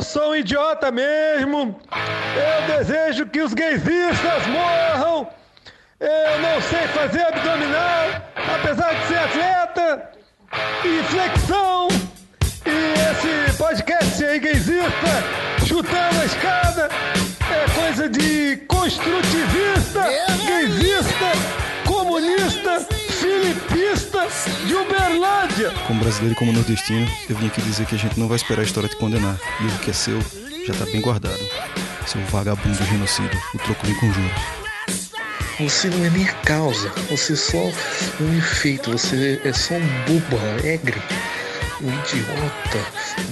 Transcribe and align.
Eu 0.00 0.04
sou 0.04 0.30
um 0.30 0.36
idiota 0.36 0.90
mesmo. 0.90 1.78
Eu 2.34 2.78
desejo 2.78 3.26
que 3.26 3.42
os 3.42 3.52
gaysistas 3.52 4.46
morram. 4.46 5.28
Eu 6.00 6.40
não 6.40 6.58
sei 6.62 6.88
fazer 6.88 7.20
abdominal, 7.20 8.06
apesar 8.34 8.94
de 8.94 9.06
ser 9.08 9.18
atleta. 9.18 10.10
E 10.86 11.02
flexão. 11.02 11.88
E 12.64 12.94
esse 13.10 13.58
podcast 13.58 14.24
aí, 14.24 14.38
gaysista, 14.38 15.66
chutando 15.66 16.20
a 16.22 16.24
escada, 16.24 16.88
é 17.50 17.78
coisa 17.78 18.08
de 18.08 18.56
construtivista, 18.68 20.00
gaysista, 20.46 21.30
comunista, 21.86 22.86
de 24.70 24.76
Uberlândia. 24.76 25.72
Como 25.88 26.00
brasileiro 26.00 26.34
e 26.34 26.36
como 26.36 26.52
nordestino, 26.52 27.04
eu 27.28 27.34
vim 27.34 27.48
aqui 27.48 27.60
dizer 27.60 27.86
que 27.86 27.96
a 27.96 27.98
gente 27.98 28.18
não 28.18 28.28
vai 28.28 28.36
esperar 28.36 28.60
a 28.60 28.64
história 28.64 28.88
te 28.88 28.94
condenar. 28.94 29.36
E 29.60 29.66
o 29.66 29.78
que 29.80 29.90
é 29.90 29.92
seu 29.92 30.20
já 30.64 30.72
tá 30.74 30.84
bem 30.84 31.00
guardado. 31.00 31.40
Seu 32.06 32.20
vagabundo 32.26 32.84
genocida, 32.84 33.36
o 33.52 33.58
troco 33.58 33.84
vem 33.84 33.96
com 33.96 34.12
juros. 34.12 34.30
Você 35.58 35.88
não 35.88 36.04
é 36.04 36.10
nem 36.10 36.28
a 36.28 36.32
causa, 36.34 36.88
você 37.10 37.32
é 37.32 37.36
só 37.36 37.58
um 38.20 38.38
efeito, 38.38 38.92
você 38.92 39.40
é 39.44 39.52
só 39.52 39.74
um 39.74 39.86
bobo 40.06 40.38
alegre, 40.38 41.02
um 41.82 41.88
idiota. 41.88 42.78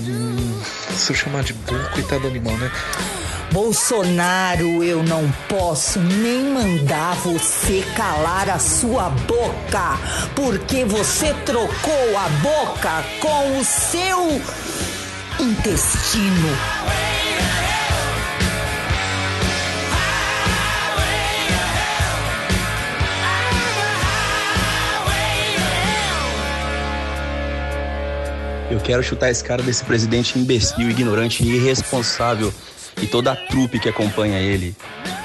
Hum, 0.01 0.61
se 0.97 1.13
eu 1.13 1.17
chamar 1.17 1.45
de 1.45 1.53
burro, 1.53 1.89
coitado 1.91 2.23
do 2.23 2.29
animal, 2.29 2.57
né? 2.59 2.71
Bolsonaro, 3.51 4.85
eu 4.85 5.03
não 5.03 5.31
posso 5.49 5.99
nem 5.99 6.45
mandar 6.45 7.15
você 7.17 7.83
calar 7.97 8.51
a 8.51 8.59
sua 8.59 9.09
boca, 9.09 9.99
porque 10.37 10.85
você 10.85 11.33
trocou 11.47 12.17
a 12.19 12.29
boca 12.43 13.03
com 13.21 13.59
o 13.59 13.65
seu 13.65 14.41
intestino. 15.41 16.49
Eu 28.71 28.79
quero 28.81 29.03
chutar 29.03 29.31
esse 29.31 29.43
cara 29.43 29.63
desse 29.63 29.83
presidente 29.85 30.39
imbecil, 30.39 30.91
ignorante 30.91 31.43
e 31.43 31.57
irresponsável 31.57 32.53
e 33.03 33.07
toda 33.07 33.33
a 33.33 33.37
trupe 33.37 33.79
que 33.79 33.89
acompanha 33.89 34.39
ele. 34.39 34.75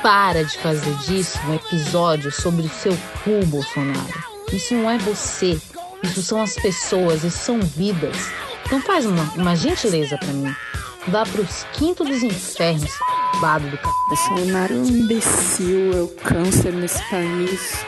Para 0.02 0.43
de 0.43 0.57
fazer 0.57 0.93
disso 1.05 1.39
um 1.47 1.55
episódio 1.55 2.31
sobre 2.31 2.65
o 2.65 2.69
seu 2.69 2.95
cu, 3.23 3.45
Bolsonaro. 3.45 4.23
Isso 4.52 4.73
não 4.73 4.89
é 4.89 4.97
você. 4.97 5.59
Isso 6.03 6.21
são 6.21 6.41
as 6.41 6.55
pessoas, 6.55 7.23
isso 7.23 7.38
são 7.38 7.59
vidas. 7.61 8.15
Então 8.65 8.81
faz 8.81 9.05
uma, 9.05 9.23
uma 9.35 9.55
gentileza 9.55 10.17
para 10.17 10.33
mim. 10.33 10.53
Vá 11.07 11.25
pros 11.25 11.65
quintos 11.73 12.07
dos 12.07 12.23
infernos, 12.23 12.91
bado 13.41 13.67
do 13.69 13.75
c... 13.75 13.83
Bolsonaro 14.08 14.73
é 14.73 14.77
um 14.77 14.85
imbecil, 14.85 15.93
é 15.93 16.02
o 16.02 16.08
câncer 16.08 16.71
nesse 16.71 17.03
país. 17.09 17.85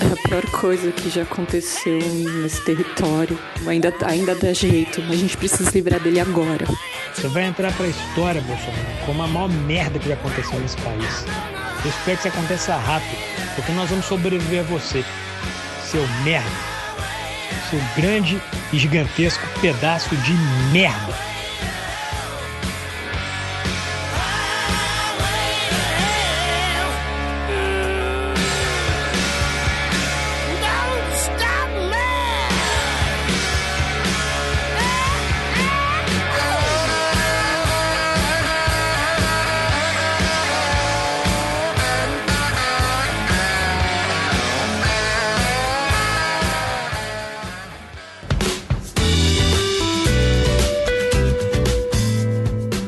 É 0.00 0.12
a 0.12 0.28
pior 0.28 0.46
coisa 0.50 0.92
que 0.92 1.08
já 1.08 1.22
aconteceu 1.22 1.98
nesse 2.42 2.62
território. 2.64 3.38
Ainda, 3.66 3.92
ainda 4.04 4.34
dá 4.34 4.52
jeito, 4.52 5.00
mas 5.02 5.12
a 5.12 5.16
gente 5.16 5.36
precisa 5.36 5.70
se 5.70 5.76
livrar 5.76 6.00
dele 6.00 6.20
agora. 6.20 6.66
Você 7.14 7.28
vai 7.28 7.44
entrar 7.44 7.72
pra 7.72 7.86
história, 7.86 8.40
Bolsonaro, 8.42 9.06
como 9.06 9.22
a 9.22 9.26
maior 9.26 9.48
merda 9.48 9.98
que 9.98 10.08
já 10.08 10.14
aconteceu 10.14 10.60
nesse 10.60 10.76
país. 10.78 11.24
Eu 11.82 11.90
espero 11.90 12.18
que 12.18 12.28
isso 12.28 12.36
aconteça 12.36 12.76
rápido, 12.76 13.16
porque 13.54 13.72
nós 13.72 13.88
vamos 13.88 14.04
sobreviver 14.06 14.60
a 14.60 14.64
você, 14.64 15.04
seu 15.84 16.06
merda. 16.24 16.50
Seu 17.70 17.80
grande 17.96 18.40
e 18.72 18.78
gigantesco 18.78 19.44
pedaço 19.60 20.14
de 20.16 20.32
merda. 20.72 21.25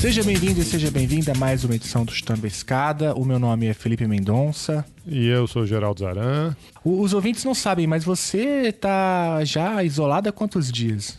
Seja 0.00 0.22
bem-vindo 0.22 0.60
e 0.60 0.64
seja 0.64 0.92
bem-vinda 0.92 1.32
a 1.32 1.34
mais 1.34 1.64
uma 1.64 1.74
edição 1.74 2.04
do 2.04 2.12
Chutando 2.12 2.44
a 2.44 2.48
Escada. 2.48 3.14
O 3.14 3.24
meu 3.24 3.38
nome 3.40 3.66
é 3.66 3.74
Felipe 3.74 4.06
Mendonça. 4.06 4.84
E 5.04 5.26
eu 5.26 5.48
sou 5.48 5.66
Geraldo 5.66 6.00
Zaran. 6.00 6.54
Os 6.84 7.12
ouvintes 7.12 7.44
não 7.44 7.52
sabem, 7.52 7.84
mas 7.86 8.04
você 8.04 8.70
tá 8.70 9.44
já 9.44 9.82
isolado 9.82 10.28
há 10.28 10.32
quantos 10.32 10.70
dias? 10.70 11.18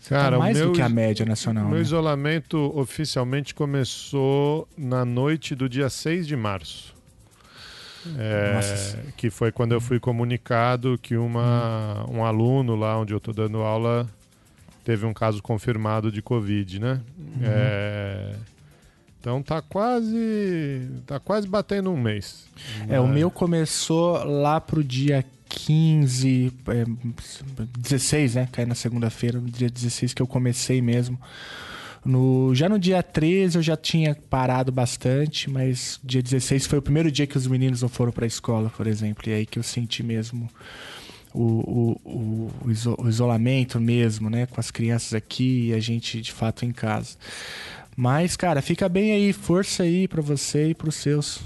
Você 0.00 0.14
tá 0.14 0.20
Cara, 0.22 0.36
o 0.36 0.38
mais 0.38 0.56
meu 0.56 0.68
do 0.68 0.72
que 0.72 0.80
a 0.82 0.88
média 0.88 1.26
nacional. 1.26 1.64
Meu 1.64 1.78
né? 1.78 1.82
isolamento 1.82 2.72
oficialmente 2.78 3.52
começou 3.52 4.68
na 4.78 5.04
noite 5.04 5.56
do 5.56 5.68
dia 5.68 5.90
6 5.90 6.28
de 6.28 6.36
março. 6.36 6.94
É, 8.16 8.60
que 9.16 9.30
foi 9.30 9.50
quando 9.50 9.72
eu 9.72 9.80
fui 9.80 9.98
comunicado 9.98 10.96
que 11.02 11.16
uma, 11.16 12.06
Hum. 12.08 12.18
um 12.18 12.24
aluno 12.24 12.76
lá 12.76 12.96
onde 12.96 13.12
eu 13.12 13.18
estou 13.18 13.34
dando 13.34 13.58
aula 13.58 14.08
teve 14.86 15.04
um 15.04 15.12
caso 15.12 15.42
confirmado 15.42 16.12
de 16.12 16.22
Covid, 16.22 16.78
né? 16.78 17.00
Uhum. 17.18 17.42
É, 17.42 18.36
então 19.18 19.42
tá 19.42 19.60
quase. 19.60 20.88
tá 21.04 21.18
quase 21.18 21.48
batendo 21.48 21.90
um 21.90 22.00
mês. 22.00 22.46
É, 22.88 23.00
o 23.00 23.08
meu 23.08 23.28
começou 23.28 24.22
lá 24.22 24.60
pro 24.60 24.84
dia 24.84 25.24
15, 25.48 26.52
é, 26.68 26.84
16, 27.80 28.36
né? 28.36 28.48
Cai 28.52 28.64
na 28.64 28.76
segunda-feira, 28.76 29.40
no 29.40 29.50
dia 29.50 29.68
16 29.68 30.14
que 30.14 30.22
eu 30.22 30.26
comecei 30.26 30.80
mesmo. 30.80 31.20
No, 32.04 32.54
já 32.54 32.68
no 32.68 32.78
dia 32.78 33.02
13 33.02 33.58
eu 33.58 33.62
já 33.64 33.76
tinha 33.76 34.16
parado 34.30 34.70
bastante, 34.70 35.50
mas 35.50 35.98
dia 36.04 36.22
16 36.22 36.64
foi 36.64 36.78
o 36.78 36.82
primeiro 36.82 37.10
dia 37.10 37.26
que 37.26 37.36
os 37.36 37.48
meninos 37.48 37.82
não 37.82 37.88
foram 37.88 38.12
pra 38.12 38.24
escola, 38.24 38.70
por 38.70 38.86
exemplo. 38.86 39.28
E 39.28 39.32
aí 39.32 39.46
que 39.46 39.58
eu 39.58 39.64
senti 39.64 40.04
mesmo 40.04 40.48
o, 41.38 41.98
o, 42.04 42.10
o, 42.10 42.52
o 42.66 42.70
iso- 42.70 42.96
o 42.98 43.08
isolamento 43.08 43.78
mesmo, 43.80 44.30
né? 44.30 44.46
Com 44.46 44.58
as 44.60 44.70
crianças 44.70 45.14
aqui 45.14 45.68
e 45.68 45.74
a 45.74 45.80
gente 45.80 46.20
de 46.20 46.32
fato 46.32 46.64
em 46.64 46.72
casa. 46.72 47.16
Mas, 47.96 48.36
cara, 48.36 48.60
fica 48.62 48.88
bem 48.88 49.12
aí, 49.12 49.32
força 49.32 49.82
aí 49.82 50.06
pra 50.08 50.20
você 50.22 50.70
e 50.70 50.74
pros 50.74 50.96
seus. 50.96 51.40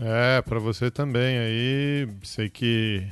É, 0.00 0.42
pra 0.42 0.58
você 0.58 0.90
também 0.90 1.38
aí. 1.38 2.08
Sei 2.22 2.48
que 2.48 3.02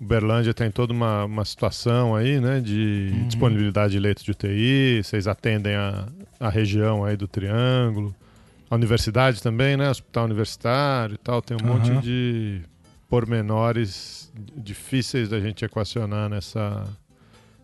Uberlândia 0.00 0.52
tem 0.52 0.70
toda 0.70 0.92
uma, 0.92 1.24
uma 1.24 1.44
situação 1.44 2.14
aí, 2.14 2.40
né? 2.40 2.60
De 2.60 3.10
Uhum. 3.14 3.26
disponibilidade 3.28 3.92
de 3.92 3.98
leitos 4.00 4.24
de 4.24 4.30
UTI. 4.32 5.02
Vocês 5.02 5.26
atendem 5.28 5.74
a, 5.76 6.08
a 6.40 6.50
região 6.50 7.04
aí 7.04 7.16
do 7.16 7.28
Triângulo. 7.28 8.14
A 8.70 8.74
universidade 8.74 9.40
também, 9.42 9.76
né? 9.76 9.88
Hospital 9.88 10.24
universitário 10.24 11.14
e 11.14 11.18
tal. 11.18 11.40
Tem 11.40 11.56
um 11.56 11.64
Aham. 11.64 11.78
monte 11.78 12.02
de 12.02 12.60
pormenores 13.08 14.23
difíceis 14.56 15.28
da 15.28 15.40
gente 15.40 15.64
equacionar 15.64 16.28
nessa, 16.28 16.84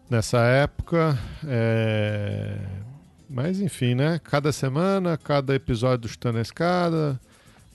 nessa 0.09 0.39
época. 0.39 1.19
É, 1.47 2.57
Mas 3.29 3.61
enfim, 3.61 3.95
né? 3.95 4.21
Cada 4.23 4.53
semana, 4.53 5.17
cada 5.19 5.55
episódio 5.55 5.99
do 5.99 6.09
Chutando 6.09 6.39
a 6.39 6.43
Escada 6.43 7.21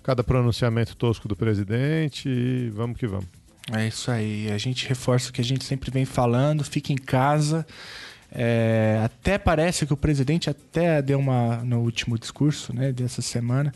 cada 0.06 0.24
pronunciamento 0.24 0.96
tosco 0.96 1.28
do 1.28 1.36
presidente 1.36 2.30
e 2.30 2.70
vamos 2.70 3.00
que 3.00 3.08
vamos. 3.08 3.26
É 3.76 3.88
isso 3.88 4.12
aí. 4.12 4.52
A 4.52 4.58
gente 4.60 4.88
reforça 4.88 5.32
o 5.32 5.34
que 5.34 5.42
a 5.42 5.44
gente 5.44 5.66
sempre 5.66 5.90
vem 5.90 6.06
falando. 6.06 6.64
Fica 6.64 6.94
em 6.94 6.96
casa. 6.96 7.66
É, 8.32 9.02
até 9.04 9.40
parece 9.40 9.84
que 9.84 9.94
o 9.94 9.98
presidente 9.98 10.48
até 10.48 11.02
deu 11.02 11.18
uma 11.18 11.58
no 11.64 11.80
último 11.80 12.20
discurso, 12.20 12.72
né, 12.72 12.92
dessa 12.92 13.22
semana, 13.24 13.74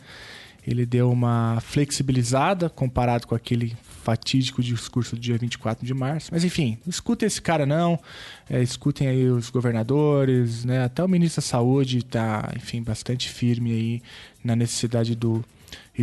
ele 0.67 0.85
deu 0.85 1.11
uma 1.11 1.59
flexibilizada 1.61 2.69
comparado 2.69 3.25
com 3.25 3.33
aquele 3.33 3.75
fatídico 3.99 4.63
discurso 4.63 5.15
do 5.15 5.21
dia 5.21 5.37
24 5.37 5.85
de 5.85 5.93
março. 5.93 6.29
Mas 6.31 6.43
enfim, 6.43 6.77
escuta 6.87 7.25
esse 7.25 7.41
cara 7.41 7.65
não. 7.65 7.99
É, 8.49 8.61
escutem 8.61 9.07
aí 9.07 9.27
os 9.27 9.49
governadores, 9.49 10.65
né? 10.65 10.83
Até 10.83 11.03
o 11.03 11.07
ministro 11.07 11.41
da 11.41 11.47
Saúde 11.47 11.99
está, 11.99 12.51
enfim, 12.55 12.81
bastante 12.81 13.29
firme 13.29 13.71
aí 13.71 14.01
na 14.43 14.55
necessidade 14.55 15.15
do 15.15 15.43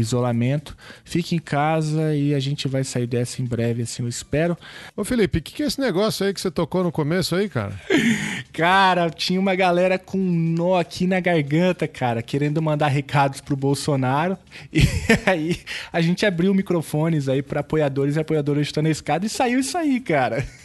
isolamento. 0.00 0.76
Fique 1.04 1.34
em 1.34 1.38
casa 1.38 2.14
e 2.14 2.34
a 2.34 2.40
gente 2.40 2.68
vai 2.68 2.84
sair 2.84 3.06
dessa 3.06 3.40
em 3.40 3.44
breve, 3.44 3.82
assim, 3.82 4.02
eu 4.02 4.08
espero. 4.08 4.56
Ô 4.96 5.04
Felipe, 5.04 5.38
o 5.38 5.42
que, 5.42 5.52
que 5.52 5.62
é 5.62 5.66
esse 5.66 5.80
negócio 5.80 6.26
aí 6.26 6.32
que 6.32 6.40
você 6.40 6.50
tocou 6.50 6.82
no 6.84 6.92
começo 6.92 7.34
aí, 7.34 7.48
cara? 7.48 7.72
Cara, 8.52 9.10
tinha 9.10 9.38
uma 9.38 9.54
galera 9.54 9.98
com 9.98 10.18
um 10.18 10.32
nó 10.32 10.78
aqui 10.78 11.06
na 11.06 11.20
garganta, 11.20 11.86
cara, 11.86 12.22
querendo 12.22 12.62
mandar 12.62 12.88
recados 12.88 13.40
pro 13.40 13.54
Bolsonaro. 13.54 14.38
E 14.72 14.80
aí 15.26 15.60
a 15.92 16.00
gente 16.00 16.24
abriu 16.24 16.54
microfones 16.54 17.28
aí 17.28 17.42
para 17.42 17.60
apoiadores 17.60 18.16
e 18.16 18.20
apoiadoras 18.20 18.66
chutando 18.66 18.88
a 18.88 18.90
escada 18.90 19.26
e 19.26 19.28
saiu 19.28 19.60
isso 19.60 19.76
aí, 19.76 20.00
cara. 20.00 20.46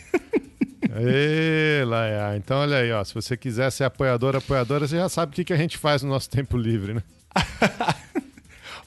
Ê, 0.99 1.83
Laia. 1.85 2.35
Então, 2.37 2.57
olha 2.57 2.77
aí, 2.77 2.91
ó. 2.91 3.03
Se 3.03 3.13
você 3.13 3.37
quiser 3.37 3.71
ser 3.71 3.85
apoiador, 3.85 4.35
apoiadora, 4.35 4.87
você 4.87 4.97
já 4.97 5.07
sabe 5.07 5.31
o 5.31 5.35
que, 5.35 5.45
que 5.45 5.53
a 5.53 5.57
gente 5.57 5.77
faz 5.77 6.03
no 6.03 6.09
nosso 6.09 6.29
tempo 6.29 6.57
livre, 6.57 6.93
né? 6.93 7.03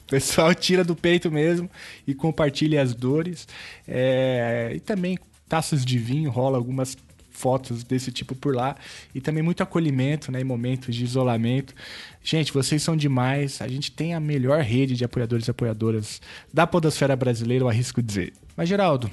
Pessoal 0.07 0.53
tira 0.55 0.83
do 0.83 0.95
peito 0.95 1.31
mesmo 1.31 1.69
e 2.05 2.13
compartilha 2.13 2.81
as 2.81 2.93
dores. 2.93 3.47
É... 3.87 4.73
E 4.75 4.79
também 4.79 5.17
taças 5.47 5.85
de 5.85 5.97
vinho, 5.97 6.29
rola 6.29 6.57
algumas 6.57 6.97
fotos 7.35 7.83
desse 7.83 8.11
tipo 8.11 8.33
por 8.33 8.55
lá 8.55 8.75
e 9.13 9.19
também 9.19 9.43
muito 9.43 9.61
acolhimento, 9.61 10.31
né, 10.31 10.41
em 10.41 10.43
momentos 10.43 10.95
de 10.95 11.03
isolamento. 11.03 11.75
Gente, 12.23 12.51
vocês 12.51 12.81
são 12.81 12.95
demais. 12.95 13.61
A 13.61 13.67
gente 13.67 13.91
tem 13.91 14.13
a 14.13 14.19
melhor 14.19 14.61
rede 14.61 14.95
de 14.95 15.03
apoiadores 15.03 15.47
e 15.47 15.51
apoiadoras 15.51 16.21
da 16.53 16.65
podosfera 16.65 17.15
brasileira, 17.15 17.65
eu 17.65 17.69
arrisco 17.69 18.01
dizer. 18.01 18.33
Mas 18.55 18.69
Geraldo, 18.69 19.11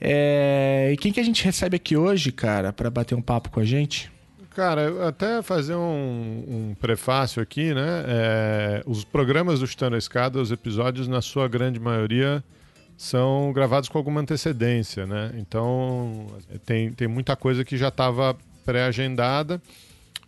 é... 0.00 0.90
e 0.92 0.96
quem 0.96 1.12
que 1.12 1.20
a 1.20 1.24
gente 1.24 1.44
recebe 1.44 1.76
aqui 1.76 1.96
hoje, 1.96 2.32
cara, 2.32 2.72
para 2.72 2.90
bater 2.90 3.14
um 3.14 3.22
papo 3.22 3.48
com 3.48 3.60
a 3.60 3.64
gente? 3.64 4.11
Cara, 4.54 5.08
até 5.08 5.40
fazer 5.42 5.74
um, 5.74 6.44
um 6.48 6.76
prefácio 6.78 7.42
aqui, 7.42 7.72
né? 7.72 8.04
É... 8.06 8.82
os 8.86 9.02
programas 9.02 9.60
do 9.60 9.66
Chutando 9.66 9.96
a 9.96 9.98
Escada, 9.98 10.40
os 10.40 10.52
episódios, 10.52 11.08
na 11.08 11.22
sua 11.22 11.48
grande 11.48 11.80
maioria, 11.80 12.44
são 12.96 13.52
gravados 13.52 13.88
com 13.88 13.98
alguma 13.98 14.20
antecedência, 14.20 15.06
né? 15.06 15.32
Então 15.36 16.26
tem, 16.66 16.92
tem 16.92 17.08
muita 17.08 17.34
coisa 17.34 17.64
que 17.64 17.76
já 17.76 17.88
estava 17.88 18.36
pré-agendada, 18.64 19.60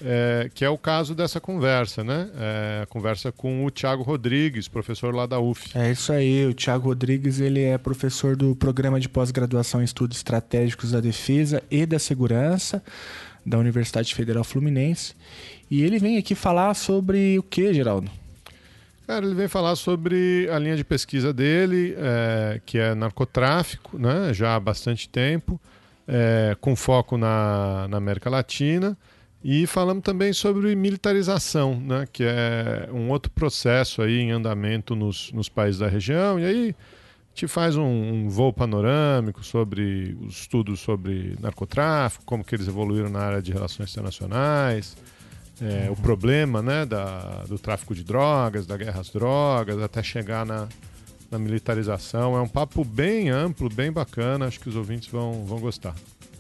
é, 0.02 0.50
que 0.52 0.64
é 0.64 0.68
o 0.68 0.76
caso 0.76 1.14
dessa 1.14 1.40
conversa, 1.40 2.02
né? 2.02 2.28
É, 2.36 2.80
a 2.82 2.86
conversa 2.86 3.30
com 3.30 3.64
o 3.64 3.70
Tiago 3.70 4.02
Rodrigues, 4.02 4.68
professor 4.68 5.14
lá 5.14 5.26
da 5.26 5.38
UF. 5.38 5.76
É 5.76 5.92
isso 5.92 6.12
aí, 6.12 6.46
o 6.46 6.54
Tiago 6.54 6.88
Rodrigues 6.88 7.40
ele 7.40 7.62
é 7.62 7.78
professor 7.78 8.34
do 8.34 8.56
Programa 8.56 8.98
de 8.98 9.08
Pós-Graduação 9.08 9.80
em 9.80 9.84
Estudos 9.84 10.16
Estratégicos 10.16 10.92
da 10.92 11.00
Defesa 11.00 11.62
e 11.70 11.86
da 11.86 11.98
Segurança 11.98 12.82
da 13.44 13.58
Universidade 13.58 14.14
Federal 14.14 14.44
Fluminense. 14.44 15.14
E 15.70 15.82
ele 15.82 15.98
vem 15.98 16.18
aqui 16.18 16.34
falar 16.34 16.74
sobre 16.74 17.38
o 17.38 17.42
que, 17.42 17.72
Geraldo? 17.72 18.10
Cara, 19.06 19.26
ele 19.26 19.34
vem 19.34 19.48
falar 19.48 19.76
sobre 19.76 20.48
a 20.50 20.58
linha 20.58 20.76
de 20.76 20.84
pesquisa 20.84 21.32
dele, 21.32 21.94
é, 21.98 22.60
que 22.64 22.78
é 22.78 22.94
narcotráfico, 22.94 23.98
né, 23.98 24.32
já 24.32 24.54
há 24.54 24.60
bastante 24.60 25.08
tempo, 25.08 25.60
é, 26.08 26.56
com 26.58 26.74
foco 26.74 27.18
na, 27.18 27.86
na, 27.88 27.98
América 27.98 28.30
Latina. 28.30 28.96
E 29.42 29.66
falamos 29.66 30.02
também 30.02 30.32
sobre 30.32 30.74
militarização, 30.74 31.78
né, 31.78 32.08
que 32.10 32.24
é 32.24 32.88
um 32.90 33.10
outro 33.10 33.30
processo 33.30 34.00
aí 34.00 34.20
em 34.20 34.30
andamento 34.30 34.96
nos, 34.96 35.30
nos 35.32 35.50
países 35.50 35.80
da 35.80 35.86
região. 35.86 36.40
E 36.40 36.44
aí 36.46 36.74
gente 37.34 37.48
faz 37.48 37.76
um, 37.76 37.84
um 37.84 38.28
voo 38.28 38.52
panorâmico 38.52 39.42
sobre 39.42 40.16
os 40.20 40.36
estudos 40.36 40.78
sobre 40.78 41.36
narcotráfico, 41.40 42.24
como 42.24 42.44
que 42.44 42.54
eles 42.54 42.68
evoluíram 42.68 43.10
na 43.10 43.18
área 43.18 43.42
de 43.42 43.52
relações 43.52 43.90
internacionais, 43.90 44.96
é, 45.60 45.90
o 45.90 45.96
problema 45.96 46.62
né, 46.62 46.86
da, 46.86 47.44
do 47.48 47.58
tráfico 47.58 47.92
de 47.92 48.04
drogas, 48.04 48.66
da 48.66 48.76
guerra 48.76 49.00
às 49.00 49.10
drogas, 49.10 49.82
até 49.82 50.00
chegar 50.00 50.46
na, 50.46 50.68
na 51.28 51.38
militarização. 51.38 52.36
É 52.36 52.40
um 52.40 52.48
papo 52.48 52.84
bem 52.84 53.30
amplo, 53.30 53.68
bem 53.68 53.90
bacana, 53.90 54.46
acho 54.46 54.60
que 54.60 54.68
os 54.68 54.76
ouvintes 54.76 55.08
vão, 55.08 55.44
vão 55.44 55.58
gostar. 55.58 55.94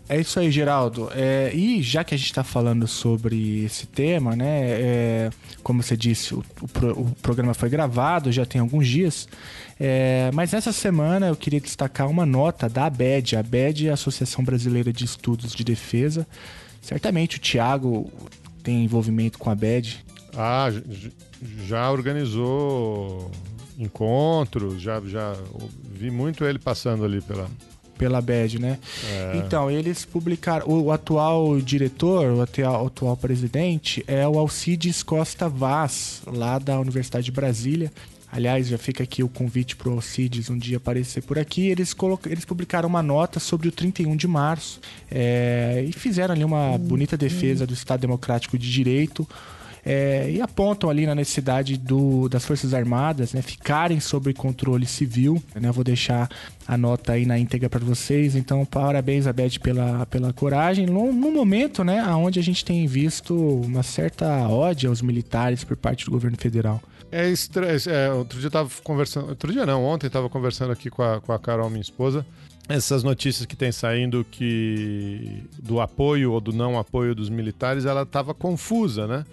É 0.08 0.20
isso 0.20 0.38
aí, 0.38 0.50
Geraldo. 0.50 1.10
É, 1.14 1.50
e 1.54 1.82
já 1.82 2.04
que 2.04 2.14
a 2.14 2.18
gente 2.18 2.26
está 2.26 2.44
falando 2.44 2.86
sobre 2.86 3.64
esse 3.64 3.86
tema, 3.86 4.36
né? 4.36 4.60
É, 4.62 5.30
como 5.62 5.82
você 5.82 5.96
disse, 5.96 6.34
o, 6.34 6.44
o, 6.60 7.00
o, 7.00 7.16
programa 7.22 7.54
foi 7.54 7.70
gravado 7.70 8.30
já 8.30 8.44
tem 8.44 8.60
alguns 8.60 8.86
dias. 8.86 9.26
É, 9.80 10.30
mas 10.34 10.52
essa 10.52 10.72
semana 10.72 11.28
eu 11.28 11.36
queria 11.36 11.60
destacar 11.60 12.08
uma 12.08 12.26
nota 12.26 12.68
da 12.68 12.84
ABED. 12.84 13.36
A 13.36 13.40
ABED 13.40 13.88
é 13.88 13.90
a 13.90 13.94
Associação 13.94 14.44
Brasileira 14.44 14.92
de 14.92 15.04
Estudos 15.06 15.54
de 15.54 15.64
Defesa. 15.64 16.26
Certamente 16.82 17.38
o 17.38 17.40
Tiago 17.40 18.12
tem 18.62 18.84
envolvimento 18.84 19.38
com 19.38 19.48
a 19.48 19.54
BED? 19.54 20.04
Ah, 20.36 20.68
já 21.66 21.90
organizou 21.90 23.30
encontros, 23.78 24.80
já, 24.80 25.00
já 25.00 25.34
vi 25.92 26.10
muito 26.10 26.44
ele 26.44 26.58
passando 26.58 27.04
ali 27.04 27.20
pela, 27.20 27.48
pela 27.96 28.20
BED, 28.20 28.58
né? 28.58 28.78
É. 29.10 29.36
Então, 29.36 29.70
eles 29.70 30.04
publicaram. 30.04 30.68
O, 30.68 30.90
atual 30.90 31.60
diretor, 31.60 32.26
o 32.32 32.42
atual, 32.42 32.84
o 32.84 32.86
atual, 32.86 33.16
presidente 33.16 34.04
é 34.06 34.26
o 34.26 34.38
Alcides 34.38 35.02
Costa 35.02 35.48
Vaz, 35.48 36.22
lá 36.26 36.58
da 36.58 36.78
Universidade 36.78 37.26
de 37.26 37.32
Brasília. 37.32 37.90
Aliás, 38.34 38.66
já 38.66 38.76
fica 38.76 39.04
aqui 39.04 39.22
o 39.22 39.28
convite 39.28 39.76
para 39.76 39.88
o 39.88 39.92
Alcides 39.92 40.50
um 40.50 40.58
dia 40.58 40.78
aparecer 40.78 41.22
por 41.22 41.38
aqui. 41.38 41.68
Eles, 41.68 41.94
eles 42.26 42.44
publicaram 42.44 42.88
uma 42.88 43.00
nota 43.00 43.38
sobre 43.38 43.68
o 43.68 43.72
31 43.72 44.16
de 44.16 44.26
março 44.26 44.80
é, 45.08 45.84
e 45.88 45.92
fizeram 45.92 46.34
ali 46.34 46.44
uma 46.44 46.76
bonita 46.76 47.16
defesa 47.16 47.64
do 47.64 47.72
Estado 47.72 48.00
Democrático 48.00 48.58
de 48.58 48.68
Direito. 48.68 49.24
É, 49.86 50.30
e 50.30 50.40
apontam 50.40 50.88
ali 50.88 51.04
na 51.06 51.14
necessidade 51.14 51.76
do, 51.76 52.28
das 52.28 52.44
Forças 52.44 52.72
Armadas 52.72 53.34
né, 53.34 53.42
ficarem 53.42 54.00
sob 54.00 54.32
controle 54.32 54.86
civil. 54.86 55.42
Né, 55.54 55.70
vou 55.70 55.84
deixar 55.84 56.28
a 56.66 56.78
nota 56.78 57.12
aí 57.12 57.26
na 57.26 57.38
íntegra 57.38 57.68
para 57.68 57.84
vocês. 57.84 58.34
Então, 58.34 58.64
parabéns, 58.64 59.26
Abed, 59.26 59.60
pela, 59.60 60.06
pela 60.06 60.32
coragem. 60.32 60.86
No, 60.86 61.12
no, 61.12 61.30
momento 61.30 61.84
né, 61.84 62.02
onde 62.14 62.38
a 62.38 62.42
gente 62.42 62.64
tem 62.64 62.86
visto 62.86 63.34
uma 63.34 63.82
certa 63.82 64.48
ódio 64.48 64.88
aos 64.88 65.02
militares 65.02 65.64
por 65.64 65.76
parte 65.76 66.06
do 66.06 66.10
governo 66.10 66.38
federal. 66.38 66.80
É 67.12 67.28
estranho. 67.28 67.78
É, 67.86 68.10
outro 68.10 68.38
dia 68.38 68.46
eu 68.46 68.50
tava 68.50 68.70
conversando. 68.82 69.28
Outro 69.28 69.52
dia 69.52 69.66
não, 69.66 69.84
ontem 69.84 70.06
estava 70.06 70.30
conversando 70.30 70.72
aqui 70.72 70.88
com 70.88 71.02
a, 71.02 71.20
com 71.20 71.32
a 71.32 71.38
Carol, 71.38 71.68
minha 71.68 71.82
esposa. 71.82 72.24
Essas 72.66 73.02
notícias 73.02 73.44
que 73.44 73.54
tem 73.54 73.70
saindo 73.70 74.24
que 74.30 75.44
do 75.62 75.80
apoio 75.80 76.32
ou 76.32 76.40
do 76.40 76.50
não 76.50 76.78
apoio 76.78 77.14
dos 77.14 77.28
militares, 77.28 77.84
ela 77.84 78.02
estava 78.02 78.32
confusa, 78.32 79.06
né? 79.06 79.26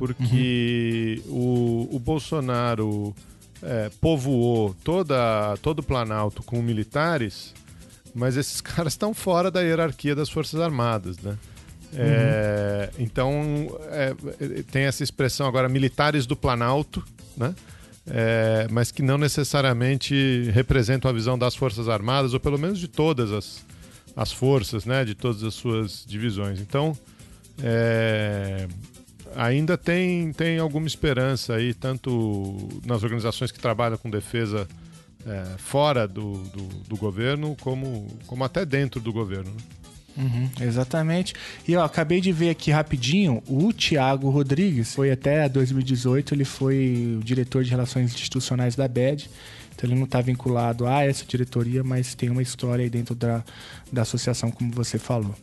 Porque 0.00 1.22
uhum. 1.26 1.86
o, 1.90 1.96
o 1.96 1.98
Bolsonaro 1.98 3.14
é, 3.62 3.90
povoou 4.00 4.74
toda, 4.82 5.58
todo 5.60 5.80
o 5.80 5.82
Planalto 5.82 6.42
com 6.42 6.62
militares, 6.62 7.52
mas 8.14 8.38
esses 8.38 8.62
caras 8.64 8.94
estão 8.94 9.12
fora 9.12 9.50
da 9.50 9.60
hierarquia 9.60 10.14
das 10.14 10.30
Forças 10.30 10.58
Armadas, 10.58 11.18
né? 11.18 11.36
É, 11.94 12.88
uhum. 12.96 13.04
Então, 13.04 13.78
é, 13.90 14.14
tem 14.70 14.84
essa 14.84 15.04
expressão 15.04 15.46
agora, 15.46 15.68
militares 15.68 16.24
do 16.24 16.34
Planalto, 16.34 17.04
né? 17.36 17.54
É, 18.06 18.66
mas 18.70 18.90
que 18.90 19.02
não 19.02 19.18
necessariamente 19.18 20.50
representam 20.50 21.10
a 21.10 21.12
visão 21.12 21.38
das 21.38 21.54
Forças 21.54 21.90
Armadas, 21.90 22.32
ou 22.32 22.40
pelo 22.40 22.58
menos 22.58 22.78
de 22.78 22.88
todas 22.88 23.30
as, 23.30 23.66
as 24.16 24.32
forças, 24.32 24.86
né? 24.86 25.04
De 25.04 25.14
todas 25.14 25.44
as 25.44 25.52
suas 25.52 26.06
divisões. 26.08 26.58
Então, 26.58 26.96
é, 27.62 28.66
ainda 29.34 29.76
tem, 29.76 30.32
tem 30.32 30.58
alguma 30.58 30.86
esperança 30.86 31.54
aí, 31.54 31.74
tanto 31.74 32.68
nas 32.84 33.02
organizações 33.02 33.50
que 33.50 33.58
trabalham 33.58 33.98
com 33.98 34.10
defesa 34.10 34.66
é, 35.26 35.44
fora 35.58 36.06
do, 36.06 36.34
do, 36.44 36.62
do, 36.88 36.96
governo, 36.96 37.56
como, 37.60 38.06
como 38.26 38.44
até 38.44 38.64
dentro 38.64 39.00
do 39.00 39.12
governo. 39.12 39.50
Né? 39.50 39.60
Uhum, 40.16 40.50
exatamente. 40.60 41.34
E 41.66 41.76
ó, 41.76 41.84
acabei 41.84 42.20
de 42.20 42.32
ver 42.32 42.50
aqui 42.50 42.70
rapidinho, 42.70 43.42
o 43.46 43.72
Tiago 43.72 44.28
Rodrigues 44.30 44.94
foi 44.94 45.10
até 45.10 45.48
2018, 45.48 46.34
ele 46.34 46.44
foi 46.44 47.16
o 47.18 47.24
diretor 47.24 47.64
de 47.64 47.70
relações 47.70 48.12
institucionais 48.12 48.74
da 48.76 48.88
BED. 48.88 49.30
Então 49.74 49.88
ele 49.88 49.96
não 49.96 50.04
está 50.04 50.20
vinculado 50.20 50.86
a 50.86 51.04
essa 51.04 51.24
diretoria, 51.24 51.82
mas 51.82 52.14
tem 52.14 52.28
uma 52.28 52.42
história 52.42 52.82
aí 52.82 52.90
dentro 52.90 53.14
da, 53.14 53.42
da 53.90 54.02
associação, 54.02 54.50
como 54.50 54.70
você 54.72 54.98
falou. 54.98 55.34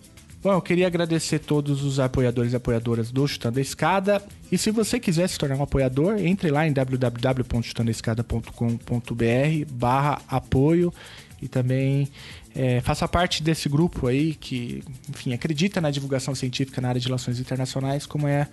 Bom, 0.41 0.53
eu 0.53 0.61
queria 0.61 0.87
agradecer 0.87 1.39
todos 1.39 1.83
os 1.83 1.99
apoiadores 1.99 2.53
e 2.53 2.55
apoiadoras 2.55 3.11
do 3.11 3.27
Chutando 3.27 3.57
a 3.57 3.61
Escada. 3.61 4.23
E 4.51 4.57
se 4.57 4.69
você 4.71 4.99
quiser 4.99 5.27
se 5.27 5.37
tornar 5.37 5.55
um 5.55 5.63
apoiador, 5.63 6.17
entre 6.19 6.51
lá 6.51 6.67
em 6.67 6.71
www.chutandoescada.com.br 6.71 9.71
barra 9.71 10.21
apoio 10.27 10.93
e 11.41 11.47
também 11.47 12.07
é, 12.55 12.81
faça 12.81 13.07
parte 13.07 13.41
desse 13.43 13.69
grupo 13.69 14.07
aí 14.07 14.35
que, 14.35 14.83
enfim, 15.09 15.33
acredita 15.33 15.81
na 15.81 15.89
divulgação 15.91 16.35
científica 16.35 16.81
na 16.81 16.89
área 16.89 17.01
de 17.01 17.07
relações 17.07 17.39
internacionais, 17.39 18.05
como 18.05 18.27
é 18.27 18.47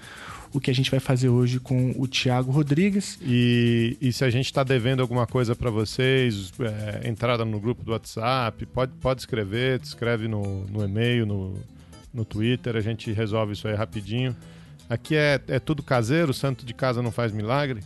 o 0.53 0.61
que 0.61 0.71
a 0.71 0.75
gente 0.75 0.91
vai 0.91 1.01
fazer 1.01 1.29
hoje 1.29 1.59
com 1.59 1.93
o 1.97 2.07
Tiago 2.07 2.53
Rodrigues. 2.53 3.19
E, 3.23 3.97
e, 4.01 4.13
se 4.13 4.25
a 4.25 4.31
gente 4.31 4.47
está 4.47 4.63
devendo 4.63 5.01
alguma 5.01 5.27
coisa 5.27 5.57
para 5.57 5.71
vocês, 5.71 6.53
é, 6.61 7.09
entrada 7.09 7.45
no 7.45 7.59
grupo 7.59 7.83
do 7.83 7.91
WhatsApp, 7.93 8.65
pode, 8.67 8.93
pode 9.01 9.23
escrever, 9.23 9.81
escreve 9.83 10.29
no, 10.29 10.65
no 10.67 10.85
e-mail, 10.85 11.27
no, 11.27 11.55
no 12.15 12.25
Twitter, 12.25 12.77
a 12.77 12.81
gente 12.81 13.13
resolve 13.13 13.53
isso 13.53 13.67
aí 13.67 13.75
rapidinho. 13.75 14.35
Aqui 14.89 15.17
é, 15.17 15.41
é 15.49 15.59
tudo 15.59 15.83
caseiro, 15.83 16.33
santo 16.33 16.65
de 16.65 16.73
casa 16.73 17.03
não 17.03 17.11
faz 17.11 17.33
milagre. 17.33 17.83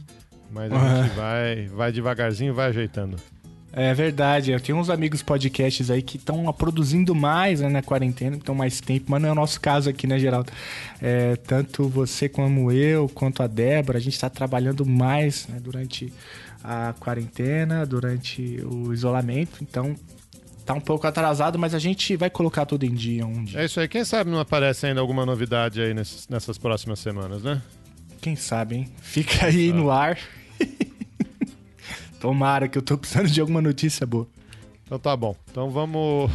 Mas 0.51 0.71
a 0.71 1.03
gente 1.03 1.15
vai, 1.17 1.67
vai 1.67 1.93
devagarzinho, 1.93 2.55
vai 2.55 2.69
ajeitando. 2.69 3.17
É 3.71 3.93
verdade, 3.93 4.51
eu 4.51 4.59
tenho 4.59 4.79
uns 4.79 4.89
amigos 4.89 5.23
podcasts 5.23 5.91
aí 5.91 6.01
que 6.01 6.17
estão 6.17 6.51
produzindo 6.55 7.15
mais 7.15 7.61
né, 7.61 7.69
na 7.69 7.83
quarentena, 7.83 8.37
estão 8.37 8.55
mais 8.55 8.81
tempo, 8.81 9.07
mas 9.09 9.21
não 9.21 9.29
é 9.29 9.33
o 9.33 9.35
nosso 9.35 9.61
caso 9.61 9.91
aqui, 9.91 10.07
né, 10.07 10.19
Geraldo? 10.19 10.51
É, 11.03 11.37
tanto 11.37 11.87
você 11.87 12.31
como 12.31 12.73
eu, 12.73 13.09
quanto 13.11 13.43
a 13.43 13.47
Débora, 13.47 13.99
a 13.99 14.01
gente 14.01 14.15
está 14.15 14.31
trabalhando 14.31 14.87
mais 14.87 15.47
né, 15.49 15.61
durante 15.61 16.11
a 16.65 16.95
quarentena, 16.99 17.85
durante 17.85 18.59
o 18.65 18.93
isolamento, 18.93 19.59
então 19.63 19.95
tá 20.69 20.75
um 20.75 20.81
pouco 20.81 21.07
atrasado, 21.07 21.59
mas 21.59 21.73
a 21.73 21.79
gente 21.79 22.15
vai 22.15 22.29
colocar 22.29 22.67
tudo 22.67 22.85
em 22.85 22.93
dia 22.93 23.25
um 23.25 23.43
dia. 23.43 23.61
É 23.61 23.65
isso 23.65 23.81
aí, 23.81 23.89
quem 23.89 24.05
sabe 24.05 24.31
não 24.31 24.39
aparece 24.39 24.85
ainda 24.85 25.01
alguma 25.01 25.25
novidade 25.25 25.81
aí 25.81 25.95
nessas, 25.95 26.29
nessas 26.29 26.59
próximas 26.59 26.99
semanas, 26.99 27.43
né? 27.43 27.63
Quem 28.21 28.37
sabe, 28.37 28.77
hein? 28.77 28.93
Fica 29.01 29.47
aí 29.47 29.73
no 29.73 29.91
ar. 29.91 30.19
Tomara 32.21 32.69
que 32.69 32.77
eu 32.77 32.83
tô 32.83 32.99
precisando 32.99 33.31
de 33.31 33.41
alguma 33.41 33.63
notícia 33.63 34.07
boa. 34.07 34.29
Então 34.85 34.99
tá 34.99 35.17
bom. 35.17 35.35
Então 35.51 35.71
vamos. 35.71 36.31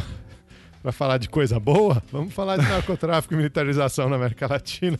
Pra 0.82 0.90
falar 0.90 1.18
de 1.18 1.28
coisa 1.28 1.60
boa, 1.60 2.02
vamos 2.10 2.34
falar 2.34 2.56
de 2.56 2.66
narcotráfico 2.68 3.34
e 3.34 3.36
militarização 3.36 4.08
na 4.08 4.16
América 4.16 4.48
Latina. 4.48 4.98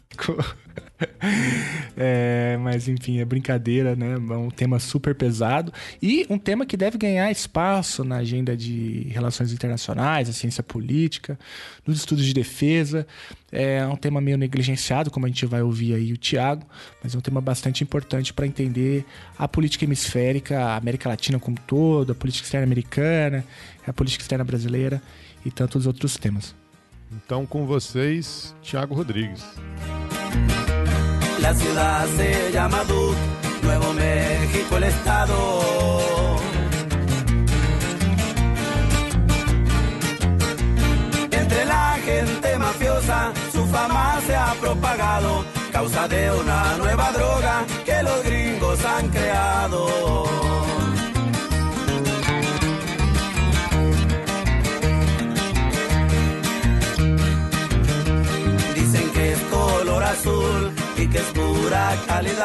É, 1.97 2.59
mas 2.61 2.89
enfim, 2.89 3.21
é 3.21 3.25
brincadeira, 3.25 3.95
né? 3.95 4.15
É 4.15 4.37
um 4.37 4.51
tema 4.51 4.81
super 4.81 5.15
pesado 5.15 5.73
e 6.03 6.27
um 6.29 6.37
tema 6.37 6.67
que 6.67 6.77
deve 6.77 6.99
ganhar 6.99 7.31
espaço 7.31 8.03
na 8.03 8.17
agenda 8.17 8.57
de 8.57 9.07
relações 9.11 9.53
internacionais, 9.53 10.29
a 10.29 10.33
ciência 10.33 10.63
política, 10.63 11.39
nos 11.87 11.99
estudos 11.99 12.27
de 12.27 12.35
defesa. 12.35 13.07
É 13.53 13.87
um 13.87 13.95
tema 13.95 14.21
meio 14.21 14.37
negligenciado, 14.37 15.09
como 15.09 15.25
a 15.27 15.29
gente 15.29 15.47
vai 15.47 15.63
ouvir 15.63 15.95
aí 15.95 16.13
o 16.13 16.17
Tiago, 16.17 16.67
mas 17.03 17.15
é 17.15 17.19
um 17.19 17.21
tema 17.21 17.41
bastante 17.41 17.85
importante 17.85 18.33
para 18.33 18.45
entender 18.45 19.05
a 19.39 19.47
política 19.47 19.85
hemisférica, 19.85 20.59
a 20.59 20.77
América 20.77 21.09
Latina 21.09 21.39
como 21.39 21.57
um 21.57 21.63
todo, 21.65 22.11
a 22.11 22.15
política 22.15 22.45
externa 22.45 22.67
americana, 22.67 23.45
a 23.87 23.93
política 23.93 24.23
externa 24.23 24.45
brasileira 24.45 25.01
e 25.47 25.51
tantos 25.51 25.87
outros 25.87 26.17
temas. 26.17 26.55
Então, 27.13 27.47
com 27.47 27.65
vocês, 27.65 28.55
Tiago 28.61 28.95
Rodrigues. 28.95 29.45
La 31.45 31.53
ciudad 31.53 32.07
se 32.17 32.53
llama 32.53 32.83
Duke, 32.85 33.19
Nuevo 33.65 33.93
México 33.93 34.79
el 34.79 34.85
estado. 34.85 35.35
Entre 41.31 41.65
la 41.67 41.99
gente 42.03 42.59
mafiosa 42.59 43.33
su 43.53 43.67
fama 43.67 44.23
se 44.27 44.35
ha 44.35 44.55
propagado, 44.59 45.45
causa 45.71 46.09
de 46.09 46.31
una 46.31 46.79
nueva 46.79 47.13
droga 47.13 47.67
que 47.85 48.03
los 48.03 48.25
gringos 48.25 48.83
han 48.83 49.09
creado. 49.11 50.25
Que 61.15 61.21
es 61.21 61.27
pura 61.27 61.97
calidad. 62.09 62.45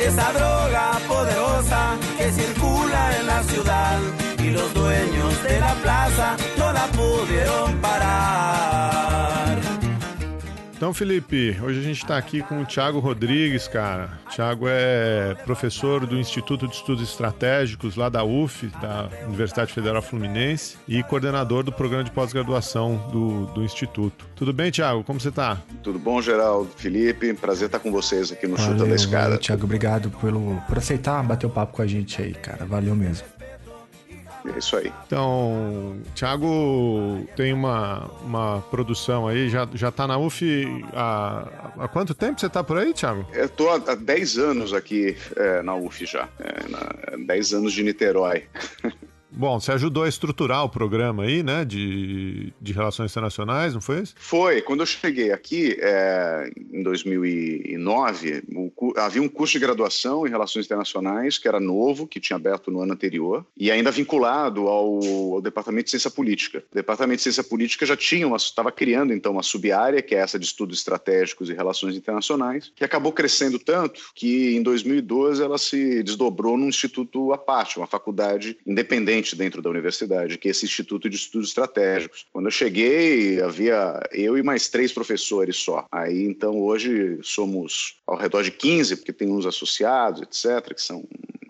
Esa 0.00 0.32
droga 0.32 0.98
poderosa 1.08 1.96
que 2.18 2.30
circula 2.30 3.18
en 3.18 3.26
la 3.26 3.42
ciudad 3.44 3.98
y 4.38 4.50
los 4.50 4.74
dueños 4.74 5.42
de 5.44 5.60
la 5.60 5.72
plaza 5.82 6.36
no 6.58 6.72
la 6.72 6.86
pudieron 6.88 7.78
parar. 7.80 8.87
Então, 10.78 10.94
Felipe, 10.94 11.58
hoje 11.60 11.80
a 11.80 11.82
gente 11.82 12.00
está 12.00 12.16
aqui 12.16 12.40
com 12.40 12.62
o 12.62 12.64
Tiago 12.64 13.00
Rodrigues, 13.00 13.66
cara. 13.66 14.16
O 14.24 14.30
Tiago 14.30 14.66
é 14.68 15.34
professor 15.44 16.06
do 16.06 16.16
Instituto 16.16 16.68
de 16.68 16.76
Estudos 16.76 17.02
Estratégicos 17.02 17.96
lá 17.96 18.08
da 18.08 18.22
UF, 18.22 18.68
da 18.80 19.08
Universidade 19.26 19.72
Federal 19.72 20.00
Fluminense, 20.00 20.76
e 20.86 21.02
coordenador 21.02 21.64
do 21.64 21.72
programa 21.72 22.04
de 22.04 22.12
pós-graduação 22.12 22.96
do, 23.10 23.46
do 23.46 23.64
Instituto. 23.64 24.24
Tudo 24.36 24.52
bem, 24.52 24.70
Tiago? 24.70 25.02
Como 25.02 25.18
você 25.18 25.30
está? 25.30 25.60
Tudo 25.82 25.98
bom, 25.98 26.22
Geraldo? 26.22 26.70
Felipe, 26.76 27.34
prazer 27.34 27.66
estar 27.66 27.80
com 27.80 27.90
vocês 27.90 28.30
aqui 28.30 28.46
no 28.46 28.56
Chuta 28.56 28.86
da 28.86 28.94
Escada. 28.94 29.24
valeu, 29.24 29.38
Thiago, 29.38 29.64
obrigado 29.64 30.10
pelo, 30.20 30.62
por 30.68 30.78
aceitar 30.78 31.24
bater 31.24 31.46
o 31.46 31.50
papo 31.50 31.72
com 31.72 31.82
a 31.82 31.88
gente 31.88 32.22
aí, 32.22 32.34
cara. 32.34 32.64
Valeu 32.64 32.94
mesmo. 32.94 33.26
É 34.54 34.58
isso 34.58 34.76
aí. 34.76 34.92
Então, 35.06 36.00
Thiago 36.14 37.26
tem 37.36 37.52
uma, 37.52 38.10
uma 38.22 38.60
produção 38.70 39.26
aí, 39.26 39.48
já, 39.48 39.68
já 39.74 39.90
tá 39.90 40.06
na 40.06 40.18
UF 40.18 40.66
há, 40.92 41.72
há 41.78 41.88
quanto 41.88 42.14
tempo 42.14 42.40
você 42.40 42.48
tá 42.48 42.62
por 42.62 42.78
aí, 42.78 42.92
Thiago? 42.92 43.26
Eu 43.32 43.46
estou 43.46 43.70
há 43.70 43.76
há 43.76 43.94
10 43.94 44.38
anos 44.38 44.72
aqui 44.72 45.16
é, 45.36 45.62
na 45.62 45.74
UF 45.74 46.04
já. 46.06 46.28
É, 46.38 46.68
na, 46.68 47.26
10 47.26 47.54
anos 47.54 47.72
de 47.72 47.82
Niterói. 47.82 48.44
Bom, 49.30 49.60
você 49.60 49.72
ajudou 49.72 50.04
a 50.04 50.08
estruturar 50.08 50.64
o 50.64 50.68
programa 50.68 51.24
aí, 51.24 51.42
né, 51.42 51.64
de, 51.64 52.52
de 52.60 52.72
relações 52.72 53.10
internacionais, 53.10 53.74
não 53.74 53.80
foi 53.80 54.02
isso? 54.02 54.14
Foi, 54.16 54.62
quando 54.62 54.80
eu 54.80 54.86
cheguei 54.86 55.32
aqui, 55.32 55.76
é, 55.80 56.50
em 56.72 56.82
2009, 56.82 58.42
o 58.54 58.72
havia 58.96 59.22
um 59.22 59.28
curso 59.28 59.52
de 59.52 59.58
graduação 59.58 60.26
em 60.26 60.30
Relações 60.30 60.64
Internacionais, 60.64 61.38
que 61.38 61.46
era 61.46 61.60
novo, 61.60 62.06
que 62.06 62.20
tinha 62.20 62.36
aberto 62.36 62.70
no 62.70 62.80
ano 62.80 62.92
anterior, 62.92 63.44
e 63.56 63.70
ainda 63.70 63.90
vinculado 63.90 64.66
ao, 64.68 65.00
ao 65.34 65.42
Departamento 65.42 65.84
de 65.84 65.90
Ciência 65.90 66.10
Política. 66.10 66.64
O 66.70 66.74
Departamento 66.74 67.18
de 67.18 67.22
Ciência 67.22 67.44
Política 67.44 67.84
já 67.84 67.96
tinha, 67.96 68.34
estava 68.36 68.72
criando 68.72 69.12
então 69.12 69.32
uma 69.32 69.42
sub-área, 69.42 70.02
que 70.02 70.14
é 70.14 70.18
essa 70.18 70.38
de 70.38 70.46
Estudos 70.46 70.78
Estratégicos 70.78 71.50
e 71.50 71.54
Relações 71.54 71.96
Internacionais, 71.96 72.72
que 72.74 72.84
acabou 72.84 73.12
crescendo 73.12 73.58
tanto 73.58 74.00
que 74.14 74.56
em 74.56 74.62
2012 74.62 75.42
ela 75.42 75.58
se 75.58 76.02
desdobrou 76.02 76.56
num 76.56 76.68
instituto 76.68 77.32
à 77.32 77.38
parte, 77.38 77.78
uma 77.78 77.86
faculdade 77.86 78.56
independente 78.66 79.17
dentro 79.36 79.60
da 79.62 79.70
universidade, 79.70 80.38
que 80.38 80.48
é 80.48 80.50
esse 80.50 80.64
Instituto 80.64 81.08
de 81.08 81.16
Estudos 81.16 81.48
Estratégicos. 81.48 82.26
Quando 82.32 82.46
eu 82.46 82.50
cheguei, 82.50 83.40
havia 83.40 84.00
eu 84.12 84.36
e 84.36 84.42
mais 84.42 84.68
três 84.68 84.92
professores 84.92 85.56
só. 85.56 85.86
Aí, 85.90 86.24
então, 86.24 86.60
hoje 86.60 87.18
somos 87.22 87.96
ao 88.06 88.16
redor 88.16 88.42
de 88.42 88.50
15, 88.50 88.96
porque 88.96 89.12
tem 89.12 89.28
uns 89.28 89.46
associados, 89.46 90.22
etc., 90.22 90.74
que 90.74 90.82
são 90.82 91.04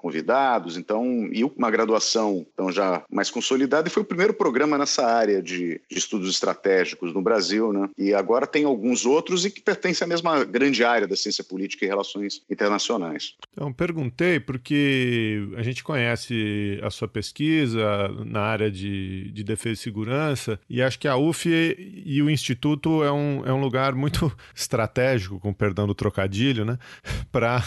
convidados, 0.09 0.79
então, 0.79 1.29
e 1.31 1.45
uma 1.45 1.71
graduação 1.71 2.47
então 2.55 2.73
já 2.73 3.05
mais 3.13 3.31
consolidada, 3.31 3.89
e 3.89 3.91
foi 3.91 4.03
o 4.03 4.07
primeiro 4.07 4.33
programa 4.33 4.79
nessa 4.79 5.05
área 5.05 5.43
de, 5.43 5.81
de 5.91 5.99
estudos 5.99 6.31
estratégicos 6.31 7.13
no 7.13 7.21
Brasil, 7.21 7.75
né? 7.75 7.91
E 7.99 8.15
agora 8.15 8.47
tem 8.47 8.65
alguns 8.65 9.05
outros 9.05 9.45
e 9.45 9.51
que 9.51 9.61
pertencem 9.61 10.07
à 10.07 10.09
mesma 10.09 10.45
grande 10.45 10.83
área 10.83 11.07
da 11.07 11.15
ciência 11.15 11.45
política 11.45 11.85
e 11.85 11.89
relações 11.89 12.43
internacionais. 12.51 13.35
Então, 13.53 13.71
perguntei 13.71 14.41
porque 14.41 15.47
a 15.57 15.63
gente 15.63 15.85
conhece 15.85 16.81
a 16.83 16.89
sua 16.89 17.07
pesquisa 17.07 18.09
na 18.25 18.41
área 18.41 18.71
de, 18.71 19.31
de 19.31 19.45
defesa 19.45 19.75
e 19.75 19.77
segurança, 19.77 20.59
e 20.71 20.81
acho 20.81 20.99
que 20.99 21.07
a 21.07 21.17
UF 21.17 21.49
e 21.49 22.23
o 22.23 22.31
Instituto 22.31 23.05
é 23.05 23.13
um, 23.13 23.43
é 23.45 23.53
um 23.53 23.61
lugar 23.61 23.95
muito 23.95 24.33
estratégico, 24.57 25.39
com 25.39 25.53
perdão 25.53 25.87
do 25.87 25.95
trocadilho, 25.95 26.65
né, 26.65 26.79
para 27.31 27.63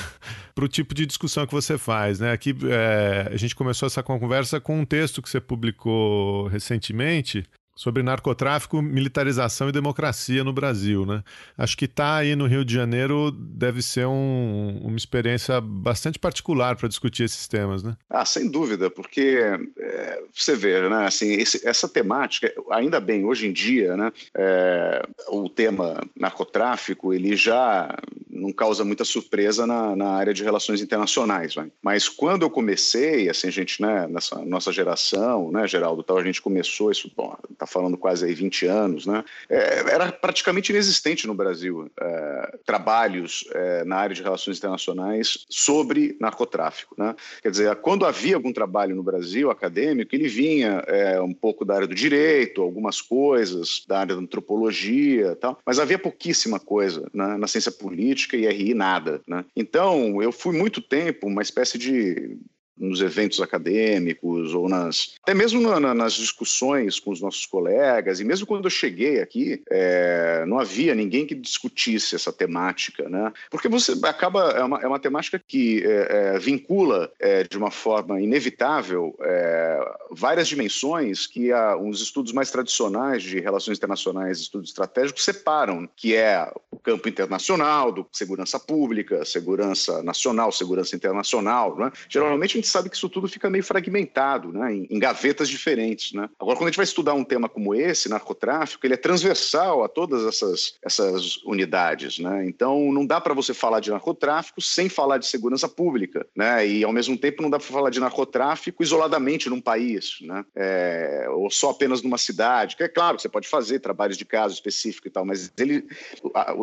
o 0.58 0.68
tipo 0.68 0.96
de 0.96 1.06
discussão 1.06 1.46
que 1.46 1.54
você 1.54 1.78
faz. 1.78 2.20
Né? 2.20 2.31
Aqui 2.32 2.56
é, 2.70 3.30
a 3.32 3.38
gente 3.38 3.56
começou 3.56 3.88
essa 3.88 4.02
conversa 4.02 4.60
com 4.60 4.80
um 4.80 4.86
texto 4.86 5.22
que 5.22 5.30
você 5.30 5.42
publicou 5.42 6.48
recentemente 6.48 7.44
sobre 7.76 8.04
narcotráfico, 8.04 8.82
militarização 8.82 9.70
e 9.70 9.72
democracia 9.72 10.44
no 10.44 10.54
Brasil, 10.54 11.06
né? 11.06 11.24
Acho 11.58 11.76
que 11.78 11.86
estar 11.86 12.18
aí 12.18 12.36
no 12.36 12.46
Rio 12.46 12.64
de 12.66 12.74
Janeiro 12.74 13.32
deve 13.32 13.82
ser 13.82 14.06
um- 14.06 14.80
uma 14.84 14.98
experiência 14.98 15.60
bastante 15.62 16.20
particular 16.20 16.76
para 16.76 16.88
discutir 16.90 17.24
esses 17.24 17.48
temas, 17.48 17.82
né? 17.82 17.96
Ah, 18.10 18.26
sem 18.26 18.50
dúvida, 18.52 18.90
porque 18.90 19.40
é, 19.80 20.22
você 20.34 20.56
vê, 20.56 20.88
né, 20.90 21.06
assim, 21.06 21.32
esse- 21.34 21.66
essa 21.68 21.88
temática, 21.88 22.54
ainda 22.70 23.00
bem, 23.00 23.26
hoje 23.26 23.48
em 23.48 23.54
dia, 23.54 23.96
né, 23.98 24.12
é, 24.36 25.02
o 25.30 25.50
tema 25.50 26.02
narcotráfico, 26.20 27.14
ele 27.14 27.36
já 27.36 27.96
não 28.30 28.52
causa 28.52 28.84
muita 28.84 29.04
surpresa 29.06 29.68
na, 29.68 29.96
na 29.96 30.10
área 30.12 30.34
de 30.34 30.44
relações 30.44 30.82
internacionais, 30.82 31.54
vai. 31.54 31.72
mas 31.82 32.08
quando 32.10 32.42
eu 32.44 32.50
comecei, 32.50 33.30
assim, 33.30 33.52
gente, 33.52 33.82
né, 33.82 34.08
nessa 34.08 34.44
nossa 34.46 34.72
geração, 34.72 35.52
né, 35.52 35.68
Geraldo, 35.68 36.02
tal, 36.04 36.18
a 36.18 36.24
gente 36.24 36.42
começou 36.42 36.92
isso, 36.92 37.12
bom, 37.16 37.36
tá 37.62 37.68
falando 37.68 37.98
quase 37.98 38.26
aí 38.26 38.34
20 38.34 38.66
anos, 38.66 39.06
né, 39.06 39.24
é, 39.50 39.80
era 39.92 40.12
praticamente 40.12 40.72
inexistente 40.72 41.28
no 41.28 41.34
Brasil 41.34 41.90
é, 42.00 42.58
trabalhos 42.66 43.46
é, 43.54 43.84
na 43.84 43.98
área 43.98 44.16
de 44.16 44.22
relações 44.22 44.58
internacionais 44.58 45.46
sobre 45.50 46.16
narcotráfico, 46.20 46.96
né, 46.98 47.16
Quer 47.42 47.52
dizer, 47.52 47.76
quando 47.78 48.06
havia 48.06 48.36
algum 48.36 48.54
trabalho 48.54 48.96
no 48.96 49.04
Brasil 49.04 49.50
acadêmico, 49.50 50.16
ele 50.16 50.28
vinha 50.28 50.84
é, 50.88 51.20
um 51.22 51.34
pouco 51.34 51.66
da 51.66 51.76
área 51.76 51.88
do 51.88 51.96
direito, 51.96 52.62
algumas 52.62 53.02
coisas 53.02 53.84
da 53.88 54.00
área 54.00 54.16
da 54.16 54.22
antropologia, 54.22 55.36
tal, 55.36 55.60
mas 55.66 55.80
havia 55.80 55.98
pouquíssima 55.98 56.60
coisa 56.60 57.08
né, 57.14 57.38
na 57.38 57.48
ciência 57.48 57.72
política 57.72 58.38
e 58.38 58.48
RI 58.48 58.74
nada. 58.74 59.22
Né? 59.28 59.44
Então, 59.56 60.22
eu 60.22 60.32
fui 60.32 60.56
muito 60.56 60.82
tempo 60.82 61.28
uma 61.28 61.42
espécie 61.42 61.78
de 61.78 62.38
nos 62.78 63.02
eventos 63.02 63.42
acadêmicos 63.42 64.54
ou 64.54 64.68
nas 64.68 65.16
até 65.22 65.34
mesmo 65.34 65.62
na, 65.62 65.80
na, 65.80 65.94
nas 65.94 66.14
discussões 66.14 67.00
com 67.00 67.12
os 67.12 67.22
nossos 67.22 67.46
colegas 67.46 68.20
e 68.20 68.24
mesmo 68.24 68.48
quando 68.48 68.66
eu 68.66 68.70
cheguei 68.70 69.22
aqui 69.22 69.62
é, 69.70 70.44
não 70.48 70.60
havia 70.60 70.96
ninguém 70.96 71.26
que 71.26 71.36
discutisse 71.36 72.16
essa 72.16 72.32
temática, 72.32 73.08
né? 73.10 73.32
Porque 73.50 73.68
você 73.68 73.94
acaba 74.04 74.52
é 74.52 74.64
uma, 74.64 74.80
é 74.82 74.88
uma 74.88 75.00
temática 75.00 75.42
que 75.46 75.84
é, 75.86 76.36
é 76.36 76.40
vincula 76.40 77.12
é, 77.20 77.44
de 77.44 77.58
uma 77.58 77.72
forma 77.72 78.20
inevitável 78.22 79.16
é, 79.22 79.80
várias 80.12 80.48
dimensões 80.48 81.28
que 81.28 81.52
a, 81.52 81.76
os 81.78 82.02
estudos 82.02 82.32
mais 82.32 82.52
tradicionais 82.52 83.24
de 83.24 83.40
relações 83.40 83.78
internacionais, 83.78 84.40
estudos 84.40 84.70
estratégicos 84.70 85.24
separam, 85.24 85.88
que 85.96 86.16
é 86.16 86.52
o 86.70 86.78
campo 86.78 87.08
internacional, 87.08 87.92
do 87.92 88.06
segurança 88.12 88.60
pública, 88.60 89.26
segurança 89.26 90.04
nacional, 90.04 90.52
segurança 90.52 90.96
internacional, 90.96 91.78
né? 91.78 91.92
Geralmente 92.10 92.52
a 92.52 92.62
gente 92.62 92.68
sabe 92.72 92.90
que 92.90 92.96
isso 92.96 93.10
tudo 93.10 93.28
fica 93.28 93.50
meio 93.50 93.64
fragmentado, 93.64 94.52
né, 94.52 94.74
em, 94.74 94.88
em, 94.90 95.00
gavetas 95.00 95.50
diferentes, 95.50 96.14
né. 96.14 96.30
Agora, 96.40 96.58
quando 96.58 96.68
a 96.68 96.72
gente 96.72 96.78
vai 96.78 96.86
estudar 96.86 97.14
um 97.14 97.24
tema 97.24 97.50
como 97.50 97.76
esse, 97.76 98.10
narcotráfico, 98.10 98.86
ele 98.86 98.94
é 98.94 98.98
transversal 98.98 99.84
a 99.84 99.90
todas 99.90 100.26
essas, 100.26 100.76
essas 100.84 101.38
unidades, 101.46 102.20
né. 102.20 102.46
Então, 102.46 102.92
não 102.92 103.06
dá 103.06 103.20
para 103.20 103.34
você 103.34 103.54
falar 103.54 103.80
de 103.80 103.92
narcotráfico 103.92 104.62
sem 104.62 104.90
falar 104.90 105.18
de 105.18 105.28
segurança 105.28 105.68
pública, 105.68 106.26
né, 106.36 106.66
e 106.66 106.84
ao 106.84 106.94
mesmo 106.94 107.18
tempo 107.18 107.42
não 107.42 107.50
dá 107.50 107.58
para 107.60 107.68
falar 107.68 107.90
de 107.90 108.00
narcotráfico 108.00 108.84
isoladamente 108.84 109.50
num 109.50 109.62
país, 109.62 110.18
né, 110.22 110.46
é, 110.56 111.26
ou 111.30 111.50
só 111.50 111.72
apenas 111.72 112.02
numa 112.02 112.18
cidade. 112.18 112.76
Que 112.76 112.84
é 112.84 112.88
claro 112.88 113.16
que 113.16 113.22
você 113.22 113.30
pode 113.30 113.48
fazer 113.48 113.80
trabalhos 113.80 114.18
de 114.18 114.26
caso 114.26 114.54
específico 114.54 115.08
e 115.08 115.12
tal, 115.12 115.26
mas 115.26 115.52
ele, 115.58 115.86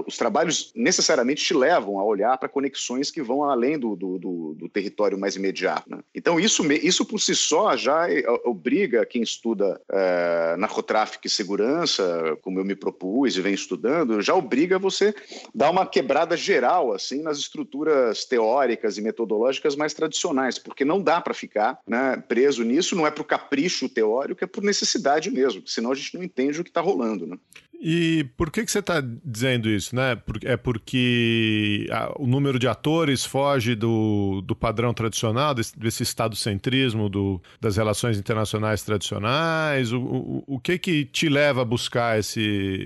os 0.07 0.17
trabalhos 0.17 0.73
necessariamente 0.75 1.45
te 1.45 1.55
levam 1.55 1.99
a 1.99 2.05
olhar 2.05 2.37
para 2.39 2.49
conexões 2.49 3.11
que 3.11 3.23
vão 3.23 3.43
além 3.43 3.79
do, 3.79 3.95
do, 3.95 4.19
do, 4.19 4.55
do 4.55 4.69
território 4.69 5.19
mais 5.19 5.37
imediato. 5.37 5.88
Né. 5.89 6.01
Então, 6.15 6.39
isso, 6.39 6.71
isso 6.73 7.05
por 7.05 7.19
si 7.19 7.35
só 7.35 7.75
já 7.77 8.11
é, 8.11 8.23
obriga 8.45 9.07
quem 9.07 9.23
estuda 9.23 9.81
é, 9.91 10.57
narcotráfico 10.59 11.27
e 11.27 11.31
segurança, 11.31 12.37
como 12.43 12.61
eu 12.61 12.65
me 12.65 12.75
propus 12.75 13.37
e 13.37 13.41
venho 13.41 13.55
estudando, 13.55 14.21
já 14.21 14.35
obriga 14.35 14.79
você 14.79 15.15
dar 15.55 15.71
uma 15.71 15.87
quebrada 15.87 16.37
geral 16.37 16.93
assim 16.93 17.23
nas 17.23 17.39
estruturas 17.39 18.27
teóricas 18.27 18.99
e 18.99 19.01
metodológicas 19.01 19.75
mais 19.75 19.95
tradicionais, 19.95 20.59
porque 20.59 20.85
não 20.85 21.01
dá 21.01 21.21
para 21.21 21.33
ficar 21.33 21.81
né, 21.87 22.23
preso 22.29 22.63
nisso, 22.63 22.95
não 22.95 23.07
é 23.07 23.11
por 23.11 23.25
capricho 23.25 23.89
teórico, 23.89 24.45
é 24.45 24.47
por 24.47 24.63
necessidade 24.63 25.31
mesmo, 25.31 25.67
senão 25.67 25.93
a 25.93 25.95
gente 25.95 26.15
não 26.15 26.23
entende 26.23 26.61
o 26.61 26.65
que 26.65 26.71
está 26.71 26.83
rolando. 26.83 27.27
Né? 27.27 27.39
E 27.81 28.25
por 28.37 28.51
que, 28.51 28.65
que 28.65 28.73
você 28.73 28.81
está 28.81 29.01
dizendo 29.25 29.69
isso, 29.69 29.95
né? 29.95 30.21
É 30.45 30.57
porque 30.57 31.87
o 32.17 32.27
número 32.27 32.59
de 32.59 32.67
atores 32.67 33.25
foge 33.25 33.77
do, 33.77 34.43
do 34.45 34.57
padrão 34.57 34.93
tradicional, 34.93 35.55
desse, 35.55 35.79
desse 35.79 36.03
estado-centrismo 36.03 37.09
do, 37.09 37.41
das 37.61 37.77
relações 37.77 38.19
internacionais 38.19 38.83
tradicionais? 38.83 39.93
O, 39.93 40.01
o, 40.01 40.45
o, 40.47 40.61
que 40.61 40.77
que 40.77 41.05
te 41.05 41.29
leva 41.29 41.63
a 41.63 41.65
buscar 41.65 42.19
esse, 42.19 42.43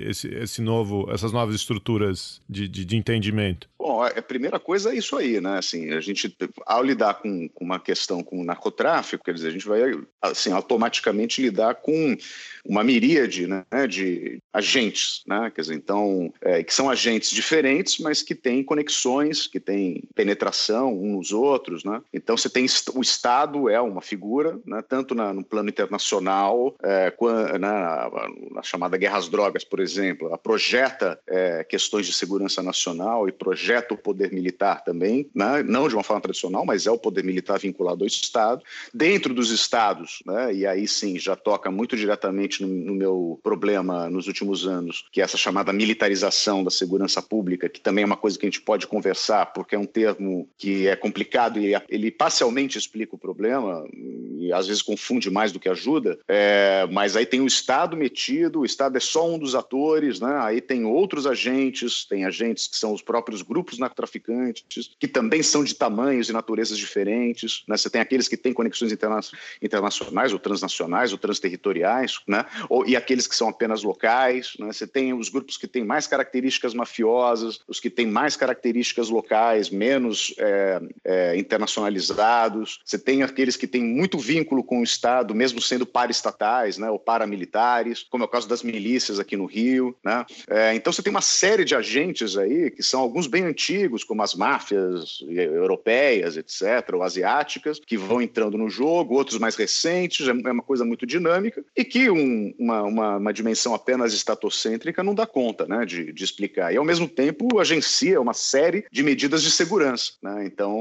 esse, 0.07 0.29
esse 0.29 0.61
novo, 0.61 1.09
essas 1.11 1.33
novas 1.33 1.55
estruturas 1.55 2.41
de, 2.49 2.69
de, 2.69 2.85
de 2.85 2.97
entendimento? 2.97 3.69
A 4.09 4.23
primeira 4.23 4.61
coisa 4.61 4.93
é 4.93 4.97
isso 4.97 5.17
aí, 5.17 5.41
né? 5.41 5.59
Assim, 5.59 5.91
a 5.93 6.01
gente, 6.01 6.37
ao 6.67 6.83
lidar 6.83 7.15
com, 7.15 7.49
com 7.49 7.65
uma 7.65 7.81
questão 7.81 8.23
como 8.23 8.45
narcotráfico, 8.45 9.25
quer 9.25 9.35
dizer, 9.35 9.49
a 9.49 9.53
gente 9.53 9.67
vai, 9.67 9.81
assim, 10.21 10.53
automaticamente 10.53 11.41
lidar 11.41 11.77
com 11.77 12.17
uma 12.65 12.85
miríade 12.85 13.47
né, 13.47 13.65
de 13.89 14.39
agentes, 14.53 15.23
né? 15.27 15.51
Quer 15.55 15.63
dizer, 15.63 15.75
então, 15.75 16.33
é, 16.41 16.63
que 16.63 16.75
são 16.75 16.91
agentes 16.91 17.31
diferentes, 17.31 17.99
mas 17.99 18.23
que 18.23 18.35
têm 18.35 18.63
conexões, 18.63 19.47
que 19.47 19.59
têm 19.59 20.05
penetração 20.15 20.93
uns 20.93 21.23
nos 21.23 21.33
outros, 21.33 21.85
né? 21.85 22.03
Então, 22.13 22.37
você 22.37 22.51
tem 22.51 22.67
o 22.95 23.01
Estado 23.01 23.71
é 23.71 23.81
uma 23.81 24.03
figura, 24.03 24.59
né, 24.67 24.83
tanto 24.87 25.15
na, 25.15 25.33
no 25.33 25.45
plano 25.45 25.69
internacional, 25.69 26.75
é, 26.83 27.13
na, 27.59 27.59
na, 27.59 28.11
na, 28.51 28.63
chamada 28.63 28.97
guerra 28.97 29.19
às 29.19 29.29
drogas, 29.29 29.63
por 29.63 29.79
exemplo, 29.79 30.27
ela 30.27 30.39
projeta 30.39 31.19
é, 31.29 31.63
questões 31.65 32.07
de 32.07 32.13
segurança 32.13 32.63
nacional 32.63 33.29
e 33.29 33.33
projeta 33.33 33.92
o 33.93 33.99
poder 33.99 34.33
militar 34.33 34.83
também, 34.85 35.29
né? 35.35 35.63
não 35.63 35.89
de 35.89 35.95
uma 35.95 36.03
forma 36.03 36.21
tradicional, 36.21 36.65
mas 36.65 36.87
é 36.87 36.91
o 36.91 36.99
poder 36.99 37.25
militar 37.25 37.59
vinculado 37.59 38.05
ao 38.05 38.07
Estado. 38.07 38.63
Dentro 38.93 39.35
dos 39.35 39.51
Estados, 39.51 40.23
né? 40.27 40.55
e 40.55 40.67
aí 40.67 40.87
sim 40.87 41.19
já 41.19 41.37
toca 41.37 41.71
muito 41.71 41.97
diretamente 41.97 42.63
no, 42.63 42.69
no 42.69 42.95
meu 42.95 43.41
problema 43.43 44.09
nos 44.09 44.27
últimos 44.27 44.67
anos, 44.67 45.05
que 45.11 45.21
é 45.21 45.25
essa 45.25 45.37
chamada 45.37 45.73
militarização 45.73 46.65
da 46.65 46.71
segurança 46.71 47.23
pública, 47.23 47.69
que 47.69 47.81
também 47.81 48.03
é 48.03 48.07
uma 48.07 48.17
coisa 48.17 48.39
que 48.39 48.47
a 48.47 48.51
gente 48.51 48.61
pode 48.61 48.87
conversar, 48.87 49.53
porque 49.53 49.75
é 49.75 49.79
um 49.79 49.87
termo 49.87 50.49
que 50.57 50.87
é 50.87 50.97
complicado 50.97 51.59
e 51.59 51.75
ele 51.89 52.11
parcialmente 52.11 52.79
explica 52.79 53.15
o 53.15 53.19
problema, 53.19 53.85
e 53.93 54.53
às 54.53 54.67
vezes 54.67 54.83
confunde 54.83 55.31
mais 55.31 55.53
do 55.53 55.61
que 55.61 55.69
ajuda, 55.69 56.19
é, 56.29 56.87
mas 56.91 57.17
aí 57.17 57.27
tem 57.27 57.41
o 57.41 57.47
Estado 57.47 57.97
metido, 57.97 58.61
o 58.61 58.65
Estado 58.65 58.97
é 58.97 59.01
só 59.01 59.29
um 59.29 59.39
dos 59.39 59.55
atores, 59.55 60.21
né? 60.21 60.39
aí 60.41 60.61
tem 60.61 60.85
outros 60.85 61.27
agentes, 61.27 62.05
tem 62.05 62.25
agentes 62.25 62.67
que 62.67 62.77
são 62.77 62.93
os 62.93 63.03
próprios 63.03 63.43
grupos 63.43 63.72
grupos 63.73 63.79
narcotraficantes, 63.79 64.91
que 64.99 65.09
também 65.09 65.43
são 65.43 65.65
de 65.65 65.75
tamanhos 65.75 66.29
e 66.29 66.33
naturezas 66.33 66.77
diferentes. 66.77 67.65
Né? 67.67 67.77
Você 67.77 67.89
tem 67.89 68.01
aqueles 68.01 68.29
que 68.29 68.37
têm 68.37 68.53
conexões 68.53 68.93
interna 68.93 69.21
internacionais, 69.61 70.33
ou 70.33 70.39
transnacionais, 70.39 71.13
ou 71.13 71.19
transterritoriais, 71.19 72.21
né? 72.27 72.45
ou, 72.69 72.87
e 72.87 72.97
aqueles 72.97 73.27
que 73.27 73.35
são 73.35 73.49
apenas 73.49 73.83
locais. 73.83 74.55
Né? 74.59 74.73
Você 74.73 74.87
tem 74.87 75.13
os 75.13 75.29
grupos 75.29 75.57
que 75.57 75.67
têm 75.67 75.85
mais 75.85 76.07
características 76.07 76.75
mafiosas, 76.75 77.61
os 77.67 77.81
que 77.81 77.91
têm 77.91 78.07
mais 78.07 78.37
características 78.37 79.09
locais, 79.09 79.71
menos 79.71 80.35
é, 80.39 80.81
é, 81.05 81.37
internacionalizados. 81.37 82.81
Você 82.85 82.99
tem 82.99 83.23
aqueles 83.23 83.57
que 83.57 83.67
têm 83.67 83.83
muito 83.83 84.19
vínculo 84.19 84.63
com 84.63 84.81
o 84.81 84.85
Estado, 84.85 85.35
mesmo 85.35 85.61
sendo 85.61 85.87
paraestatais 85.87 86.79
né? 86.79 86.91
ou 86.91 86.99
paramilitares, 86.99 88.05
como 88.11 88.25
é 88.25 88.27
o 88.27 88.31
caso 88.31 88.49
das 88.49 88.63
milícias 88.63 89.19
aqui 89.19 89.37
no 89.37 89.47
Rio. 89.47 89.97
Né? 90.05 90.25
É, 90.49 90.75
então 90.75 90.93
você 90.93 91.03
tem 91.03 91.11
uma 91.11 91.21
série 91.21 91.65
de 91.65 91.75
agentes 91.75 92.37
aí, 92.37 92.71
que 92.71 92.83
são 92.83 93.01
alguns 93.01 93.27
bem 93.27 93.45
antigos, 93.45 93.62
como 94.07 94.23
as 94.23 94.35
máfias 94.35 95.19
europeias, 95.29 96.37
etc., 96.37 96.95
ou 96.95 97.03
asiáticas, 97.03 97.81
que 97.85 97.97
vão 97.97 98.21
entrando 98.21 98.59
no 98.59 98.69
jogo, 98.69 99.15
outros 99.15 99.39
mais 99.39 99.57
recentes, 99.57 100.27
é, 100.27 100.31
é 100.31 100.53
uma 100.53 100.63
coisa 100.63 100.85
muito 100.85 101.07
dinâmica, 101.07 101.65
e 101.77 101.85
que 101.85 102.11
um, 102.11 102.55
uma, 102.59 102.83
uma, 102.83 103.17
uma, 103.17 103.33
dimensão 103.33 103.75
apenas 103.75 104.13
estatocêntrica 104.15 105.03
não 105.03 105.15
dá 105.15 105.27
conta 105.27 105.67
né, 105.67 105.85
de, 105.85 106.13
de, 106.13 106.25
explicar. 106.25 106.73
E, 106.73 106.77
ao 106.77 106.85
mesmo 106.85 107.09
tempo, 107.09 107.59
agencia 107.59 108.21
uma 108.21 108.35
série 108.35 108.85
de 108.91 109.03
medidas 109.03 109.43
de 109.43 109.51
segurança. 109.51 110.13
Né? 110.23 110.45
Então, 110.47 110.77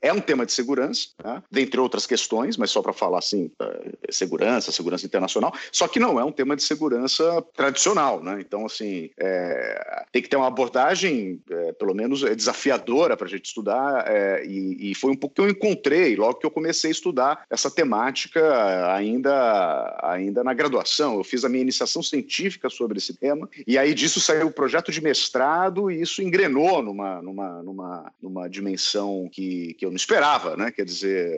é 0.00 0.12
um 0.12 0.20
tema 0.20 0.46
de 0.46 0.52
segurança, 0.52 1.08
né? 1.22 1.42
dentre 1.50 1.80
outras 1.80 2.06
questões, 2.06 2.56
mas 2.56 2.70
só 2.70 2.82
para 2.82 2.92
falar 2.92 3.18
assim, 3.18 3.50
é, 3.60 4.12
segurança, 4.12 4.72
segurança 4.72 5.06
internacional, 5.06 5.52
só 5.72 5.88
que 5.88 6.00
não 6.00 6.18
é 6.18 6.24
um 6.24 6.32
tema 6.32 6.56
de 6.56 6.62
segurança 6.62 7.42
tradicional. 7.54 8.22
Né? 8.22 8.38
Então, 8.40 8.66
assim, 8.66 9.10
é, 9.18 10.04
tem 10.12 10.22
que 10.22 10.28
ter 10.28 10.36
uma 10.36 10.46
abordagem 10.46 11.40
é, 11.50 11.72
pelo 11.72 11.93
menos 11.94 12.22
é 12.22 12.34
desafiadora 12.34 13.16
para 13.16 13.26
a 13.26 13.30
gente 13.30 13.46
estudar, 13.46 14.04
é, 14.06 14.44
e, 14.44 14.90
e, 14.90 14.94
foi 14.94 15.10
um 15.12 15.16
pouco 15.16 15.34
que 15.36 15.40
eu 15.40 15.48
encontrei 15.48 16.16
logo 16.16 16.38
que 16.38 16.46
eu 16.46 16.50
comecei 16.50 16.90
a 16.90 16.92
estudar 16.92 17.44
essa 17.50 17.70
temática 17.70 18.92
ainda, 18.94 19.98
ainda 20.02 20.42
na 20.44 20.54
graduação. 20.54 21.16
Eu 21.16 21.24
fiz 21.24 21.44
a 21.44 21.48
minha 21.48 21.62
iniciação 21.62 22.02
científica 22.02 22.68
sobre 22.68 22.98
esse 22.98 23.14
tema, 23.14 23.48
e 23.66 23.78
aí 23.78 23.94
disso 23.94 24.20
saiu 24.20 24.48
o 24.48 24.52
projeto 24.52 24.90
de 24.90 25.00
mestrado, 25.00 25.90
e 25.90 26.00
isso 26.00 26.22
engrenou 26.22 26.82
numa, 26.82 27.22
numa, 27.22 27.62
numa, 27.62 28.12
numa 28.22 28.48
dimensão 28.48 29.28
que, 29.30 29.74
que 29.74 29.84
eu 29.84 29.90
não 29.90 29.96
esperava, 29.96 30.56
né? 30.56 30.70
Quer 30.70 30.84
dizer, 30.84 31.30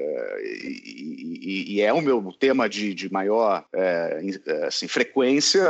e, 0.42 1.40
e, 1.42 1.74
e 1.74 1.80
é 1.80 1.92
o 1.92 2.00
meu 2.00 2.34
tema 2.38 2.68
de, 2.68 2.94
de 2.94 3.12
maior 3.12 3.64
é, 3.72 4.20
assim, 4.66 4.88
frequência 4.88 5.66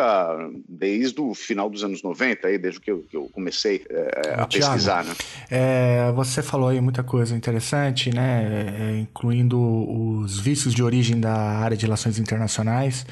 desde 0.68 1.20
o 1.20 1.34
final 1.34 1.68
dos 1.68 1.84
anos 1.84 2.02
90, 2.02 2.46
aí, 2.46 2.58
desde 2.58 2.80
que 2.80 2.90
eu, 2.90 3.04
que 3.08 3.16
eu 3.16 3.28
comecei 3.32 3.84
é, 3.88 4.34
a 4.36 4.46
Thiago, 4.46 4.75
pesquisar, 4.76 5.04
né? 5.04 5.14
É, 5.50 6.12
você 6.14 6.42
falou 6.42 6.68
aí 6.68 6.80
muita 6.80 7.02
coisa 7.02 7.34
interessante, 7.36 8.14
né? 8.14 8.42
É, 8.78 8.98
incluindo 8.98 9.58
os 9.58 10.38
vícios 10.38 10.74
de 10.74 10.82
origem 10.82 11.20
da 11.20 11.34
área 11.34 11.76
de 11.76 11.84
relações 11.84 12.18
internacionais 12.18 13.06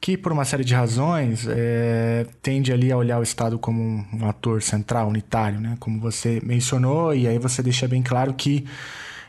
que 0.00 0.16
por 0.16 0.32
uma 0.32 0.46
série 0.46 0.64
de 0.64 0.74
razões 0.74 1.46
é, 1.46 2.26
tende 2.40 2.72
ali 2.72 2.90
a 2.90 2.96
olhar 2.96 3.18
o 3.18 3.22
Estado 3.22 3.58
como 3.58 3.82
um, 3.82 4.04
um, 4.14 4.28
ator 4.28 4.62
central, 4.62 5.08
unitário, 5.08 5.60
né? 5.60 5.76
Como 5.78 6.00
você 6.00 6.40
mencionou, 6.42 7.14
e 7.14 7.28
aí 7.28 7.38
você 7.38 7.62
deixa 7.62 7.86
bem 7.86 8.02
claro 8.02 8.32
que 8.32 8.64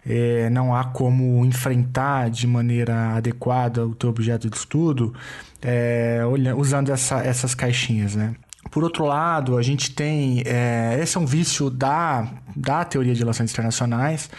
é, 0.05 0.49
não 0.49 0.73
há 0.73 0.85
como 0.85 1.45
enfrentar 1.45 2.29
de 2.29 2.47
maneira 2.47 3.15
adequada 3.15 3.85
o 3.85 3.93
teu 3.93 4.09
objeto 4.09 4.49
de 4.49 4.55
estudo 4.55 5.13
é, 5.61 6.21
olhando, 6.25 6.59
usando 6.59 6.89
essa, 6.89 7.19
essas 7.19 7.53
caixinhas, 7.53 8.15
né? 8.15 8.33
Por 8.71 8.85
outro 8.85 9.05
lado, 9.05 9.57
a 9.57 9.61
gente 9.61 9.91
tem. 9.91 10.41
É, 10.45 10.97
esse 11.01 11.17
é 11.17 11.19
um 11.19 11.25
vício 11.25 11.69
da, 11.69 12.25
da 12.55 12.85
teoria 12.85 13.13
de 13.13 13.19
relações 13.19 13.51
internacionais, 13.51 14.29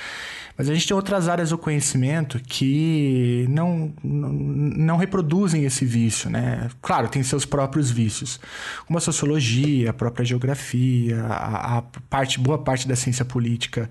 Mas 0.56 0.68
a 0.68 0.74
gente 0.74 0.86
tem 0.86 0.94
outras 0.94 1.28
áreas 1.28 1.50
do 1.50 1.58
conhecimento 1.58 2.38
que 2.40 3.46
não, 3.48 3.92
não, 4.02 4.32
não 4.32 4.96
reproduzem 4.96 5.64
esse 5.64 5.84
vício, 5.84 6.28
né? 6.28 6.68
Claro, 6.80 7.08
tem 7.08 7.22
seus 7.22 7.44
próprios 7.44 7.90
vícios, 7.90 8.38
como 8.86 8.98
a 8.98 9.00
sociologia, 9.00 9.90
a 9.90 9.92
própria 9.92 10.24
geografia, 10.24 11.22
a, 11.24 11.78
a 11.78 11.82
parte, 11.82 12.38
boa 12.38 12.58
parte 12.58 12.86
da 12.86 12.94
ciência 12.94 13.24
política 13.24 13.88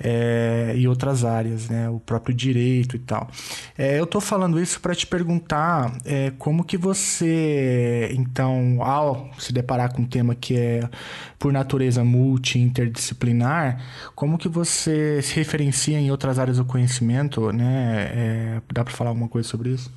é, 0.00 0.74
e 0.76 0.88
outras 0.88 1.24
áreas, 1.24 1.68
né? 1.68 1.88
O 1.88 2.00
próprio 2.00 2.34
direito 2.34 2.96
e 2.96 2.98
tal. 2.98 3.28
É, 3.76 3.98
eu 3.98 4.04
estou 4.04 4.20
falando 4.20 4.60
isso 4.60 4.80
para 4.80 4.94
te 4.94 5.06
perguntar 5.06 5.92
é, 6.04 6.32
como 6.38 6.64
que 6.64 6.76
você, 6.76 8.10
então, 8.12 8.78
ao 8.82 9.30
se 9.38 9.52
deparar 9.52 9.92
com 9.92 10.02
um 10.02 10.06
tema 10.06 10.34
que 10.34 10.56
é 10.56 10.88
por 11.38 11.52
natureza 11.52 12.02
multi-interdisciplinar, 12.02 13.80
como 14.14 14.38
que 14.38 14.48
você 14.48 15.20
se 15.22 15.34
referencia 15.36 15.97
em 15.98 16.10
outras 16.10 16.38
áreas 16.38 16.58
do 16.58 16.64
conhecimento, 16.64 17.52
né? 17.52 18.56
É, 18.58 18.62
dá 18.72 18.84
para 18.84 18.94
falar 18.94 19.10
alguma 19.10 19.28
coisa 19.28 19.48
sobre 19.48 19.70
isso? 19.70 19.92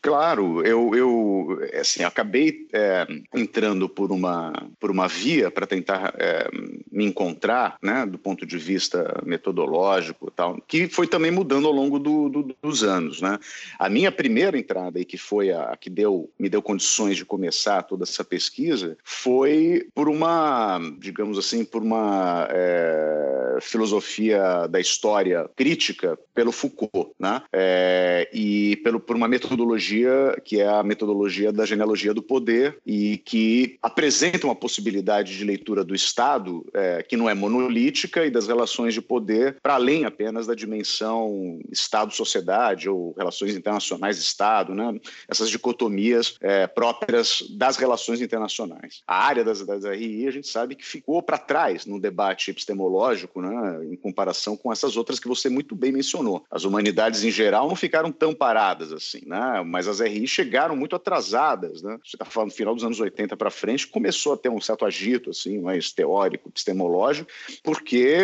Claro, 0.00 0.64
eu, 0.64 0.94
eu 0.94 1.58
assim, 1.80 2.02
acabei 2.02 2.68
é, 2.72 3.06
entrando 3.34 3.88
por 3.88 4.12
uma, 4.12 4.52
por 4.78 4.90
uma 4.90 5.08
via 5.08 5.50
para 5.50 5.66
tentar 5.66 6.14
é, 6.18 6.48
me 6.90 7.04
encontrar, 7.04 7.76
né, 7.82 8.06
do 8.06 8.18
ponto 8.18 8.46
de 8.46 8.58
vista 8.58 9.20
metodológico 9.24 10.30
tal, 10.30 10.58
que 10.66 10.88
foi 10.88 11.06
também 11.06 11.30
mudando 11.30 11.66
ao 11.66 11.72
longo 11.72 11.98
do, 11.98 12.28
do, 12.28 12.56
dos 12.62 12.84
anos, 12.84 13.20
né. 13.20 13.38
A 13.78 13.88
minha 13.88 14.12
primeira 14.12 14.58
entrada 14.58 15.00
e 15.00 15.04
que 15.04 15.18
foi 15.18 15.50
a, 15.50 15.64
a, 15.64 15.76
que 15.76 15.90
deu, 15.90 16.30
me 16.38 16.48
deu 16.48 16.62
condições 16.62 17.16
de 17.16 17.24
começar 17.24 17.82
toda 17.82 18.04
essa 18.04 18.24
pesquisa 18.24 18.96
foi 19.02 19.88
por 19.94 20.08
uma, 20.08 20.78
digamos 20.98 21.38
assim, 21.38 21.64
por 21.64 21.82
uma 21.82 22.46
é, 22.50 23.58
filosofia 23.60 24.66
da 24.68 24.80
história 24.80 25.48
crítica 25.56 26.18
pelo 26.34 26.52
Foucault, 26.52 27.10
né, 27.18 27.42
é, 27.52 28.28
e 28.32 28.76
pelo, 28.76 29.00
por 29.00 29.16
uma 29.16 29.28
metodologia 29.28 29.63
metodologia 29.64 30.36
que 30.44 30.60
é 30.60 30.68
a 30.68 30.82
metodologia 30.82 31.52
da 31.52 31.64
genealogia 31.64 32.12
do 32.12 32.22
poder 32.22 32.78
e 32.86 33.18
que 33.18 33.78
apresenta 33.82 34.46
uma 34.46 34.54
possibilidade 34.54 35.36
de 35.36 35.44
leitura 35.44 35.82
do 35.82 35.94
Estado 35.94 36.64
é, 36.74 37.02
que 37.02 37.16
não 37.16 37.28
é 37.28 37.34
monolítica 37.34 38.24
e 38.24 38.30
das 38.30 38.46
relações 38.46 38.92
de 38.92 39.00
poder 39.00 39.56
para 39.62 39.74
além 39.74 40.04
apenas 40.04 40.46
da 40.46 40.54
dimensão 40.54 41.58
Estado-sociedade 41.70 42.88
ou 42.88 43.14
relações 43.16 43.56
internacionais-Estado, 43.56 44.74
né? 44.74 45.00
essas 45.28 45.48
dicotomias 45.48 46.36
é, 46.40 46.66
próprias 46.66 47.42
das 47.50 47.76
relações 47.76 48.20
internacionais. 48.20 49.02
A 49.06 49.24
área 49.24 49.44
das, 49.44 49.64
das 49.64 49.84
RI 49.84 50.28
a 50.28 50.30
gente 50.30 50.48
sabe 50.48 50.74
que 50.74 50.84
ficou 50.84 51.22
para 51.22 51.38
trás 51.38 51.86
no 51.86 51.98
debate 51.98 52.50
epistemológico 52.50 53.40
né? 53.40 53.84
em 53.90 53.96
comparação 53.96 54.56
com 54.56 54.72
essas 54.72 54.96
outras 54.96 55.18
que 55.18 55.28
você 55.28 55.48
muito 55.48 55.74
bem 55.74 55.92
mencionou. 55.92 56.44
As 56.50 56.64
humanidades 56.64 57.24
em 57.24 57.30
geral 57.30 57.68
não 57.68 57.76
ficaram 57.76 58.12
tão 58.12 58.34
paradas 58.34 58.92
assim, 58.92 59.22
né? 59.26 59.53
Mas 59.62 59.86
as 59.86 60.00
RI 60.00 60.26
chegaram 60.26 60.76
muito 60.76 60.96
atrasadas, 60.96 61.82
né? 61.82 61.98
Você 62.04 62.16
está 62.16 62.24
falando 62.24 62.52
final 62.52 62.74
dos 62.74 62.84
anos 62.84 63.00
80 63.00 63.36
para 63.36 63.50
frente, 63.50 63.86
começou 63.86 64.32
a 64.32 64.36
ter 64.36 64.48
um 64.48 64.60
certo 64.60 64.84
agito, 64.84 65.30
assim, 65.30 65.58
mais 65.58 65.92
teórico, 65.92 66.48
epistemológico, 66.48 67.30
porque 67.62 68.16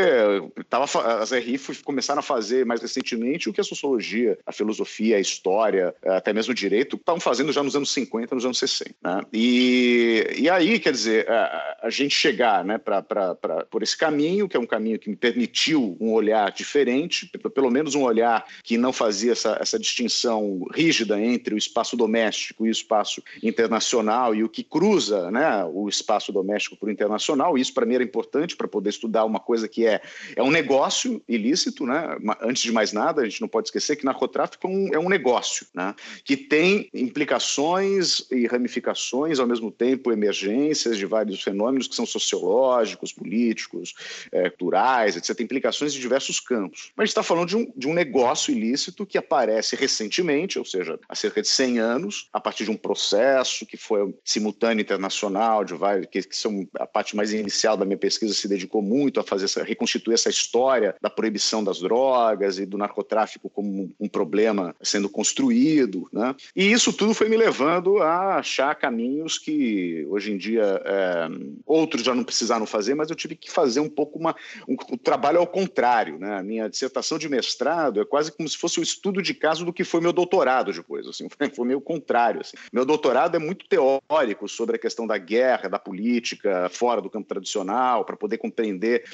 tava, 0.69 0.87
as 1.21 1.31
RI 1.31 1.59
começaram 1.85 2.21
a 2.21 2.23
fazer 2.23 2.65
mais 2.65 2.81
recentemente 2.81 3.49
o 3.49 3.53
que 3.53 3.61
a 3.61 3.65
sociologia, 3.65 4.39
a 4.47 4.53
filosofia, 4.53 5.17
a 5.17 5.21
história, 5.21 5.95
até 6.05 6.33
mesmo 6.33 6.53
o 6.53 6.55
direito, 6.55 6.97
estavam 6.97 7.21
fazendo 7.21 7.53
já 7.53 7.63
nos 7.63 7.77
anos 7.77 7.91
50, 7.93 8.35
nos 8.35 8.45
anos 8.45 8.59
60. 8.59 8.95
Né? 9.03 9.23
E, 9.33 10.27
e 10.39 10.51
aí, 10.51 10.79
quer 10.79 10.93
dizer, 10.93 11.31
a, 11.31 11.79
a 11.83 11.91
gente 11.91 12.15
chegar 12.15 12.65
né, 12.65 12.79
pra, 12.79 13.03
pra, 13.03 13.35
pra, 13.35 13.65
por 13.67 13.83
esse 13.83 13.97
caminho, 13.97 14.49
que 14.49 14.57
é 14.57 14.61
um 14.61 14.67
caminho 14.67 14.99
que 14.99 15.11
me 15.11 15.17
permitiu 15.17 15.97
um 16.01 16.13
olhar 16.13 16.51
diferente, 16.53 17.31
pelo 17.55 17.71
menos 17.71 17.95
um 17.95 18.03
olhar 18.03 18.45
que 18.63 18.77
não 18.77 18.93
fazia 18.93 19.33
essa, 19.33 19.59
essa 19.61 19.79
distinção 19.79 20.67
rígida 20.73 21.20
entre 21.21 21.55
o 21.55 21.59
espaço 21.59 21.97
doméstico 21.97 22.67
e 22.67 22.69
o 22.69 22.73
espaço 22.73 23.23
internacional 23.43 24.35
e 24.35 24.43
o 24.43 24.49
que 24.49 24.63
cruza 24.63 25.31
né, 25.31 25.65
o 25.65 25.89
espaço 25.89 26.33
doméstico 26.33 26.77
para 26.77 26.89
o 26.89 26.93
internacional. 26.93 27.57
Isso, 27.57 27.73
para 27.75 27.87
mim, 27.87 27.95
era 27.95 28.05
importante 28.05 28.57
para 28.57 28.69
poder 28.69 28.91
estudar 28.91 29.25
uma 29.25 29.41
coisa 29.41 29.69
que 29.69 29.87
é, 29.87 30.01
é 30.37 30.43
um 30.43 30.51
negócio 30.51 31.23
ilícito. 31.29 31.87
Né? 31.87 32.17
Antes 32.41 32.63
de 32.63 32.73
mais 32.73 32.93
nada, 32.93 33.23
a 33.23 33.25
gente 33.25 33.41
não 33.41 33.49
pode 33.49 33.69
esquecer 33.69 33.97
que 33.97 34.05
narcotráfico 34.05 34.67
é 34.67 34.71
um, 34.71 34.95
é 34.95 34.99
um 34.99 35.09
negócio 35.09 35.67
né? 35.75 35.95
que 36.25 36.37
tem 36.37 36.89
implicações 36.95 38.27
e 38.31 38.47
ramificações, 38.47 39.39
ao 39.39 39.47
mesmo 39.47 39.71
tempo, 39.71 40.13
emergências 40.13 40.97
de 40.97 41.07
vários 41.07 41.43
fenômenos 41.43 41.89
que 41.89 41.95
são 41.95 42.07
sociológicos, 42.07 43.13
políticos, 43.13 43.95
é, 44.33 44.49
culturais, 44.51 45.17
etc. 45.17 45.37
Tem 45.37 45.45
implicações 45.45 45.95
em 45.95 46.01
diversos 46.01 46.41
campos. 46.41 46.93
Mas 46.97 47.05
a 47.05 47.07
gente 47.07 47.11
está 47.11 47.23
falando 47.23 47.49
de 47.49 47.57
um, 47.57 47.73
de 47.77 47.89
um 47.89 47.95
negócio 47.95 48.53
ilícito 48.53 49.07
que 49.07 49.19
aparece 49.19 49.77
recentemente, 49.77 50.59
ou 50.59 50.65
seja, 50.65 50.99
há 51.11 51.15
cerca 51.15 51.43
de 51.43 51.49
100 51.49 51.79
anos, 51.81 52.29
a 52.33 52.41
partir 52.41 52.65
de 52.65 52.71
um 52.71 52.77
processo 52.77 53.67
que 53.67 53.77
foi 53.77 54.15
simultâneo 54.25 54.81
internacional, 54.81 55.65
de 55.65 55.75
vários, 55.75 56.07
que, 56.07 56.23
que 56.23 56.37
são 56.37 56.67
a 56.79 56.87
parte 56.87 57.17
mais 57.17 57.33
inicial 57.33 57.77
da 57.77 57.85
minha 57.85 57.99
pesquisa 57.99 58.33
se 58.33 58.47
dedicou 58.47 58.81
muito 58.81 59.19
a 59.19 59.25
fazer 59.25 59.47
essa, 59.47 59.65
reconstituir 59.65 60.15
essa 60.15 60.31
história 60.31 60.95
da 61.01 61.11
proibição 61.11 61.65
das 61.65 61.81
drogas 61.81 62.59
e 62.59 62.67
do 62.67 62.79
narcotráfico 62.79 63.51
como 63.51 63.69
um, 63.69 63.95
um 63.99 64.09
problema 64.09 64.75
sendo 64.81 65.09
construído, 65.09 66.09
né? 66.13 66.35
E 66.55 66.71
isso 66.71 66.93
tudo 66.93 67.13
foi 67.13 67.29
me 67.29 67.37
levando 67.37 67.99
a 67.99 68.37
achar 68.37 68.75
caminhos 68.77 69.37
que 69.37 70.07
hoje 70.09 70.33
em 70.33 70.39
dia 70.39 70.81
é, 70.85 71.29
outros 71.67 72.05
já 72.05 72.15
não 72.15 72.23
precisaram 72.23 72.67
fazer, 72.67 72.95
mas 72.95 73.11
eu 73.11 73.17
tive 73.17 73.35
que 73.35 73.51
fazer 73.51 73.81
um 73.81 73.89
pouco 73.89 74.19
uma, 74.19 74.37
um, 74.69 74.77
um 74.93 74.97
trabalho 74.97 75.39
ao 75.39 75.47
contrário, 75.47 76.19
né? 76.19 76.39
A 76.39 76.43
minha 76.43 76.69
dissertação 76.69 77.19
de 77.19 77.29
mestrado 77.29 78.01
é 78.01 78.05
quase 78.05 78.31
como 78.31 78.49
se 78.49 78.57
fosse 78.57 78.79
o 78.79 78.81
um 78.81 78.85
estudo 78.85 79.21
de 79.21 79.35
caso 79.35 79.65
do 79.65 79.73
que 79.73 79.83
foi 79.83 80.01
meu 80.01 80.13
doutorado 80.13 80.73
depois. 80.91 81.00
Assim, 81.07 81.29
foi, 81.55 81.67
meio 81.67 81.81
contrário. 81.81 82.41
Assim. 82.41 82.57
Meu 82.73 82.85
doutorado 82.85 83.37
é 83.37 83.39
muito 83.39 83.67
teórico 83.67 84.49
sobre 84.49 84.77
a 84.77 84.79
questão 84.79 85.07
da 85.07 85.19
guerra, 85.19 85.69
da 85.69 85.79
política, 85.79 86.69
fora 86.71 87.01
do 87.01 87.11
campo 87.11 87.29
tradicional, 87.29 88.05
para 88.05 88.17
poder 88.17 88.39
compreender 88.39 89.05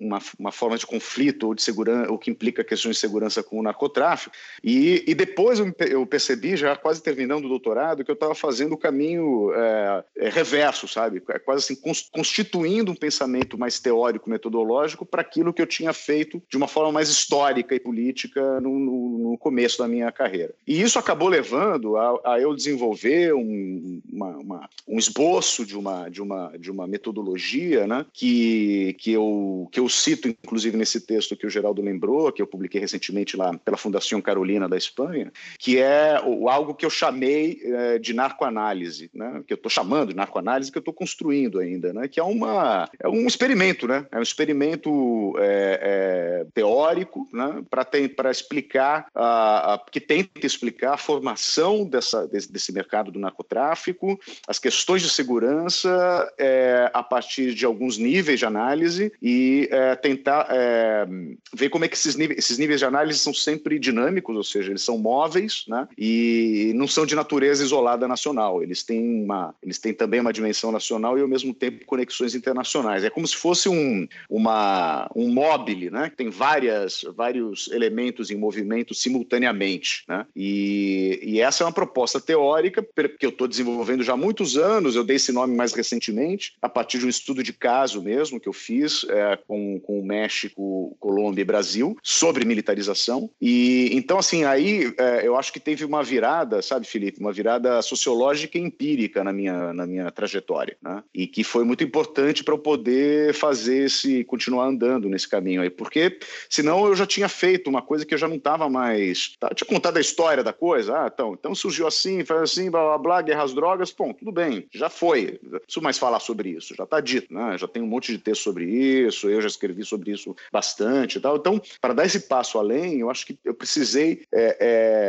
uma, 0.00 0.20
uma 0.38 0.52
forma 0.52 0.76
de 0.76 0.86
conflito 0.86 1.48
ou 1.48 1.54
de 1.54 1.62
segurança, 1.62 2.12
o 2.12 2.18
que 2.18 2.30
implica 2.30 2.64
questões 2.64 2.96
de 2.96 3.00
segurança 3.00 3.42
com 3.42 3.58
o 3.58 3.62
narcotráfico. 3.62 4.34
E, 4.62 5.04
e 5.06 5.14
depois 5.14 5.58
eu, 5.58 6.06
percebi, 6.06 6.56
já 6.56 6.76
quase 6.76 7.02
terminando 7.02 7.44
o 7.44 7.48
doutorado, 7.48 8.04
que 8.04 8.10
eu 8.10 8.14
estava 8.14 8.34
fazendo 8.34 8.74
o 8.74 8.78
caminho 8.78 9.52
é, 9.54 10.04
é, 10.18 10.28
reverso, 10.28 10.86
sabe? 10.86 11.22
É 11.28 11.38
quase 11.38 11.64
assim, 11.64 11.80
constituindo 12.12 12.92
um 12.92 12.94
pensamento 12.94 13.58
mais 13.58 13.78
teórico, 13.78 14.30
metodológico, 14.30 15.04
para 15.04 15.20
aquilo 15.20 15.52
que 15.52 15.62
eu 15.62 15.66
tinha 15.66 15.92
feito 15.92 16.42
de 16.48 16.56
uma 16.56 16.68
forma 16.68 16.92
mais 16.92 17.08
histórica 17.08 17.74
e 17.74 17.80
política 17.80 18.60
no, 18.60 18.78
no, 18.78 19.18
no 19.30 19.38
começo 19.38 19.78
da 19.78 19.88
minha 19.88 20.10
carreira. 20.12 20.54
E 20.66 20.80
isso 20.80 20.98
acabou 20.98 21.23
levando 21.28 21.96
a, 21.96 22.20
a 22.24 22.40
eu 22.40 22.54
desenvolver 22.54 23.34
um, 23.34 24.00
uma, 24.10 24.36
uma, 24.36 24.70
um 24.86 24.98
esboço 24.98 25.64
de 25.64 25.76
uma, 25.76 26.08
de 26.08 26.22
uma, 26.22 26.52
de 26.58 26.70
uma 26.70 26.86
metodologia 26.86 27.86
né, 27.86 28.04
que, 28.12 28.94
que, 28.98 29.12
eu, 29.12 29.68
que 29.70 29.80
eu 29.80 29.88
cito, 29.88 30.28
inclusive, 30.28 30.76
nesse 30.76 31.00
texto 31.00 31.36
que 31.36 31.46
o 31.46 31.50
Geraldo 31.50 31.82
lembrou, 31.82 32.32
que 32.32 32.42
eu 32.42 32.46
publiquei 32.46 32.80
recentemente 32.80 33.36
lá 33.36 33.56
pela 33.64 33.76
Fundação 33.76 34.20
Carolina 34.20 34.68
da 34.68 34.76
Espanha, 34.76 35.32
que 35.58 35.78
é 35.78 36.16
algo 36.48 36.74
que 36.74 36.84
eu 36.84 36.90
chamei 36.90 37.60
é, 37.62 37.98
de 37.98 38.12
narcoanálise, 38.12 39.10
né, 39.14 39.42
que 39.46 39.52
eu 39.52 39.56
estou 39.56 39.70
chamando 39.70 40.10
de 40.10 40.16
narcoanálise, 40.16 40.70
que 40.70 40.78
eu 40.78 40.80
estou 40.80 40.94
construindo 40.94 41.58
ainda, 41.58 41.92
né, 41.92 42.08
que 42.08 42.20
é, 42.20 42.22
uma, 42.22 42.88
é 42.98 43.08
um 43.08 43.26
experimento, 43.26 43.86
né, 43.86 44.06
é 44.10 44.18
um 44.18 44.22
experimento 44.22 45.34
é, 45.38 45.80
é, 45.82 46.46
teórico 46.54 47.28
né, 47.32 47.62
para 47.70 48.30
explicar, 48.30 49.06
a, 49.14 49.74
a, 49.74 49.78
que 49.78 50.00
tenta 50.00 50.46
explicar 50.46 50.98
formação 51.04 51.84
dessa, 51.84 52.26
desse, 52.26 52.72
mercado 52.72 53.12
do 53.12 53.18
narcotráfico, 53.18 54.18
as 54.48 54.58
questões 54.58 55.02
de 55.02 55.10
segurança 55.10 56.32
é, 56.38 56.90
a 56.92 57.02
partir 57.02 57.54
de 57.54 57.64
alguns 57.64 57.98
níveis 57.98 58.38
de 58.38 58.46
análise 58.46 59.12
e 59.22 59.68
é, 59.70 59.94
tentar 59.94 60.46
é, 60.50 61.06
ver 61.52 61.68
como 61.68 61.84
é 61.84 61.88
que 61.88 61.94
esses 61.94 62.16
níveis, 62.16 62.38
esses 62.38 62.58
níveis 62.58 62.80
de 62.80 62.86
análise 62.86 63.18
são 63.18 63.34
sempre 63.34 63.78
dinâmicos, 63.78 64.34
ou 64.34 64.42
seja, 64.42 64.70
eles 64.70 64.82
são 64.82 64.98
móveis 64.98 65.64
né, 65.68 65.86
e 65.96 66.72
não 66.74 66.88
são 66.88 67.04
de 67.04 67.14
natureza 67.14 67.62
isolada 67.62 68.08
nacional. 68.08 68.62
Eles 68.62 68.82
têm, 68.82 69.24
uma, 69.24 69.54
eles 69.62 69.78
têm 69.78 69.92
também 69.92 70.20
uma 70.20 70.32
dimensão 70.32 70.72
nacional 70.72 71.18
e, 71.18 71.22
ao 71.22 71.28
mesmo 71.28 71.52
tempo, 71.52 71.84
conexões 71.84 72.34
internacionais. 72.34 73.04
É 73.04 73.10
como 73.10 73.26
se 73.26 73.36
fosse 73.36 73.68
um, 73.68 74.08
uma, 74.28 75.10
um 75.14 75.28
mobile, 75.32 75.90
né, 75.90 76.08
que 76.08 76.16
tem 76.16 76.30
várias, 76.30 77.04
vários 77.14 77.68
elementos 77.70 78.30
em 78.30 78.36
movimento 78.36 78.94
simultaneamente. 78.94 80.04
Né, 80.08 80.26
e 80.34 80.93
e 81.22 81.40
essa 81.40 81.62
é 81.62 81.66
uma 81.66 81.72
proposta 81.72 82.20
teórica 82.20 82.82
que 83.18 83.26
eu 83.26 83.30
estou 83.30 83.48
desenvolvendo 83.48 84.02
já 84.02 84.14
há 84.14 84.16
muitos 84.16 84.56
anos. 84.56 84.96
Eu 84.96 85.04
dei 85.04 85.16
esse 85.16 85.32
nome 85.32 85.54
mais 85.54 85.72
recentemente, 85.72 86.54
a 86.60 86.68
partir 86.68 86.98
de 86.98 87.06
um 87.06 87.08
estudo 87.08 87.42
de 87.42 87.52
caso 87.52 88.02
mesmo 88.02 88.40
que 88.40 88.48
eu 88.48 88.52
fiz 88.52 89.04
é, 89.08 89.36
com, 89.46 89.80
com 89.80 90.00
o 90.00 90.06
México, 90.06 90.96
Colômbia 91.00 91.42
e 91.42 91.44
Brasil 91.44 91.96
sobre 92.02 92.44
militarização. 92.44 93.30
E 93.40 93.90
então, 93.92 94.18
assim, 94.18 94.44
aí 94.44 94.92
é, 94.98 95.26
eu 95.26 95.36
acho 95.36 95.52
que 95.52 95.60
teve 95.60 95.84
uma 95.84 96.02
virada, 96.02 96.60
sabe, 96.62 96.86
Felipe, 96.86 97.20
uma 97.20 97.32
virada 97.32 97.80
sociológica 97.82 98.58
e 98.58 98.60
empírica 98.60 99.24
na 99.24 99.32
minha, 99.32 99.72
na 99.72 99.86
minha 99.86 100.10
trajetória, 100.10 100.76
né? 100.82 101.02
E 101.14 101.26
que 101.26 101.44
foi 101.44 101.64
muito 101.64 101.84
importante 101.84 102.44
para 102.44 102.54
eu 102.54 102.58
poder 102.58 103.34
fazer 103.34 103.84
esse, 103.84 104.24
continuar 104.24 104.66
andando 104.66 105.08
nesse 105.08 105.28
caminho 105.28 105.62
aí, 105.62 105.70
porque 105.70 106.18
senão 106.48 106.86
eu 106.86 106.94
já 106.94 107.06
tinha 107.06 107.28
feito 107.28 107.68
uma 107.68 107.82
coisa 107.82 108.04
que 108.04 108.14
eu 108.14 108.18
já 108.18 108.28
não 108.28 108.36
estava 108.36 108.68
mais. 108.68 109.34
Tá, 109.38 109.48
eu 109.50 109.54
tinha 109.54 109.68
contado 109.68 109.96
a 109.96 110.00
história 110.00 110.42
da 110.42 110.52
coisa, 110.52 110.83
ah, 110.88 111.10
então, 111.12 111.34
então 111.34 111.54
surgiu 111.54 111.86
assim, 111.86 112.24
faz 112.24 112.42
assim, 112.42 112.70
blá 112.70 112.82
blá 112.82 112.98
blá, 112.98 113.22
guerra 113.22 113.42
às 113.42 113.54
drogas, 113.54 113.92
bom, 113.92 114.12
tudo 114.12 114.32
bem, 114.32 114.66
já 114.72 114.88
foi. 114.88 115.38
Não 115.42 115.60
preciso 115.60 115.82
mais 115.82 115.98
falar 115.98 116.20
sobre 116.20 116.50
isso, 116.50 116.74
já 116.74 116.84
está 116.84 117.00
dito, 117.00 117.32
né? 117.32 117.56
Já 117.58 117.66
tem 117.66 117.82
um 117.82 117.86
monte 117.86 118.12
de 118.12 118.18
texto 118.18 118.42
sobre 118.42 118.64
isso, 118.64 119.28
eu 119.28 119.40
já 119.40 119.48
escrevi 119.48 119.84
sobre 119.84 120.12
isso 120.12 120.34
bastante 120.52 121.18
e 121.18 121.20
tal. 121.20 121.36
Então, 121.36 121.60
para 121.80 121.94
dar 121.94 122.06
esse 122.06 122.20
passo 122.20 122.58
além, 122.58 123.00
eu 123.00 123.10
acho 123.10 123.26
que 123.26 123.38
eu 123.44 123.54
precisei 123.54 124.22
é, 124.32 124.56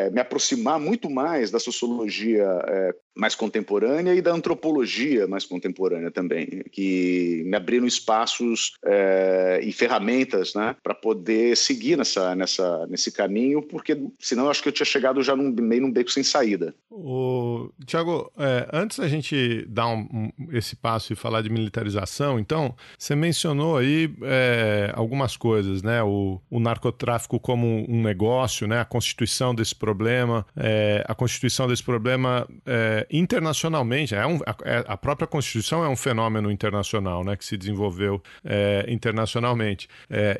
é, 0.08 0.10
me 0.12 0.20
aproximar 0.20 0.80
muito 0.80 1.10
mais 1.10 1.52
da 1.52 1.60
sociologia 1.60 2.44
é, 2.68 2.96
mais 3.16 3.34
contemporânea 3.34 4.14
e 4.14 4.22
da 4.22 4.32
antropologia 4.32 5.26
mais 5.26 5.46
contemporânea 5.46 6.12
também, 6.12 6.64
que 6.72 7.44
me 7.46 7.56
abriram 7.56 7.88
espaços 7.88 8.74
é, 8.84 9.62
e 9.64 9.72
ferramentas 9.72 10.54
né, 10.54 10.76
para 10.84 10.94
poder 10.94 11.56
seguir 11.56 11.98
nessa, 11.98 12.36
nessa, 12.36 12.86
nesse 12.88 13.12
caminho, 13.12 13.62
porque 13.62 13.98
senão 14.20 14.46
eu 14.46 14.52
acho 14.52 14.62
que 14.62 14.68
eu 14.68 14.74
tinha 14.74 14.86
chegado 14.86 15.24
já 15.24 15.36
num, 15.36 15.50
meio 15.65 15.82
num 15.82 15.91
beco 15.91 16.12
sem 16.12 16.23
saída. 16.23 16.73
O... 16.89 17.71
Tiago, 17.86 18.32
é, 18.38 18.69
antes 18.71 18.99
da 18.99 19.08
gente 19.08 19.65
dar 19.67 19.88
um, 19.88 20.08
um, 20.13 20.32
esse 20.51 20.75
passo 20.75 21.12
e 21.12 21.15
falar 21.15 21.41
de 21.41 21.49
militarização, 21.49 22.39
então, 22.39 22.73
você 22.97 23.15
mencionou 23.15 23.78
aí 23.78 24.13
é, 24.21 24.91
algumas 24.93 25.36
coisas, 25.36 25.84
né? 25.84 26.01
O, 26.04 26.41
o, 26.49 26.60
narcotráfico 26.60 27.39
como 27.39 27.86
um 27.89 28.01
negócio, 28.01 28.65
né? 28.65 28.80
a 28.80 28.86
constituição 28.86 29.54
desse 29.54 29.75
problema, 29.75 30.45
é, 30.56 31.04
a 31.08 31.13
constituição 31.13 31.67
desse 31.67 31.84
problema 31.84 32.47
é, 32.65 33.06
internacionalmente, 33.12 34.15
é 34.15 34.25
um, 34.25 34.39
a, 34.45 34.56
é, 34.63 34.86
a, 34.88 34.95
própria 34.95 35.28
Constituição 35.28 35.84
é 35.84 35.89
um 35.89 35.95
fenômeno 35.95 36.49
internacional, 36.51 37.23
né, 37.23 37.36
que 37.36 37.43
se 37.43 37.58
desenvolveu 37.58 38.21
é, 38.43 38.86
internacionalmente. 38.88 39.89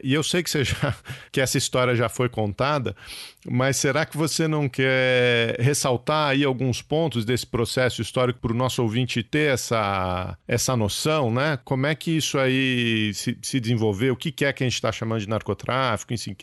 E 0.04 0.14
eu 0.14 0.24
sei 0.24 0.42
que, 0.44 0.64
já, 0.64 0.96
que 1.32 1.42
essa 1.42 1.58
história 1.58 1.96
já 1.96 2.08
foi 2.08 2.30
contada, 2.30 2.96
mas 3.46 3.78
será 3.78 4.06
que 4.06 4.18
você 4.18 4.48
não 4.48 4.70
quer 4.70 5.15
ressaltar 5.60 6.30
aí 6.30 6.44
alguns 6.44 6.82
pontos 6.82 7.26
desse 7.26 7.46
processo 7.46 8.02
histórico 8.02 8.40
para 8.40 8.52
o 8.52 8.56
nosso 8.56 8.82
ouvinte 8.82 9.24
ter 9.24 9.54
essa, 9.54 10.38
essa 10.48 10.76
noção, 10.76 11.32
né? 11.32 11.58
Como 11.64 11.86
é 11.86 11.96
que 11.96 12.18
isso 12.18 12.38
aí 12.38 13.14
se, 13.14 13.38
se 13.42 13.60
desenvolveu? 13.60 14.14
O 14.14 14.18
que, 14.18 14.32
que 14.32 14.46
é 14.46 14.54
que 14.54 14.64
a 14.64 14.68
gente 14.68 14.76
está 14.76 14.92
chamando 14.92 15.22
de 15.22 15.30
narcotráfico? 15.30 16.14
Enfim, 16.14 16.36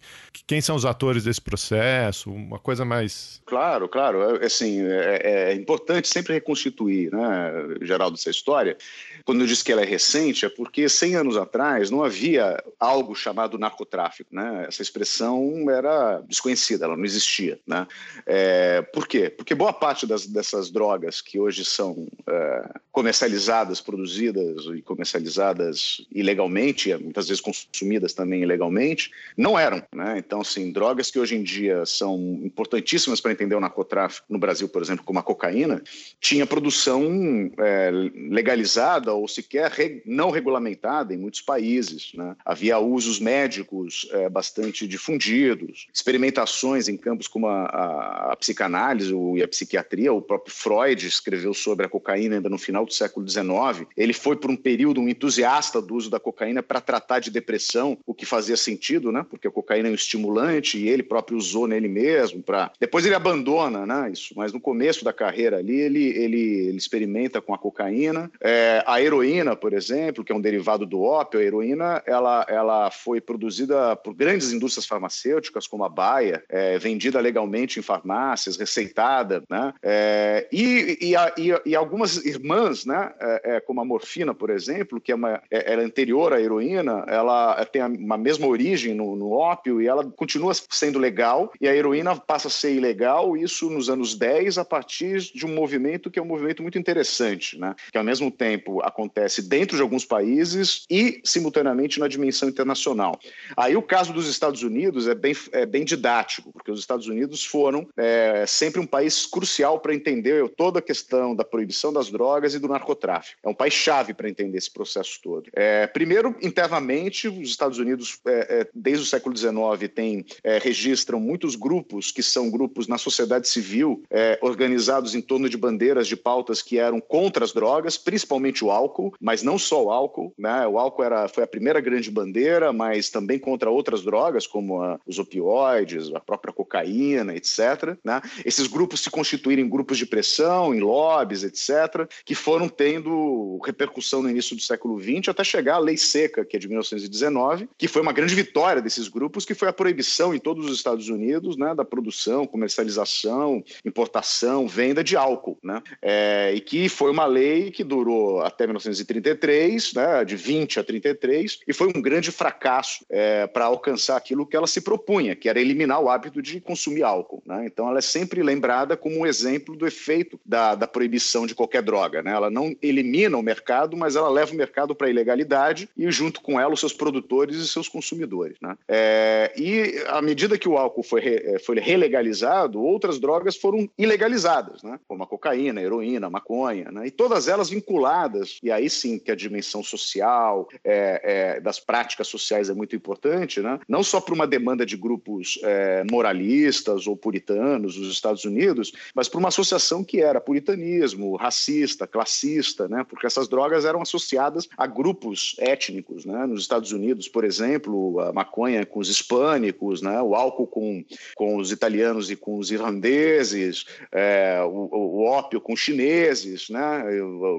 quem 0.47 0.61
são 0.61 0.77
os 0.77 0.85
atores 0.85 1.25
desse 1.25 1.41
processo? 1.41 2.31
Uma 2.31 2.59
coisa 2.59 2.85
mais... 2.85 3.41
Claro, 3.47 3.89
claro. 3.89 4.37
É, 4.37 4.47
assim, 4.47 4.83
é, 4.83 5.51
é 5.51 5.55
importante 5.55 6.09
sempre 6.09 6.35
reconstituir, 6.35 7.11
né, 7.13 7.77
Geraldo, 7.83 8.17
essa 8.17 8.31
história. 8.31 8.77
Quando 9.25 9.41
eu 9.41 9.47
disse 9.47 9.65
que 9.65 9.73
ela 9.73 9.83
é 9.83 9.87
recente, 9.87 10.45
é 10.45 10.49
porque 10.49 10.89
100 10.89 11.17
anos 11.17 11.37
atrás 11.37 11.91
não 11.91 12.03
havia 12.03 12.63
algo 12.79 13.15
chamado 13.15 13.59
narcotráfico, 13.59 14.35
né? 14.35 14.67
Essa 14.69 14.83
expressão 14.83 15.71
era 15.71 16.21
desconhecida, 16.23 16.85
ela 16.85 16.97
não 16.97 17.05
existia, 17.05 17.59
né? 17.67 17.87
É, 18.27 18.62
por 18.93 19.09
quê? 19.09 19.29
Porque 19.31 19.55
boa 19.55 19.73
parte 19.73 20.07
das, 20.07 20.27
dessas 20.27 20.71
drogas 20.71 21.21
que 21.21 21.39
hoje 21.39 21.65
são 21.65 22.07
é, 22.29 22.81
comercializadas, 22.91 23.81
produzidas 23.81 24.67
e 24.77 24.83
comercializadas 24.83 26.07
ilegalmente, 26.13 26.95
muitas 26.97 27.29
vezes 27.29 27.41
consumidas 27.41 28.13
também 28.13 28.43
ilegalmente, 28.43 29.11
não 29.37 29.59
eram, 29.59 29.83
né? 29.95 30.19
Então, 30.19 30.41
assim, 30.41 30.71
drogas 30.71 31.11
que 31.11 31.19
hoje 31.19 31.35
em 31.37 31.43
dia 31.43 31.85
são 31.87 32.17
importantíssimas 32.43 33.21
para 33.21 33.33
entender 33.33 33.55
o 33.55 33.61
narcotráfico 33.61 34.27
no 34.29 34.39
Brasil, 34.39 34.69
por 34.69 34.83
exemplo, 34.83 35.05
como 35.05 35.19
a 35.19 35.23
cocaína, 35.23 35.83
tinha 36.21 36.47
produção 36.47 37.51
é, 37.59 37.91
legalizada 38.31 39.13
ou 39.13 39.27
sequer 39.27 39.71
re, 39.71 40.03
não 40.05 40.31
regulamentada 40.31 41.15
em 41.15 41.19
muitos 41.19 41.41
países. 41.41 42.13
Né? 42.15 42.37
Havia 42.45 42.79
usos 42.79 43.19
médicos 43.19 44.09
é, 44.13 44.29
bastante 44.29 44.87
difundidos, 44.87 45.87
experimentações 45.93 46.89
em 46.89 46.97
campos 46.97 47.27
como 47.27 47.47
a, 47.47 47.65
a, 47.65 48.33
a 48.33 48.37
psicanálise 48.53 49.15
e 49.37 49.43
a 49.43 49.49
psiquiatria. 49.49 50.13
O 50.13 50.23
próprio 50.23 50.55
Freud 50.55 51.07
escreveu 51.07 51.55
sobre 51.55 51.87
a 51.87 51.89
cocaína 51.89 52.37
ainda 52.37 52.49
no 52.49 52.59
final 52.59 52.85
do 52.85 52.93
século 52.93 53.29
XIX. 53.29 53.87
Ele 53.97 54.13
foi, 54.13 54.37
por 54.37 54.51
um 54.51 54.57
período, 54.57 55.01
um 55.01 55.09
entusiasta 55.09 55.81
do 55.81 55.95
uso 55.95 56.11
da 56.11 56.21
cocaína 56.21 56.63
para 56.63 56.81
tratar 56.81 57.19
de 57.19 57.31
depressão, 57.31 57.99
o 58.07 58.15
que 58.15 58.27
fazia 58.27 58.57
sentido, 58.57 59.11
né? 59.11 59.25
porque 59.29 59.49
a 59.49 59.51
cocaína 59.51 59.89
é 59.89 59.91
um 59.91 59.95
estimulante 59.95 60.79
e 60.79 60.89
ele 60.89 61.03
próprio 61.03 61.39
usou 61.39 61.67
nele 61.67 61.89
mesmo. 61.89 62.43
Pra... 62.43 62.71
Depois 62.79 63.05
ele 63.07 63.15
abandona 63.15 63.87
né, 63.87 64.11
isso, 64.13 64.35
mas 64.37 64.53
no 64.53 64.61
começo 64.61 65.05
da 65.05 65.13
carreira 65.13 65.59
ali 65.59 65.81
ele, 65.81 66.05
ele, 66.05 66.41
ele 66.41 66.77
experimenta 66.77 67.41
com 67.41 67.55
a 67.55 67.59
cocaína. 67.59 68.31
É, 68.41 68.83
a 68.87 69.01
heroína, 69.01 69.57
por 69.57 69.73
exemplo, 69.73 70.25
que 70.25 70.33
é 70.33 70.35
um 70.35 70.41
derivado 70.41 70.85
do 70.85 71.03
ópio, 71.03 71.41
a 71.41 71.43
heroína 71.43 72.03
ela, 72.07 72.45
ela 72.49 72.91
foi 72.91 73.21
produzida 73.21 73.97
por 73.97 74.15
grandes 74.15 74.53
indústrias 74.53 74.87
farmacêuticas, 74.87 75.67
como 75.67 75.85
a 75.85 75.89
Baia, 75.89 76.43
é, 76.49 76.79
vendida 76.79 77.21
legalmente 77.21 77.79
em 77.79 77.83
farmácias, 77.83 78.42
receitada, 78.51 79.43
né? 79.49 79.73
É, 79.83 80.49
e, 80.53 80.99
e, 81.01 81.15
e, 81.15 81.71
e, 81.71 81.77
algumas 81.77 82.17
irmãs, 82.25 82.85
né? 82.85 83.13
É, 83.21 83.57
é, 83.57 83.61
como 83.61 83.81
a 83.81 83.85
morfina, 83.85 84.35
por 84.35 84.51
exemplo, 84.51 85.01
que 85.01 85.13
é 85.13 85.15
uma, 85.15 85.43
é, 85.51 85.73
ela 85.73 85.83
é 85.83 85.85
anterior 85.85 86.33
à 86.33 86.41
heroína, 86.41 87.05
ela 87.09 87.65
tem 87.67 87.83
uma 87.83 88.17
mesma 88.17 88.47
origem 88.47 88.95
no, 88.95 89.17
no 89.17 89.33
ópio 89.33 89.81
e 89.81 89.87
ela 89.87 90.05
continua 90.05 90.53
sendo 90.55 90.99
legal, 90.99 91.53
e 91.61 91.69
a 91.69 91.75
heroína 91.75 92.17
passa 92.17 92.49
a 92.49 92.51
ser 92.51 92.75
ilegal, 92.75 93.37
isso 93.37 93.71
nos 93.71 93.89
anos 93.89 94.15
10, 94.15 94.59
a 94.59 94.65
partir 94.65 95.19
de 95.19 95.47
um 95.47 95.55
movimento 95.55 96.11
que 96.11 96.19
é 96.19 96.23
um 96.23 96.27
movimento 96.27 96.63
muito 96.63 96.79
interessante, 96.79 97.59
né? 97.59 97.75
que 97.91 97.99
ao 97.99 98.05
mesmo 98.05 98.31
tempo 98.31 98.83
acontece 98.83 99.43
dentro 99.43 99.77
de 99.77 99.83
alguns 99.83 100.05
países 100.05 100.85
e 100.91 101.21
simultaneamente 101.25 102.01
na 102.01 102.09
dimensão 102.09 102.49
internacional. 102.49 103.19
Aí 103.57 103.77
o 103.77 103.83
caso 103.83 104.13
dos 104.13 104.29
Estados 104.29 104.63
Unidos 104.63 105.07
é 105.09 105.15
bem, 105.15 105.35
é 105.53 105.67
bem 105.67 105.85
didático, 105.85 106.53
porque 106.53 106.71
os 106.71 106.81
Estados 106.81 107.07
Unidos 107.07 107.45
foram 107.45 107.87
é, 107.97 108.22
sempre 108.47 108.81
um 108.81 108.87
país 108.87 109.27
crucial 109.27 109.81
para 109.81 109.95
entender 109.95 110.49
toda 110.51 110.79
a 110.79 110.83
questão 110.83 111.35
da 111.35 111.45
proibição 111.45 111.93
das 111.93 112.11
drogas 112.11 112.55
e 112.55 112.59
do 112.59 112.69
narcotráfico. 112.69 113.39
É 113.43 113.49
um 113.49 113.55
país 113.55 113.75
chave 113.75 114.15
para 114.15 114.29
entender 114.29 114.59
esse 114.59 114.71
processo 114.71 115.21
todo. 115.23 115.51
É, 115.53 115.87
primeiro, 115.87 116.35
internamente, 116.43 117.29
os 117.29 117.49
Estados 117.49 117.79
Unidos, 117.79 118.19
é, 118.27 118.61
é 118.61 118.69
desde 118.75 119.05
o 119.05 119.07
século 119.07 119.37
XIX, 119.37 119.53
tem, 119.95 120.25
é, 120.43 120.59
registram 120.59 121.21
muitos 121.21 121.57
grupos 121.57 122.11
que 122.11 122.23
são 122.23 122.51
grupos 122.51 122.87
na 122.87 122.99
sociedade 122.99 123.49
civil 123.49 124.03
é, 124.11 124.39
organizados 124.43 125.15
em 125.15 125.21
torno 125.21 125.49
de 125.49 125.57
bandeiras 125.57 126.07
de 126.07 126.17
pautas 126.17 126.63
que 126.63 126.79
eram 126.79 127.01
contra 127.01 127.45
as 127.45 127.53
drogas, 127.53 127.97
principalmente 127.97 128.65
o 128.65 128.71
álcool, 128.71 129.15
mas 129.21 129.43
não 129.43 129.59
só 129.59 129.85
o 129.85 129.91
álcool. 129.91 130.33
Né? 130.37 130.67
O 130.67 130.79
álcool 130.79 131.05
era, 131.05 131.29
foi 131.29 131.45
a 131.45 131.47
primeira 131.47 131.81
grande 131.81 132.11
bandeira, 132.11 132.73
mas 132.73 133.11
também 133.11 133.39
contra 133.39 133.71
outras 133.71 134.03
drogas, 134.03 134.47
como 134.47 134.83
a, 134.83 134.99
os 135.07 135.19
opioides, 135.19 136.13
a 136.15 136.21
própria 136.21 136.53
cocaína, 136.53 137.35
etc. 137.35 137.97
Né? 138.05 138.12
Esses 138.45 138.67
grupos 138.67 139.01
se 139.01 139.11
constituíram 139.11 139.63
em 139.63 139.69
grupos 139.69 139.97
de 139.97 140.07
pressão, 140.07 140.75
em 140.75 140.81
lobbies, 140.81 141.45
etc., 141.45 142.09
que 142.25 142.35
foram 142.35 142.69
tendo 142.69 143.61
repercussão 143.65 144.23
no 144.23 144.31
início 144.31 144.57
do 144.57 144.63
século 144.63 145.01
XX 145.01 145.29
até 145.29 145.45
chegar 145.45 145.77
à 145.77 145.79
Lei 145.79 145.97
Seca, 145.97 146.45
que 146.45 146.57
é 146.57 146.61
de 146.61 146.69
1919, 146.69 147.69
que 147.79 147.89
foi 147.89 148.03
uma 148.03 148.13
grande 148.13 148.35
vitória 148.35 148.83
desses 148.83 149.09
grupos, 149.09 149.45
que 149.45 149.55
foi 149.55 149.69
a 149.69 149.73
proibição 149.73 150.35
em 150.35 150.39
todos 150.39 150.67
os 150.67 150.77
Estados 150.77 151.09
Unidos 151.09 151.57
né, 151.57 151.75
da 151.75 151.85
produção, 151.85 152.47
comercialização, 152.47 153.63
importação, 153.85 154.67
venda 154.67 155.05
de 155.05 155.17
álcool, 155.17 155.59
né? 155.63 155.83
É, 156.01 156.53
e 156.55 156.61
que 156.61 156.89
foi 156.89 157.11
uma 157.11 157.27
lei 157.27 157.71
que 157.71 157.85
durou 157.85 158.41
até 158.41 158.67
1933, 158.67 159.93
né, 159.95 160.25
de 160.25 160.37
20 160.37 160.81
a 160.81 160.85
33, 160.85 161.61
e 161.67 161.73
foi 161.73 161.89
um 161.89 162.01
grande 162.01 162.31
fracasso 162.31 163.05
é, 163.11 163.47
para 163.47 163.67
alcançar 163.67 164.17
aquilo 164.17 164.47
que 164.47 164.57
ela 164.57 164.67
se 164.67 164.81
propunha, 164.81 165.37
que 165.37 165.49
era 165.49 165.61
eliminar 165.61 166.01
o 166.01 166.09
hábito 166.09 166.43
de 166.43 166.61
consumir 166.61 167.03
álcool. 167.03 167.43
Né? 167.47 167.65
Então, 167.67 167.89
ela 167.89 167.99
é 168.03 168.05
sempre 168.05 168.43
lembrada 168.43 168.97
como 168.97 169.21
um 169.21 169.27
exemplo 169.27 169.77
do 169.77 169.87
efeito 169.87 170.39
da, 170.45 170.75
da 170.75 170.89
proibição 170.89 171.47
de 171.47 171.55
qualquer 171.55 171.83
droga. 171.83 172.21
Né? 172.21 172.33
Ela 172.33 172.51
não 172.51 172.75
elimina 172.83 173.39
o 173.39 173.43
mercado, 173.43 173.97
mas 173.97 174.17
ela 174.17 174.29
leva 174.29 174.53
o 174.53 174.57
mercado 174.57 174.93
para 174.93 175.07
a 175.07 175.11
ilegalidade 175.11 175.89
e, 175.97 176.11
junto 176.11 176.41
com 176.41 176.61
ela, 176.61 176.75
os 176.75 176.81
seus 176.81 176.93
produtores 176.93 177.57
e 177.57 177.69
seus 177.69 177.89
consumidores. 177.89 178.57
Né? 178.61 178.77
É, 178.89 179.53
e, 179.57 180.03
à 180.09 180.21
medida 180.21 180.59
que 180.59 180.69
o 180.69 180.77
álcool 180.77 181.05
foi, 181.05 181.21
re, 181.21 181.59
foi 181.61 181.79
relegalizado, 181.79 182.83
outras 182.83 183.21
drogas 183.21 183.57
foram 183.57 183.89
ilegalizadas, 183.97 184.83
né? 184.83 184.99
como 185.07 185.23
a 185.23 185.27
cocaína, 185.27 185.81
a 185.81 185.85
heroína, 185.85 186.27
a 186.27 186.31
maconha, 186.31 186.91
né? 186.91 187.07
e 187.07 187.11
todas 187.11 187.47
elas 187.47 187.71
vinculadas, 187.71 188.59
e 188.63 188.73
aí 188.73 188.91
sim 188.91 189.19
que 189.19 189.31
a 189.31 189.37
dimensão 189.37 189.83
social, 189.85 190.69
é, 190.83 191.21
é, 191.57 191.61
das 191.61 191.79
práticas 191.79 192.27
sociais 192.27 192.69
é 192.69 192.75
muito 192.75 192.97
importante, 192.97 193.61
né? 193.61 193.79
não 193.89 194.03
só 194.03 194.21
para 194.21 194.35
uma 194.35 194.47
demanda 194.47 194.85
de 194.85 194.97
grupos 194.97 195.61
é, 195.63 196.05
moralistas 196.11 197.07
ou 197.07 197.17
puritanos 197.17 197.92
dos 197.95 198.13
Estados 198.13 198.45
Unidos, 198.45 198.93
mas 199.15 199.29
por 199.29 199.39
uma 199.39 199.49
associação 199.49 200.05
que 200.05 200.21
era 200.21 200.41
puritanismo, 200.41 201.37
racista, 201.37 202.07
classista, 202.07 202.89
né? 202.89 203.05
porque 203.09 203.27
essas 203.27 203.49
drogas 203.49 203.85
eram 203.85 204.01
associadas 204.01 204.69
a 204.77 204.87
grupos 204.87 205.57
étnicos. 205.59 206.25
Né? 206.25 206.47
Nos 206.47 206.63
Estados 206.63 206.93
Unidos, 206.93 207.29
por 207.29 207.45
exemplo, 207.45 208.21
a 208.21 208.33
maconha 208.33 208.85
com 208.87 209.01
os 209.01 209.09
hispânicos, 209.09 210.03
né? 210.03 210.21
o 210.23 210.35
álcool 210.35 210.67
com, 210.67 211.05
com 211.35 211.57
os 211.57 211.73
italianos 211.73 212.31
e 212.31 212.37
com 212.37 212.59
os 212.59 212.71
irlandeses, 212.71 213.85
é, 214.11 214.61
o, 214.63 214.89
o, 214.93 215.25
ópio 215.25 215.61
com 215.61 215.73
os 215.73 215.81
chineses, 215.81 216.69
né? 216.69 217.05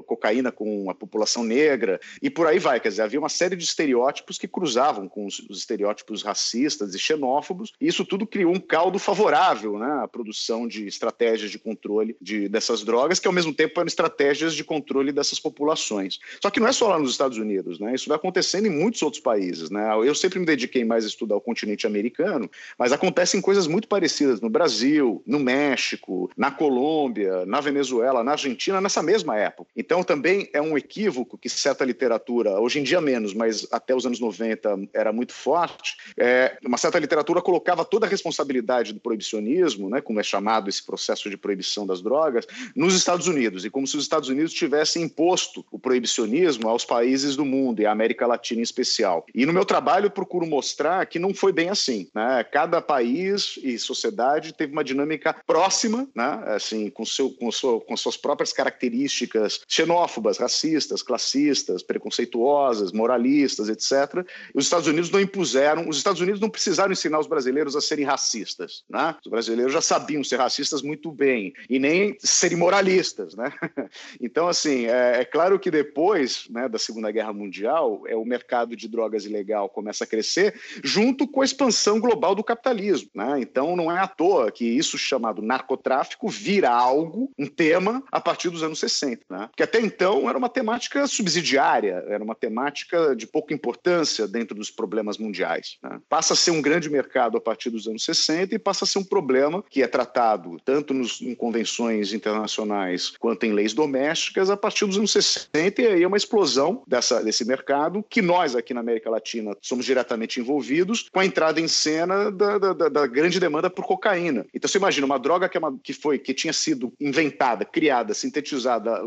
cocaína 0.06 0.52
com 0.52 0.90
a 0.90 0.94
população 0.94 1.44
negra, 1.44 2.00
e 2.22 2.30
por 2.30 2.46
aí 2.46 2.58
vai. 2.58 2.80
Quer 2.80 2.88
dizer, 2.88 3.02
havia 3.02 3.18
uma 3.18 3.28
série 3.28 3.56
de 3.56 3.64
estereótipos 3.64 4.38
que 4.38 4.48
cruzavam 4.48 5.08
com 5.08 5.26
os, 5.26 5.38
os 5.50 5.58
estereótipos 5.58 6.22
racistas 6.22 6.94
e 6.94 6.98
xenófobos, 6.98 7.72
e 7.80 7.86
isso 7.86 8.04
tudo 8.04 8.26
criou 8.26 8.52
um 8.52 8.60
caldo 8.60 8.98
favorável 8.98 9.78
né, 9.78 10.02
à 10.02 10.08
produção 10.24 10.66
de 10.66 10.86
estratégias 10.86 11.50
de 11.50 11.58
controle 11.58 12.16
de, 12.18 12.48
dessas 12.48 12.82
drogas, 12.82 13.20
que 13.20 13.28
ao 13.28 13.32
mesmo 13.32 13.52
tempo 13.52 13.78
eram 13.78 13.86
estratégias 13.86 14.54
de 14.54 14.64
controle 14.64 15.12
dessas 15.12 15.38
populações. 15.38 16.18
Só 16.40 16.48
que 16.48 16.58
não 16.58 16.66
é 16.66 16.72
só 16.72 16.88
lá 16.88 16.98
nos 16.98 17.10
Estados 17.10 17.36
Unidos, 17.36 17.78
né? 17.78 17.94
Isso 17.94 18.08
vai 18.08 18.16
acontecendo 18.16 18.66
em 18.66 18.70
muitos 18.70 19.02
outros 19.02 19.22
países, 19.22 19.68
né? 19.68 19.86
Eu 20.02 20.14
sempre 20.14 20.38
me 20.38 20.46
dediquei 20.46 20.82
mais 20.82 21.04
a 21.04 21.08
estudar 21.08 21.36
o 21.36 21.40
continente 21.40 21.86
americano, 21.86 22.50
mas 22.78 22.90
acontecem 22.90 23.40
coisas 23.40 23.66
muito 23.66 23.86
parecidas 23.86 24.40
no 24.40 24.48
Brasil, 24.48 25.22
no 25.26 25.38
México, 25.38 26.30
na 26.36 26.50
Colômbia, 26.50 27.44
na 27.44 27.60
Venezuela, 27.60 28.24
na 28.24 28.32
Argentina, 28.32 28.80
nessa 28.80 29.02
mesma 29.02 29.36
época. 29.36 29.70
Então 29.76 30.02
também 30.02 30.48
é 30.54 30.62
um 30.62 30.78
equívoco 30.78 31.36
que 31.36 31.50
certa 31.50 31.84
literatura, 31.84 32.58
hoje 32.58 32.80
em 32.80 32.82
dia 32.82 33.00
menos, 33.00 33.34
mas 33.34 33.66
até 33.70 33.94
os 33.94 34.06
anos 34.06 34.18
90 34.18 34.88
era 34.94 35.12
muito 35.12 35.34
forte, 35.34 35.96
é, 36.16 36.56
uma 36.64 36.78
certa 36.78 36.98
literatura 36.98 37.42
colocava 37.42 37.84
toda 37.84 38.06
a 38.06 38.08
responsabilidade 38.08 38.94
do 38.94 39.00
proibicionismo, 39.00 39.90
né, 39.90 40.00
como 40.14 40.20
é 40.20 40.22
chamado 40.22 40.70
esse 40.70 40.80
processo 40.80 41.28
de 41.28 41.36
proibição 41.36 41.84
das 41.84 42.00
drogas, 42.00 42.46
nos 42.76 42.94
Estados 42.94 43.26
Unidos, 43.26 43.64
e 43.64 43.70
como 43.70 43.84
se 43.84 43.96
os 43.96 44.04
Estados 44.04 44.28
Unidos 44.28 44.52
tivessem 44.52 45.02
imposto 45.02 45.66
o 45.72 45.78
proibicionismo 45.78 46.68
aos 46.68 46.84
países 46.84 47.34
do 47.34 47.44
mundo, 47.44 47.82
e 47.82 47.86
à 47.86 47.90
América 47.90 48.24
Latina 48.24 48.60
em 48.60 48.62
especial. 48.62 49.26
E 49.34 49.44
no 49.44 49.52
meu 49.52 49.64
trabalho 49.64 50.06
eu 50.06 50.10
procuro 50.10 50.46
mostrar 50.46 51.04
que 51.06 51.18
não 51.18 51.34
foi 51.34 51.52
bem 51.52 51.68
assim. 51.68 52.08
Né? 52.14 52.44
Cada 52.44 52.80
país 52.80 53.58
e 53.60 53.76
sociedade 53.76 54.52
teve 54.52 54.72
uma 54.72 54.84
dinâmica 54.84 55.34
próxima, 55.44 56.08
né? 56.14 56.42
assim, 56.46 56.88
com, 56.90 57.04
seu, 57.04 57.30
com, 57.30 57.50
seu, 57.50 57.80
com 57.80 57.96
suas 57.96 58.16
próprias 58.16 58.52
características 58.52 59.62
xenófobas, 59.66 60.38
racistas, 60.38 61.02
classistas, 61.02 61.82
preconceituosas, 61.82 62.92
moralistas, 62.92 63.68
etc. 63.68 64.24
Os 64.54 64.66
Estados 64.66 64.86
Unidos 64.86 65.10
não 65.10 65.20
impuseram, 65.20 65.88
os 65.88 65.96
Estados 65.96 66.20
Unidos 66.20 66.40
não 66.40 66.48
precisaram 66.48 66.92
ensinar 66.92 67.18
os 67.18 67.26
brasileiros 67.26 67.74
a 67.74 67.80
serem 67.80 68.04
racistas. 68.04 68.84
Né? 68.88 69.16
Os 69.24 69.30
brasileiros 69.30 69.72
já 69.72 69.80
sabiam 69.80 70.03
ser 70.24 70.36
racistas 70.36 70.82
muito 70.82 71.10
bem 71.10 71.52
e 71.68 71.78
nem 71.78 72.16
serem 72.18 72.58
moralistas. 72.58 73.34
Né? 73.34 73.52
Então, 74.20 74.48
assim, 74.48 74.86
é, 74.86 75.20
é 75.20 75.24
claro 75.24 75.58
que 75.58 75.70
depois 75.70 76.46
né, 76.50 76.68
da 76.68 76.78
Segunda 76.78 77.10
Guerra 77.10 77.32
Mundial, 77.32 78.02
é, 78.06 78.16
o 78.16 78.24
mercado 78.24 78.76
de 78.76 78.88
drogas 78.88 79.24
ilegal 79.24 79.68
começa 79.68 80.04
a 80.04 80.06
crescer 80.06 80.54
junto 80.82 81.26
com 81.28 81.42
a 81.42 81.44
expansão 81.44 82.00
global 82.00 82.34
do 82.34 82.44
capitalismo. 82.44 83.10
Né? 83.14 83.40
Então, 83.40 83.76
não 83.76 83.90
é 83.90 83.98
à 83.98 84.06
toa 84.06 84.50
que 84.50 84.64
isso 84.64 84.96
chamado 84.96 85.42
narcotráfico 85.42 86.28
vira 86.28 86.70
algo, 86.70 87.30
um 87.38 87.46
tema, 87.46 88.02
a 88.10 88.20
partir 88.20 88.50
dos 88.50 88.62
anos 88.62 88.78
60. 88.78 89.24
Né? 89.28 89.46
Porque 89.48 89.62
até 89.62 89.80
então 89.80 90.28
era 90.28 90.38
uma 90.38 90.48
temática 90.48 91.06
subsidiária, 91.06 92.04
era 92.08 92.22
uma 92.22 92.34
temática 92.34 93.14
de 93.14 93.26
pouca 93.26 93.54
importância 93.54 94.26
dentro 94.26 94.54
dos 94.54 94.70
problemas 94.70 95.18
mundiais. 95.18 95.78
Né? 95.82 96.00
Passa 96.08 96.34
a 96.34 96.36
ser 96.36 96.50
um 96.50 96.62
grande 96.62 96.90
mercado 96.90 97.36
a 97.36 97.40
partir 97.40 97.70
dos 97.70 97.86
anos 97.86 98.04
60 98.04 98.54
e 98.54 98.58
passa 98.58 98.84
a 98.84 98.88
ser 98.88 98.98
um 98.98 99.04
problema 99.04 99.62
que 99.68 99.82
é 99.82 99.86
tratado 99.94 100.60
tanto 100.64 100.92
nos, 100.92 101.20
em 101.22 101.36
convenções 101.36 102.12
internacionais 102.12 103.12
quanto 103.16 103.46
em 103.46 103.52
leis 103.52 103.72
domésticas 103.72 104.50
a 104.50 104.56
partir 104.56 104.86
dos 104.86 104.98
anos 104.98 105.12
60 105.12 105.82
e 105.82 105.86
aí 105.86 106.02
é 106.02 106.06
uma 106.06 106.16
explosão 106.16 106.82
dessa, 106.84 107.22
desse 107.22 107.44
mercado 107.44 108.04
que 108.10 108.20
nós 108.20 108.56
aqui 108.56 108.74
na 108.74 108.80
América 108.80 109.08
Latina 109.08 109.56
somos 109.60 109.84
diretamente 109.84 110.40
envolvidos 110.40 111.08
com 111.12 111.20
a 111.20 111.24
entrada 111.24 111.60
em 111.60 111.68
cena 111.68 112.28
da, 112.32 112.58
da, 112.58 112.88
da 112.88 113.06
grande 113.06 113.38
demanda 113.38 113.70
por 113.70 113.84
cocaína. 113.86 114.44
Então 114.52 114.68
você 114.68 114.78
imagina 114.78 115.06
uma 115.06 115.18
droga 115.18 115.48
que, 115.48 115.56
é 115.56 115.60
uma, 115.60 115.78
que 115.80 115.92
foi 115.92 116.18
que 116.18 116.34
tinha 116.34 116.52
sido 116.52 116.92
inventada, 117.00 117.64
criada, 117.64 118.14
sintetizada 118.14 119.00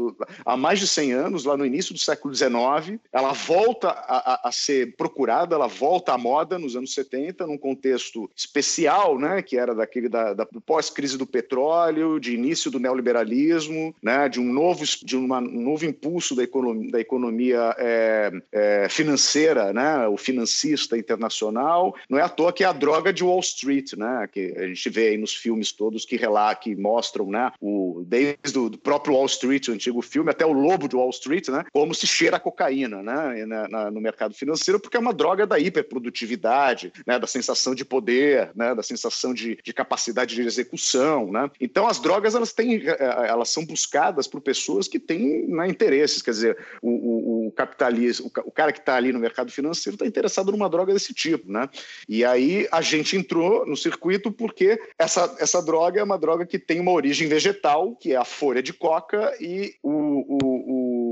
há 0.46 0.56
mais 0.56 0.80
de 0.80 0.88
100 0.88 1.12
anos, 1.12 1.44
lá 1.44 1.58
no 1.58 1.66
início 1.66 1.94
do 1.94 2.00
século 2.00 2.34
XIX, 2.34 2.98
ela 3.12 3.34
volta 3.34 3.90
a, 3.90 4.34
a, 4.46 4.48
a 4.48 4.52
ser 4.54 4.96
procurada, 4.96 5.54
ela 5.54 5.68
volta 5.68 6.14
à 6.14 6.18
moda 6.18 6.58
nos 6.58 6.78
anos 6.78 6.94
70 6.94 7.46
num 7.46 7.58
contexto 7.58 8.30
especial, 8.34 9.20
né, 9.20 9.42
que 9.42 9.58
era 9.58 9.76
daquele 9.76 10.08
da, 10.08 10.34
da 10.34 10.46
pós-crise 10.78 11.18
do 11.18 11.26
petróleo, 11.26 12.20
de 12.20 12.36
início 12.36 12.70
do 12.70 12.80
neoliberalismo, 12.80 13.96
né, 14.02 14.30
de 14.30 14.40
um 14.40 14.54
novo 14.54 14.86
de 14.86 15.18
uma, 15.18 15.40
um 15.40 15.62
novo 15.62 15.86
impulso 15.86 16.36
da 16.36 16.44
economia, 16.44 16.92
da 16.92 17.00
economia 17.00 17.76
é, 17.80 18.32
é, 18.52 18.88
financeira, 18.88 19.74
né, 19.74 20.08
o 20.08 20.18
financista 20.18 20.96
internacional. 20.96 21.96
Não 22.08 22.20
é 22.20 22.22
à 22.22 22.30
toa 22.30 22.54
que 22.54 22.64
é 22.64 22.68
a 22.68 22.72
droga 22.72 23.12
de 23.12 23.24
Wall 23.24 23.40
Street, 23.40 23.94
né, 23.94 24.30
que 24.32 24.54
a 24.56 24.68
gente 24.68 24.88
vê 24.88 25.08
aí 25.08 25.18
nos 25.18 25.34
filmes 25.34 25.72
todos 25.72 26.06
que 26.06 26.16
relatam, 26.16 26.62
que 26.62 26.76
mostram, 26.76 27.26
né, 27.26 27.52
o 27.60 28.04
desde 28.06 28.60
o 28.60 28.70
próprio 28.78 29.16
Wall 29.16 29.26
Street, 29.26 29.68
o 29.70 29.72
antigo 29.72 30.02
filme, 30.04 30.30
até 30.30 30.46
o 30.46 30.54
lobo 30.54 30.88
de 30.88 30.96
Wall 30.96 31.10
Street, 31.10 31.48
né, 31.50 31.66
como 31.74 31.96
se 31.96 32.06
cheira 32.06 32.38
a 32.38 32.40
cocaína, 32.40 33.02
né, 33.02 33.46
na, 33.48 33.68
na, 33.68 33.92
no 33.92 34.00
mercado 34.00 34.36
financeiro, 34.36 34.80
porque 34.80 34.96
é 34.96 35.00
uma 35.00 35.14
droga 35.14 35.48
da 35.48 35.58
hiperprodutividade, 35.58 36.94
né, 37.06 37.18
da 37.18 37.26
sensação 37.26 37.74
de 37.74 37.84
poder, 37.84 38.52
né, 38.56 38.76
da 38.76 38.84
sensação 38.84 39.34
de, 39.34 39.58
de 39.64 39.74
capacidade 39.74 40.36
de 40.36 40.44
execução, 40.58 41.32
né? 41.32 41.50
Então 41.60 41.88
as 41.88 42.00
drogas 42.00 42.36
elas 42.36 42.54
têm, 42.54 42.76
eh, 42.76 42.98
eh, 43.00 43.28
elas 43.28 43.50
são 43.50 43.66
buscadas 43.66 44.28
por 44.28 44.42
pessoas 44.42 44.88
que 44.88 45.00
têm 45.00 45.48
né, 45.48 45.68
interesses, 45.68 46.22
quer 46.22 46.32
dizer, 46.32 46.58
o, 46.82 46.90
o, 46.90 47.48
o 47.48 47.52
capitalismo, 47.52 48.32
o, 48.36 48.50
o, 48.50 48.52
cara 48.52 48.72
que 48.72 48.80
está 48.80 48.96
ali 48.96 49.12
no 49.12 49.20
mercado 49.20 49.52
financeiro 49.52 49.96
está 49.96 50.06
interessado 50.06 50.52
numa 50.52 50.70
droga 50.70 50.94
desse 50.94 51.14
tipo, 51.14 51.52
né? 51.52 51.70
E 52.08 52.26
aí 52.26 52.68
a 52.72 52.82
gente 52.82 53.16
entrou 53.16 53.66
no 53.66 53.78
circuito 53.78 54.32
porque 54.32 54.80
essa, 54.98 55.36
essa 55.40 55.62
droga 55.62 56.00
é 56.00 56.04
uma 56.04 56.18
droga 56.18 56.46
que 56.46 56.60
tem 56.60 56.80
uma 56.80 56.92
origem 56.92 57.28
vegetal, 57.28 57.96
que 57.96 58.14
é 58.14 58.16
a 58.16 58.26
folha 58.26 58.62
de 58.62 58.74
coca 58.74 59.36
e 59.40 59.76
o, 59.84 59.92
o, 59.92 61.07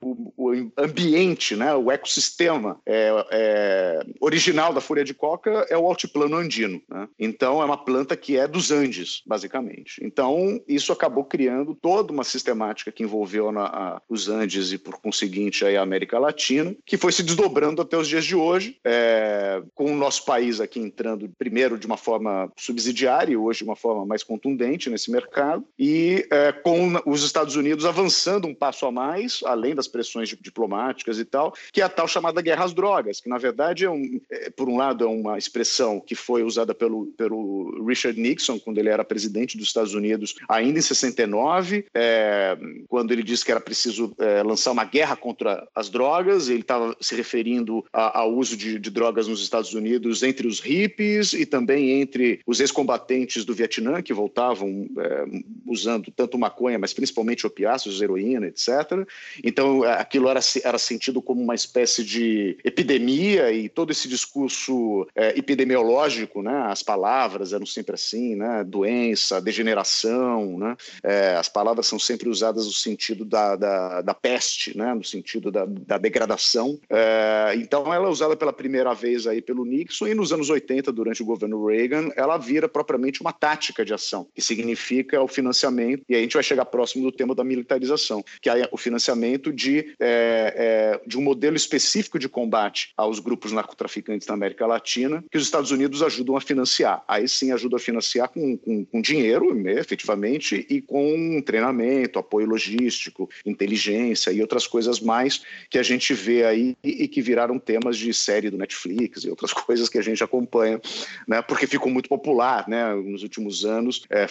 o, 0.00 0.32
o 0.36 0.72
ambiente, 0.76 1.56
né, 1.56 1.74
o 1.74 1.90
ecossistema 1.90 2.80
é, 2.86 3.26
é, 3.30 4.06
original 4.20 4.72
da 4.72 4.80
folha 4.80 5.04
de 5.04 5.14
coca 5.14 5.66
é 5.68 5.76
o 5.76 5.86
altiplano 5.86 6.36
andino. 6.36 6.80
Né? 6.88 7.08
Então, 7.18 7.62
é 7.62 7.64
uma 7.64 7.76
planta 7.76 8.16
que 8.16 8.36
é 8.36 8.46
dos 8.46 8.70
Andes, 8.70 9.22
basicamente. 9.26 10.00
Então, 10.02 10.60
isso 10.66 10.92
acabou 10.92 11.24
criando 11.24 11.74
toda 11.74 12.12
uma 12.12 12.24
sistemática 12.24 12.92
que 12.92 13.02
envolveu 13.02 13.52
na, 13.52 13.66
a, 13.66 14.02
os 14.08 14.28
Andes 14.28 14.72
e, 14.72 14.78
por 14.78 14.98
conseguinte, 15.00 15.64
a 15.64 15.82
América 15.82 16.18
Latina, 16.18 16.74
que 16.84 16.96
foi 16.96 17.12
se 17.12 17.22
desdobrando 17.22 17.82
até 17.82 17.96
os 17.96 18.08
dias 18.08 18.24
de 18.24 18.34
hoje, 18.34 18.78
é, 18.84 19.62
com 19.74 19.92
o 19.92 19.96
nosso 19.96 20.24
país 20.24 20.60
aqui 20.60 20.80
entrando 20.80 21.30
primeiro 21.38 21.78
de 21.78 21.86
uma 21.86 21.96
forma 21.96 22.50
subsidiária 22.56 23.32
e 23.32 23.36
hoje 23.36 23.58
de 23.58 23.64
uma 23.64 23.76
forma 23.76 24.04
mais 24.06 24.22
contundente 24.22 24.90
nesse 24.90 25.10
mercado, 25.10 25.64
e 25.78 26.26
é, 26.30 26.52
com 26.52 27.00
os 27.06 27.22
Estados 27.22 27.56
Unidos 27.56 27.84
avançando 27.84 28.46
um 28.46 28.54
passo 28.54 28.86
a 28.86 28.92
mais, 28.92 29.40
além 29.44 29.74
das 29.78 29.88
pressões 29.88 30.28
diplomáticas 30.28 31.18
e 31.18 31.24
tal, 31.24 31.54
que 31.72 31.80
é 31.80 31.84
a 31.84 31.88
tal 31.88 32.08
chamada 32.08 32.42
guerra 32.42 32.64
às 32.64 32.74
drogas, 32.74 33.20
que 33.20 33.28
na 33.28 33.38
verdade 33.38 33.84
é 33.84 33.90
um, 33.90 34.20
é, 34.30 34.50
por 34.50 34.68
um 34.68 34.76
lado 34.76 35.04
é 35.04 35.06
uma 35.06 35.38
expressão 35.38 36.00
que 36.00 36.14
foi 36.14 36.42
usada 36.42 36.74
pelo, 36.74 37.06
pelo 37.16 37.84
Richard 37.86 38.20
Nixon 38.20 38.58
quando 38.58 38.78
ele 38.78 38.88
era 38.88 39.04
presidente 39.04 39.56
dos 39.56 39.68
Estados 39.68 39.94
Unidos, 39.94 40.34
ainda 40.48 40.78
em 40.78 40.82
69, 40.82 41.86
é, 41.94 42.58
quando 42.88 43.12
ele 43.12 43.22
disse 43.22 43.44
que 43.44 43.50
era 43.50 43.60
preciso 43.60 44.14
é, 44.18 44.42
lançar 44.42 44.72
uma 44.72 44.84
guerra 44.84 45.16
contra 45.16 45.66
as 45.74 45.88
drogas, 45.88 46.48
ele 46.48 46.60
estava 46.60 46.96
se 47.00 47.14
referindo 47.14 47.84
ao 47.92 48.34
uso 48.34 48.56
de, 48.56 48.78
de, 48.78 48.90
drogas 48.90 49.28
nos 49.28 49.40
Estados 49.40 49.74
Unidos 49.74 50.22
entre 50.22 50.46
os 50.48 50.60
hippies 50.60 51.32
e 51.32 51.46
também 51.46 52.00
entre 52.00 52.40
os 52.46 52.58
ex-combatentes 52.60 53.44
do 53.44 53.54
Vietnã 53.54 54.02
que 54.02 54.12
voltavam 54.12 54.88
é, 54.98 55.24
usando 55.66 56.10
tanto 56.10 56.38
maconha, 56.38 56.78
mas 56.78 56.92
principalmente 56.92 57.46
opiáceos, 57.46 58.02
heroína, 58.02 58.48
etc. 58.48 59.06
Então 59.44 59.57
aquilo 59.98 60.28
era, 60.28 60.40
era 60.64 60.78
sentido 60.78 61.20
como 61.20 61.42
uma 61.42 61.54
espécie 61.54 62.04
de 62.04 62.58
epidemia 62.64 63.50
e 63.52 63.68
todo 63.68 63.90
esse 63.90 64.08
discurso 64.08 65.06
é, 65.14 65.38
epidemiológico, 65.38 66.42
né? 66.42 66.66
As 66.66 66.82
palavras 66.82 67.52
eram 67.52 67.66
sempre 67.66 67.94
assim, 67.94 68.34
né? 68.34 68.64
Doença, 68.64 69.40
degeneração, 69.40 70.58
né? 70.58 70.76
É, 71.02 71.36
as 71.36 71.48
palavras 71.48 71.86
são 71.86 71.98
sempre 71.98 72.28
usadas 72.28 72.66
no 72.66 72.72
sentido 72.72 73.24
da, 73.24 73.56
da, 73.56 74.02
da 74.02 74.14
peste, 74.14 74.76
né? 74.76 74.94
No 74.94 75.04
sentido 75.04 75.50
da, 75.50 75.64
da 75.66 75.98
degradação. 75.98 76.78
É, 76.90 77.54
então, 77.56 77.92
ela 77.92 78.06
é 78.06 78.10
usada 78.10 78.36
pela 78.36 78.52
primeira 78.52 78.94
vez 78.94 79.26
aí 79.26 79.40
pelo 79.40 79.64
Nixon 79.64 80.08
e 80.08 80.14
nos 80.14 80.32
anos 80.32 80.50
80, 80.50 80.92
durante 80.92 81.22
o 81.22 81.26
governo 81.26 81.66
Reagan, 81.66 82.10
ela 82.16 82.36
vira 82.36 82.68
propriamente 82.68 83.20
uma 83.20 83.32
tática 83.32 83.84
de 83.84 83.94
ação, 83.94 84.26
que 84.34 84.42
significa 84.42 85.20
o 85.22 85.28
financiamento, 85.28 86.04
e 86.08 86.14
aí 86.14 86.20
a 86.20 86.22
gente 86.22 86.34
vai 86.34 86.42
chegar 86.42 86.64
próximo 86.64 87.04
do 87.04 87.12
tema 87.12 87.34
da 87.34 87.44
militarização, 87.44 88.24
que 88.40 88.48
é 88.48 88.68
o 88.70 88.76
financiamento 88.76 89.47
de 89.52 89.94
é, 90.00 90.98
é, 91.00 91.00
de 91.06 91.18
um 91.18 91.22
modelo 91.22 91.56
específico 91.56 92.18
de 92.18 92.28
combate 92.28 92.92
aos 92.96 93.18
grupos 93.18 93.52
narcotraficantes 93.52 94.26
na 94.26 94.34
América 94.34 94.66
Latina, 94.66 95.24
que 95.30 95.36
os 95.36 95.44
Estados 95.44 95.70
Unidos 95.70 96.02
ajudam 96.02 96.36
a 96.36 96.40
financiar. 96.40 97.02
Aí 97.06 97.28
sim 97.28 97.52
ajuda 97.52 97.76
a 97.76 97.80
financiar 97.80 98.28
com, 98.28 98.56
com, 98.56 98.84
com 98.84 99.00
dinheiro, 99.00 99.54
né, 99.54 99.72
efetivamente, 99.72 100.66
e 100.68 100.80
com 100.80 101.40
treinamento, 101.42 102.18
apoio 102.18 102.46
logístico, 102.46 103.28
inteligência 103.44 104.30
e 104.30 104.40
outras 104.40 104.66
coisas 104.66 105.00
mais 105.00 105.42
que 105.70 105.78
a 105.78 105.82
gente 105.82 106.12
vê 106.14 106.44
aí 106.44 106.76
e 106.82 107.08
que 107.08 107.20
viraram 107.20 107.58
temas 107.58 107.96
de 107.96 108.12
série 108.12 108.50
do 108.50 108.58
Netflix 108.58 109.24
e 109.24 109.30
outras 109.30 109.52
coisas 109.54 109.88
que 109.88 109.98
a 109.98 110.02
gente 110.02 110.22
acompanha, 110.22 110.80
né, 111.26 111.42
porque 111.42 111.66
ficou 111.66 111.90
muito 111.90 112.08
popular 112.08 112.68
né, 112.68 112.94
nos 112.94 113.22
últimos 113.22 113.64
anos 113.64 114.04
é, 114.10 114.26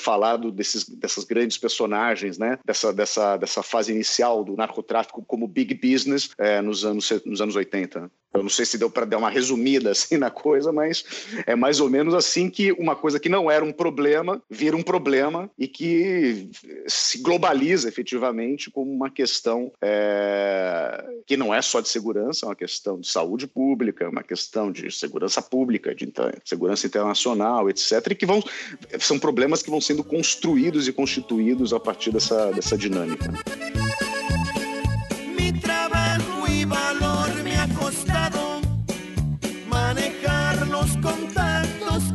desses, 0.54 0.88
dessas 0.88 1.24
grandes 1.24 1.58
personagens, 1.58 2.38
né, 2.38 2.60
dessa, 2.66 2.94
dessa, 2.94 3.38
dessa 3.38 3.64
fase 3.64 3.92
inicial 3.92 4.44
do 4.44 4.56
narcotráfico 4.56 5.07
como 5.12 5.48
big 5.48 5.74
business 5.74 6.30
é, 6.38 6.62
nos, 6.62 6.86
anos, 6.86 7.12
nos 7.26 7.42
anos 7.42 7.56
80. 7.56 8.12
Eu 8.34 8.44
não 8.44 8.50
sei 8.50 8.66
se 8.66 8.78
deu 8.78 8.90
para 8.90 9.06
dar 9.06 9.18
uma 9.18 9.30
resumida 9.30 9.90
assim 9.92 10.18
na 10.18 10.30
coisa, 10.30 10.72
mas 10.72 11.04
é 11.46 11.56
mais 11.56 11.80
ou 11.80 11.90
menos 11.90 12.14
assim 12.14 12.50
que 12.50 12.72
uma 12.74 12.96
coisa 12.96 13.20
que 13.20 13.30
não 13.30 13.50
era 13.50 13.64
um 13.64 13.72
problema 13.72 14.42
vira 14.50 14.76
um 14.76 14.84
problema 14.84 15.50
e 15.58 15.68
que 15.68 16.50
se 16.88 17.20
globaliza 17.20 17.88
efetivamente 17.88 18.70
como 18.70 18.92
uma 18.92 19.10
questão 19.10 19.72
é, 19.82 21.04
que 21.26 21.36
não 21.36 21.54
é 21.54 21.62
só 21.62 21.82
de 21.82 21.90
segurança, 21.90 22.46
é 22.46 22.50
uma 22.50 22.56
questão 22.56 23.00
de 23.00 23.08
saúde 23.08 23.48
pública, 23.48 24.06
é 24.06 24.10
uma 24.10 24.24
questão 24.24 24.72
de 24.72 24.92
segurança 24.92 25.42
pública, 25.42 25.96
de 25.96 26.12
segurança 26.46 26.86
internacional, 26.86 27.70
etc. 27.70 28.12
E 28.12 28.16
que 28.16 28.26
vão 28.26 28.44
são 29.00 29.18
problemas 29.18 29.64
que 29.64 29.70
vão 29.70 29.82
sendo 29.82 30.04
construídos 30.04 30.88
e 30.88 30.94
constituídos 30.94 31.74
a 31.74 31.80
partir 31.80 32.12
dessa, 32.12 32.52
dessa 32.52 32.78
dinâmica. 32.78 33.32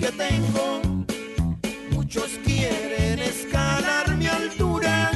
que 0.03 0.11
tengo. 0.27 0.83
Muchos 1.93 2.31
quieren 2.45 3.21
escalar 3.21 4.17
mi 4.17 4.27
altura. 4.27 5.13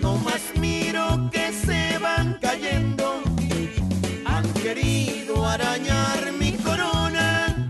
No 0.00 0.16
más 0.16 0.42
miro 0.58 1.28
que 1.30 1.52
se 1.52 1.98
van 1.98 2.38
cayendo. 2.40 3.22
Han 4.24 4.46
querido 4.64 5.46
arañar 5.46 6.32
mi 6.40 6.52
corona. 6.68 7.68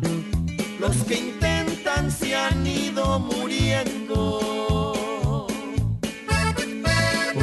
Los 0.78 0.96
que 1.08 1.16
intentan 1.18 2.12
se 2.12 2.36
han 2.36 2.64
ido 2.64 3.18
muriendo. 3.18 4.16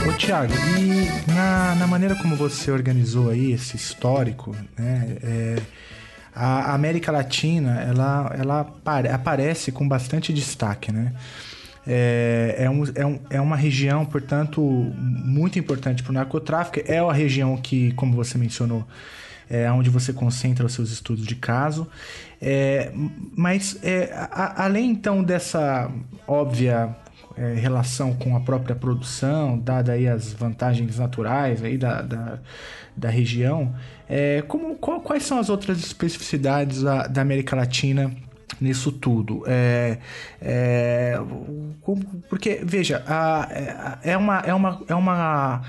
Ô, 0.08 0.14
Thiago, 0.18 0.54
e 0.80 1.32
na, 1.34 1.76
na 1.76 1.88
maneira 1.88 2.16
como 2.22 2.38
você 2.38 2.72
organizou 2.72 3.30
aí 3.32 3.52
esse 3.52 3.76
histórico, 3.76 4.56
né? 4.78 5.18
É 5.22 5.56
a 6.44 6.74
América 6.74 7.12
Latina, 7.12 7.82
ela, 7.82 8.36
ela 8.38 8.74
aparece 9.14 9.72
com 9.72 9.88
bastante 9.88 10.34
destaque, 10.34 10.92
né? 10.92 11.14
É, 11.86 12.56
é, 12.60 12.70
um, 12.70 12.84
é, 12.96 13.06
um, 13.06 13.20
é 13.30 13.42
uma 13.42 13.56
região, 13.56 14.06
portanto, 14.06 14.62
muito 14.62 15.60
importante 15.60 16.02
para 16.02 16.10
o 16.10 16.14
narcotráfico. 16.14 16.80
É 16.92 16.98
a 16.98 17.14
região 17.14 17.56
que, 17.58 17.92
como 17.94 18.16
você 18.16 18.38
mencionou, 18.40 18.88
é 19.50 19.72
onde 19.72 19.90
você 19.90 20.14
concentra 20.14 20.66
os 20.66 20.74
seus 20.74 20.92
estudos 20.92 21.28
de 21.28 21.36
caso. 21.36 21.88
É, 22.42 22.92
mas, 23.36 23.78
é, 23.84 24.12
a, 24.14 24.66
além 24.66 24.90
então 24.90 25.24
dessa 25.24 25.92
óbvia 26.28 26.96
é, 27.38 27.54
relação 27.54 28.14
com 28.14 28.36
a 28.36 28.40
própria 28.40 28.76
produção, 28.76 29.58
dada 29.58 29.94
aí 29.94 30.08
as 30.08 30.34
vantagens 30.34 30.98
naturais 30.98 31.64
aí 31.64 31.78
da, 31.78 32.02
da, 32.02 32.40
da 32.96 33.10
região, 33.10 33.74
é, 34.10 34.44
como, 34.48 34.76
qual, 34.76 35.02
quais 35.02 35.24
são 35.24 35.40
as 35.40 35.50
outras 35.50 35.80
especificidades 35.80 36.84
da, 36.84 37.08
da 37.08 37.22
América 37.22 37.56
Latina 37.56 38.12
nisso 38.60 38.92
tudo? 38.92 39.44
É, 39.48 39.98
é, 40.42 41.20
porque, 42.30 42.62
veja, 42.64 43.04
a, 43.08 43.48
é, 44.04 44.12
é 44.12 44.18
uma... 44.18 44.40
É 44.40 44.54
uma, 44.54 44.82
é 44.88 44.96
uma 44.96 45.62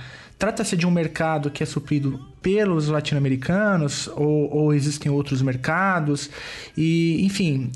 Trata-se 0.43 0.77
de 0.77 0.85
um 0.85 0.91
mercado 0.91 1.53
que 1.53 1.63
é 1.63 1.67
suprido 1.67 2.19
pelos 2.43 2.89
latino-americanos 2.89 4.09
ou, 4.09 4.53
ou, 4.53 4.75
existem 4.75 5.09
outros 5.09 5.41
mercados? 5.41 6.29
E, 6.77 7.25
enfim, 7.25 7.71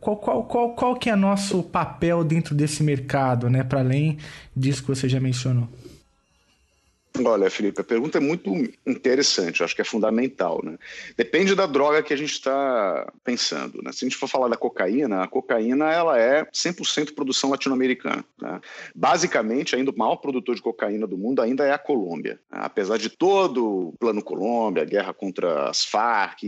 qual, 0.00 0.16
qual, 0.18 0.44
qual, 0.44 0.70
qual 0.70 0.94
que 0.94 1.10
é 1.10 1.16
nosso 1.16 1.64
papel 1.64 2.22
dentro 2.22 2.54
desse 2.54 2.80
mercado, 2.84 3.50
né? 3.50 3.64
Para 3.64 3.80
além 3.80 4.18
disso 4.56 4.82
que 4.82 4.88
você 4.88 5.08
já 5.08 5.18
mencionou. 5.18 5.68
Olha, 7.22 7.48
Felipe, 7.48 7.80
a 7.80 7.84
pergunta 7.84 8.18
é 8.18 8.20
muito 8.20 8.50
interessante, 8.84 9.62
acho 9.62 9.74
que 9.74 9.80
é 9.80 9.84
fundamental. 9.84 10.60
Né? 10.64 10.76
Depende 11.16 11.54
da 11.54 11.64
droga 11.64 12.02
que 12.02 12.12
a 12.12 12.16
gente 12.16 12.32
está 12.32 13.12
pensando. 13.22 13.80
Né? 13.80 13.92
Se 13.92 14.04
a 14.04 14.08
gente 14.08 14.18
for 14.18 14.28
falar 14.28 14.48
da 14.48 14.56
cocaína, 14.56 15.22
a 15.22 15.28
cocaína 15.28 15.92
ela 15.92 16.18
é 16.18 16.44
100% 16.46 17.14
produção 17.14 17.50
latino-americana. 17.50 18.24
Né? 18.40 18.60
Basicamente, 18.92 19.76
ainda 19.76 19.92
o 19.92 19.96
maior 19.96 20.16
produtor 20.16 20.56
de 20.56 20.62
cocaína 20.62 21.06
do 21.06 21.16
mundo 21.16 21.40
ainda 21.40 21.64
é 21.64 21.70
a 21.70 21.78
Colômbia. 21.78 22.40
Né? 22.50 22.58
Apesar 22.62 22.98
de 22.98 23.08
todo 23.08 23.90
o 23.90 23.94
plano 23.96 24.20
Colômbia, 24.20 24.82
a 24.82 24.86
guerra 24.86 25.14
contra 25.14 25.70
as 25.70 25.84
Farc, 25.84 26.42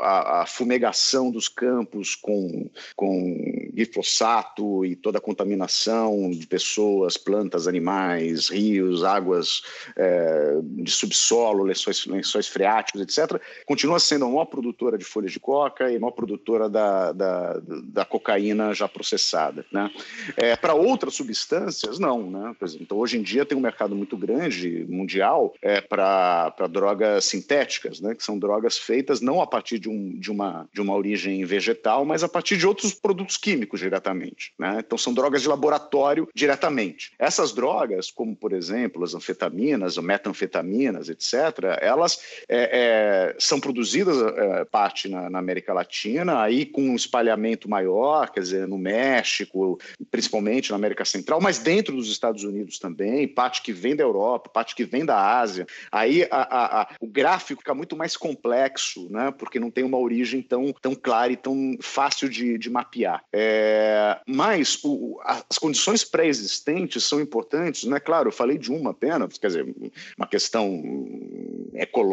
a, 0.00 0.42
a 0.42 0.46
fumegação 0.46 1.28
dos 1.28 1.48
campos 1.48 2.14
com, 2.14 2.70
com 2.94 3.36
glifosato 3.74 4.84
e 4.84 4.94
toda 4.94 5.18
a 5.18 5.20
contaminação 5.20 6.30
de 6.30 6.46
pessoas, 6.46 7.16
plantas, 7.16 7.66
animais, 7.66 8.48
rios, 8.48 9.02
águas 9.02 9.60
é, 9.96 10.58
de 10.62 10.90
subsolo, 10.90 11.64
lençóis, 11.64 12.06
lençóis 12.06 12.46
freáticos, 12.46 13.00
etc., 13.00 13.40
continua 13.66 13.98
sendo 13.98 14.24
a 14.24 14.28
maior 14.28 14.46
produtora 14.46 14.98
de 14.98 15.04
folhas 15.04 15.32
de 15.32 15.40
coca 15.40 15.90
e 15.90 15.96
a 15.96 16.00
maior 16.00 16.12
produtora 16.12 16.68
da, 16.68 17.12
da, 17.12 17.60
da 17.84 18.04
cocaína 18.04 18.74
já 18.74 18.88
processada. 18.88 19.64
Né? 19.72 19.90
É, 20.36 20.56
Para 20.56 20.74
outras 20.74 21.14
substâncias, 21.14 21.98
não. 21.98 22.30
Né? 22.30 22.54
Exemplo, 22.62 22.84
então, 22.84 22.98
hoje 22.98 23.18
em 23.18 23.22
dia 23.22 23.44
tem 23.44 23.56
um 23.56 23.60
mercado 23.60 23.94
muito 23.94 24.16
grande, 24.16 24.86
mundial, 24.88 25.54
é, 25.62 25.80
para 25.80 26.52
drogas 26.70 27.24
sintéticas, 27.24 28.00
né? 28.00 28.14
que 28.14 28.24
são 28.24 28.38
drogas 28.38 28.78
feitas 28.78 29.20
não 29.20 29.40
a 29.40 29.46
partir 29.46 29.78
de, 29.78 29.88
um, 29.88 30.18
de, 30.18 30.30
uma, 30.30 30.68
de 30.72 30.80
uma 30.80 30.94
origem 30.94 31.44
vegetal, 31.44 32.04
mas 32.04 32.22
a 32.22 32.28
partir 32.28 32.56
de 32.56 32.66
outros 32.66 32.94
produtos 32.94 33.36
químicos 33.36 33.80
diretamente. 33.80 34.52
Né? 34.58 34.82
Então, 34.84 34.98
são 34.98 35.14
drogas 35.14 35.42
de 35.42 35.48
laboratório 35.48 36.28
diretamente. 36.34 37.12
Essas 37.18 37.52
drogas, 37.52 38.10
como, 38.10 38.34
por 38.34 38.52
exemplo, 38.52 39.04
as 39.04 39.14
anfetaminas, 39.14 39.77
anfetaminas, 39.86 39.98
metanfetaminas, 39.98 41.08
etc., 41.08 41.78
elas 41.80 42.20
é, 42.48 43.32
é, 43.32 43.36
são 43.38 43.60
produzidas 43.60 44.16
é, 44.20 44.64
parte 44.64 45.08
na, 45.08 45.30
na, 45.30 45.38
América 45.38 45.72
Latina, 45.72 46.42
aí 46.42 46.66
com 46.66 46.82
um 46.82 46.96
espalhamento 46.96 47.68
maior, 47.68 48.30
quer 48.30 48.40
dizer, 48.40 48.68
no 48.68 48.78
México, 48.78 49.78
principalmente 50.10 50.70
na 50.70 50.76
América 50.76 51.04
Central, 51.04 51.40
mas 51.40 51.58
dentro 51.58 51.94
dos 51.94 52.10
Estados 52.10 52.44
Unidos 52.44 52.78
também, 52.78 53.26
parte 53.28 53.62
que 53.62 53.72
vem 53.72 53.94
da 53.94 54.02
Europa, 54.02 54.50
parte 54.50 54.74
que 54.74 54.84
vem 54.84 55.04
da 55.04 55.38
Ásia. 55.38 55.66
Aí 55.90 56.26
a, 56.30 56.36
a, 56.36 56.82
a, 56.82 56.88
o 57.00 57.06
gráfico 57.06 57.60
fica 57.60 57.74
muito 57.74 57.96
mais 57.96 58.16
complexo, 58.16 59.08
né, 59.10 59.32
porque 59.36 59.60
não 59.60 59.70
tem 59.70 59.84
uma 59.84 59.98
origem 59.98 60.42
tão, 60.42 60.72
tão 60.80 60.94
clara 60.94 61.32
e 61.32 61.36
tão 61.36 61.76
fácil 61.80 62.28
de, 62.28 62.58
de 62.58 62.70
mapear. 62.70 63.22
É, 63.32 64.18
mas 64.26 64.78
o, 64.84 65.20
as 65.24 65.58
condições 65.58 66.04
pré-existentes 66.04 67.04
são 67.04 67.20
importantes, 67.20 67.84
né? 67.84 68.00
Claro, 68.00 68.28
eu 68.28 68.32
falei 68.32 68.58
de 68.58 68.70
uma 68.70 68.90
apenas, 68.90 69.38
quer 69.38 69.48
dizer, 69.48 69.67
uma 70.16 70.26
questão 70.26 70.82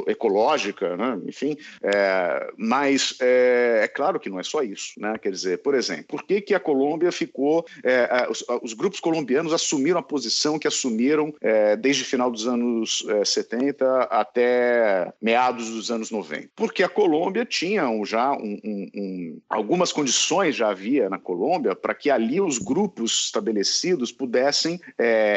ecológica, 0.08 0.95
né? 0.97 1.20
enfim, 1.28 1.58
é, 1.82 2.53
mas 2.58 3.16
é, 3.22 3.82
é, 3.84 3.88
claro 3.88 4.20
que 4.20 4.30
não 4.30 4.39
é 4.39 4.43
só 4.43 4.62
isso, 4.62 4.93
né? 4.97 5.18
Quer 5.18 5.32
dizer, 5.32 5.62
por 5.62 5.74
exemplo, 5.76 6.06
por 6.08 6.24
que, 6.24 6.41
que 6.41 6.53
a 6.53 6.60
Colômbia 6.60 7.12
ficou, 7.12 7.66
é, 7.84 8.28
os, 8.30 8.43
os, 8.62 8.74
grupos 8.74 8.99
colombianos 8.99 9.53
assumiram 9.53 9.99
a 9.99 10.03
posição 10.03 10.60
que 10.60 10.68
assumiram 10.68 11.34
desde 11.80 12.03
o 12.03 12.06
final 12.06 12.30
dos 12.30 12.47
anos 12.47 13.06
70 13.24 13.86
é, 13.86 14.08
até 14.10 15.14
meados 15.22 15.70
dos 15.70 15.91
anos 15.91 16.12
90? 16.12 16.49
Porque 16.56 16.84
a 16.84 16.89
Colômbia 16.89 17.45
tinha 17.45 17.89
um, 17.89 18.06
já 18.06 18.32
um, 18.34 18.60
um, 18.64 18.89
um, 18.95 19.41
algumas 19.49 19.91
condições 19.91 20.56
já 20.56 20.70
havia 20.70 21.10
na 21.10 21.18
Colômbia 21.18 21.76
para 21.76 21.93
que 21.93 22.10
ali 22.10 22.39
os 22.39 22.58
grupos 22.58 23.26
estabelecidos 23.26 24.12
pudessem 24.12 24.80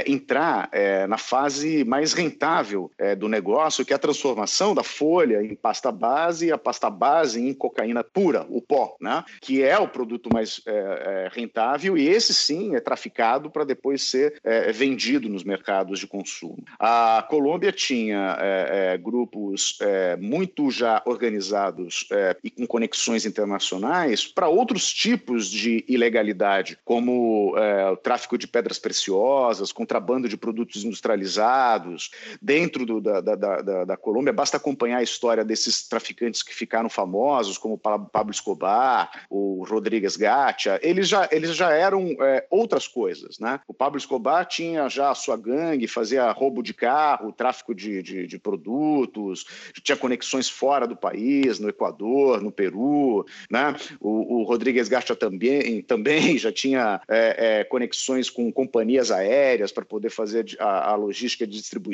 entrar 0.07 0.71
na 1.09 1.19
fase 1.19 1.85
mais 1.85 2.08
rentável 2.13 2.91
do 3.19 3.29
negócio, 3.29 3.85
que 3.85 3.93
é 3.93 3.97
a 3.97 3.99
transformação 3.99 4.75
da 4.75 4.83
folha 4.83 5.43
em 5.43 5.55
pasta 5.55 5.91
base 5.91 6.47
e 6.47 6.53
a 6.53 6.59
pasta 6.59 6.91
base 6.91 7.41
em 7.41 7.55
cocaína 7.55 8.03
pura, 8.03 8.47
o 8.49 8.61
pó, 8.61 8.97
né? 9.01 9.25
que 9.41 9.63
é 9.63 9.79
o 9.79 9.89
produto 9.89 10.29
mais 10.33 10.61
é, 10.67 10.71
é, 10.71 11.31
rentável 11.33 11.97
e 11.97 12.09
esse 12.09 12.35
sim 12.35 12.75
é 12.75 12.81
traficado 12.81 13.51
para 13.51 13.65
depois 13.65 14.03
ser 14.03 14.39
é, 14.45 14.73
vendido 14.73 15.29
nos 15.29 15.45
mercados 15.45 15.99
de 15.99 16.07
consumo. 16.07 16.65
A 16.79 17.27
Colômbia 17.29 17.73
tinha 17.73 18.37
é, 18.41 18.93
é, 18.95 18.99
grupos 18.99 19.79
é, 19.81 20.17
muito 20.17 20.71
já 20.71 21.03
organizados 21.05 22.09
e 22.43 22.51
com 22.51 22.67
conexões 22.67 23.25
internacionais 23.25 24.27
para 24.27 24.49
outros 24.49 24.93
tipos 24.93 25.51
de 25.51 25.85
ilegalidade, 25.89 26.79
como 26.85 27.55
o 27.93 27.97
tráfico 27.97 28.37
de 28.37 28.47
pedras 28.47 28.79
preciosas, 28.79 29.73
contrabando 29.73 30.29
de 30.29 30.37
produtos 30.37 30.85
industrializados. 30.85 31.98
Dentro 32.41 32.87
do, 32.87 33.01
da, 33.01 33.21
da, 33.21 33.35
da, 33.35 33.85
da 33.85 33.97
Colômbia, 33.97 34.33
basta 34.33 34.57
acompanhar 34.57 34.99
a 34.99 35.03
história 35.03 35.45
desses 35.45 35.89
traficantes 35.89 36.43
que 36.43 36.55
ficaram 36.55 36.89
famosos, 36.89 37.59
como 37.59 37.79
Pablo 37.79 38.31
Escobar, 38.31 39.27
o 39.31 39.65
Rodrigues 39.65 40.17
Gacha. 40.17 40.79
Eles 40.83 41.09
já, 41.09 41.29
eles 41.31 41.55
já 41.55 41.71
eram 41.73 42.17
é, 42.21 42.47
outras 42.51 42.87
coisas. 42.87 43.39
Né? 43.39 43.61
O 43.67 43.75
Pablo 43.75 43.99
Escobar 43.99 44.47
tinha 44.47 44.89
já 44.89 45.11
a 45.11 45.15
sua 45.15 45.37
gangue, 45.37 45.87
fazia 45.89 46.31
roubo 46.31 46.63
de 46.63 46.75
carro, 46.75 47.33
tráfico 47.33 47.75
de, 47.75 48.03
de, 48.03 48.27
de 48.27 48.39
produtos, 48.39 49.47
tinha 49.83 49.97
conexões 49.97 50.49
fora 50.49 50.87
do 50.87 50.97
país, 50.97 51.59
no 51.59 51.69
Equador, 51.69 52.41
no 52.43 52.53
Peru. 52.53 53.27
Né? 53.51 53.75
O, 54.01 54.41
o 54.41 54.43
Rodrigues 54.43 54.89
Gacha 54.89 55.15
também, 55.15 55.83
também 55.83 56.37
já 56.39 56.53
tinha 56.53 57.01
é, 57.09 57.61
é, 57.61 57.65
conexões 57.65 58.31
com 58.31 58.53
companhias 58.53 59.11
aéreas 59.11 59.73
para 59.73 59.85
poder 59.85 60.11
fazer 60.11 60.45
a, 60.59 60.91
a 60.91 60.95
logística 60.95 61.47
de 61.47 61.57
distribuição, 61.57 61.88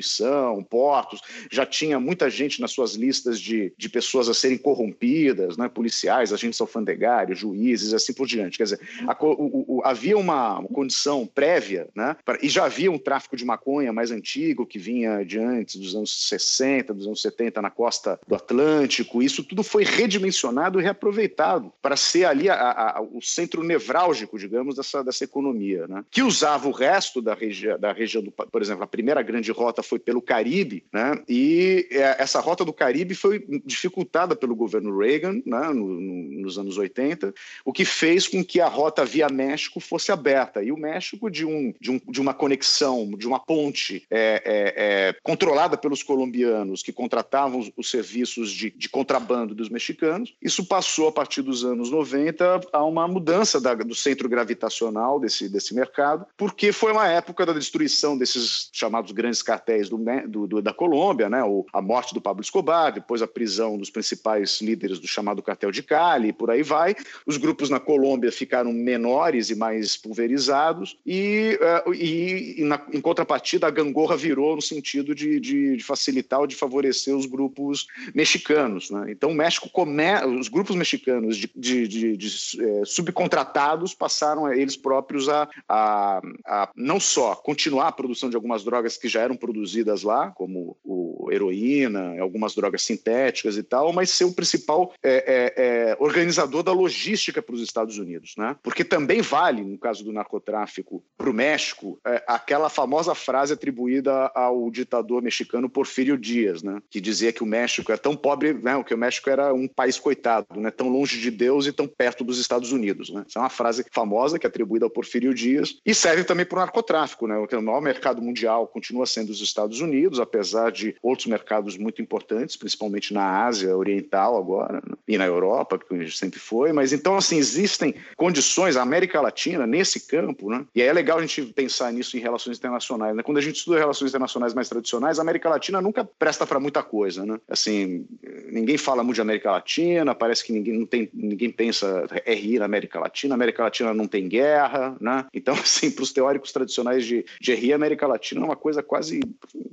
portos. 0.62 1.20
Já 1.50 1.64
tinha 1.64 1.98
muita 2.00 2.28
gente 2.30 2.60
nas 2.60 2.72
suas 2.72 2.94
listas 2.94 3.40
de, 3.40 3.72
de 3.76 3.88
pessoas 3.88 4.28
a 4.28 4.34
serem 4.34 4.58
corrompidas, 4.58 5.56
né? 5.56 5.68
policiais, 5.68 6.32
agentes 6.32 6.60
alfandegários, 6.60 7.38
juízes, 7.38 7.92
assim 7.92 8.12
por 8.12 8.26
diante. 8.26 8.56
Quer 8.56 8.64
dizer, 8.64 8.80
a, 9.06 9.16
o, 9.24 9.76
o, 9.76 9.82
havia 9.84 10.16
uma, 10.16 10.62
condição 10.72 11.26
prévia, 11.26 11.88
né? 11.94 12.16
e 12.42 12.48
já 12.48 12.64
havia 12.64 12.90
um 12.90 12.98
tráfico 12.98 13.36
de 13.36 13.44
maconha 13.44 13.92
mais 13.92 14.10
antigo 14.10 14.66
que 14.66 14.78
vinha 14.78 15.24
de 15.24 15.38
antes 15.38 15.76
dos 15.76 15.94
anos 15.94 16.28
60, 16.28 16.94
dos 16.94 17.06
anos 17.06 17.22
70 17.22 17.62
na 17.62 17.70
costa 17.70 18.18
do 18.26 18.34
Atlântico. 18.34 19.22
Isso 19.22 19.44
tudo 19.44 19.62
foi 19.62 19.84
redimensionado 19.84 20.80
e 20.80 20.82
reaproveitado 20.82 21.72
para 21.80 21.96
ser 21.96 22.24
ali 22.24 22.48
a, 22.48 22.54
a, 22.54 23.00
o 23.00 23.20
centro 23.22 23.62
nevrálgico, 23.62 24.38
digamos, 24.38 24.76
dessa, 24.76 25.02
dessa 25.02 25.24
economia, 25.24 25.86
né? 25.86 26.04
que 26.10 26.22
usava 26.22 26.68
o 26.68 26.72
resto 26.72 27.20
da, 27.20 27.34
regi 27.34 27.76
da 27.78 27.92
região, 27.92 28.22
do, 28.22 28.30
por 28.30 28.60
exemplo, 28.60 28.82
a 28.84 28.86
primeira 28.86 29.22
grande 29.22 29.50
rota 29.52 29.73
foi 29.82 29.98
pelo 29.98 30.22
Caribe, 30.22 30.84
né? 30.92 31.22
e 31.28 31.86
é, 31.90 32.16
essa 32.22 32.40
rota 32.40 32.64
do 32.64 32.72
Caribe 32.72 33.14
foi 33.14 33.44
dificultada 33.64 34.36
pelo 34.36 34.54
governo 34.54 34.96
Reagan 34.96 35.42
né? 35.44 35.68
no, 35.68 36.00
no, 36.00 36.42
nos 36.42 36.58
anos 36.58 36.78
80, 36.78 37.32
o 37.64 37.72
que 37.72 37.84
fez 37.84 38.26
com 38.28 38.44
que 38.44 38.60
a 38.60 38.68
rota 38.68 39.04
via 39.04 39.28
México 39.28 39.80
fosse 39.80 40.12
aberta. 40.12 40.62
E 40.62 40.72
o 40.72 40.76
México, 40.76 41.30
de, 41.30 41.44
um, 41.44 41.72
de, 41.80 41.90
um, 41.90 42.00
de 42.08 42.20
uma 42.20 42.34
conexão, 42.34 43.10
de 43.16 43.26
uma 43.26 43.40
ponte 43.40 44.04
é, 44.10 44.42
é, 44.44 44.74
é, 44.76 45.16
controlada 45.22 45.76
pelos 45.76 46.02
colombianos 46.02 46.82
que 46.82 46.92
contratavam 46.92 47.60
os, 47.60 47.70
os 47.76 47.90
serviços 47.90 48.50
de, 48.50 48.70
de, 48.70 48.88
contrabando 48.88 49.54
dos 49.54 49.68
mexicanos, 49.68 50.34
isso 50.40 50.64
passou 50.64 51.08
a 51.08 51.12
partir 51.12 51.42
dos 51.42 51.64
anos 51.64 51.90
90 51.90 52.60
a 52.72 52.84
uma 52.84 53.06
mudança 53.06 53.60
da, 53.60 53.74
do 53.74 53.94
centro 53.94 54.28
gravitacional 54.28 55.20
desse, 55.20 55.48
desse 55.48 55.74
mercado, 55.74 56.26
porque 56.36 56.72
foi 56.72 56.92
uma 56.92 57.08
época 57.08 57.44
da 57.46 57.52
destruição 57.52 58.16
desses 58.16 58.70
chamados 58.72 59.12
grandes 59.12 59.42
do, 59.88 59.98
do, 60.28 60.46
do, 60.46 60.62
da 60.62 60.72
Colômbia, 60.72 61.28
né? 61.28 61.40
A 61.72 61.82
morte 61.82 62.14
do 62.14 62.20
Pablo 62.20 62.42
Escobar, 62.42 62.92
depois 62.92 63.22
a 63.22 63.26
prisão 63.26 63.78
dos 63.78 63.90
principais 63.90 64.60
líderes 64.60 64.98
do 64.98 65.06
chamado 65.06 65.42
cartel 65.42 65.70
de 65.70 65.82
Cali, 65.82 66.32
por 66.32 66.50
aí 66.50 66.62
vai. 66.62 66.94
Os 67.26 67.36
grupos 67.36 67.70
na 67.70 67.80
Colômbia 67.80 68.30
ficaram 68.30 68.72
menores 68.72 69.50
e 69.50 69.54
mais 69.54 69.96
pulverizados, 69.96 70.96
e, 71.06 71.58
uh, 71.86 71.94
e, 71.94 72.60
e 72.60 72.64
na, 72.64 72.80
em 72.92 73.00
contrapartida, 73.00 73.66
a 73.66 73.70
gangorra 73.70 74.16
virou 74.16 74.56
no 74.56 74.62
sentido 74.62 75.14
de, 75.14 75.40
de, 75.40 75.76
de, 75.76 75.84
facilitar 75.84 76.40
ou 76.40 76.46
de 76.46 76.54
favorecer 76.54 77.16
os 77.16 77.26
grupos 77.26 77.86
mexicanos. 78.14 78.90
Né? 78.90 79.06
Então, 79.10 79.30
o 79.30 79.34
México 79.34 79.68
come... 79.70 80.04
os 80.38 80.48
grupos 80.48 80.76
mexicanos 80.76 81.36
de, 81.36 81.50
de, 81.54 82.16
de, 82.16 82.28
é, 82.60 82.84
subcontratados 82.84 83.94
passaram 83.94 84.52
eles 84.52 84.76
próprios 84.76 85.28
a, 85.28 85.48
a, 85.68 86.20
a, 86.46 86.70
não 86.76 87.00
só 87.00 87.34
continuar 87.34 87.88
a 87.88 87.92
produção 87.92 88.28
de 88.28 88.36
algumas 88.36 88.64
drogas 88.64 88.96
que 88.96 89.08
já 89.08 89.20
eram 89.20 89.36
produzidas 89.36 89.53
lá, 90.02 90.30
como 90.30 90.76
o 90.84 91.28
heroína, 91.30 92.20
algumas 92.20 92.54
drogas 92.54 92.82
sintéticas 92.82 93.56
e 93.56 93.62
tal, 93.62 93.92
mas 93.92 94.10
ser 94.10 94.24
o 94.24 94.32
principal 94.32 94.92
é, 95.02 95.52
é, 95.56 95.90
é 95.90 95.96
organizador 95.98 96.62
da 96.62 96.72
logística 96.72 97.42
para 97.42 97.54
os 97.54 97.62
Estados 97.62 97.98
Unidos. 97.98 98.34
Né? 98.36 98.56
Porque 98.62 98.84
também 98.84 99.20
vale, 99.20 99.62
no 99.62 99.78
caso 99.78 100.04
do 100.04 100.12
narcotráfico, 100.12 101.02
para 101.16 101.30
o 101.30 101.34
México, 101.34 101.98
é, 102.06 102.22
aquela 102.26 102.68
famosa 102.68 103.14
frase 103.14 103.52
atribuída 103.52 104.30
ao 104.34 104.70
ditador 104.70 105.22
mexicano 105.22 105.68
Porfírio 105.68 106.16
Dias, 106.16 106.62
né? 106.62 106.80
que 106.90 107.00
dizia 107.00 107.32
que 107.32 107.42
o 107.42 107.46
México 107.46 107.92
é 107.92 107.96
tão 107.96 108.16
pobre, 108.16 108.54
né? 108.54 108.82
que 108.84 108.94
o 108.94 108.98
México 108.98 109.30
era 109.30 109.52
um 109.52 109.68
país 109.68 109.98
coitado, 109.98 110.46
né? 110.56 110.70
tão 110.70 110.88
longe 110.88 111.20
de 111.20 111.30
Deus 111.30 111.66
e 111.66 111.72
tão 111.72 111.86
perto 111.86 112.24
dos 112.24 112.38
Estados 112.38 112.72
Unidos. 112.72 113.10
Né? 113.10 113.24
Essa 113.28 113.38
é 113.38 113.42
uma 113.42 113.50
frase 113.50 113.84
famosa 113.90 114.38
que 114.38 114.46
é 114.46 114.48
atribuída 114.48 114.86
ao 114.86 114.90
Porfírio 114.90 115.34
Dias 115.34 115.78
e 115.84 115.94
serve 115.94 116.24
também 116.24 116.46
para 116.46 116.56
o 116.56 116.60
narcotráfico. 116.60 117.26
Né? 117.26 117.36
O 117.36 117.62
maior 117.62 117.80
mercado 117.80 118.20
mundial 118.20 118.66
continua 118.66 119.06
sendo 119.06 119.30
os 119.30 119.40
Estados 119.48 119.80
Unidos, 119.80 120.20
apesar 120.20 120.70
de 120.70 120.96
outros 121.02 121.26
mercados 121.26 121.76
muito 121.76 122.02
importantes, 122.02 122.56
principalmente 122.56 123.12
na 123.12 123.44
Ásia 123.44 123.76
Oriental 123.76 124.36
agora 124.36 124.82
né? 124.86 124.96
e 125.06 125.18
na 125.18 125.26
Europa, 125.26 125.78
que 125.78 126.10
sempre 126.10 126.38
foi. 126.38 126.72
Mas 126.72 126.92
então, 126.92 127.16
assim, 127.16 127.36
existem 127.36 127.94
condições, 128.16 128.76
a 128.76 128.82
América 128.82 129.20
Latina, 129.20 129.66
nesse 129.66 130.06
campo, 130.06 130.50
né? 130.50 130.64
e 130.74 130.82
é 130.82 130.92
legal 130.92 131.18
a 131.18 131.20
gente 131.20 131.42
pensar 131.42 131.92
nisso 131.92 132.16
em 132.16 132.20
relações 132.20 132.58
internacionais. 132.58 133.14
Né? 133.14 133.22
Quando 133.22 133.38
a 133.38 133.40
gente 133.40 133.56
estuda 133.56 133.78
relações 133.78 134.10
internacionais 134.10 134.54
mais 134.54 134.68
tradicionais, 134.68 135.18
a 135.18 135.22
América 135.22 135.48
Latina 135.48 135.80
nunca 135.80 136.04
presta 136.04 136.46
para 136.46 136.60
muita 136.60 136.82
coisa. 136.82 137.24
Né? 137.24 137.38
Assim, 137.48 138.06
ninguém 138.50 138.78
fala 138.78 139.02
muito 139.02 139.16
de 139.16 139.20
América 139.20 139.52
Latina, 139.52 140.14
parece 140.14 140.44
que 140.44 140.52
ninguém, 140.52 140.78
não 140.78 140.86
tem, 140.86 141.08
ninguém 141.12 141.50
pensa 141.50 142.06
RI 142.26 142.58
na 142.58 142.64
América 142.64 142.98
Latina, 142.98 143.34
a 143.34 143.36
América 143.36 143.62
Latina 143.62 143.94
não 143.94 144.06
tem 144.06 144.28
guerra. 144.28 144.96
Né? 145.00 145.26
Então, 145.32 145.54
assim, 145.60 145.90
para 145.90 146.02
os 146.02 146.12
teóricos 146.12 146.52
tradicionais 146.52 147.04
de, 147.04 147.24
de 147.40 147.54
RI, 147.54 147.72
a 147.72 147.76
América 147.76 148.06
Latina 148.06 148.40
é 148.40 148.44
uma 148.44 148.56
coisa 148.56 148.82
quase. 148.82 149.20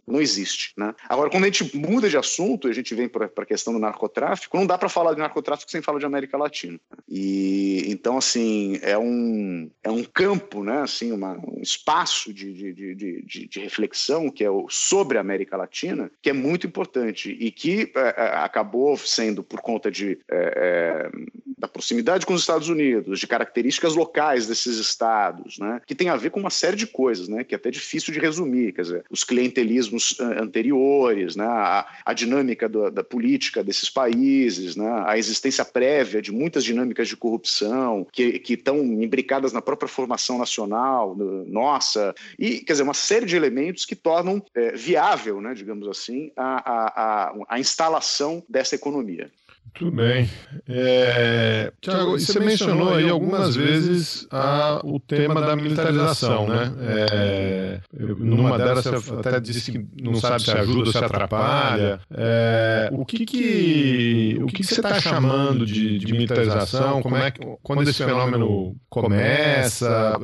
Não 0.07 0.21
existe. 0.21 0.73
Né? 0.77 0.93
Agora, 1.07 1.29
quando 1.29 1.43
a 1.43 1.47
gente 1.47 1.75
muda 1.75 2.09
de 2.09 2.17
assunto 2.17 2.67
e 2.67 2.71
a 2.71 2.73
gente 2.73 2.93
vem 2.93 3.07
para 3.07 3.25
a 3.25 3.45
questão 3.45 3.73
do 3.73 3.79
narcotráfico, 3.79 4.57
não 4.57 4.67
dá 4.67 4.77
para 4.77 4.89
falar 4.89 5.13
de 5.13 5.19
narcotráfico 5.19 5.71
sem 5.71 5.81
falar 5.81 5.99
de 5.99 6.05
América 6.05 6.37
Latina. 6.37 6.79
E 7.07 7.85
então, 7.87 8.17
assim, 8.17 8.79
é 8.81 8.97
um, 8.97 9.69
é 9.83 9.89
um 9.89 10.03
campo, 10.03 10.63
né? 10.63 10.81
Assim, 10.81 11.11
uma, 11.11 11.33
um 11.33 11.61
espaço 11.61 12.33
de, 12.33 12.53
de, 12.53 12.73
de, 12.73 13.21
de, 13.23 13.47
de 13.47 13.59
reflexão 13.59 14.29
que 14.29 14.43
é 14.43 14.49
o, 14.49 14.67
sobre 14.69 15.17
a 15.17 15.21
América 15.21 15.57
Latina, 15.57 16.11
que 16.21 16.29
é 16.29 16.33
muito 16.33 16.67
importante 16.67 17.35
e 17.39 17.51
que 17.51 17.91
é, 17.95 18.15
é 18.17 18.31
acabou 18.41 18.97
sendo 18.97 19.43
por 19.43 19.61
conta 19.61 19.89
de, 19.89 20.19
é, 20.29 21.09
é, 21.11 21.11
da 21.57 21.67
proximidade 21.67 22.25
com 22.25 22.33
os 22.33 22.41
Estados 22.41 22.69
Unidos, 22.69 23.19
de 23.19 23.27
características 23.27 23.95
locais 23.95 24.47
desses 24.47 24.77
estados, 24.77 25.57
né? 25.59 25.81
Que 25.85 25.95
tem 25.95 26.09
a 26.09 26.15
ver 26.15 26.31
com 26.31 26.39
uma 26.39 26.49
série 26.49 26.75
de 26.75 26.87
coisas, 26.87 27.27
né? 27.27 27.43
Que 27.43 27.55
é 27.55 27.57
até 27.57 27.69
difícil 27.69 28.13
de 28.13 28.19
resumir, 28.19 28.73
quer 28.73 28.81
dizer, 28.81 29.05
os 29.09 29.23
clientelismos 29.51 30.19
anteriores, 30.19 31.35
né? 31.35 31.45
A, 31.45 31.87
a 32.05 32.13
dinâmica 32.13 32.67
do, 32.67 32.89
da 32.89 33.03
política 33.03 33.63
desses 33.63 33.89
países, 33.89 34.75
né? 34.75 35.03
A 35.05 35.17
existência 35.17 35.63
prévia 35.63 36.21
de 36.21 36.31
muitas 36.31 36.63
dinâmicas 36.63 37.07
de 37.07 37.17
corrupção 37.17 38.07
que, 38.11 38.39
que 38.39 38.53
estão 38.53 38.77
imbricadas 38.79 39.53
na 39.53 39.61
própria 39.61 39.87
formação 39.87 40.37
nacional, 40.37 41.15
nossa, 41.47 42.13
e 42.39 42.59
quer 42.59 42.73
dizer, 42.73 42.83
uma 42.83 42.93
série 42.93 43.25
de 43.25 43.35
elementos 43.35 43.85
que 43.85 43.95
tornam 43.95 44.43
é, 44.55 44.71
viável, 44.71 45.41
né, 45.41 45.53
digamos 45.53 45.87
assim, 45.87 46.31
a, 46.35 46.71
a, 46.71 46.87
a, 47.03 47.33
a 47.49 47.59
instalação 47.59 48.43
dessa 48.47 48.75
economia. 48.75 49.31
Tudo 49.73 49.91
bem. 49.91 50.29
É... 50.67 51.71
Tiago, 51.81 52.11
você 52.19 52.39
mencionou 52.39 52.93
aí 52.93 53.09
algumas 53.09 53.55
vezes 53.55 54.27
a, 54.29 54.81
o 54.83 54.99
tema 54.99 55.41
da 55.41 55.55
militarização, 55.55 56.47
né? 56.47 56.73
É... 56.79 57.79
Numa 57.91 58.57
delas 58.57 58.85
você 58.85 59.13
até 59.13 59.39
disse 59.39 59.71
que 59.71 59.85
não 60.01 60.15
sabe 60.15 60.43
se 60.43 60.51
ajuda 60.51 60.79
ou 60.79 60.91
se 60.91 60.97
atrapalha. 60.97 61.99
É... 62.11 62.89
O 62.91 63.05
que 63.05 63.25
que, 63.25 64.37
o 64.41 64.47
que, 64.47 64.57
que 64.57 64.63
você 64.65 64.75
está 64.75 64.99
chamando 64.99 65.65
de, 65.65 65.97
de, 65.97 66.11
militarização? 66.11 67.01
Como 67.01 67.15
é 67.15 67.31
que, 67.31 67.39
quando 67.63 67.83
esse 67.83 67.93
fenômeno 67.93 68.75
começa? 68.89 70.19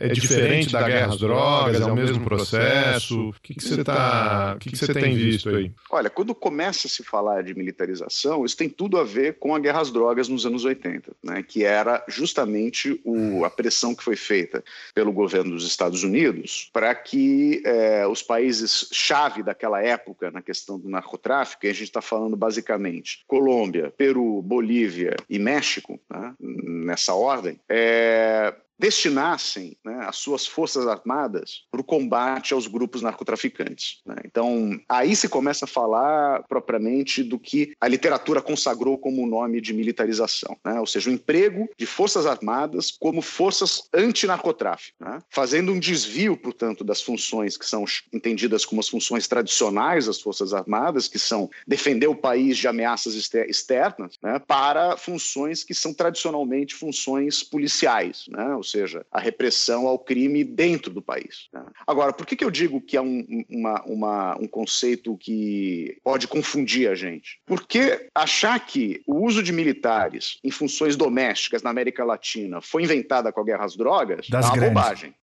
É, 0.00 0.06
é 0.06 0.08
diferente 0.08 0.72
da 0.72 0.82
guerra 0.82 1.12
às 1.12 1.18
drogas? 1.18 1.80
É 1.80 1.84
o 1.84 1.94
mesmo 1.94 2.24
processo? 2.24 3.28
O 3.28 3.34
que, 3.42 3.54
que 3.54 3.62
você 3.62 3.84
tá, 3.84 4.54
o 4.56 4.58
que, 4.58 4.70
que 4.70 4.76
você 4.76 4.92
tem 4.92 5.14
visto 5.14 5.50
aí? 5.50 5.70
Olha, 5.90 6.08
quando 6.08 6.34
começa 6.34 6.86
a 6.86 6.90
se 6.90 7.04
falar 7.04 7.42
de 7.42 7.54
militarização 7.54 8.43
Isso 8.44 8.56
tem 8.56 8.68
tudo 8.68 8.98
a 8.98 9.04
ver 9.04 9.38
com 9.38 9.54
a 9.54 9.58
guerra 9.58 9.80
às 9.80 9.90
drogas 9.90 10.28
nos 10.28 10.46
anos 10.46 10.64
80, 10.64 11.12
né, 11.22 11.42
que 11.42 11.64
era 11.64 12.04
justamente 12.08 13.00
o, 13.04 13.44
a 13.44 13.50
pressão 13.50 13.94
que 13.94 14.04
foi 14.04 14.16
feita 14.16 14.64
pelo 14.94 15.12
governo 15.12 15.52
dos 15.52 15.66
Estados 15.66 16.02
Unidos 16.02 16.70
para 16.72 16.94
que 16.94 17.62
é, 17.64 18.06
os 18.06 18.22
países-chave 18.22 19.42
daquela 19.42 19.82
época 19.82 20.30
na 20.30 20.42
questão 20.42 20.78
do 20.78 20.88
narcotráfico, 20.88 21.66
e 21.66 21.68
a 21.68 21.72
gente 21.72 21.84
está 21.84 22.00
falando 22.00 22.36
basicamente 22.36 23.24
Colômbia, 23.26 23.92
Peru, 23.96 24.42
Bolívia 24.42 25.16
e 25.28 25.38
México, 25.38 25.98
né, 26.10 26.34
nessa 26.40 27.14
ordem, 27.14 27.58
é, 27.68 28.54
destinassem 28.78 29.76
né, 29.84 30.04
as 30.06 30.16
suas 30.16 30.46
forças 30.46 30.86
armadas 30.86 31.62
para 31.70 31.80
o 31.80 31.84
combate 31.84 32.52
aos 32.52 32.66
grupos 32.66 33.02
narcotraficantes. 33.02 34.00
Né? 34.04 34.16
Então, 34.24 34.78
aí 34.88 35.14
se 35.14 35.28
começa 35.28 35.64
a 35.64 35.68
falar 35.68 36.42
propriamente 36.48 37.22
do 37.22 37.38
que 37.38 37.72
a 37.80 37.88
literatura 37.88 38.42
consagrou 38.42 38.98
como 38.98 39.22
o 39.22 39.26
nome 39.26 39.60
de 39.60 39.72
militarização, 39.72 40.56
né? 40.64 40.80
ou 40.80 40.86
seja, 40.86 41.10
o 41.10 41.12
emprego 41.12 41.68
de 41.78 41.86
forças 41.86 42.26
armadas 42.26 42.90
como 42.90 43.22
forças 43.22 43.88
antinarcotráfico, 43.94 44.96
né? 45.00 45.18
fazendo 45.30 45.72
um 45.72 45.78
desvio, 45.78 46.36
portanto, 46.36 46.82
das 46.82 47.00
funções 47.00 47.56
que 47.56 47.66
são 47.66 47.84
entendidas 48.12 48.64
como 48.64 48.80
as 48.80 48.88
funções 48.88 49.28
tradicionais 49.28 50.06
das 50.06 50.20
forças 50.20 50.52
armadas, 50.52 51.08
que 51.08 51.18
são 51.18 51.48
defender 51.66 52.08
o 52.08 52.16
país 52.16 52.56
de 52.56 52.66
ameaças 52.66 53.14
externas, 53.14 54.14
né? 54.22 54.38
para 54.38 54.96
funções 54.96 55.62
que 55.62 55.74
são 55.74 55.94
tradicionalmente 55.94 56.74
funções 56.74 57.42
policiais, 57.42 58.24
né? 58.28 58.56
Ou 58.64 58.68
seja, 58.68 59.04
a 59.12 59.20
repressão 59.20 59.86
ao 59.86 59.98
crime 59.98 60.42
dentro 60.42 60.90
do 60.90 61.02
país. 61.02 61.48
Né? 61.52 61.62
Agora, 61.86 62.14
por 62.14 62.26
que, 62.26 62.34
que 62.34 62.44
eu 62.44 62.50
digo 62.50 62.80
que 62.80 62.96
é 62.96 63.02
um, 63.02 63.44
uma, 63.50 63.82
uma, 63.82 64.38
um 64.38 64.48
conceito 64.48 65.16
que 65.18 65.98
pode 66.02 66.26
confundir 66.26 66.88
a 66.88 66.94
gente? 66.94 67.38
Porque 67.44 68.08
achar 68.14 68.58
que 68.64 69.02
o 69.06 69.22
uso 69.24 69.42
de 69.42 69.52
militares 69.52 70.38
em 70.42 70.50
funções 70.50 70.96
domésticas 70.96 71.62
na 71.62 71.68
América 71.68 72.04
Latina 72.04 72.62
foi 72.62 72.82
inventada 72.82 73.30
com 73.30 73.40
a 73.42 73.44
guerra 73.44 73.66
às 73.66 73.76
drogas 73.76 74.28
Das 74.30 74.46
é 74.46 74.48
uma 74.48 74.56
grandes. 74.56 74.74
bobagem 74.74 75.14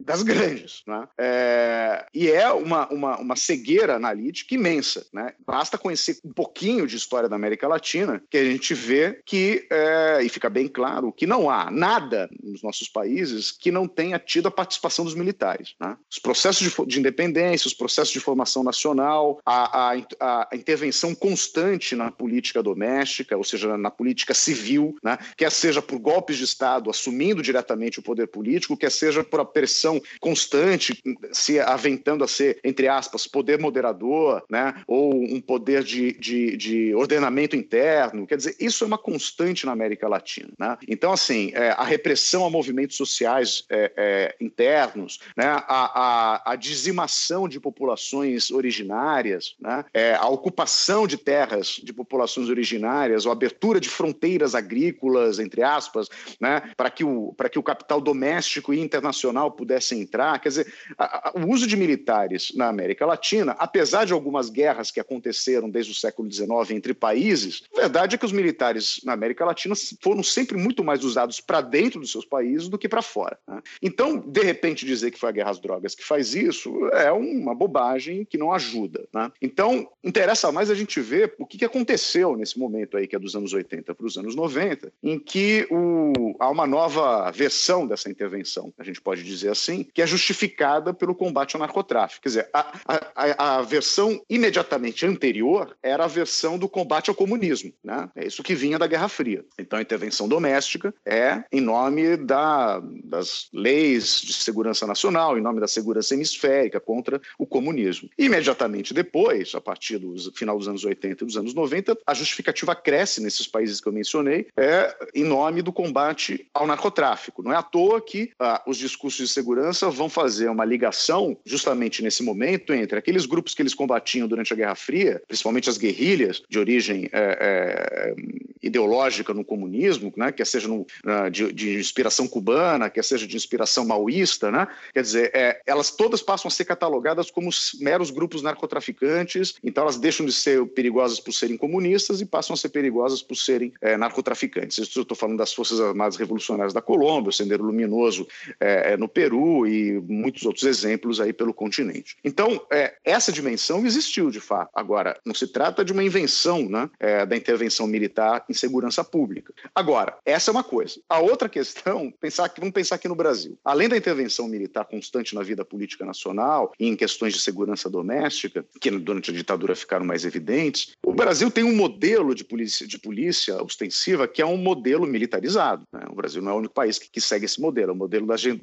das 0.00 0.22
grandes. 0.24 0.82
Né? 0.86 1.08
É, 1.18 2.06
e 2.14 2.28
é 2.30 2.50
uma, 2.52 2.88
uma, 2.88 3.18
uma 3.18 3.36
cegueira 3.36 3.96
analítica 3.96 4.54
imensa. 4.54 5.06
Né? 5.12 5.32
Basta 5.46 5.78
conhecer 5.78 6.18
um 6.24 6.32
pouquinho 6.32 6.86
de 6.86 6.96
história 6.96 7.28
da 7.28 7.36
América 7.36 7.68
Latina 7.68 8.22
que 8.30 8.38
a 8.38 8.44
gente 8.44 8.74
vê 8.74 9.20
que, 9.24 9.66
é, 9.70 10.20
e 10.22 10.28
fica 10.28 10.48
bem 10.48 10.68
claro, 10.68 11.12
que 11.12 11.26
não 11.26 11.50
há 11.50 11.70
nada 11.70 12.28
nos 12.42 12.62
nossos 12.62 12.88
países 12.88 13.50
que 13.52 13.70
não 13.70 13.86
tenha 13.86 14.18
tido 14.18 14.48
a 14.48 14.50
participação 14.50 15.04
dos 15.04 15.14
militares. 15.14 15.74
Né? 15.80 15.96
Os 16.10 16.18
processos 16.18 16.70
de, 16.70 16.86
de 16.86 16.98
independência, 16.98 17.68
os 17.68 17.74
processos 17.74 18.12
de 18.12 18.20
formação 18.20 18.62
nacional, 18.62 19.40
a, 19.44 19.92
a, 19.92 20.48
a 20.50 20.56
intervenção 20.56 21.14
constante 21.14 21.94
na 21.94 22.10
política 22.10 22.62
doméstica, 22.62 23.36
ou 23.36 23.44
seja, 23.44 23.76
na 23.76 23.90
política 23.90 24.34
civil, 24.34 24.96
né? 25.02 25.18
quer 25.36 25.50
seja 25.50 25.82
por 25.82 25.98
golpes 25.98 26.36
de 26.36 26.44
Estado 26.44 26.90
assumindo 26.90 27.42
diretamente 27.42 27.98
o 27.98 28.02
poder 28.02 28.26
político, 28.26 28.76
quer 28.76 28.90
seja 28.90 29.24
por 29.24 29.40
a 29.40 29.44
pressão 29.44 29.89
constante, 30.20 31.02
se 31.32 31.58
aventando 31.58 32.22
a 32.22 32.28
ser, 32.28 32.60
entre 32.62 32.86
aspas, 32.88 33.26
poder 33.26 33.58
moderador, 33.58 34.42
né? 34.50 34.74
ou 34.86 35.14
um 35.14 35.40
poder 35.40 35.82
de, 35.82 36.12
de, 36.12 36.56
de 36.56 36.94
ordenamento 36.94 37.56
interno. 37.56 38.26
Quer 38.26 38.36
dizer, 38.36 38.56
isso 38.60 38.84
é 38.84 38.86
uma 38.86 38.98
constante 38.98 39.64
na 39.66 39.72
América 39.72 40.08
Latina. 40.08 40.50
Né? 40.58 40.76
Então, 40.88 41.12
assim, 41.12 41.52
é, 41.54 41.70
a 41.70 41.84
repressão 41.84 42.44
a 42.44 42.50
movimentos 42.50 42.96
sociais 42.96 43.64
é, 43.70 43.92
é, 43.96 44.36
internos, 44.40 45.18
né? 45.36 45.46
a, 45.46 45.62
a, 45.68 46.52
a 46.52 46.56
dizimação 46.56 47.48
de 47.48 47.58
populações 47.58 48.50
originárias, 48.50 49.54
né? 49.60 49.84
é, 49.94 50.14
a 50.14 50.28
ocupação 50.28 51.06
de 51.06 51.16
terras 51.16 51.80
de 51.82 51.92
populações 51.92 52.48
originárias, 52.48 53.26
a 53.26 53.32
abertura 53.32 53.80
de 53.80 53.88
fronteiras 53.88 54.54
agrícolas, 54.54 55.38
entre 55.38 55.62
aspas, 55.62 56.08
né? 56.40 56.62
para 56.76 56.90
que, 56.90 57.04
o, 57.04 57.34
que 57.50 57.58
o 57.58 57.62
capital 57.62 58.00
doméstico 58.00 58.74
e 58.74 58.80
internacional 58.80 59.50
pudesse 59.50 59.79
entrar. 59.94 60.38
Quer 60.40 60.48
dizer, 60.48 60.74
a- 60.98 61.28
a- 61.28 61.32
o 61.38 61.48
uso 61.50 61.66
de 61.66 61.76
militares 61.76 62.52
na 62.54 62.68
América 62.68 63.04
Latina, 63.06 63.52
apesar 63.58 64.04
de 64.04 64.12
algumas 64.12 64.50
guerras 64.50 64.90
que 64.90 65.00
aconteceram 65.00 65.68
desde 65.70 65.92
o 65.92 65.94
século 65.94 66.30
XIX 66.30 66.70
entre 66.72 66.94
países, 66.94 67.62
a 67.76 67.80
verdade 67.80 68.14
é 68.14 68.18
que 68.18 68.24
os 68.26 68.32
militares 68.32 69.00
na 69.04 69.12
América 69.12 69.44
Latina 69.44 69.74
foram 70.02 70.22
sempre 70.22 70.56
muito 70.56 70.82
mais 70.84 71.04
usados 71.04 71.40
para 71.40 71.60
dentro 71.60 72.00
dos 72.00 72.10
seus 72.12 72.24
países 72.24 72.68
do 72.68 72.78
que 72.78 72.88
para 72.88 73.02
fora. 73.02 73.38
né? 73.46 73.60
Então, 73.82 74.16
de 74.18 74.40
repente, 74.42 74.84
dizer 74.84 75.10
que 75.10 75.18
foi 75.18 75.28
a 75.28 75.32
guerra 75.32 75.50
às 75.50 75.58
drogas 75.60 75.94
que 75.94 76.04
faz 76.04 76.34
isso 76.34 76.86
é 76.92 77.10
uma 77.12 77.54
bobagem 77.54 78.24
que 78.24 78.38
não 78.38 78.52
ajuda. 78.52 79.06
né? 79.14 79.30
Então, 79.40 79.88
interessa 80.02 80.50
mais 80.52 80.70
a 80.70 80.74
gente 80.74 81.00
ver 81.00 81.34
o 81.38 81.46
que 81.46 81.58
que 81.58 81.64
aconteceu 81.64 82.36
nesse 82.36 82.58
momento 82.58 82.96
aí, 82.96 83.06
que 83.06 83.14
é 83.16 83.18
dos 83.18 83.34
anos 83.36 83.52
80 83.52 83.94
para 83.94 84.06
os 84.06 84.16
anos 84.16 84.34
90, 84.34 84.92
em 85.02 85.18
que 85.18 85.66
o- 85.70 86.34
há 86.38 86.48
uma 86.50 86.66
nova 86.66 87.30
versão 87.30 87.86
dessa 87.86 88.10
intervenção, 88.10 88.72
a 88.78 88.84
gente 88.84 89.00
pode 89.00 89.22
dizer 89.22 89.50
assim, 89.50 89.69
que 89.94 90.02
é 90.02 90.06
justificada 90.06 90.92
pelo 90.92 91.14
combate 91.14 91.54
ao 91.56 91.60
narcotráfico. 91.60 92.22
Quer 92.22 92.28
dizer, 92.28 92.48
a, 92.52 92.72
a- 92.86 93.06
a- 93.14 93.58
a 93.58 93.62
versão 93.62 94.20
imediatamente 94.28 95.06
anterior 95.06 95.76
era 95.82 96.04
a 96.04 96.08
versão 96.08 96.58
do 96.58 96.68
combate 96.68 97.08
ao 97.10 97.14
comunismo. 97.16 97.72
Né? 97.82 98.08
É 98.14 98.26
isso 98.26 98.42
que 98.42 98.54
vinha 98.54 98.78
da 98.78 98.86
Guerra 98.86 99.08
Fria. 99.08 99.44
Então, 99.58 99.78
a 99.78 99.82
intervenção 99.82 100.28
doméstica 100.28 100.94
é 101.04 101.42
em 101.52 101.60
nome 101.60 102.16
da- 102.16 102.80
das 103.04 103.48
leis 103.52 104.20
de 104.20 104.32
segurança 104.32 104.86
nacional, 104.86 105.36
em 105.38 105.42
nome 105.42 105.60
da 105.60 105.68
segurança 105.68 106.14
hemisférica 106.14 106.80
contra 106.80 107.20
o 107.38 107.46
comunismo. 107.46 108.08
Imediatamente 108.18 108.94
depois, 108.94 109.54
a 109.54 109.60
partir 109.60 109.98
do 109.98 110.14
final 110.32 110.56
dos 110.58 110.68
anos 110.68 110.84
80 110.84 111.24
e 111.24 111.26
dos 111.26 111.36
anos 111.36 111.54
90, 111.54 111.96
a 112.06 112.14
justificativa 112.14 112.74
cresce 112.74 113.20
nesses 113.20 113.46
países 113.46 113.80
que 113.80 113.88
eu 113.88 113.92
mencionei, 113.92 114.46
é 114.56 114.94
em 115.14 115.24
nome 115.24 115.62
do 115.62 115.72
combate 115.72 116.48
ao 116.54 116.66
narcotráfico. 116.66 117.42
Não 117.42 117.52
é 117.52 117.56
à 117.56 117.62
toa 117.62 118.00
que 118.00 118.30
ah, 118.38 118.62
os 118.66 118.76
discursos 118.76 119.28
de 119.28 119.32
segurança 119.32 119.59
vão 119.92 120.08
fazer 120.08 120.48
uma 120.48 120.64
ligação, 120.64 121.36
justamente 121.44 122.02
nesse 122.02 122.22
momento, 122.22 122.72
entre 122.72 122.98
aqueles 122.98 123.26
grupos 123.26 123.54
que 123.54 123.62
eles 123.62 123.74
combatiam 123.74 124.28
durante 124.28 124.52
a 124.52 124.56
Guerra 124.56 124.74
Fria, 124.74 125.22
principalmente 125.26 125.68
as 125.68 125.78
guerrilhas 125.78 126.42
de 126.48 126.58
origem 126.58 127.08
é, 127.12 127.38
é, 127.40 128.14
ideológica 128.62 129.32
no 129.32 129.44
comunismo, 129.44 130.12
né, 130.16 130.32
quer 130.32 130.46
seja 130.46 130.68
no, 130.68 130.86
de, 131.30 131.52
de 131.52 131.78
inspiração 131.78 132.26
cubana, 132.28 132.90
quer 132.90 133.04
seja 133.04 133.26
de 133.26 133.36
inspiração 133.36 133.84
maoísta, 133.84 134.50
né? 134.50 134.68
quer 134.92 135.02
dizer, 135.02 135.30
é, 135.34 135.60
elas 135.66 135.90
todas 135.90 136.22
passam 136.22 136.48
a 136.48 136.50
ser 136.50 136.64
catalogadas 136.64 137.30
como 137.30 137.50
meros 137.80 138.10
grupos 138.10 138.42
narcotraficantes, 138.42 139.54
então 139.62 139.82
elas 139.82 139.96
deixam 139.96 140.26
de 140.26 140.32
ser 140.32 140.64
perigosas 140.66 141.20
por 141.20 141.32
serem 141.32 141.56
comunistas 141.56 142.20
e 142.20 142.26
passam 142.26 142.54
a 142.54 142.56
ser 142.56 142.68
perigosas 142.68 143.22
por 143.22 143.36
serem 143.36 143.72
é, 143.80 143.96
narcotraficantes. 143.96 144.78
Isso 144.78 144.98
eu 144.98 145.02
estou 145.02 145.16
falando 145.16 145.38
das 145.38 145.52
Forças 145.52 145.80
Armadas 145.80 146.16
Revolucionárias 146.16 146.74
da 146.74 146.82
Colômbia, 146.82 147.30
o 147.30 147.32
Sendero 147.32 147.64
Luminoso 147.64 148.26
é, 148.58 148.92
é, 148.92 148.96
no 148.96 149.08
Peru 149.08 149.49
e 149.66 150.00
muitos 150.00 150.44
outros 150.44 150.64
exemplos 150.64 151.20
aí 151.20 151.32
pelo 151.32 151.52
continente. 151.54 152.16
Então, 152.24 152.60
é, 152.72 152.94
essa 153.04 153.32
dimensão 153.32 153.84
existiu 153.86 154.30
de 154.30 154.40
fato. 154.40 154.70
Agora, 154.74 155.18
não 155.24 155.34
se 155.34 155.46
trata 155.46 155.84
de 155.84 155.92
uma 155.92 156.02
invenção 156.02 156.68
né, 156.68 156.88
é, 156.98 157.26
da 157.26 157.36
intervenção 157.36 157.86
militar 157.86 158.44
em 158.48 158.54
segurança 158.54 159.02
pública. 159.04 159.52
Agora, 159.74 160.16
essa 160.24 160.50
é 160.50 160.52
uma 160.52 160.64
coisa. 160.64 161.00
A 161.08 161.18
outra 161.20 161.48
questão, 161.48 162.12
pensar 162.20 162.48
que, 162.48 162.60
vamos 162.60 162.74
pensar 162.74 162.96
aqui 162.96 163.08
no 163.08 163.14
Brasil. 163.14 163.58
Além 163.64 163.88
da 163.88 163.96
intervenção 163.96 164.48
militar 164.48 164.84
constante 164.84 165.34
na 165.34 165.42
vida 165.42 165.64
política 165.64 166.04
nacional 166.04 166.72
e 166.78 166.86
em 166.88 166.96
questões 166.96 167.32
de 167.32 167.40
segurança 167.40 167.88
doméstica, 167.88 168.64
que 168.80 168.90
durante 168.90 169.30
a 169.30 169.34
ditadura 169.34 169.74
ficaram 169.74 170.04
mais 170.04 170.24
evidentes, 170.24 170.92
o 171.04 171.12
Brasil 171.12 171.50
tem 171.50 171.64
um 171.64 171.74
modelo 171.74 172.34
de 172.34 172.44
polícia, 172.44 172.86
de 172.86 172.98
polícia 172.98 173.62
ostensiva 173.62 174.26
que 174.28 174.42
é 174.42 174.46
um 174.46 174.56
modelo 174.56 175.06
militarizado. 175.06 175.82
né? 175.92 176.02
O 176.10 176.14
Brasil 176.14 176.42
não 176.42 176.52
é 176.52 176.54
o 176.54 176.58
único 176.58 176.74
país 176.74 176.98
que, 176.98 177.10
que 177.10 177.20
segue 177.20 177.44
esse 177.44 177.60
modelo, 177.60 177.90
é 177.90 177.94
o 177.94 177.96
modelo 177.96 178.26
da 178.26 178.36
gen- 178.36 178.60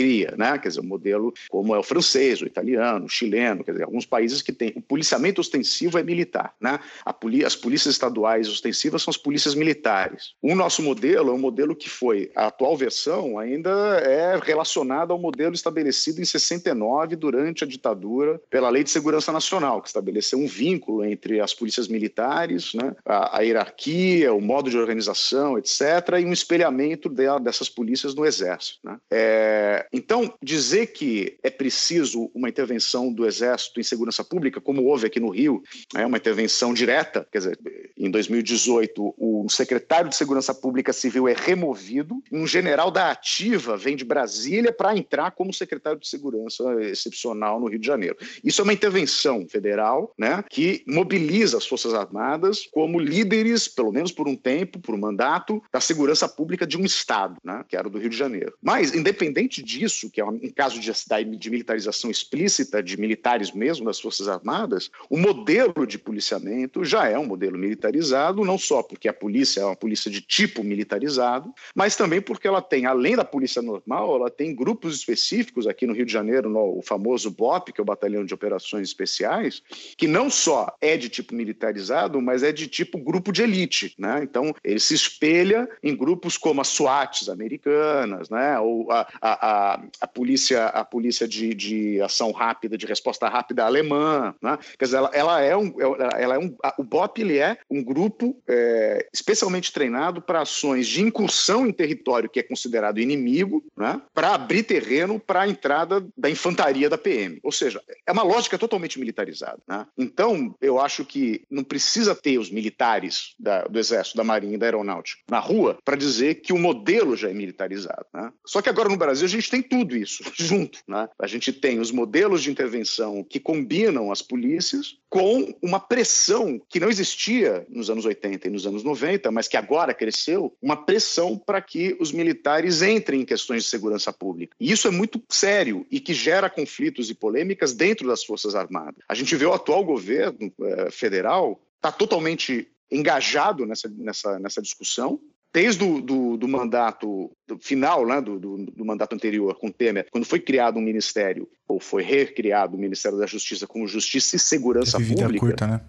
gendarmeria, 0.00 0.34
né? 0.36 0.58
quer 0.58 0.68
dizer, 0.68 0.80
o 0.80 0.84
modelo 0.84 1.32
como 1.48 1.74
é 1.74 1.78
o 1.78 1.82
francês, 1.82 2.40
o 2.40 2.46
italiano, 2.46 3.06
o 3.06 3.08
chileno, 3.08 3.62
quer 3.64 3.72
dizer, 3.72 3.84
alguns 3.84 4.06
países 4.06 4.42
que 4.42 4.52
têm. 4.52 4.72
O 4.76 4.80
policiamento 4.82 5.40
ostensivo 5.40 5.98
é 5.98 6.02
militar. 6.02 6.54
Né? 6.60 6.78
Poli- 7.20 7.44
as 7.44 7.54
polícias 7.56 7.94
estaduais 7.94 8.48
ostensivas 8.48 9.02
são 9.02 9.10
as 9.10 9.16
polícias 9.16 9.54
militares. 9.54 10.34
O 10.40 10.54
nosso 10.54 10.82
modelo 10.82 11.30
é 11.30 11.32
um 11.32 11.38
modelo 11.38 11.74
que 11.76 11.88
foi, 11.88 12.30
a 12.34 12.46
atual 12.46 12.76
versão 12.76 13.38
ainda 13.38 13.70
é 14.04 14.38
relacionada 14.42 15.12
ao 15.12 15.18
modelo 15.18 15.54
estabelecido 15.54 16.20
em 16.20 16.24
69 16.24 17.16
durante 17.16 17.64
a 17.64 17.66
ditadura 17.66 18.40
pela 18.50 18.70
Lei 18.70 18.82
de 18.84 18.90
Segurança 18.90 19.32
Nacional, 19.32 19.82
que 19.82 19.88
estabeleceu 19.88 20.38
um 20.38 20.46
vínculo 20.46 21.04
entre 21.04 21.40
as 21.40 21.52
polícias 21.52 21.88
militares, 21.88 22.72
né, 22.74 22.94
a, 23.04 23.38
a 23.38 23.40
hierarquia, 23.42 24.32
o 24.32 24.40
modo 24.40 24.70
de 24.70 24.78
organização, 24.78 25.58
etc., 25.58 25.80
e 26.20 26.24
um 26.24 26.32
espelhamento 26.32 27.08
de- 27.08 27.20
dessas 27.42 27.68
polícias 27.68 28.14
no 28.14 28.24
Exército. 28.24 28.78
né. 28.84 28.96
É, 29.10 29.86
então, 29.92 30.32
dizer 30.42 30.88
que 30.88 31.38
é 31.42 31.50
preciso 31.50 32.30
uma 32.34 32.48
intervenção 32.48 33.12
do 33.12 33.26
Exército 33.26 33.80
em 33.80 33.82
segurança 33.82 34.22
pública, 34.22 34.60
como 34.60 34.84
houve 34.84 35.06
aqui 35.06 35.18
no 35.18 35.30
Rio, 35.30 35.62
é 35.94 36.06
uma 36.06 36.16
intervenção 36.16 36.72
direta, 36.72 37.26
quer 37.30 37.38
dizer, 37.38 37.58
em 37.96 38.10
2018, 38.10 39.14
o 39.18 39.48
secretário 39.48 40.08
de 40.08 40.16
Segurança 40.16 40.54
Pública 40.54 40.92
Civil 40.92 41.28
é 41.28 41.34
removido, 41.34 42.22
um 42.30 42.46
general 42.46 42.90
da 42.90 43.10
Ativa 43.10 43.76
vem 43.76 43.96
de 43.96 44.04
Brasília 44.04 44.72
para 44.72 44.96
entrar 44.96 45.32
como 45.32 45.52
secretário 45.52 45.98
de 45.98 46.08
Segurança 46.08 46.64
excepcional 46.82 47.60
no 47.60 47.68
Rio 47.68 47.78
de 47.78 47.86
Janeiro. 47.86 48.16
Isso 48.44 48.60
é 48.60 48.64
uma 48.64 48.72
intervenção 48.72 49.46
federal 49.48 50.14
né, 50.16 50.44
que 50.48 50.84
mobiliza 50.86 51.58
as 51.58 51.66
Forças 51.66 51.94
Armadas 51.94 52.68
como 52.72 53.00
líderes, 53.00 53.66
pelo 53.66 53.92
menos 53.92 54.12
por 54.12 54.28
um 54.28 54.36
tempo, 54.36 54.78
por 54.78 54.94
um 54.94 54.98
mandato, 54.98 55.62
da 55.72 55.80
segurança 55.80 56.28
pública 56.28 56.66
de 56.66 56.78
um 56.78 56.84
Estado, 56.84 57.36
né, 57.44 57.64
que 57.68 57.76
era 57.76 57.88
o 57.88 57.90
do 57.90 57.98
Rio 57.98 58.10
de 58.10 58.16
Janeiro. 58.16 58.54
Mas, 58.62 58.94
independente 58.94 59.62
disso, 59.62 59.79
que 60.10 60.20
é 60.20 60.24
um 60.24 60.38
caso 60.54 60.80
de, 60.80 60.90
de 61.36 61.50
militarização 61.50 62.10
explícita 62.10 62.82
de 62.82 62.98
militares 62.98 63.52
mesmo 63.52 63.86
das 63.86 64.00
Forças 64.00 64.28
Armadas, 64.28 64.90
o 65.08 65.16
modelo 65.16 65.86
de 65.86 65.98
policiamento 65.98 66.84
já 66.84 67.08
é 67.08 67.18
um 67.18 67.26
modelo 67.26 67.58
militarizado, 67.58 68.44
não 68.44 68.58
só 68.58 68.82
porque 68.82 69.08
a 69.08 69.12
polícia 69.12 69.60
é 69.60 69.64
uma 69.64 69.76
polícia 69.76 70.10
de 70.10 70.20
tipo 70.20 70.62
militarizado, 70.62 71.52
mas 71.74 71.96
também 71.96 72.20
porque 72.20 72.48
ela 72.48 72.62
tem, 72.62 72.86
além 72.86 73.16
da 73.16 73.24
polícia 73.24 73.62
normal, 73.62 74.16
ela 74.16 74.30
tem 74.30 74.54
grupos 74.54 74.96
específicos 74.96 75.66
aqui 75.66 75.86
no 75.86 75.92
Rio 75.92 76.06
de 76.06 76.12
Janeiro, 76.12 76.48
no, 76.48 76.78
o 76.78 76.82
famoso 76.82 77.30
BOP, 77.30 77.72
que 77.72 77.80
é 77.80 77.82
o 77.82 77.86
Batalhão 77.86 78.24
de 78.24 78.34
Operações 78.34 78.88
Especiais, 78.88 79.62
que 79.96 80.06
não 80.06 80.30
só 80.30 80.74
é 80.80 80.96
de 80.96 81.08
tipo 81.08 81.34
militarizado, 81.34 82.20
mas 82.20 82.42
é 82.42 82.52
de 82.52 82.66
tipo 82.66 82.98
grupo 82.98 83.32
de 83.32 83.42
elite, 83.42 83.94
né? 83.98 84.20
Então, 84.22 84.54
ele 84.62 84.80
se 84.80 84.94
espelha 84.94 85.68
em 85.82 85.94
grupos 85.94 86.36
como 86.36 86.60
as 86.60 86.68
SWATs 86.68 87.28
americanas, 87.28 88.30
né? 88.30 88.58
Ou 88.58 88.90
a, 88.90 89.06
a, 89.20 89.69
a, 89.69 89.69
a 90.00 90.06
polícia, 90.06 90.66
a 90.66 90.84
polícia 90.84 91.26
de, 91.26 91.54
de 91.54 92.00
ação 92.00 92.32
rápida, 92.32 92.78
de 92.78 92.86
resposta 92.86 93.28
rápida 93.28 93.64
alemã, 93.64 94.34
né? 94.42 94.58
Quer 94.78 94.84
dizer, 94.86 94.96
ela, 94.96 95.10
ela 95.12 95.40
é 95.40 95.56
um, 95.56 95.74
ela 96.16 96.34
é 96.34 96.38
um, 96.38 96.56
o 96.78 96.84
BOP 96.84 97.18
ele 97.18 97.38
é 97.38 97.58
um 97.70 97.82
grupo 97.82 98.40
é, 98.48 99.08
especialmente 99.12 99.72
treinado 99.72 100.22
para 100.22 100.42
ações 100.42 100.86
de 100.86 101.02
incursão 101.02 101.66
em 101.66 101.72
território 101.72 102.30
que 102.30 102.40
é 102.40 102.42
considerado 102.42 102.98
inimigo, 102.98 103.64
né? 103.76 104.00
Para 104.14 104.34
abrir 104.34 104.62
terreno 104.62 105.18
para 105.18 105.42
a 105.42 105.48
entrada 105.48 106.06
da 106.16 106.30
infantaria 106.30 106.88
da 106.88 106.98
PM. 106.98 107.38
Ou 107.42 107.52
seja, 107.52 107.80
é 108.06 108.12
uma 108.12 108.22
lógica 108.22 108.58
totalmente 108.58 108.98
militarizada. 108.98 109.58
Né? 109.66 109.86
Então, 109.96 110.54
eu 110.60 110.80
acho 110.80 111.04
que 111.04 111.42
não 111.50 111.64
precisa 111.64 112.14
ter 112.14 112.38
os 112.38 112.50
militares 112.50 113.34
da, 113.38 113.64
do 113.64 113.78
Exército, 113.78 114.16
da 114.16 114.24
Marinha 114.24 114.54
e 114.54 114.58
da 114.58 114.66
Aeronáutica 114.66 115.22
na 115.28 115.38
rua 115.38 115.78
para 115.84 115.96
dizer 115.96 116.36
que 116.36 116.52
o 116.52 116.58
modelo 116.58 117.16
já 117.16 117.30
é 117.30 117.32
militarizado. 117.32 118.06
Né? 118.12 118.32
Só 118.46 118.62
que 118.62 118.68
agora 118.68 118.88
no 118.88 118.96
Brasil 118.96 119.26
a 119.26 119.30
gente 119.30 119.50
tem 119.50 119.59
tudo 119.62 119.96
isso 119.96 120.22
junto. 120.34 120.80
Né? 120.86 121.08
A 121.18 121.26
gente 121.26 121.52
tem 121.52 121.78
os 121.80 121.90
modelos 121.90 122.42
de 122.42 122.50
intervenção 122.50 123.24
que 123.24 123.40
combinam 123.40 124.10
as 124.10 124.22
polícias 124.22 124.96
com 125.08 125.52
uma 125.60 125.80
pressão 125.80 126.60
que 126.68 126.78
não 126.78 126.88
existia 126.88 127.66
nos 127.68 127.90
anos 127.90 128.04
80 128.04 128.46
e 128.46 128.50
nos 128.50 128.66
anos 128.66 128.84
90, 128.84 129.30
mas 129.30 129.48
que 129.48 129.56
agora 129.56 129.92
cresceu, 129.92 130.56
uma 130.62 130.76
pressão 130.76 131.36
para 131.36 131.60
que 131.60 131.96
os 131.98 132.12
militares 132.12 132.80
entrem 132.80 133.22
em 133.22 133.24
questões 133.24 133.64
de 133.64 133.68
segurança 133.68 134.12
pública. 134.12 134.56
E 134.60 134.70
isso 134.70 134.86
é 134.86 134.90
muito 134.90 135.20
sério 135.28 135.86
e 135.90 135.98
que 135.98 136.14
gera 136.14 136.48
conflitos 136.48 137.10
e 137.10 137.14
polêmicas 137.14 137.72
dentro 137.72 138.06
das 138.06 138.24
Forças 138.24 138.54
Armadas. 138.54 139.02
A 139.08 139.14
gente 139.14 139.34
vê 139.34 139.44
o 139.44 139.52
atual 139.52 139.84
governo 139.84 140.52
eh, 140.62 140.90
federal 140.90 141.60
está 141.76 141.90
totalmente 141.90 142.68
engajado 142.90 143.64
nessa, 143.64 143.88
nessa, 143.88 144.38
nessa 144.38 144.60
discussão, 144.60 145.20
desde 145.52 145.84
o 145.84 146.00
do, 146.00 146.36
do 146.36 146.48
mandato 146.48 147.30
do 147.46 147.58
final, 147.58 148.06
né, 148.06 148.20
do, 148.20 148.38
do, 148.38 148.56
do, 148.66 148.84
mandato 148.84 149.14
anterior 149.14 149.58
com 149.58 149.70
Temer, 149.70 150.06
quando 150.10 150.24
foi 150.24 150.40
criado 150.40 150.78
um 150.78 150.82
ministério, 150.82 151.48
ou 151.68 151.80
foi 151.80 152.02
recriado 152.02 152.76
o 152.76 152.80
Ministério 152.80 153.18
da 153.18 153.26
Justiça 153.26 153.66
como 153.66 153.86
Justiça 153.86 154.36
e 154.36 154.38
Segurança 154.38 154.98
Teve 154.98 155.10
vida 155.10 155.22
Pública. 155.22 155.46
curta, 155.46 155.66
né? 155.66 155.80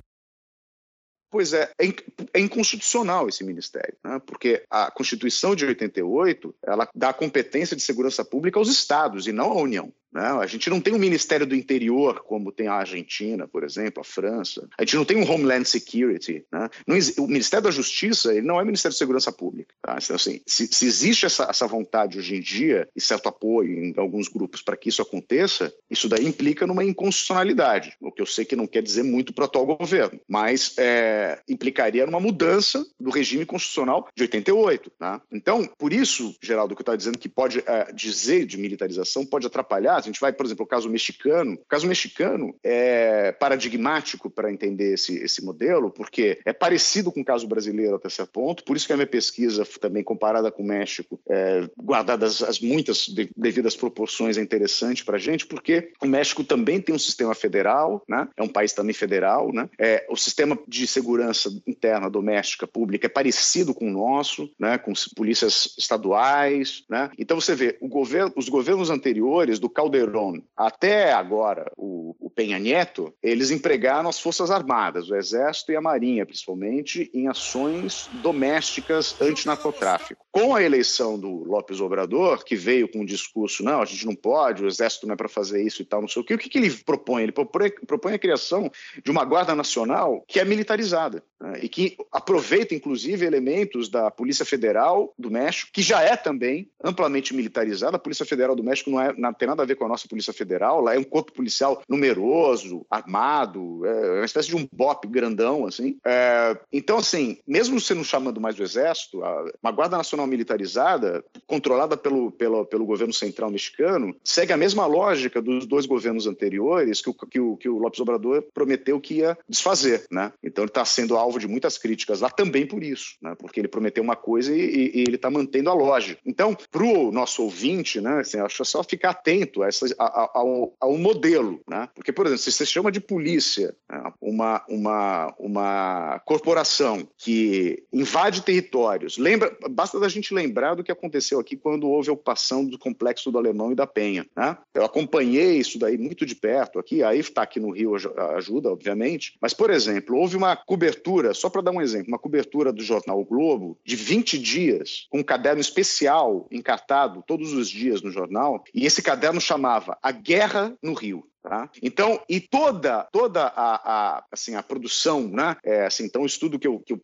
Pois 1.32 1.53
é, 1.53 1.72
é, 1.80 1.88
é 2.34 2.39
inconstitucional 2.41 3.30
esse 3.30 3.41
ministério, 3.43 3.95
né? 4.03 4.20
porque 4.26 4.66
a 4.70 4.91
Constituição 4.91 5.55
de 5.55 5.66
88 5.66 6.53
ela 6.62 6.89
dá 6.93 7.14
competência 7.14 7.74
de 7.74 7.82
segurança 7.82 8.26
pública 8.26 8.59
aos 8.59 8.68
estados 8.68 9.28
e 9.28 9.32
não 9.32 9.51
à 9.51 9.62
União. 9.62 9.93
Né? 10.12 10.24
A 10.24 10.45
gente 10.45 10.70
não 10.70 10.82
tem 10.82 10.93
um 10.93 10.99
Ministério 10.99 11.45
do 11.45 11.55
Interior, 11.55 12.22
como 12.24 12.51
tem 12.51 12.68
a 12.68 12.74
Argentina, 12.74 13.47
por 13.47 13.64
exemplo, 13.64 14.01
a 14.01 14.03
França. 14.03 14.68
A 14.78 14.84
gente 14.84 14.95
não 14.95 15.05
tem 15.05 15.18
um 15.18 15.30
Homeland 15.30 15.68
Security. 15.68 16.45
Né? 16.51 16.70
O 17.18 17.28
Ministério 17.28 17.64
da 17.64 17.72
Justiça 17.72 18.34
ele 18.34 18.45
não 18.45 18.59
é 18.59 18.66
Ministério 18.66 18.93
de 18.93 18.99
Segurança 18.99 19.32
Pública. 19.32 19.74
Tá? 19.82 19.97
Então, 20.01 20.16
assim, 20.16 20.41
se, 20.45 20.68
se, 20.68 20.86
existe 20.86 21.26
essa, 21.26 21.45
essa 21.49 21.68
vontade 21.68 22.20
hoje 22.20 22.36
em 22.36 22.41
dia 22.41 22.89
e 22.95 22.99
certo 22.99 23.30
apoio 23.30 23.72
em 23.72 23.93
alguns 23.97 24.28
grupos 24.28 24.62
para 24.62 24.76
que 24.76 24.89
isso 24.89 25.01
aconteça, 25.01 25.74
isso 25.89 26.09
daí 26.09 26.26
implica 26.26 26.68
numa 26.68 26.84
inconstitucionalidade, 26.84 27.95
o 28.01 28.12
que 28.12 28.22
eu 28.22 28.26
sei 28.26 28.43
que 28.43 28.55
não 28.55 28.68
quer 28.68 28.82
dizer 28.82 29.03
muito 29.03 29.34
para 29.34 29.43
o 29.43 29.45
atual 29.45 29.66
governo, 29.66 30.20
mas 30.28 30.74
é, 30.78 31.39
implicaria 31.47 32.05
numa 32.05 32.20
mudança 32.20 32.86
do 32.99 33.09
regime 33.09 33.45
constitucional 33.45 34.07
de 34.16 34.24
88. 34.24 34.91
Tá? 34.97 35.22
Então, 35.32 35.70
por 35.78 35.93
isso, 35.93 36.36
Geraldo, 36.41 36.76
que 36.76 36.82
eu 36.82 36.84
estava 36.84 36.97
dizendo 36.97 37.18
que 37.18 37.30
pode 37.30 37.64
é, 37.66 37.91
dizer 37.93 38.45
de 38.45 38.57
militarização 38.57 39.26
pode 39.26 39.47
atrapalhar 39.47 40.01
a 40.06 40.12
gente 40.12 40.20
vai, 40.20 40.34
por 40.34 40.45
exemplo, 40.45 40.66
o 40.66 40.68
caso 40.68 40.89
mexicano. 40.89 41.54
O 41.54 41.68
caso 41.68 41.88
mexicano 41.88 42.56
é 42.64 43.32
paradigmático 43.32 44.30
para 44.30 44.52
entender 44.52 44.93
esse, 44.93 45.18
esse 45.18 45.43
modelo, 45.43 45.91
porque 45.91 46.39
é 46.45 46.54
parecido 46.54 47.12
com 47.12 47.22
o 47.22 47.26
caso 47.26 47.47
brasileiro 47.47 47.95
até 47.95 48.10
certo 48.10 48.32
ponto, 48.32 48.64
por 48.64 48.76
isso 48.76 48.88
que 48.88 48.93
a 48.93 48.97
minha 48.97 49.08
pesquisa, 49.08 49.66
também 49.80 50.04
comparada 50.04 50.52
com 50.52 50.64
o 50.64 50.66
México, 50.66 51.20
é, 51.30 51.68
guardadas 51.78 52.41
as 52.41 52.60
muitas 52.60 53.08
devidas 53.36 53.76
proporções, 53.76 54.38
é 54.38 54.41
interessante 54.41 55.04
para 55.04 55.18
a 55.18 55.20
gente, 55.20 55.45
porque 55.45 55.91
o 56.02 56.06
México 56.06 56.43
também 56.43 56.80
tem 56.80 56.93
um 56.95 56.99
sistema 56.99 57.36
federal, 57.36 58.04
né? 58.08 58.28
é 58.36 58.43
um 58.43 58.47
país 58.47 58.74
também 58.74 58.93
federal, 58.93 59.52
né? 59.54 59.70
é, 59.80 60.06
o 60.10 60.16
sistema 60.16 60.58
de 60.68 60.88
segurança 60.88 61.49
interna 61.68 62.10
doméstica 62.10 62.68
pública 62.68 63.08
é 63.08 63.10
parecido 63.10 63.74
com 63.74 63.88
o 63.88 63.91
nosso, 63.91 64.49
né? 64.60 64.78
com 64.78 64.93
polícias 65.16 65.76
estaduais. 65.78 66.84
Né? 66.89 67.10
Então 67.18 67.39
você 67.39 67.56
vê, 67.56 67.78
governo, 67.82 68.32
os 68.36 68.49
governos 68.49 68.89
anteriores 68.89 69.60
do 69.60 69.70
Caldeirão 69.70 69.91
Calderón 69.92 70.42
até 70.56 71.12
agora 71.12 71.70
o, 71.76 72.16
o 72.20 72.30
Penha 72.30 72.58
Neto, 72.58 73.14
eles 73.22 73.52
empregaram 73.52 74.08
as 74.08 74.20
Forças 74.20 74.50
Armadas, 74.50 75.10
o 75.10 75.16
Exército 75.16 75.72
e 75.72 75.76
a 75.76 75.82
Marinha, 75.82 76.26
principalmente, 76.26 77.12
em 77.14 77.28
ações 77.28 78.10
domésticas 78.24 79.20
antinarcotráfico. 79.20 80.26
Com 80.32 80.56
a 80.56 80.64
eleição 80.64 81.20
do 81.20 81.44
Lopes 81.44 81.82
Obrador, 81.82 82.44
que 82.46 82.56
veio 82.56 82.89
com 82.89 83.00
um 83.00 83.06
discurso, 83.06 83.64
não, 83.64 83.82
a 83.82 83.86
gente 83.86 84.06
não 84.06 84.16
pode, 84.16 84.64
o 84.64 84.68
Exército 84.68 85.06
não 85.06 85.14
é 85.14 85.18
para 85.18 85.28
fazer 85.28 85.62
isso 85.62 85.82
e 85.82 85.86
tal, 85.86 86.02
não 86.02 86.08
sei 86.08 86.22
o 86.22 86.26
quê, 86.26 86.36
o 86.36 86.38
que, 86.38 86.50
que 86.50 86.58
ele 86.58 86.72
propõe? 86.72 87.24
Ele 87.24 87.32
propõe, 87.32 87.70
propõe 87.86 88.14
a 88.14 88.20
criação 88.20 88.72
de 89.04 89.12
uma 89.12 89.26
Guarda 89.26 89.54
Nacional 89.54 90.24
que 90.28 90.39
é 90.39 90.46
militarizada 90.46 91.22
e 91.62 91.70
que 91.70 91.98
aproveita, 92.12 92.76
inclusive, 92.76 93.26
elementos 93.26 93.89
da 93.89 94.12
Polícia 94.12 94.46
Federal 94.46 95.14
do 95.18 95.32
México, 95.32 95.72
que 95.74 95.82
já 95.82 96.02
é 96.02 96.16
também 96.16 96.70
amplamente 96.84 97.34
militarizada. 97.36 97.98
A 97.98 98.00
Polícia 98.00 98.26
Federal 98.26 98.56
do 98.56 98.64
México 98.64 98.89
não, 98.89 99.02
é, 99.02 99.14
não 99.18 99.34
tem 99.34 99.48
nada 99.48 99.64
a 99.64 99.66
ver 99.66 99.76
com 99.76 99.86
a 99.86 99.89
nossa 99.89 100.08
Polícia 100.08 100.34
Federal, 100.34 100.82
lá 100.82 100.96
é 100.96 101.00
um 101.00 101.04
corpo 101.04 101.32
policial 101.34 101.82
numeroso, 101.88 102.86
armado, 102.89 103.86
é 103.86 104.20
uma 104.20 104.26
espécie 104.26 104.50
de 104.50 104.56
um 104.56 104.68
BOP 104.72 105.08
grandão, 105.08 105.66
assim. 105.66 105.98
É, 106.06 106.58
então, 106.72 106.98
assim, 106.98 107.38
mesmo 107.48 107.80
você 107.80 107.94
não 107.94 108.04
chamando 108.04 108.39
mais 108.39 108.56
do 108.56 108.64
Exército, 108.64 109.22
uma 109.62 109.72
Guarda 109.72 109.98
Nacional 109.98 110.28
militarizada, 110.28 111.24
controlada 111.48 111.98
pelo, 111.98 112.32
pelo, 112.32 112.66
pelo 112.66 112.86
governo 112.86 113.14
central 113.14 113.50
mexicano, 113.52 114.16
segue 114.24 114.54
a 114.54 114.58
mesma 114.58 114.86
lógica 114.86 115.42
dos 115.42 115.66
dois 115.66 115.86
governos 115.86 116.28
anteriores 116.28 117.02
que 117.02 117.10
o, 117.10 117.14
que 117.14 117.39
o, 117.39 117.58
que 117.58 117.70
o 117.70 117.78
Lopes 117.78 118.00
Obrador 118.00 118.44
prometeu 118.54 119.00
que 119.00 119.16
ia 119.16 119.38
desfazer, 119.48 120.06
né? 120.12 120.32
Então 120.44 120.64
ele 120.64 120.70
está 120.70 120.86
sendo 120.86 121.16
alvo 121.16 121.30
de 121.39 121.47
muitas 121.47 121.77
críticas 121.77 122.21
lá 122.21 122.29
também 122.29 122.65
por 122.65 122.84
isso, 122.84 123.15
né? 123.21 123.36
Porque 123.38 123.59
ele 123.59 123.67
prometeu 123.67 124.03
uma 124.03 124.15
coisa 124.15 124.55
e, 124.55 124.91
e 124.93 125.01
ele 125.01 125.15
está 125.15 125.29
mantendo 125.29 125.69
a 125.69 125.73
lógica. 125.73 126.19
Então, 126.25 126.55
para 126.71 126.84
o 126.84 127.11
nosso 127.11 127.43
ouvinte, 127.43 127.99
né? 128.01 128.19
Assim, 128.19 128.39
acho 128.39 128.63
só 128.65 128.84
ficar 128.84 129.11
atento 129.11 129.63
a 129.63 129.67
essa, 129.67 129.86
a, 129.97 130.32
ao, 130.34 130.73
ao 130.79 130.97
modelo, 130.97 131.61
né? 131.67 131.89
Porque, 131.93 132.11
por 132.11 132.25
exemplo, 132.25 132.43
se 132.43 132.51
você 132.51 132.65
chama 132.65 132.91
de 132.91 132.99
polícia 132.99 133.75
né? 133.89 134.11
uma, 134.19 134.63
uma, 134.67 135.34
uma 135.38 136.21
corporação 136.25 137.07
que 137.17 137.84
invade 137.91 138.41
territórios, 138.43 139.17
lembra, 139.17 139.55
basta 139.69 139.99
da 139.99 140.07
gente 140.07 140.34
lembrar 140.34 140.75
do 140.75 140.84
que 140.84 140.91
aconteceu 140.91 141.39
aqui 141.39 141.55
quando 141.55 141.89
houve 141.89 142.09
a 142.09 142.13
ocupação 142.13 142.65
do 142.65 142.77
complexo 142.77 143.32
do 143.32 143.38
Alemão 143.38 143.71
e 143.71 143.75
da 143.75 143.88
Penha, 143.88 144.25
né? 144.36 144.57
Eu 144.73 144.86
acompanhei 144.86 145.57
isso 145.57 145.77
daí 145.77 145.97
muito 145.97 146.25
de 146.25 146.36
perto 146.36 146.79
aqui, 146.79 147.03
aí 147.03 147.19
está 147.19 147.43
aqui 147.43 147.59
no 147.59 147.71
Rio 147.71 147.95
ajuda, 148.36 148.71
obviamente, 148.71 149.38
mas, 149.41 149.53
por 149.53 149.69
exemplo, 149.69 150.17
houve 150.17 150.36
uma 150.36 150.55
cobertura, 150.55 151.20
só 151.34 151.49
para 151.49 151.61
dar 151.61 151.72
um 151.72 151.82
exemplo, 151.82 152.07
uma 152.07 152.19
cobertura 152.19 152.72
do 152.72 152.84
jornal 152.84 153.19
o 153.19 153.26
Globo 153.26 153.78
de 153.86 153.95
20 153.95 154.38
dias, 154.38 155.07
com 155.09 155.19
um 155.19 155.24
caderno 155.24 155.61
especial 155.61 156.47
encartado 156.51 157.24
todos 157.26 157.53
os 157.53 157.69
dias 157.69 158.01
no 158.01 158.11
jornal, 158.11 158.63
e 158.74 158.86
esse 158.86 159.01
caderno 159.01 159.39
chamava 159.39 159.97
A 160.01 160.11
Guerra 160.11 160.76
no 160.82 160.93
Rio. 160.93 161.26
Tá? 161.43 161.67
Então, 161.82 162.22
e 162.30 162.39
toda, 162.39 163.03
toda 163.11 163.47
a, 163.47 163.76
a, 164.17 164.24
assim, 164.32 164.53
a 164.53 164.61
produção, 164.61 165.28
né? 165.28 165.57
É, 165.63 165.88
assim, 165.88 166.03
então, 166.03 166.22
o 166.22 166.26
estudo 166.28 166.59
que 166.59 166.67
eu, 166.67 166.80
que 166.80 166.93
eu 166.93 167.01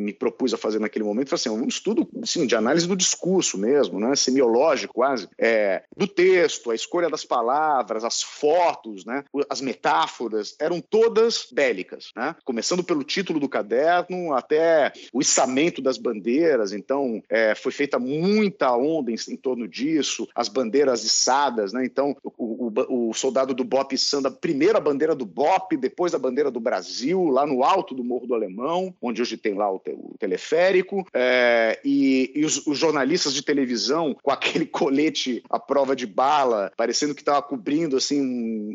me 0.00 0.12
propus 0.12 0.54
a 0.54 0.58
fazer 0.58 0.78
naquele 0.78 1.04
momento 1.04 1.28
foi 1.28 1.36
assim, 1.36 1.48
um 1.48 1.66
estudo 1.66 2.08
assim, 2.22 2.46
de 2.46 2.54
análise 2.54 2.86
do 2.86 2.96
discurso 2.96 3.58
mesmo, 3.58 4.00
né, 4.00 4.16
semiológico 4.16 4.94
quase, 4.94 5.28
é, 5.38 5.84
do 5.96 6.06
texto, 6.06 6.70
a 6.70 6.74
escolha 6.74 7.08
das 7.08 7.24
palavras, 7.24 8.04
as 8.04 8.22
fotos, 8.22 9.04
né, 9.04 9.24
as 9.48 9.60
metáforas, 9.60 10.56
eram 10.58 10.80
todas 10.80 11.46
bélicas, 11.50 12.10
né, 12.16 12.34
começando 12.44 12.82
pelo 12.82 13.04
título 13.04 13.38
do 13.38 13.48
caderno 13.48 14.32
até 14.32 14.92
o 15.12 15.20
içamento 15.20 15.82
das 15.82 15.98
bandeiras, 15.98 16.72
então 16.72 17.22
é, 17.28 17.54
foi 17.54 17.72
feita 17.72 17.98
muita 17.98 18.74
onda 18.74 19.10
em, 19.10 19.16
em, 19.28 19.36
torno 19.36 19.68
disso, 19.68 20.28
as 20.34 20.48
bandeiras 20.48 21.04
içadas, 21.04 21.72
né, 21.72 21.84
então 21.84 22.16
o, 22.24 22.68
o, 22.68 23.10
o 23.10 23.14
soldado 23.14 23.54
do 23.54 23.64
BOP 23.64 23.94
içando 23.94 24.28
a 24.28 24.30
primeira 24.30 24.80
bandeira 24.80 25.14
do 25.14 25.26
BOP, 25.26 25.76
depois 25.76 26.14
a 26.14 26.18
bandeira 26.18 26.50
do 26.50 26.60
Brasil, 26.60 27.24
lá 27.28 27.46
no 27.46 27.62
alto 27.62 27.94
do 27.94 28.04
Morro 28.04 28.26
do 28.26 28.34
Alemão, 28.34 28.94
onde 29.00 29.20
hoje 29.22 29.36
tem 29.36 29.54
lá 29.54 29.70
o, 29.70 29.80
o 29.92 30.16
teleférico, 30.18 31.06
é, 31.12 31.78
e, 31.84 32.32
e 32.34 32.44
os, 32.44 32.66
os, 32.66 32.78
jornalistas 32.78 33.34
de 33.34 33.42
televisão 33.42 34.16
com 34.22 34.30
aquele 34.30 34.66
colete 34.66 35.42
à 35.50 35.58
prova 35.58 35.96
de 35.96 36.06
bala, 36.06 36.72
parecendo 36.76 37.14
que 37.14 37.22
estava 37.22 37.42
cobrindo 37.42 37.96
assim 37.96 38.20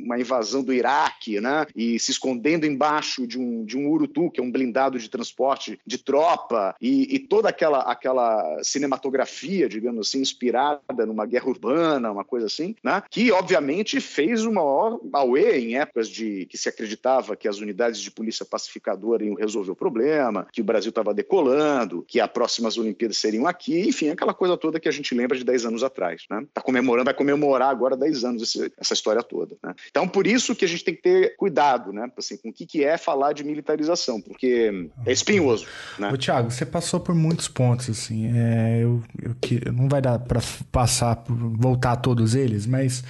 uma 0.03 0.19
invasão 0.19 0.63
do 0.63 0.73
Iraque, 0.73 1.39
né? 1.39 1.65
E 1.75 1.97
se 1.99 2.11
escondendo 2.11 2.65
embaixo 2.65 3.25
de 3.25 3.39
um, 3.39 3.63
de 3.63 3.77
um 3.77 3.89
Urutu, 3.89 4.29
que 4.29 4.39
é 4.39 4.43
um 4.43 4.51
blindado 4.51 4.99
de 4.99 5.09
transporte 5.09 5.79
de 5.85 5.97
tropa, 5.97 6.75
e, 6.81 7.15
e 7.15 7.19
toda 7.19 7.49
aquela, 7.49 7.79
aquela 7.79 8.59
cinematografia, 8.63 9.69
digamos 9.69 10.07
assim, 10.07 10.19
inspirada 10.19 11.05
numa 11.05 11.25
guerra 11.25 11.47
urbana, 11.47 12.11
uma 12.11 12.25
coisa 12.25 12.47
assim, 12.47 12.75
né? 12.83 13.01
Que 13.09 13.31
obviamente 13.31 13.99
fez 13.99 14.45
uma 14.45 14.65
maior 14.65 14.99
auê 15.13 15.59
em 15.59 15.77
épocas 15.77 16.09
de 16.09 16.45
que 16.47 16.57
se 16.57 16.67
acreditava 16.67 17.35
que 17.35 17.47
as 17.47 17.59
unidades 17.59 17.99
de 17.99 18.11
polícia 18.11 18.45
pacificadora 18.45 19.23
iam 19.23 19.35
resolver 19.35 19.71
o 19.71 19.75
problema, 19.75 20.47
que 20.51 20.61
o 20.61 20.63
Brasil 20.63 20.89
estava 20.89 21.04
decolando, 21.13 22.03
que 22.07 22.19
as 22.19 22.29
próximas 22.29 22.77
Olimpíadas 22.77 23.17
seriam 23.17 23.47
aqui, 23.47 23.87
enfim, 23.87 24.09
aquela 24.09 24.33
coisa 24.33 24.57
toda 24.57 24.79
que 24.79 24.87
a 24.87 24.91
gente 24.91 25.13
lembra 25.15 25.37
de 25.37 25.43
10 25.43 25.65
anos 25.65 25.83
atrás. 25.83 26.23
Né? 26.29 26.45
Tá 26.53 26.61
comemorando, 26.61 27.05
vai 27.05 27.13
comemorar 27.13 27.69
agora 27.69 27.95
10 27.95 28.23
anos 28.23 28.43
esse, 28.43 28.71
essa 28.79 28.93
história 28.93 29.21
toda. 29.23 29.55
Né? 29.63 29.73
Então, 29.89 30.07
por 30.07 30.27
isso 30.27 30.55
que 30.55 30.65
a 30.65 30.67
gente 30.67 30.83
tem 30.83 30.95
que 30.95 31.01
ter 31.01 31.35
cuidado 31.35 31.91
né? 31.91 32.09
assim, 32.17 32.37
com 32.37 32.49
o 32.49 32.53
que, 32.53 32.65
que 32.65 32.83
é 32.83 32.97
falar 32.97 33.33
de 33.33 33.43
militarização, 33.43 34.21
porque 34.21 34.89
é 35.05 35.11
espinhoso. 35.11 35.67
Né? 35.97 36.11
Ô, 36.11 36.17
Tiago, 36.17 36.51
você 36.51 36.65
passou 36.65 36.99
por 36.99 37.15
muitos 37.15 37.47
pontos, 37.47 37.89
assim, 37.89 38.31
é, 38.35 38.79
eu, 38.83 39.01
eu, 39.21 39.35
que, 39.41 39.59
não 39.71 39.87
vai 39.87 40.01
dar 40.01 40.19
para 40.19 40.41
passar, 40.71 41.23
voltar 41.27 41.93
a 41.93 41.97
todos 41.97 42.35
eles, 42.35 42.65
mas 42.65 43.03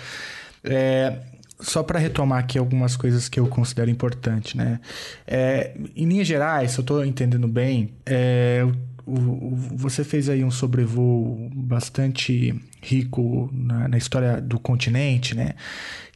é, 0.63 1.19
só 1.59 1.83
para 1.83 1.99
retomar 1.99 2.39
aqui 2.39 2.57
algumas 2.57 2.95
coisas 2.95 3.29
que 3.29 3.39
eu 3.39 3.47
considero 3.47 3.89
importantes, 3.89 4.55
né? 4.55 4.79
É, 5.25 5.75
em 5.95 6.05
linhas 6.05 6.27
gerais, 6.27 6.71
se 6.71 6.79
eu 6.79 6.81
estou 6.81 7.05
entendendo 7.05 7.47
bem, 7.47 7.91
é, 8.05 8.65
o, 9.05 9.11
o, 9.11 9.55
você 9.55 10.03
fez 10.03 10.27
aí 10.29 10.43
um 10.43 10.51
sobrevoo 10.51 11.49
bastante 11.53 12.53
rico 12.81 13.49
na, 13.53 13.87
na, 13.87 13.97
história 13.97 14.41
do 14.41 14.59
continente, 14.59 15.35
né? 15.35 15.53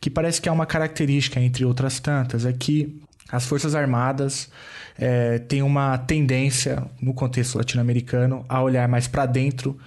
Que 0.02 0.10
parece 0.10 0.42
que 0.42 0.50
é 0.50 0.52
uma 0.52 0.66
característica, 0.66 1.40
entre 1.40 1.64
outras 1.64 2.00
tantas, 2.00 2.46
é 2.46 2.54
que 2.54 3.00
as 3.32 3.46
Forças 3.46 3.76
Armadas 3.76 4.50
é, 4.98 5.40
têm 5.40 5.62
uma 5.62 5.98
tendência, 5.98 6.84
no 7.02 7.14
contexto 7.14 7.58
latino-americano, 7.58 8.46
a 8.50 8.62
olhar 8.62 8.88
mais 8.88 9.08
para 9.08 9.26
dentro 9.26 9.78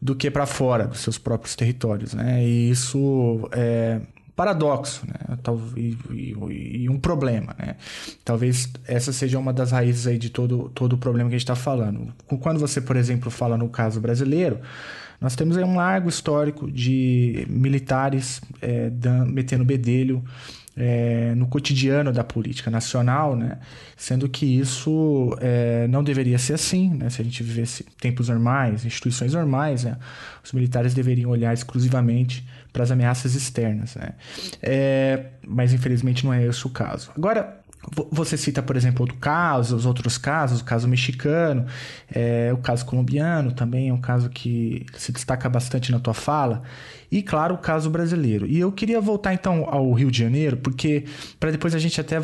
do 0.00 0.14
que 0.14 0.30
para 0.30 0.46
fora 0.46 0.86
dos 0.86 1.00
seus 1.00 1.16
próprios 1.16 1.54
territórios, 1.54 2.12
né? 2.12 2.44
E 2.44 2.70
isso 2.70 3.48
é, 3.52 4.00
paradoxo 4.42 5.06
né? 5.06 5.38
e, 5.76 5.96
e, 6.10 6.82
e, 6.82 6.90
um 6.90 6.98
problema. 6.98 7.54
Né? 7.56 7.76
Talvez 8.24 8.68
essa 8.88 9.12
seja 9.12 9.38
uma 9.38 9.52
das 9.52 9.70
raízes 9.70 10.08
aí 10.08 10.18
de 10.18 10.30
todo, 10.30 10.68
todo 10.74 10.94
o 10.94 10.98
problema 10.98 11.30
que 11.30 11.36
a 11.36 11.38
gente 11.38 11.44
está 11.44 11.54
falando. 11.54 12.12
Quando 12.40 12.58
você, 12.58 12.80
por 12.80 12.96
exemplo, 12.96 13.30
fala 13.30 13.56
no 13.56 13.68
caso 13.68 14.00
brasileiro, 14.00 14.58
nós 15.20 15.36
temos 15.36 15.56
aí 15.56 15.62
um 15.62 15.76
largo 15.76 16.08
histórico 16.08 16.68
de 16.68 17.46
militares 17.48 18.40
é, 18.60 18.90
dan, 18.90 19.26
metendo 19.26 19.64
bedelho 19.64 20.24
é, 20.76 21.32
no 21.36 21.46
cotidiano 21.46 22.12
da 22.12 22.24
política 22.24 22.68
nacional, 22.68 23.36
né? 23.36 23.58
sendo 23.96 24.28
que 24.28 24.44
isso 24.44 25.36
é, 25.40 25.86
não 25.86 26.02
deveria 26.02 26.38
ser 26.38 26.54
assim. 26.54 26.90
Né? 26.90 27.10
Se 27.10 27.20
a 27.20 27.24
gente 27.24 27.44
vivesse 27.44 27.84
tempos 28.00 28.28
normais, 28.28 28.84
instituições 28.84 29.34
normais, 29.34 29.84
né? 29.84 29.96
os 30.42 30.50
militares 30.50 30.94
deveriam 30.94 31.30
olhar 31.30 31.54
exclusivamente 31.54 32.44
para 32.72 32.82
as 32.82 32.90
ameaças 32.90 33.34
externas. 33.34 33.94
Né? 33.96 34.10
É, 34.62 35.26
mas 35.46 35.72
infelizmente 35.72 36.24
não 36.24 36.32
é 36.32 36.44
esse 36.44 36.66
o 36.66 36.70
caso. 36.70 37.10
Agora, 37.16 37.61
você 38.10 38.36
cita, 38.36 38.62
por 38.62 38.76
exemplo, 38.76 39.02
outro 39.02 39.16
caso, 39.18 39.74
os 39.74 39.86
outros 39.86 40.16
casos, 40.16 40.60
o 40.60 40.64
caso 40.64 40.86
mexicano, 40.86 41.66
é, 42.12 42.50
o 42.52 42.58
caso 42.58 42.86
colombiano 42.86 43.52
também 43.52 43.88
é 43.88 43.92
um 43.92 44.00
caso 44.00 44.30
que 44.30 44.86
se 44.96 45.10
destaca 45.10 45.48
bastante 45.48 45.90
na 45.90 45.98
tua 45.98 46.14
fala, 46.14 46.62
e 47.10 47.22
claro, 47.22 47.56
o 47.56 47.58
caso 47.58 47.90
brasileiro. 47.90 48.46
E 48.46 48.58
eu 48.58 48.70
queria 48.72 49.00
voltar 49.00 49.34
então 49.34 49.66
ao 49.68 49.92
Rio 49.92 50.10
de 50.10 50.18
Janeiro, 50.18 50.56
porque 50.56 51.04
para 51.38 51.50
depois 51.50 51.74
a 51.74 51.78
gente 51.78 52.00
até, 52.00 52.16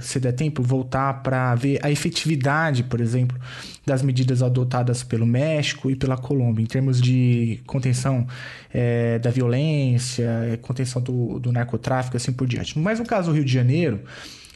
se 0.00 0.20
der 0.20 0.32
tempo, 0.32 0.62
voltar 0.62 1.22
para 1.22 1.54
ver 1.54 1.80
a 1.82 1.90
efetividade, 1.90 2.84
por 2.84 3.00
exemplo, 3.00 3.36
das 3.84 4.02
medidas 4.02 4.42
adotadas 4.42 5.02
pelo 5.02 5.26
México 5.26 5.90
e 5.90 5.96
pela 5.96 6.16
Colômbia, 6.16 6.62
em 6.62 6.66
termos 6.66 7.00
de 7.00 7.60
contenção 7.66 8.26
é, 8.72 9.18
da 9.18 9.30
violência, 9.30 10.24
é, 10.52 10.56
contenção 10.58 11.00
do, 11.00 11.40
do 11.40 11.50
narcotráfico, 11.50 12.16
assim 12.16 12.32
por 12.32 12.46
diante. 12.46 12.78
Mas 12.78 13.00
no 13.00 13.06
caso 13.06 13.30
do 13.30 13.34
Rio 13.34 13.44
de 13.44 13.52
Janeiro, 13.52 14.02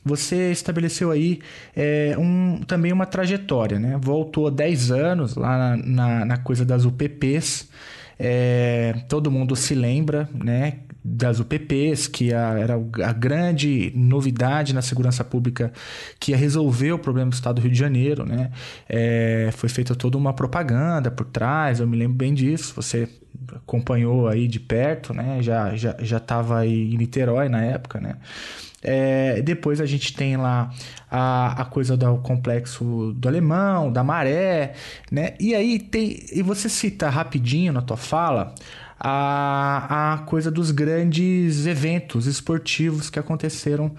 você 0.04 0.50
estabeleceu 0.50 1.10
aí 1.10 1.40
é, 1.76 2.16
um, 2.18 2.60
também 2.66 2.92
uma 2.92 3.06
trajetória, 3.06 3.78
né? 3.78 3.98
Voltou 4.00 4.50
10 4.50 4.90
anos 4.90 5.36
lá 5.36 5.76
na, 5.76 6.24
na, 6.24 6.36
coisa 6.36 6.64
das 6.64 6.84
UPPs. 6.84 7.68
É, 8.18 8.94
todo 9.08 9.30
mundo 9.30 9.54
se 9.54 9.74
lembra, 9.74 10.28
né? 10.34 10.80
Das 11.04 11.40
UPPs, 11.40 12.06
que 12.08 12.32
a, 12.32 12.58
era 12.58 12.74
a 12.74 13.12
grande 13.12 13.92
novidade 13.94 14.72
na 14.72 14.82
segurança 14.82 15.24
pública 15.24 15.72
que 16.18 16.32
ia 16.32 16.36
resolver 16.36 16.92
o 16.92 16.98
problema 16.98 17.30
do 17.30 17.34
estado 17.34 17.56
do 17.56 17.62
Rio 17.62 17.70
de 17.72 17.78
Janeiro, 17.78 18.24
né? 18.24 18.50
É, 18.88 19.50
foi 19.52 19.68
feita 19.68 19.94
toda 19.94 20.18
uma 20.18 20.32
propaganda 20.32 21.10
por 21.10 21.26
trás, 21.26 21.80
eu 21.80 21.86
me 21.86 21.96
lembro 21.96 22.16
bem 22.16 22.34
disso. 22.34 22.74
Você 22.76 23.08
acompanhou 23.54 24.28
aí 24.28 24.48
de 24.48 24.60
perto, 24.60 25.14
né? 25.14 25.38
Já 25.42 25.76
já 25.76 25.96
já 26.00 26.16
estava 26.16 26.58
aí 26.58 26.92
em 26.92 26.96
Niterói 26.96 27.48
na 27.48 27.62
época, 27.62 28.00
né? 28.00 28.16
É, 28.82 29.40
depois 29.42 29.80
a 29.80 29.86
gente 29.86 30.12
tem 30.12 30.36
lá 30.36 30.72
a, 31.10 31.62
a 31.62 31.64
coisa 31.64 31.96
do 31.96 32.18
complexo 32.18 33.12
do 33.16 33.28
alemão, 33.28 33.92
da 33.92 34.02
maré, 34.02 34.74
né? 35.10 35.34
E 35.38 35.54
aí 35.54 35.78
tem. 35.78 36.18
E 36.32 36.42
você 36.42 36.68
cita 36.68 37.08
rapidinho 37.08 37.72
na 37.72 37.80
tua 37.80 37.96
fala 37.96 38.54
a, 39.04 40.14
a 40.14 40.18
coisa 40.18 40.48
dos 40.48 40.70
grandes 40.70 41.66
eventos 41.66 42.26
esportivos 42.26 43.10
que 43.10 43.18
aconteceram 43.18 43.92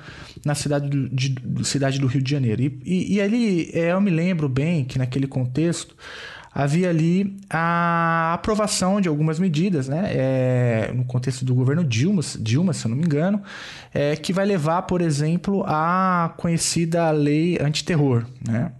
na 0.45 0.55
cidade 0.55 0.89
do, 0.89 1.09
de, 1.09 1.35
cidade 1.65 1.99
do 1.99 2.07
Rio 2.07 2.21
de 2.21 2.31
Janeiro. 2.31 2.61
E, 2.61 2.79
e, 2.85 3.15
e 3.15 3.21
ali 3.21 3.69
é, 3.73 3.91
eu 3.91 3.99
me 3.99 4.09
lembro 4.09 4.47
bem 4.47 4.85
que 4.85 4.97
naquele 4.97 5.27
contexto 5.27 5.93
havia 6.53 6.89
ali 6.89 7.35
a 7.49 8.33
aprovação 8.33 9.01
de 9.01 9.07
algumas 9.07 9.39
medidas, 9.39 9.87
né, 9.87 10.09
é, 10.11 10.91
no 10.93 11.03
contexto 11.05 11.43
do 11.43 11.55
governo 11.55 11.83
Dilma, 11.83 12.21
Dilma, 12.39 12.73
se 12.73 12.85
eu 12.85 12.89
não 12.89 12.97
me 12.97 13.03
engano, 13.03 13.41
é, 13.93 14.15
que 14.15 14.31
vai 14.31 14.45
levar, 14.45 14.83
por 14.83 15.01
exemplo, 15.01 15.63
à 15.65 16.33
conhecida 16.37 17.09
lei 17.11 17.57
antiterror, 17.59 18.25
né? 18.47 18.71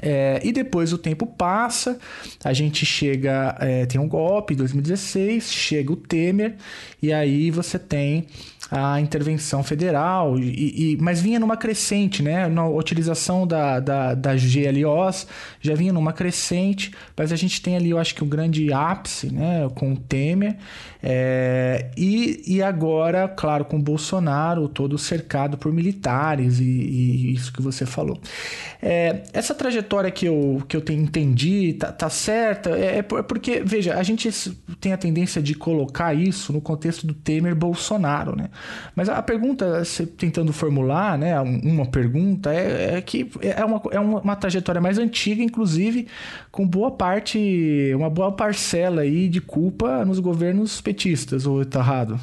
É, 0.00 0.40
e 0.44 0.52
depois 0.52 0.92
o 0.92 0.98
tempo 0.98 1.26
passa, 1.26 1.98
a 2.44 2.52
gente 2.52 2.86
chega, 2.86 3.56
é, 3.58 3.84
tem 3.84 4.00
um 4.00 4.06
golpe 4.06 4.54
em 4.54 4.56
2016, 4.56 5.50
chega 5.52 5.92
o 5.92 5.96
Temer, 5.96 6.54
e 7.02 7.12
aí 7.12 7.50
você 7.50 7.78
tem 7.80 8.26
a 8.70 9.00
intervenção 9.00 9.62
federal, 9.62 10.38
e, 10.38 10.92
e, 10.92 10.96
mas 11.00 11.20
vinha 11.20 11.40
numa 11.40 11.56
crescente, 11.56 12.22
né? 12.22 12.48
Na 12.48 12.68
utilização 12.68 13.46
da, 13.46 13.80
da, 13.80 14.14
da 14.14 14.34
GLOs 14.34 15.26
já 15.60 15.74
vinha 15.74 15.92
numa 15.92 16.12
crescente, 16.12 16.92
mas 17.16 17.32
a 17.32 17.36
gente 17.36 17.62
tem 17.62 17.76
ali, 17.76 17.90
eu 17.90 17.98
acho 17.98 18.14
que 18.14 18.22
um 18.22 18.28
grande 18.28 18.70
ápice, 18.72 19.32
né? 19.32 19.68
Com 19.74 19.92
o 19.92 19.96
Temer, 19.96 20.56
é, 21.02 21.90
e, 21.96 22.42
e 22.46 22.62
agora, 22.62 23.28
claro, 23.28 23.64
com 23.64 23.76
o 23.76 23.82
Bolsonaro 23.82 24.68
todo 24.68 24.98
cercado 24.98 25.56
por 25.56 25.72
militares, 25.72 26.58
e, 26.58 26.64
e 26.64 27.34
isso 27.34 27.52
que 27.52 27.62
você 27.62 27.86
falou. 27.86 28.20
É, 28.82 29.22
essa 29.32 29.54
trajetória 29.54 30.10
que 30.10 30.26
eu, 30.26 30.62
que 30.68 30.76
eu 30.76 30.80
tenho, 30.80 31.02
entendi 31.02 31.74
tá, 31.74 31.92
tá 31.92 32.10
certa, 32.10 32.70
é, 32.70 32.98
é 32.98 33.02
porque, 33.02 33.62
veja, 33.64 33.94
a 33.94 34.02
gente 34.02 34.30
tem 34.80 34.92
a 34.92 34.96
tendência 34.96 35.40
de 35.40 35.54
colocar 35.54 36.12
isso 36.12 36.52
no 36.52 36.60
contexto 36.60 37.06
do 37.06 37.14
Temer-Bolsonaro, 37.14 38.36
né? 38.36 38.47
Mas 38.94 39.08
a 39.08 39.22
pergunta, 39.22 39.82
tentando 40.16 40.52
formular, 40.52 41.18
né, 41.18 41.40
uma 41.40 41.86
pergunta, 41.86 42.52
é, 42.52 42.96
é 42.96 43.00
que 43.00 43.30
é, 43.40 43.64
uma, 43.64 43.82
é 43.90 44.00
uma, 44.00 44.36
trajetória 44.36 44.80
mais 44.80 44.98
antiga, 44.98 45.42
inclusive, 45.42 46.06
com 46.50 46.66
boa 46.66 46.90
parte, 46.90 47.92
uma 47.94 48.10
boa 48.10 48.32
parcela 48.32 49.02
aí 49.02 49.28
de 49.28 49.40
culpa 49.40 50.04
nos 50.04 50.18
governos 50.18 50.80
petistas, 50.80 51.46
ou 51.46 51.64
tá 51.64 51.80
errado? 51.80 52.20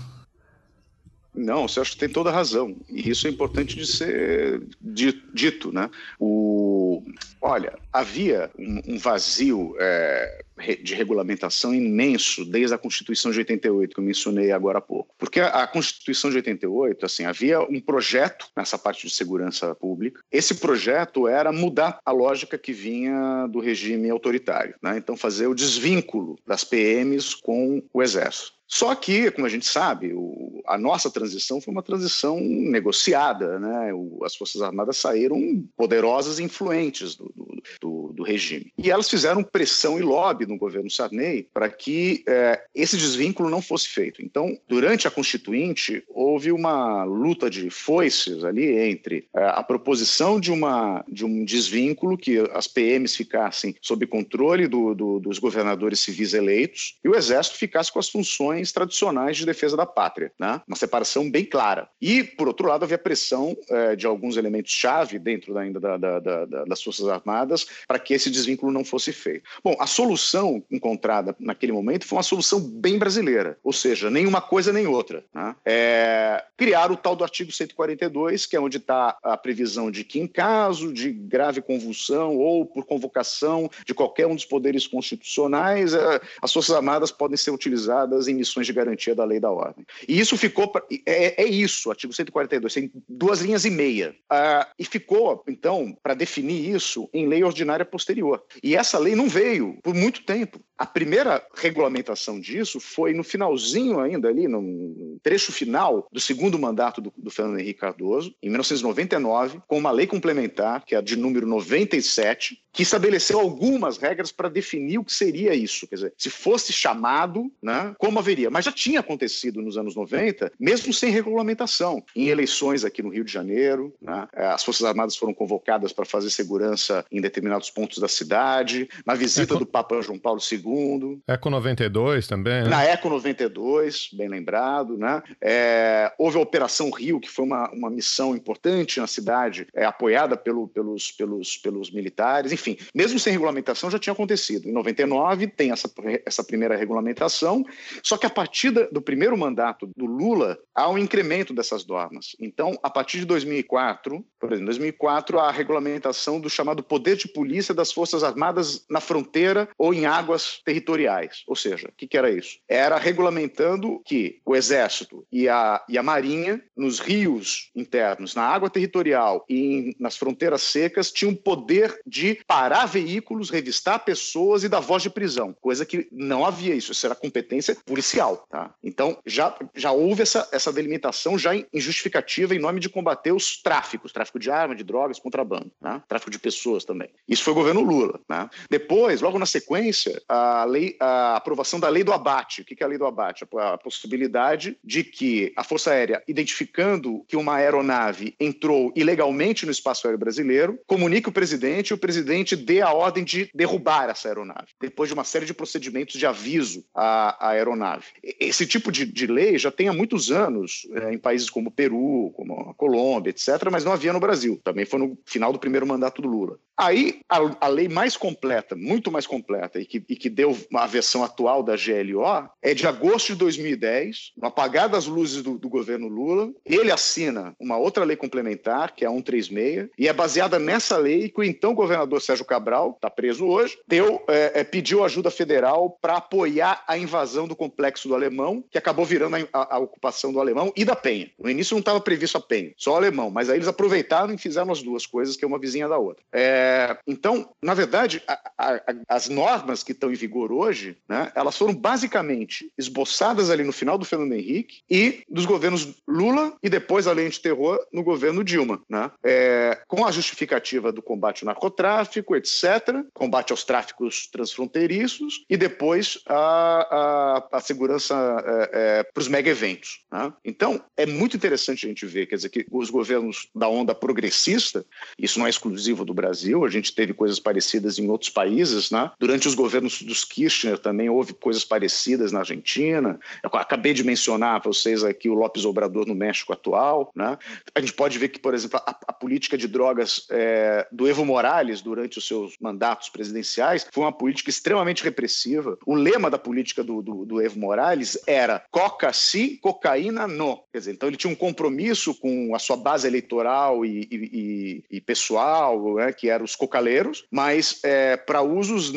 Não, 1.36 1.68
você 1.68 1.82
acha 1.82 1.92
que 1.92 1.98
tem 1.98 2.10
toda 2.10 2.30
a 2.30 2.34
razão. 2.34 2.76
E 2.90 3.10
isso 3.10 3.28
é 3.28 3.30
importante 3.30 3.76
de 3.76 3.86
ser 3.86 4.64
dito, 4.82 5.72
né? 5.72 5.90
O, 6.18 7.04
olha, 7.42 7.78
havia 7.96 8.52
um, 8.60 8.98
vazio 8.98 9.74
é, 9.80 10.44
de 10.84 10.94
regulamentação 10.94 11.74
imenso 11.74 12.44
desde 12.44 12.76
a 12.76 12.78
Constituição 12.78 13.32
de 13.32 13.40
88, 13.40 13.94
que 13.94 14.00
eu 14.00 14.04
mencionei 14.04 14.52
agora 14.52 14.80
há 14.80 14.82
pouco. 14.82 15.16
Porque 15.18 15.40
a 15.40 15.66
Constituição 15.66 16.30
de 16.30 16.36
88, 16.38 17.06
assim, 17.06 17.24
havia 17.24 17.62
um 17.62 17.80
projeto 17.80 18.48
nessa 18.56 18.78
parte 18.78 19.08
de 19.08 19.14
segurança 19.14 19.74
pública. 19.76 20.22
Esse 20.30 20.56
projeto 20.56 21.26
era 21.26 21.54
mudar 21.54 22.00
a 22.06 22.12
lógica 22.12 22.58
que 22.58 22.74
vinha 22.74 23.48
do 23.48 23.62
regime 23.62 24.10
autoritário, 24.10 24.76
né? 24.84 24.98
Então 24.98 25.16
fazer 25.16 25.48
o 25.48 25.56
desvínculo 25.56 26.38
das 26.46 26.66
PMs 26.66 27.34
com 27.34 27.82
o 27.94 28.04
Exército. 28.04 28.56
Só 28.68 28.96
que, 28.96 29.30
como 29.32 29.46
a 29.46 29.50
gente 29.50 29.66
sabe, 29.66 30.12
o, 30.14 30.62
a 30.66 30.78
nossa 30.78 31.12
transição 31.12 31.62
foi 31.62 31.72
uma 31.72 31.84
transição 31.84 32.40
negociada, 32.40 33.60
né? 33.60 33.94
O, 33.94 34.24
as 34.24 34.36
Forças 34.36 34.62
Armadas 34.62 34.98
saíram 34.98 35.64
poderosas 35.78 36.40
e 36.40 36.44
influentes 36.44 37.16
do, 37.16 37.32
do, 37.36 37.62
do, 37.86 38.12
do, 38.14 38.24
regime. 38.24 38.74
E 38.78 38.90
elas 38.90 39.08
fizeram 39.08 39.44
pressão 39.44 40.00
e 40.00 40.02
lobby 40.02 40.48
no 40.48 40.58
governo 40.58 40.90
Sarney 40.90 41.48
para 41.54 41.70
que 41.70 42.24
é, 42.28 42.64
esse 42.74 42.98
desvínculo 42.98 43.50
não 43.50 43.62
fosse 43.62 43.88
feito. 43.88 44.24
Então, 44.24 44.58
durante 44.68 45.08
a 45.08 45.12
Constituinte, 45.12 46.04
houve 46.10 46.52
uma 46.52 47.04
luta 47.04 47.48
de 47.50 47.70
foices 47.70 48.44
ali 48.44 48.76
entre 48.90 49.28
é, 49.36 49.46
a 49.46 49.62
proposição 49.62 50.40
de, 50.40 50.52
uma, 50.52 51.06
de 51.08 51.24
um 51.24 51.46
desvínculo, 51.46 52.18
que 52.18 52.40
as 52.54 52.68
PMs 52.68 53.16
ficassem 53.16 53.76
sob 53.82 54.08
controle 54.08 54.68
dos 54.68 55.38
governadores 55.38 56.00
civis 56.00 56.34
eleitos 56.34 56.98
e 57.04 57.10
o 57.10 57.16
Exército 57.16 57.58
ficasse 57.58 57.92
com 57.92 58.00
as 58.00 58.10
funções 58.10 58.72
tradicionais 58.72 59.38
de 59.38 59.46
defesa 59.46 59.78
da 59.78 59.86
pátria, 59.86 60.32
né? 60.40 60.62
uma 60.68 60.76
separação 60.76 61.30
bem 61.30 61.46
clara. 61.46 61.88
E, 62.02 62.24
por 62.24 62.48
outro 62.48 62.68
lado, 62.68 62.84
havia 62.84 62.98
pressão 62.98 63.56
é, 63.70 63.96
de 63.96 64.08
alguns 64.08 64.38
elementos-chave 64.38 65.20
dentro 65.20 65.56
ainda 65.58 65.80
da, 65.80 65.98
da, 65.98 66.20
da, 66.20 66.66
das 66.66 66.82
Forças 66.82 67.08
Armadas 67.08 67.68
para 67.88 68.00
que 68.00 68.14
esse 68.14 68.30
desvínculo 68.30 68.72
não 68.72 68.84
fosse 68.84 69.12
feito. 69.12 69.44
Bom, 69.64 69.76
a 69.80 69.88
solução 69.88 70.64
encontrada 70.72 71.36
naquele 71.40 71.72
momento 71.72 72.06
foi 72.06 72.18
uma 72.18 72.24
solução 72.24 72.60
bem 72.60 72.98
brasileira, 72.98 73.58
ou 73.64 73.74
seja, 73.74 74.10
nenhuma 74.10 74.42
coisa 74.42 74.72
nem 74.72 74.88
outra. 74.88 75.24
Né? 75.34 75.56
É, 75.66 76.44
criar 76.58 76.92
o 76.92 76.98
tal 76.98 77.16
do 77.16 77.24
artigo 77.24 77.52
142, 77.52 78.46
que 78.46 78.56
é 78.56 78.60
onde 78.60 78.78
está 78.78 79.18
a 79.24 79.38
previsão 79.38 79.92
de 79.92 80.04
que, 80.04 80.20
em 80.20 80.28
caso 80.28 80.94
de 80.94 81.12
grave 81.12 81.62
convulsão 81.62 82.38
ou 82.38 82.66
por 82.66 82.86
convocação 82.86 83.70
de 83.86 83.94
qualquer 83.94 84.28
um 84.28 84.36
dos 84.36 84.46
poderes 84.46 84.88
constitucionais, 84.88 85.94
é, 85.94 86.22
as 86.42 86.52
Forças 86.52 86.76
Armadas 86.76 87.12
podem 87.12 87.38
ser 87.38 87.52
utilizadas 87.52 88.28
em 88.28 88.34
missões 88.34 88.68
de 88.68 88.74
garantia 88.74 89.16
da 89.16 89.26
lei 89.26 89.40
da 89.40 89.52
ordem. 89.52 89.86
E 90.08 90.20
isso 90.20 90.38
ficou. 90.38 90.68
Pra, 90.68 90.84
é, 91.06 91.44
é, 91.44 91.46
isso, 91.46 91.90
artigo 91.90 92.14
142, 92.14 92.74
tem 92.74 92.92
duas 93.08 93.42
linhas 93.42 93.66
e 93.66 93.70
meia. 93.70 94.16
Ah, 94.30 94.68
e 94.78 94.86
ficou, 94.86 95.44
então, 95.48 95.98
para 96.02 96.14
definir 96.14 96.74
isso 96.76 97.10
em 97.14 97.28
lei 97.28 97.44
ordinária 97.44 97.65
posterior. 97.86 98.44
E 98.62 98.76
essa 98.76 99.00
lei 99.00 99.16
não 99.16 99.28
veio 99.28 99.78
por 99.82 99.94
muito 99.94 100.24
tempo. 100.24 100.60
A 100.78 100.86
primeira 100.86 101.46
regulamentação 101.56 102.40
disso 102.40 102.80
foi 102.80 103.14
no 103.14 103.24
finalzinho 103.24 104.00
ainda 104.00 104.28
ali, 104.28 104.48
no 104.48 105.18
trecho 105.24 105.52
final 105.52 106.08
do 106.12 106.20
segundo 106.20 106.60
mandato 106.60 107.00
do, 107.00 107.14
do 107.18 107.32
Fernando 107.32 107.60
Henrique 107.60 107.80
Cardoso, 107.80 108.36
em 108.44 108.50
1999, 108.50 109.62
com 109.68 109.78
uma 109.78 109.92
lei 109.92 110.06
complementar, 110.06 110.84
que 110.86 110.94
é 110.94 110.98
a 110.98 111.02
de 111.02 111.16
número 111.16 111.48
97, 111.48 112.62
que 112.76 112.84
estabeleceu 112.84 113.40
algumas 113.40 113.98
regras 113.98 114.34
para 114.34 114.50
definir 114.50 114.98
o 114.98 115.04
que 115.06 115.14
seria 115.14 115.56
isso. 115.56 115.88
Quer 115.88 115.96
dizer, 115.96 116.14
se 116.18 116.30
fosse 116.30 116.74
chamado, 116.74 117.50
né, 117.64 117.96
como 117.98 118.20
haveria. 118.20 118.50
Mas 118.50 118.66
já 118.66 118.72
tinha 118.72 119.00
acontecido 119.00 119.62
nos 119.62 119.78
anos 119.78 119.96
90, 119.96 120.52
mesmo 120.60 120.92
sem 120.92 121.10
regulamentação. 121.10 122.04
Em 122.14 122.28
eleições 122.28 122.84
aqui 122.84 123.02
no 123.02 123.10
Rio 123.10 123.24
de 123.24 123.32
Janeiro, 123.32 123.94
né, 124.02 124.28
as 124.34 124.64
Forças 124.64 124.86
Armadas 124.86 125.16
foram 125.16 125.34
convocadas 125.34 125.94
para 125.94 126.04
fazer 126.04 126.30
segurança 126.30 127.06
em 127.10 127.22
determinados 127.22 127.55
pontos 127.70 128.00
da 128.00 128.08
cidade, 128.08 128.88
na 129.06 129.16
visita 129.16 129.56
é, 129.56 129.58
do 129.58 129.66
Papa 129.66 130.02
João 130.02 130.20
Paulo 130.20 130.40
II. 130.40 131.20
Eco 131.28 131.50
92 131.50 132.28
também, 132.28 132.64
né? 132.64 132.70
Na 132.70 132.84
Eco 132.84 133.10
92, 133.10 134.10
bem 134.14 134.28
lembrado, 134.28 134.98
né? 134.98 135.22
É, 135.42 136.12
houve 136.18 136.38
a 136.38 136.42
Operação 136.42 136.90
Rio, 136.90 137.20
que 137.20 137.30
foi 137.30 137.46
uma, 137.46 137.70
uma 137.72 137.90
missão 137.90 138.36
importante 138.36 139.00
na 139.00 139.08
cidade, 139.08 139.68
é, 139.74 139.86
apoiada 139.86 140.38
pelo, 140.38 140.68
pelos, 140.68 141.12
pelos, 141.12 141.58
pelos 141.58 141.92
militares. 141.92 142.52
Enfim, 142.52 142.78
mesmo 142.94 143.20
sem 143.20 143.32
regulamentação 143.32 143.90
já 143.90 144.00
tinha 144.00 144.14
acontecido. 144.14 144.68
Em 144.68 144.72
99 144.72 145.48
tem 145.48 145.72
essa, 145.72 145.90
essa 146.26 146.44
primeira 146.44 146.76
regulamentação, 146.76 147.66
só 148.04 148.18
que 148.18 148.26
a 148.26 148.30
partir 148.30 148.72
do 148.72 149.02
primeiro 149.02 149.38
mandato 149.38 149.90
do 149.96 150.06
Lula, 150.06 150.58
há 150.74 150.90
um 150.90 150.98
incremento 150.98 151.54
dessas 151.54 151.86
normas. 151.86 152.36
Então, 152.40 152.78
a 152.82 152.90
partir 152.90 153.20
de 153.20 153.26
2004, 153.26 154.26
por 154.40 154.52
exemplo, 154.52 154.64
em 154.64 154.66
2004, 154.66 155.40
a 155.40 155.52
regulamentação 155.52 156.40
do 156.40 156.50
chamado 156.50 156.84
poder 156.84 157.16
de 157.16 157.28
polícia 157.36 157.74
das 157.74 157.92
Forças 157.92 158.24
Armadas 158.24 158.86
na 158.90 159.02
fronteira 159.02 159.68
ou 159.78 159.94
em 159.94 160.06
águas 160.06 160.62
territoriais. 160.64 161.44
Ou 161.46 161.56
seja, 161.56 161.90
o 161.90 161.92
que, 161.92 162.08
que, 162.08 162.18
era 162.18 162.32
isso? 162.32 162.60
Era 162.68 162.98
regulamentando 162.98 164.02
que 164.06 164.40
o 164.46 164.56
Exército 164.56 165.28
e 165.30 165.50
a, 165.50 165.84
e 165.90 165.98
a 165.98 166.04
Marinha, 166.04 166.64
nos 166.78 167.00
rios 167.00 167.72
internos, 167.76 168.34
na 168.34 168.44
água 168.44 168.70
territorial 168.70 169.44
e 169.50 169.58
em, 169.60 169.96
nas 170.00 170.16
fronteiras 170.16 170.62
secas, 170.62 171.12
tinham 171.12 171.36
poder 171.36 172.00
de 172.08 172.40
parar 172.48 172.86
veículos, 172.86 173.50
revistar 173.50 174.06
pessoas 174.06 174.64
e 174.64 174.70
dar 174.70 174.80
voz 174.80 175.04
de 175.04 175.10
prisão, 175.10 175.54
coisa 175.60 175.86
que 175.86 176.08
não 176.12 176.46
havia 176.46 176.74
isso. 176.74 176.94
Isso 176.94 177.06
era 177.06 177.16
competência 177.16 177.76
policial. 177.86 178.48
Tá? 178.50 178.74
Então, 178.82 179.18
já, 179.26 179.54
já 179.76 179.92
houve 179.92 180.22
essa, 180.22 180.48
essa 180.54 180.72
delimitação 180.72 181.38
já 181.38 181.54
em, 181.54 181.66
em 181.74 182.60
nome 182.60 182.80
de 182.80 182.88
combater 182.88 183.34
os 183.34 183.62
tráficos, 183.62 184.14
tráfico 184.14 184.40
de 184.40 184.50
armas, 184.50 184.78
de 184.78 184.84
drogas, 184.84 185.20
contrabando, 185.20 185.72
né? 185.82 186.02
tráfico 186.08 186.32
de 186.32 186.40
pessoas 186.40 186.86
também. 186.86 187.10
Isso 187.28 187.44
foi 187.44 187.54
o 187.54 187.56
governo 187.56 187.82
Lula. 187.82 188.20
Né? 188.30 188.50
Depois, 188.70 189.22
logo 189.22 189.40
na 189.40 189.46
sequência, 189.46 190.22
a, 190.28 190.64
lei, 190.66 190.96
a 191.00 191.36
aprovação 191.36 191.80
da 191.80 191.90
lei 191.90 192.04
do 192.04 192.14
abate. 192.14 192.62
O 192.62 192.66
que 192.66 192.76
é 192.82 192.86
a 192.86 192.90
lei 192.90 192.98
do 192.98 193.06
abate? 193.06 193.46
A 193.58 193.78
possibilidade 193.78 194.78
de 194.84 195.04
que 195.04 195.54
a 195.56 195.64
Força 195.64 195.92
Aérea, 195.92 196.24
identificando 196.28 197.24
que 197.28 197.36
uma 197.36 197.56
aeronave 197.56 198.36
entrou 198.40 198.92
ilegalmente 198.96 199.66
no 199.66 199.72
espaço 199.72 200.08
aéreo 200.08 200.20
brasileiro, 200.20 200.80
comunique 200.86 201.30
o 201.30 201.32
presidente 201.32 201.90
e 201.90 201.94
o 201.94 201.98
presidente 201.98 202.56
dê 202.56 202.82
a 202.82 202.92
ordem 202.92 203.24
de 203.24 203.50
derrubar 203.54 204.10
essa 204.10 204.28
aeronave, 204.28 204.68
depois 204.80 205.10
de 205.10 205.14
uma 205.14 205.24
série 205.24 205.46
de 205.46 205.54
procedimentos 205.54 206.18
de 206.18 206.26
aviso 206.26 206.84
à, 206.94 207.48
à 207.48 207.50
aeronave. 207.52 208.06
Esse 208.40 208.66
tipo 208.66 208.92
de, 208.92 209.06
de, 209.06 209.28
lei 209.28 209.58
já 209.58 209.72
tem 209.72 209.88
há 209.88 209.94
muitos 209.94 210.32
anos 210.32 210.88
é, 210.94 211.14
em 211.14 211.18
países 211.18 211.50
como 211.50 211.72
Peru, 211.72 212.32
como 212.36 212.70
a 212.70 212.74
Colômbia, 212.74 213.32
etc., 213.32 213.70
mas 213.72 213.84
não 213.84 213.92
havia 213.92 214.14
no 214.14 214.20
Brasil. 214.20 214.60
Também 214.64 214.86
foi 214.86 215.00
no 215.00 215.18
final 215.26 215.52
do 215.52 215.60
primeiro 215.60 215.88
mandato 215.88 216.22
do 216.22 216.28
Lula. 216.28 216.60
Aí, 216.78 217.22
a, 217.30 217.40
a 217.62 217.68
lei 217.68 217.88
mais 217.88 218.18
completa, 218.18 218.76
muito 218.76 219.12
mais 219.12 219.26
completa, 219.26 219.80
e 219.80 219.86
que, 219.86 220.04
e 220.10 220.16
que 220.16 220.30
deu 220.30 220.58
a 220.74 220.86
versão 220.86 221.24
atual 221.24 221.64
da 221.64 221.76
GLO, 221.76 222.50
é 222.62 222.74
de 222.74 222.86
agosto 222.86 223.28
de 223.28 223.36
2010, 223.36 224.34
no 224.38 224.48
apagar 224.48 224.90
das 224.90 225.06
luzes 225.06 225.42
do, 225.42 225.58
do 225.58 225.70
governo 225.70 226.08
Lula. 226.08 226.52
Ele 226.66 226.92
assina 226.92 227.56
uma 227.60 227.78
outra 227.78 228.04
lei 228.04 228.18
complementar, 228.18 228.94
que 228.94 229.06
é 229.06 229.08
a 229.08 229.12
136, 229.12 229.90
e 229.98 230.08
é 230.08 230.14
baseada 230.14 230.60
nessa 230.60 230.98
lei 230.98 231.30
que 231.30 231.40
o 231.40 231.44
então 231.44 231.74
governador 231.74 232.22
Sérgio 232.22 232.46
Cabral, 232.46 232.92
está 232.96 233.10
preso 233.10 233.46
hoje, 233.46 233.78
deu, 233.88 234.24
é, 234.28 234.62
é, 234.62 234.64
pediu 234.64 235.04
ajuda 235.04 235.32
federal 235.32 235.98
para 236.02 236.18
apoiar 236.18 236.84
a 236.88 236.98
invasão 236.98 237.48
do 237.48 237.56
complexo 237.56 238.08
do 238.08 238.16
Alemão, 238.16 238.64
que 238.70 238.78
acabou 238.78 239.06
virando 239.06 239.36
a, 239.54 239.76
a, 239.76 239.80
ocupação 239.80 240.34
do 240.34 240.40
Alemão 240.40 240.74
e 240.76 240.84
da 240.84 240.96
Penha. 240.96 241.32
No 241.40 241.50
início 241.50 241.74
não 241.74 241.80
estava 241.80 242.02
previsto 242.02 242.38
a 242.38 242.42
Penha, 242.42 242.74
só 242.78 242.94
o 242.94 242.96
Alemão, 242.96 243.30
mas 243.30 243.50
aí 243.50 243.58
eles 243.58 243.68
aproveitaram 243.68 244.34
e 244.34 244.38
fizeram 244.38 244.72
as 244.72 244.82
duas 244.82 245.06
coisas, 245.06 245.38
que 245.38 245.46
é 245.46 245.48
uma 245.48 245.60
vizinha 245.60 245.88
da 245.88 245.98
outra. 245.98 246.24
É, 246.32 246.65
é, 246.66 246.98
então, 247.06 247.48
na 247.62 247.76
verdade, 247.76 248.24
a, 248.28 248.40
a, 248.58 248.82
as 249.08 249.30
normas 249.30 249.84
que 249.84 249.92
estão 249.92 250.12
em 250.12 250.16
vigor 250.16 250.52
hoje, 250.52 250.98
né, 251.08 251.32
elas 251.36 251.56
foram 251.56 251.76
basicamente 251.76 252.72
esboçadas 252.76 253.52
ali 253.52 253.64
no 253.64 253.72
final 253.72 253.98
do 253.98 254.06
Fernando 254.06 254.34
Henrique 254.34 254.82
e 254.90 255.24
dos 255.30 255.46
governos 255.46 255.96
Lula 256.08 256.56
e 256.64 256.70
depois 256.70 257.06
a 257.08 257.14
lei 257.14 257.30
terror 257.30 257.80
no 257.92 258.04
governo 258.04 258.44
Dilma, 258.44 258.82
né, 258.90 259.12
é, 259.24 259.80
com 259.88 260.06
a 260.06 260.12
justificativa 260.12 260.92
do 260.92 261.02
combate 261.02 261.44
ao 261.44 261.48
narcotráfico, 261.48 262.36
etc., 262.36 263.04
combate 263.14 263.52
aos 263.52 263.64
tráficos 263.64 264.28
transfronteiriços 264.32 265.44
e 265.50 265.58
depois 265.58 266.20
a, 266.28 267.48
a, 267.52 267.60
segurança 267.60 268.16
é, 268.46 268.70
é 269.00 269.04
para 269.04 269.22
os 269.22 269.28
mega 269.28 269.50
eventos. 269.50 270.00
Né? 270.12 270.34
Então, 270.44 270.82
é 270.96 271.06
muito 271.06 271.36
interessante 271.36 271.86
a 271.86 271.90
gente 271.90 272.06
ver, 272.06 272.26
quer 272.26 272.36
dizer, 272.36 272.50
que 272.50 272.66
os 272.72 272.90
governos 272.90 273.50
da 273.54 273.68
onda 273.68 273.94
progressista, 273.94 274.86
isso 275.20 275.38
não 275.38 275.46
é 275.46 275.50
exclusivo 275.50 276.06
do 276.06 276.14
Brasil, 276.14 276.55
Brasil, 276.56 276.66
a 276.66 276.70
gente 276.70 276.94
teve 276.94 277.14
coisas 277.14 277.40
parecidas 277.40 278.00
em 278.00 278.10
outros 278.10 278.30
países, 278.30 278.92
né? 278.92 279.12
Durante 279.20 279.48
os 279.48 279.56
governos 279.56 280.02
dos 280.02 280.24
Kirchner 280.24 280.78
também 280.78 281.10
houve 281.10 281.34
coisas 281.34 281.66
parecidas 281.66 282.32
na 282.32 282.40
Argentina. 282.40 283.20
Eu 283.44 283.50
acabei 283.54 283.94
de 283.94 284.04
mencionar 284.04 284.62
para 284.62 284.72
vocês 284.72 285.04
aqui 285.04 285.30
o 285.30 285.34
Lopes 285.34 285.66
Obrador 285.66 286.06
no 286.06 286.16
México 286.16 286.54
atual, 286.54 287.12
né? 287.16 287.38
A 287.74 287.80
gente 287.80 287.94
pode 287.94 288.18
ver 288.18 288.30
que, 288.30 288.40
por 288.40 288.54
exemplo, 288.54 288.80
a, 288.86 288.98
a 289.08 289.14
política 289.14 289.58
de 289.58 289.68
drogas 289.68 290.26
é, 290.30 290.88
do 290.92 291.08
Evo 291.08 291.26
Morales 291.26 291.82
durante 291.82 292.18
os 292.18 292.28
seus 292.28 292.56
mandatos 292.60 293.10
presidenciais 293.10 293.88
foi 293.92 294.04
uma 294.04 294.12
política 294.12 294.50
extremamente 294.50 295.04
repressiva. 295.04 295.78
O 295.86 295.96
lema 295.96 296.30
da 296.30 296.38
política 296.38 296.84
do, 296.84 297.02
do, 297.02 297.26
do 297.26 297.42
Evo 297.42 297.60
Morales 297.60 298.18
era 298.28 298.64
coca 298.72 299.12
sim, 299.12 299.58
cocaína 299.58 300.28
não. 300.28 300.64
Quer 300.72 300.80
dizer, 300.80 300.92
então 300.94 301.10
ele 301.10 301.18
tinha 301.18 301.32
um 301.32 301.36
compromisso 301.36 302.16
com 302.16 302.56
a 302.56 302.60
sua 302.60 302.78
base 302.78 303.08
eleitoral 303.08 303.86
e, 303.86 304.08
e, 304.12 304.84
e 304.92 305.02
pessoal, 305.02 305.96
né, 305.96 306.14
que 306.14 306.30
eram 306.30 306.45
os 306.46 306.56
cocaleiros, 306.56 307.26
mas 307.30 307.80
é, 307.84 308.16
para 308.16 308.42
usos 308.42 308.94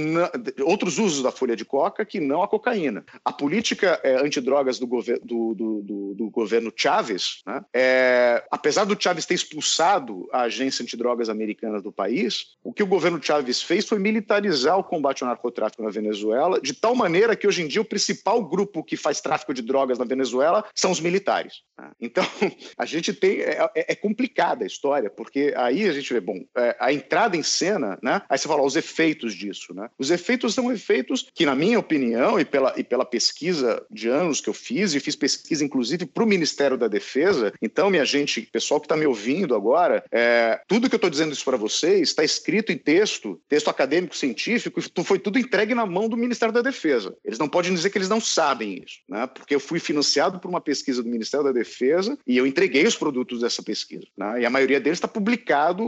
outros 0.64 0.98
usos 0.98 1.22
da 1.22 1.32
folha 1.32 1.56
de 1.56 1.64
coca 1.64 2.04
que 2.04 2.20
não 2.20 2.42
a 2.42 2.48
cocaína. 2.48 3.04
A 3.24 3.32
política 3.32 4.00
é, 4.02 4.16
antidrogas 4.16 4.78
do, 4.78 4.86
gover 4.86 5.20
do, 5.20 5.54
do, 5.54 5.82
do, 5.82 6.14
do 6.14 6.30
governo 6.30 6.72
Chávez, 6.74 7.42
né, 7.46 7.64
é, 7.74 8.44
apesar 8.50 8.84
do 8.84 9.00
Chávez 9.00 9.26
ter 9.26 9.34
expulsado 9.34 10.28
a 10.32 10.42
agência 10.42 10.82
antidrogas 10.82 11.28
americana 11.28 11.80
do 11.80 11.90
país, 11.90 12.56
o 12.62 12.72
que 12.72 12.82
o 12.82 12.86
governo 12.86 13.22
Chávez 13.22 13.62
fez 13.62 13.86
foi 13.86 13.98
militarizar 13.98 14.78
o 14.78 14.84
combate 14.84 15.22
ao 15.22 15.28
narcotráfico 15.28 15.82
na 15.82 15.90
Venezuela, 15.90 16.60
de 16.60 16.74
tal 16.74 16.94
maneira 16.94 17.34
que 17.34 17.46
hoje 17.46 17.62
em 17.62 17.68
dia 17.68 17.80
o 17.80 17.84
principal 17.84 18.44
grupo 18.44 18.84
que 18.84 18.96
faz 18.96 19.20
tráfico 19.20 19.54
de 19.54 19.62
drogas 19.62 19.98
na 19.98 20.04
Venezuela 20.04 20.64
são 20.74 20.90
os 20.90 21.00
militares. 21.00 21.62
Né. 21.78 21.90
Então, 22.00 22.24
a 22.76 22.84
gente 22.84 23.12
tem. 23.12 23.40
É, 23.40 23.68
é, 23.74 23.92
é 23.92 23.94
complicada 23.94 24.64
a 24.64 24.66
história, 24.66 25.10
porque 25.10 25.54
aí 25.56 25.88
a 25.88 25.92
gente 25.92 26.12
vê, 26.12 26.20
bom, 26.20 26.44
é, 26.56 26.76
a 26.78 26.92
entrada 26.92 27.36
em 27.38 27.42
cena, 27.42 27.98
né? 28.02 28.22
Aí 28.28 28.38
você 28.38 28.48
fala 28.48 28.62
os 28.62 28.76
efeitos 28.76 29.34
disso, 29.34 29.74
né? 29.74 29.88
Os 29.98 30.10
efeitos 30.10 30.54
são 30.54 30.72
efeitos 30.72 31.28
que, 31.34 31.46
na 31.46 31.54
minha 31.54 31.78
opinião, 31.78 32.38
e 32.38 32.44
pela, 32.44 32.74
e 32.76 32.84
pela 32.84 33.04
pesquisa 33.04 33.84
de 33.90 34.08
anos 34.08 34.40
que 34.40 34.48
eu 34.48 34.54
fiz, 34.54 34.94
e 34.94 35.00
fiz 35.00 35.16
pesquisa 35.16 35.64
inclusive 35.64 36.06
para 36.06 36.24
o 36.24 36.26
Ministério 36.26 36.76
da 36.76 36.88
Defesa, 36.88 37.52
então, 37.60 37.90
minha 37.90 38.04
gente, 38.04 38.42
pessoal 38.42 38.80
que 38.80 38.86
está 38.86 38.96
me 38.96 39.06
ouvindo 39.06 39.54
agora, 39.54 40.04
é, 40.10 40.60
tudo 40.66 40.88
que 40.88 40.94
eu 40.94 40.98
estou 40.98 41.10
dizendo 41.10 41.32
isso 41.32 41.44
para 41.44 41.56
vocês 41.56 42.08
está 42.08 42.24
escrito 42.24 42.72
em 42.72 42.78
texto, 42.78 43.40
texto 43.48 43.68
acadêmico 43.68 44.16
científico, 44.16 44.80
foi 45.04 45.18
tudo 45.18 45.38
entregue 45.38 45.74
na 45.74 45.86
mão 45.86 46.08
do 46.08 46.16
Ministério 46.16 46.54
da 46.54 46.62
Defesa. 46.62 47.16
Eles 47.24 47.38
não 47.38 47.48
podem 47.48 47.74
dizer 47.74 47.90
que 47.90 47.98
eles 47.98 48.08
não 48.08 48.20
sabem 48.20 48.82
isso, 48.84 48.98
né? 49.08 49.26
Porque 49.26 49.54
eu 49.54 49.60
fui 49.60 49.78
financiado 49.78 50.38
por 50.38 50.48
uma 50.48 50.60
pesquisa 50.60 51.02
do 51.02 51.08
Ministério 51.08 51.44
da 51.44 51.52
Defesa 51.52 52.18
e 52.26 52.36
eu 52.36 52.46
entreguei 52.46 52.86
os 52.86 52.96
produtos 52.96 53.40
dessa 53.40 53.62
pesquisa, 53.62 54.06
né? 54.16 54.42
E 54.42 54.46
a 54.46 54.50
maioria 54.50 54.80
deles 54.80 54.98
está 54.98 55.08
publicado 55.08 55.82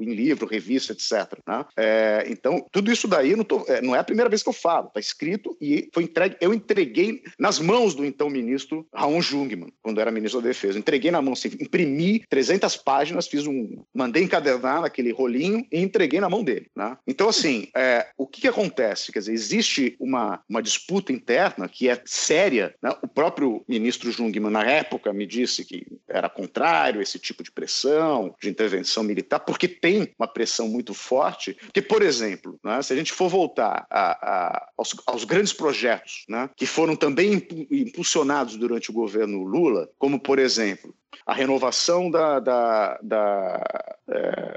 em 0.00 0.14
livro, 0.14 0.46
revista, 0.46 0.93
etc. 0.94 1.38
Né? 1.46 1.64
É, 1.76 2.24
então, 2.28 2.64
tudo 2.72 2.90
isso 2.90 3.06
daí 3.06 3.36
não, 3.36 3.44
tô, 3.44 3.64
é, 3.68 3.80
não, 3.80 3.94
é 3.94 3.98
a 3.98 4.04
primeira 4.04 4.30
vez 4.30 4.42
que 4.42 4.48
eu 4.48 4.52
falo, 4.52 4.88
está 4.88 5.00
escrito 5.00 5.56
e 5.60 5.88
foi 5.92 6.04
entregue. 6.04 6.36
Eu 6.40 6.54
entreguei 6.54 7.22
nas 7.38 7.58
mãos 7.58 7.94
do 7.94 8.04
então 8.04 8.30
ministro 8.30 8.86
Raul 8.94 9.20
Jungmann, 9.20 9.72
quando 9.82 10.00
era 10.00 10.10
ministro 10.10 10.40
da 10.40 10.48
Defesa. 10.48 10.78
Entreguei 10.78 11.10
na 11.10 11.22
mão, 11.22 11.32
assim, 11.32 11.48
imprimi 11.60 12.24
300 12.28 12.76
páginas, 12.76 13.26
fiz 13.26 13.46
um, 13.46 13.82
mandei 13.92 14.22
encadernar 14.22 14.82
naquele 14.82 15.12
rolinho 15.12 15.66
e 15.70 15.80
entreguei 15.80 16.20
na 16.20 16.28
mão 16.30 16.42
dele. 16.42 16.70
Né? 16.74 16.96
Então, 17.06 17.28
assim, 17.28 17.68
é, 17.76 18.08
o 18.16 18.26
que, 18.26 18.42
que, 18.42 18.48
acontece? 18.48 19.12
Quer 19.12 19.20
dizer, 19.20 19.32
existe 19.32 19.96
uma, 19.98 20.40
uma 20.48 20.62
disputa 20.62 21.12
interna 21.12 21.68
que 21.68 21.88
é 21.88 22.00
séria. 22.04 22.74
Né? 22.82 22.94
O 23.02 23.08
próprio 23.08 23.64
ministro 23.68 24.10
Jungmann, 24.10 24.50
na 24.50 24.64
época, 24.64 25.12
me 25.12 25.26
disse 25.26 25.64
que 25.64 25.86
era 26.08 26.28
contrário 26.28 27.00
a 27.00 27.02
esse 27.02 27.18
tipo 27.18 27.42
de 27.42 27.50
pressão, 27.50 28.34
de 28.40 28.48
intervenção 28.48 29.02
militar, 29.02 29.40
porque 29.40 29.68
tem 29.68 30.12
uma 30.18 30.28
pressão 30.28 30.68
muito 30.68 30.83
forte. 30.92 31.56
Que, 31.72 31.80
por 31.80 32.02
exemplo, 32.02 32.58
né, 32.62 32.82
se 32.82 32.92
a 32.92 32.96
gente 32.96 33.12
for 33.12 33.28
voltar 33.28 33.86
a, 33.88 34.10
a, 34.10 34.68
aos, 34.76 34.94
aos, 35.06 35.24
grandes 35.24 35.52
projetos 35.52 36.24
né, 36.28 36.50
que 36.56 36.66
foram 36.66 36.96
também 36.96 37.46
impulsionados 37.70 38.56
durante 38.56 38.90
o 38.90 38.94
governo 38.94 39.44
Lula, 39.44 39.88
como, 39.98 40.20
por 40.20 40.38
exemplo, 40.38 40.94
a 41.24 41.32
renovação 41.32 42.10
da, 42.10 42.40
da, 42.40 42.98
da 43.02 43.94
é, 44.08 44.56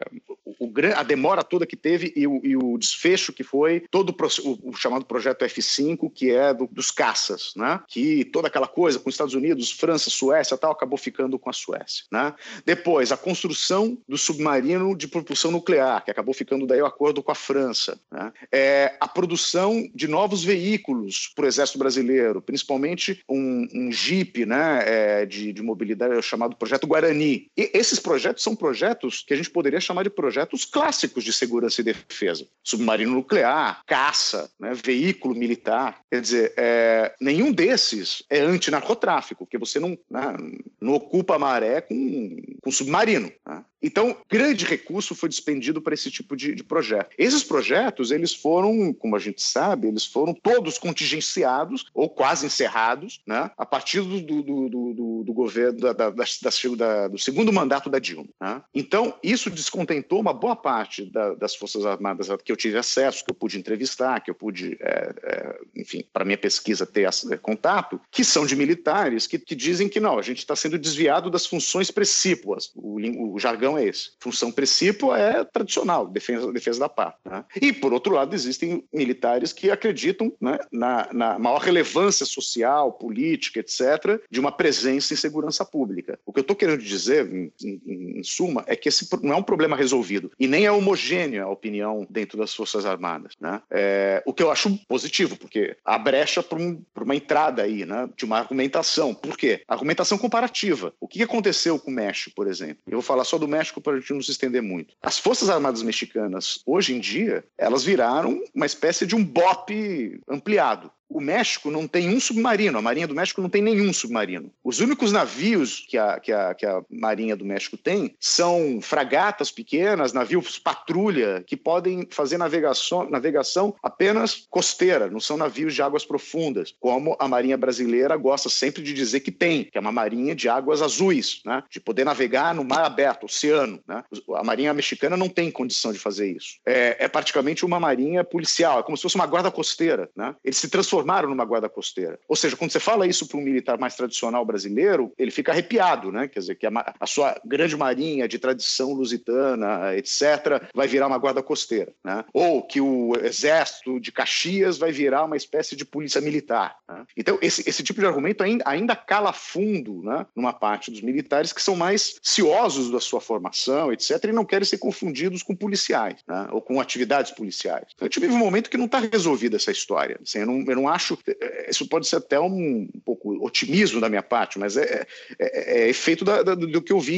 o, 0.60 0.72
a 0.96 1.04
demora 1.04 1.44
toda 1.44 1.66
que 1.66 1.76
teve 1.76 2.14
e 2.16 2.28
o, 2.28 2.42
e 2.44 2.56
o 2.56 2.78
desfecho 2.78 3.32
que 3.32 3.44
foi 3.44 3.86
todo 3.92 4.10
o, 4.10 4.70
o, 4.70 4.74
chamado 4.74 5.06
projeto 5.06 5.46
F5, 5.46 6.12
que 6.14 6.32
é 6.32 6.54
do, 6.54 6.68
dos 6.68 6.92
caças, 6.92 7.54
né? 7.56 7.82
Que 7.88 8.26
toda 8.26 8.48
aquela 8.48 8.68
coisa 8.68 9.00
com 9.00 9.10
Estados 9.10 9.34
Unidos, 9.34 9.72
França, 9.72 10.10
Suécia, 10.10 10.58
tal, 10.58 10.72
acabou 10.72 10.98
ficando 10.98 11.38
com 11.38 11.50
a 11.50 11.54
Suécia, 11.54 12.06
né? 12.12 12.34
Depois 12.66 13.12
a 13.12 13.18
construção 13.18 13.98
do 14.08 14.18
submarino 14.18 14.96
de 14.96 15.08
propulsão 15.08 15.52
nuclear, 15.52 16.04
que 16.08 16.12
acabou 16.12 16.34
ficando 16.34 16.66
daí 16.66 16.82
o 16.82 16.86
acordo 16.86 17.22
com 17.22 17.34
a 17.34 17.36
França, 17.36 18.00
né? 18.10 18.32
É, 18.50 18.96
a 18.98 19.10
produção 19.10 19.86
de 19.94 20.08
novos 20.08 20.42
veículos 20.42 21.30
para 21.36 21.44
o 21.44 21.48
Exército 21.50 21.78
Brasileiro, 21.78 22.42
principalmente 22.42 23.22
um, 23.28 23.68
um 23.74 23.92
Jeep, 23.92 24.46
né? 24.46 24.84
É, 24.86 25.26
de, 25.26 25.52
de 25.52 25.62
mobilidade 25.62 26.22
chamado 26.22 26.56
Projeto 26.56 26.88
Guarani. 26.88 27.52
E 27.58 27.70
esses 27.74 28.00
projetos 28.00 28.42
são 28.42 28.56
projetos 28.56 29.22
que 29.28 29.34
a 29.34 29.38
gente 29.38 29.50
poderia 29.50 29.82
chamar 29.82 30.04
de 30.04 30.10
projetos 30.10 30.64
clássicos 30.64 31.26
de 31.26 31.34
segurança 31.34 31.82
e 31.82 31.84
defesa. 31.84 32.48
Submarino 32.64 33.12
nuclear, 33.12 33.82
caça, 33.86 34.50
né, 34.58 34.74
veículo 34.74 35.36
militar. 35.36 36.00
Quer 36.10 36.22
dizer, 36.22 36.54
é, 36.56 37.14
nenhum 37.20 37.52
desses 37.52 38.24
é 38.30 38.40
antinarcotráfico, 38.40 39.46
porque 39.46 39.58
você 39.58 39.78
não, 39.78 39.98
né, 40.10 40.38
não 40.80 40.94
ocupa 40.94 41.36
a 41.36 41.40
maré 41.40 41.82
com, 41.82 42.42
com 42.62 42.72
submarino. 42.72 43.30
Né? 43.46 43.66
Então, 43.82 44.18
grande 44.30 44.66
recurso 44.66 45.14
foi 45.14 45.30
despendido 45.30 45.82
para 45.82 45.94
esse 45.94 46.10
tipo 46.10 46.36
de, 46.36 46.56
de, 46.56 46.64
projeto. 46.64 47.14
Esses 47.18 47.44
projetos, 47.44 48.12
eles 48.12 48.34
foram, 48.34 48.94
como 48.94 49.16
a 49.16 49.20
gente 49.20 49.42
sabe, 49.42 49.88
eles 49.88 50.06
foram 50.06 50.34
todos 50.34 50.78
contingenciados 50.78 51.86
ou 51.94 52.10
quase 52.10 52.46
encerrados, 52.46 53.22
né, 53.26 53.52
a 53.58 53.66
partir 53.66 54.02
do, 54.02 54.20
do, 54.22 54.42
do, 54.42 55.24
do, 55.24 55.34
governo 55.34 55.80
da, 55.80 55.94
da, 55.94 56.10
da, 56.10 57.08
do 57.08 57.18
segundo 57.18 57.54
mandato 57.54 57.90
da 57.90 58.00
Dilma. 58.00 58.30
Né? 58.42 58.62
Então, 58.74 59.18
isso 59.22 59.50
descontentou 59.50 60.20
uma 60.20 60.34
boa 60.34 60.56
parte 60.56 61.12
das 61.38 61.56
Forças 61.56 61.86
Armadas 61.86 62.28
que 62.44 62.52
eu 62.52 62.58
tive 62.58 62.78
acesso, 62.78 63.24
que 63.24 63.32
eu 63.32 63.36
pude 63.36 63.58
entrevistar, 63.58 64.22
que 64.22 64.32
eu 64.32 64.36
pude, 64.36 64.78
é, 64.82 65.14
é, 65.24 65.60
enfim, 65.76 66.04
para 66.12 66.26
minha 66.26 66.38
pesquisa 66.38 66.86
ter 66.86 67.08
é, 67.32 67.38
contato, 67.38 68.00
que 68.12 68.24
são 68.24 68.46
de 68.46 68.56
militares 68.56 69.28
que, 69.28 69.38
que 69.38 69.56
dizem 69.56 69.88
que 69.88 70.00
não, 70.00 70.18
a 70.18 70.22
gente 70.22 70.40
está 70.40 70.56
sendo 70.56 70.78
desviado 70.78 71.30
das 71.30 71.46
funções 71.46 71.92
precípuas. 71.92 72.72
O, 72.76 72.98
o 73.34 73.40
jargão 73.40 73.67
é 73.76 73.86
esse. 73.86 74.12
Função 74.20 74.52
precípua 74.52 75.18
é 75.18 75.44
tradicional, 75.44 76.08
defesa, 76.08 76.52
defesa 76.54 76.80
da 76.80 76.90
pátria. 76.90 77.20
Né? 77.26 77.46
E, 77.60 77.74
por 77.74 77.92
outro 77.92 78.14
lado, 78.14 78.36
existem 78.36 78.84
militares 78.94 79.52
que 79.52 79.72
acreditam 79.72 80.32
né, 80.40 80.60
na, 80.72 81.10
na, 81.12 81.40
maior 81.40 81.60
relevância 81.60 82.26
social, 82.26 82.94
política, 82.94 83.60
etc., 83.60 84.22
de 84.30 84.40
uma 84.40 84.52
presença 84.52 85.14
em 85.14 85.18
segurança 85.18 85.66
pública. 85.66 86.20
O 86.26 86.32
que 86.32 86.40
eu 86.40 86.42
estou 86.42 86.56
querendo 86.56 86.84
dizer, 86.84 87.28
em, 87.34 87.52
em, 87.64 88.20
em, 88.20 88.24
suma, 88.24 88.64
é 88.68 88.76
que 88.76 88.90
esse 88.90 89.08
não 89.24 89.34
é 89.34 89.38
um 89.38 89.44
problema 89.44 89.76
resolvido 89.76 90.32
e 90.40 90.48
nem 90.48 90.66
é 90.66 90.72
homogênea 90.72 91.44
a 91.44 91.50
opinião 91.50 92.06
dentro 92.10 92.38
das 92.38 92.54
Forças 92.54 92.86
Armadas. 92.86 93.34
Né? 93.40 93.62
É, 93.72 94.22
o 94.26 94.34
que 94.34 94.44
eu 94.44 94.52
acho 94.52 94.78
positivo, 94.88 95.38
porque 95.38 95.76
há 95.84 95.98
brecha 95.98 96.44
para 96.44 96.60
um, 96.60 96.84
uma 96.96 97.16
entrada 97.16 97.64
aí, 97.64 97.86
né, 97.86 98.10
de 98.16 98.26
uma 98.26 98.38
argumentação. 98.38 99.14
Por 99.14 99.38
quê? 99.38 99.64
Argumentação 99.68 100.18
comparativa. 100.18 100.94
O 101.00 101.08
que 101.08 101.24
aconteceu 101.24 101.80
com 101.80 101.90
o 101.90 101.94
México, 101.94 102.36
por 102.36 102.48
exemplo? 102.48 102.84
Eu 102.88 102.94
vou 102.98 103.02
falar 103.02 103.24
só 103.24 103.38
do 103.38 103.48
México 103.48 103.57
México 103.58 103.82
para 103.82 103.94
a 103.94 104.00
gente 104.00 104.14
não 104.14 104.22
se 104.22 104.32
estender 104.32 104.62
muito. 104.62 104.96
As 105.02 105.18
Forças 105.18 105.50
Armadas 105.50 105.82
Mexicanas, 105.82 106.62
hoje 106.66 106.94
em 106.94 107.00
dia, 107.00 107.44
elas 107.58 107.84
viraram 107.84 108.42
uma 108.54 108.66
espécie 108.66 109.06
de 109.06 109.16
um 109.16 109.24
BOP 109.24 110.22
ampliado. 110.30 110.92
O 111.10 111.22
México 111.22 111.72
não 111.72 111.88
tem 111.88 112.10
um 112.10 112.20
submarino, 112.20 112.78
a 112.78 112.82
Marinha 112.82 113.08
do 113.08 113.16
México 113.16 113.42
não 113.42 113.50
tem 113.50 113.62
nenhum 113.62 113.94
submarino. 113.94 114.52
Os 114.64 114.80
únicos 114.80 115.12
navios 115.12 115.86
que 115.88 115.98
a, 115.98 116.20
que 116.20 116.32
a, 116.32 116.54
que 116.54 116.66
a 116.66 116.82
Marinha 116.90 117.36
do 117.36 117.46
México 117.46 117.78
tem 117.78 118.16
são 118.20 118.80
fragatas 118.82 119.50
pequenas, 119.50 120.12
navios 120.12 120.60
patrulha, 120.60 121.44
que 121.48 121.56
podem 121.56 122.08
fazer 122.10 122.38
navegação, 122.38 123.10
navegação 123.10 123.74
apenas 123.82 124.46
costeira, 124.50 125.10
não 125.10 125.20
são 125.20 125.38
navios 125.38 125.74
de 125.74 125.82
águas 125.82 126.06
profundas, 126.06 126.74
como 126.80 127.16
a 127.20 127.28
Marinha 127.28 127.58
brasileira 127.58 128.18
gosta 128.18 128.50
sempre 128.50 128.82
de 128.82 128.94
dizer 128.94 129.22
que 129.22 129.32
tem, 129.32 129.64
que 129.66 129.78
é 129.78 129.82
uma 129.82 129.92
marinha 129.92 130.36
de 130.36 130.50
águas 130.50 130.82
azuis, 130.82 131.42
né? 131.46 131.64
de 131.70 131.80
poder 131.80 132.04
navegar 132.04 132.54
no 132.54 132.64
mar 132.64 132.84
aberto, 132.84 133.26
oceano. 133.26 133.80
Né? 133.88 134.04
A 134.36 134.44
Marinha 134.44 134.74
mexicana 134.74 135.16
não 135.16 135.30
tem 135.30 135.50
condição 135.50 135.94
de 135.94 136.00
fazer 136.00 136.32
isso. 136.32 136.58
É, 136.66 136.98
é 137.00 137.08
praticamente 137.08 137.66
uma 137.66 137.80
marinha 137.80 138.24
policial, 138.24 138.80
é 138.80 138.84
como 138.84 138.98
se 138.98 139.04
fosse 139.04 139.16
uma 139.16 139.26
guarda 139.26 139.52
costeira. 139.52 140.10
Né? 140.16 140.36
Eles 140.44 140.58
se 140.58 140.70
transformam 140.70 140.97
transformaram 140.98 141.30
numa 141.30 141.46
guarda 141.46 141.70
costeira. 141.70 142.20
Ou 142.28 142.36
seja, 142.36 142.56
quando 142.56 142.72
você 142.72 142.80
fala 142.80 143.06
isso 143.06 143.28
para 143.28 143.38
um 143.38 143.42
militar 143.42 143.78
mais 143.78 143.96
tradicional 143.96 144.46
brasileiro, 144.46 145.12
ele 145.18 145.32
fica 145.32 145.52
arrepiado, 145.52 146.12
né? 146.12 146.28
Quer 146.28 146.40
dizer, 146.40 146.56
que 146.56 146.66
a, 146.66 146.96
a 147.00 147.06
sua 147.06 147.40
grande 147.46 147.76
marinha 147.76 148.28
de 148.28 148.40
tradição 148.40 148.94
lusitana, 148.94 149.96
etc., 149.96 150.70
vai 150.74 150.88
virar 150.88 151.08
uma 151.08 151.18
guarda 151.18 151.44
costeira, 151.44 151.94
né? 152.04 152.24
Ou 152.34 152.64
que 152.64 152.82
o 152.82 153.14
exército 153.22 154.00
de 154.00 154.12
Caxias 154.12 154.78
vai 154.78 154.92
virar 154.92 155.26
uma 155.26 155.38
espécie 155.38 155.76
de 155.76 155.86
polícia 155.86 156.22
militar. 156.22 156.76
Né? 156.88 157.06
Então, 157.16 157.38
esse, 157.42 157.68
esse 157.68 157.84
tipo 157.84 158.00
de 158.00 158.08
argumento 158.08 158.44
ainda, 158.44 158.64
ainda 158.66 158.96
cala 158.96 159.34
fundo, 159.34 160.02
né? 160.04 160.26
Numa 160.36 160.54
parte 160.54 160.90
dos 160.90 161.02
militares 161.02 161.54
que 161.54 161.62
são 161.62 161.76
mais 161.76 162.20
ciosos 162.22 162.90
da 162.90 163.00
sua 163.00 163.22
formação, 163.22 163.92
etc., 163.92 164.24
e 164.24 164.32
não 164.32 164.46
querem 164.46 164.66
ser 164.66 164.78
confundidos 164.78 165.44
com 165.44 165.56
policiais, 165.56 166.22
né? 166.28 166.48
Ou 166.52 166.62
com 166.62 166.82
atividades 166.82 167.32
policiais. 167.32 167.86
Então, 167.94 168.06
a 168.06 168.10
gente 168.10 168.20
vive 168.20 168.34
um 168.34 168.38
momento 168.38 168.70
que 168.70 168.78
não 168.78 168.86
está 168.86 169.00
resolvida 169.00 169.58
essa 169.58 169.72
história. 169.72 170.20
Assim, 170.22 170.40
eu, 170.40 170.46
não, 170.46 170.64
eu 170.68 170.76
não 170.76 170.87
acho. 170.88 171.18
é, 171.28 171.70
Isso 171.70 171.88
pode 171.88 172.08
ser 172.08 172.18
até 172.18 172.40
um, 172.40 172.90
um 172.94 173.00
pouco 173.06 173.34
otimismo 173.46 174.02
da 174.02 174.10
minha 174.10 174.24
parte, 174.24 174.60
mas 174.60 174.78
é, 174.78 175.06
é, 175.40 175.82
é 175.82 175.90
efeito 175.90 176.24
da, 176.26 176.44
da, 176.44 176.56
do 176.56 176.82
que 176.82 176.94
eu 176.94 177.00
vi 177.00 177.16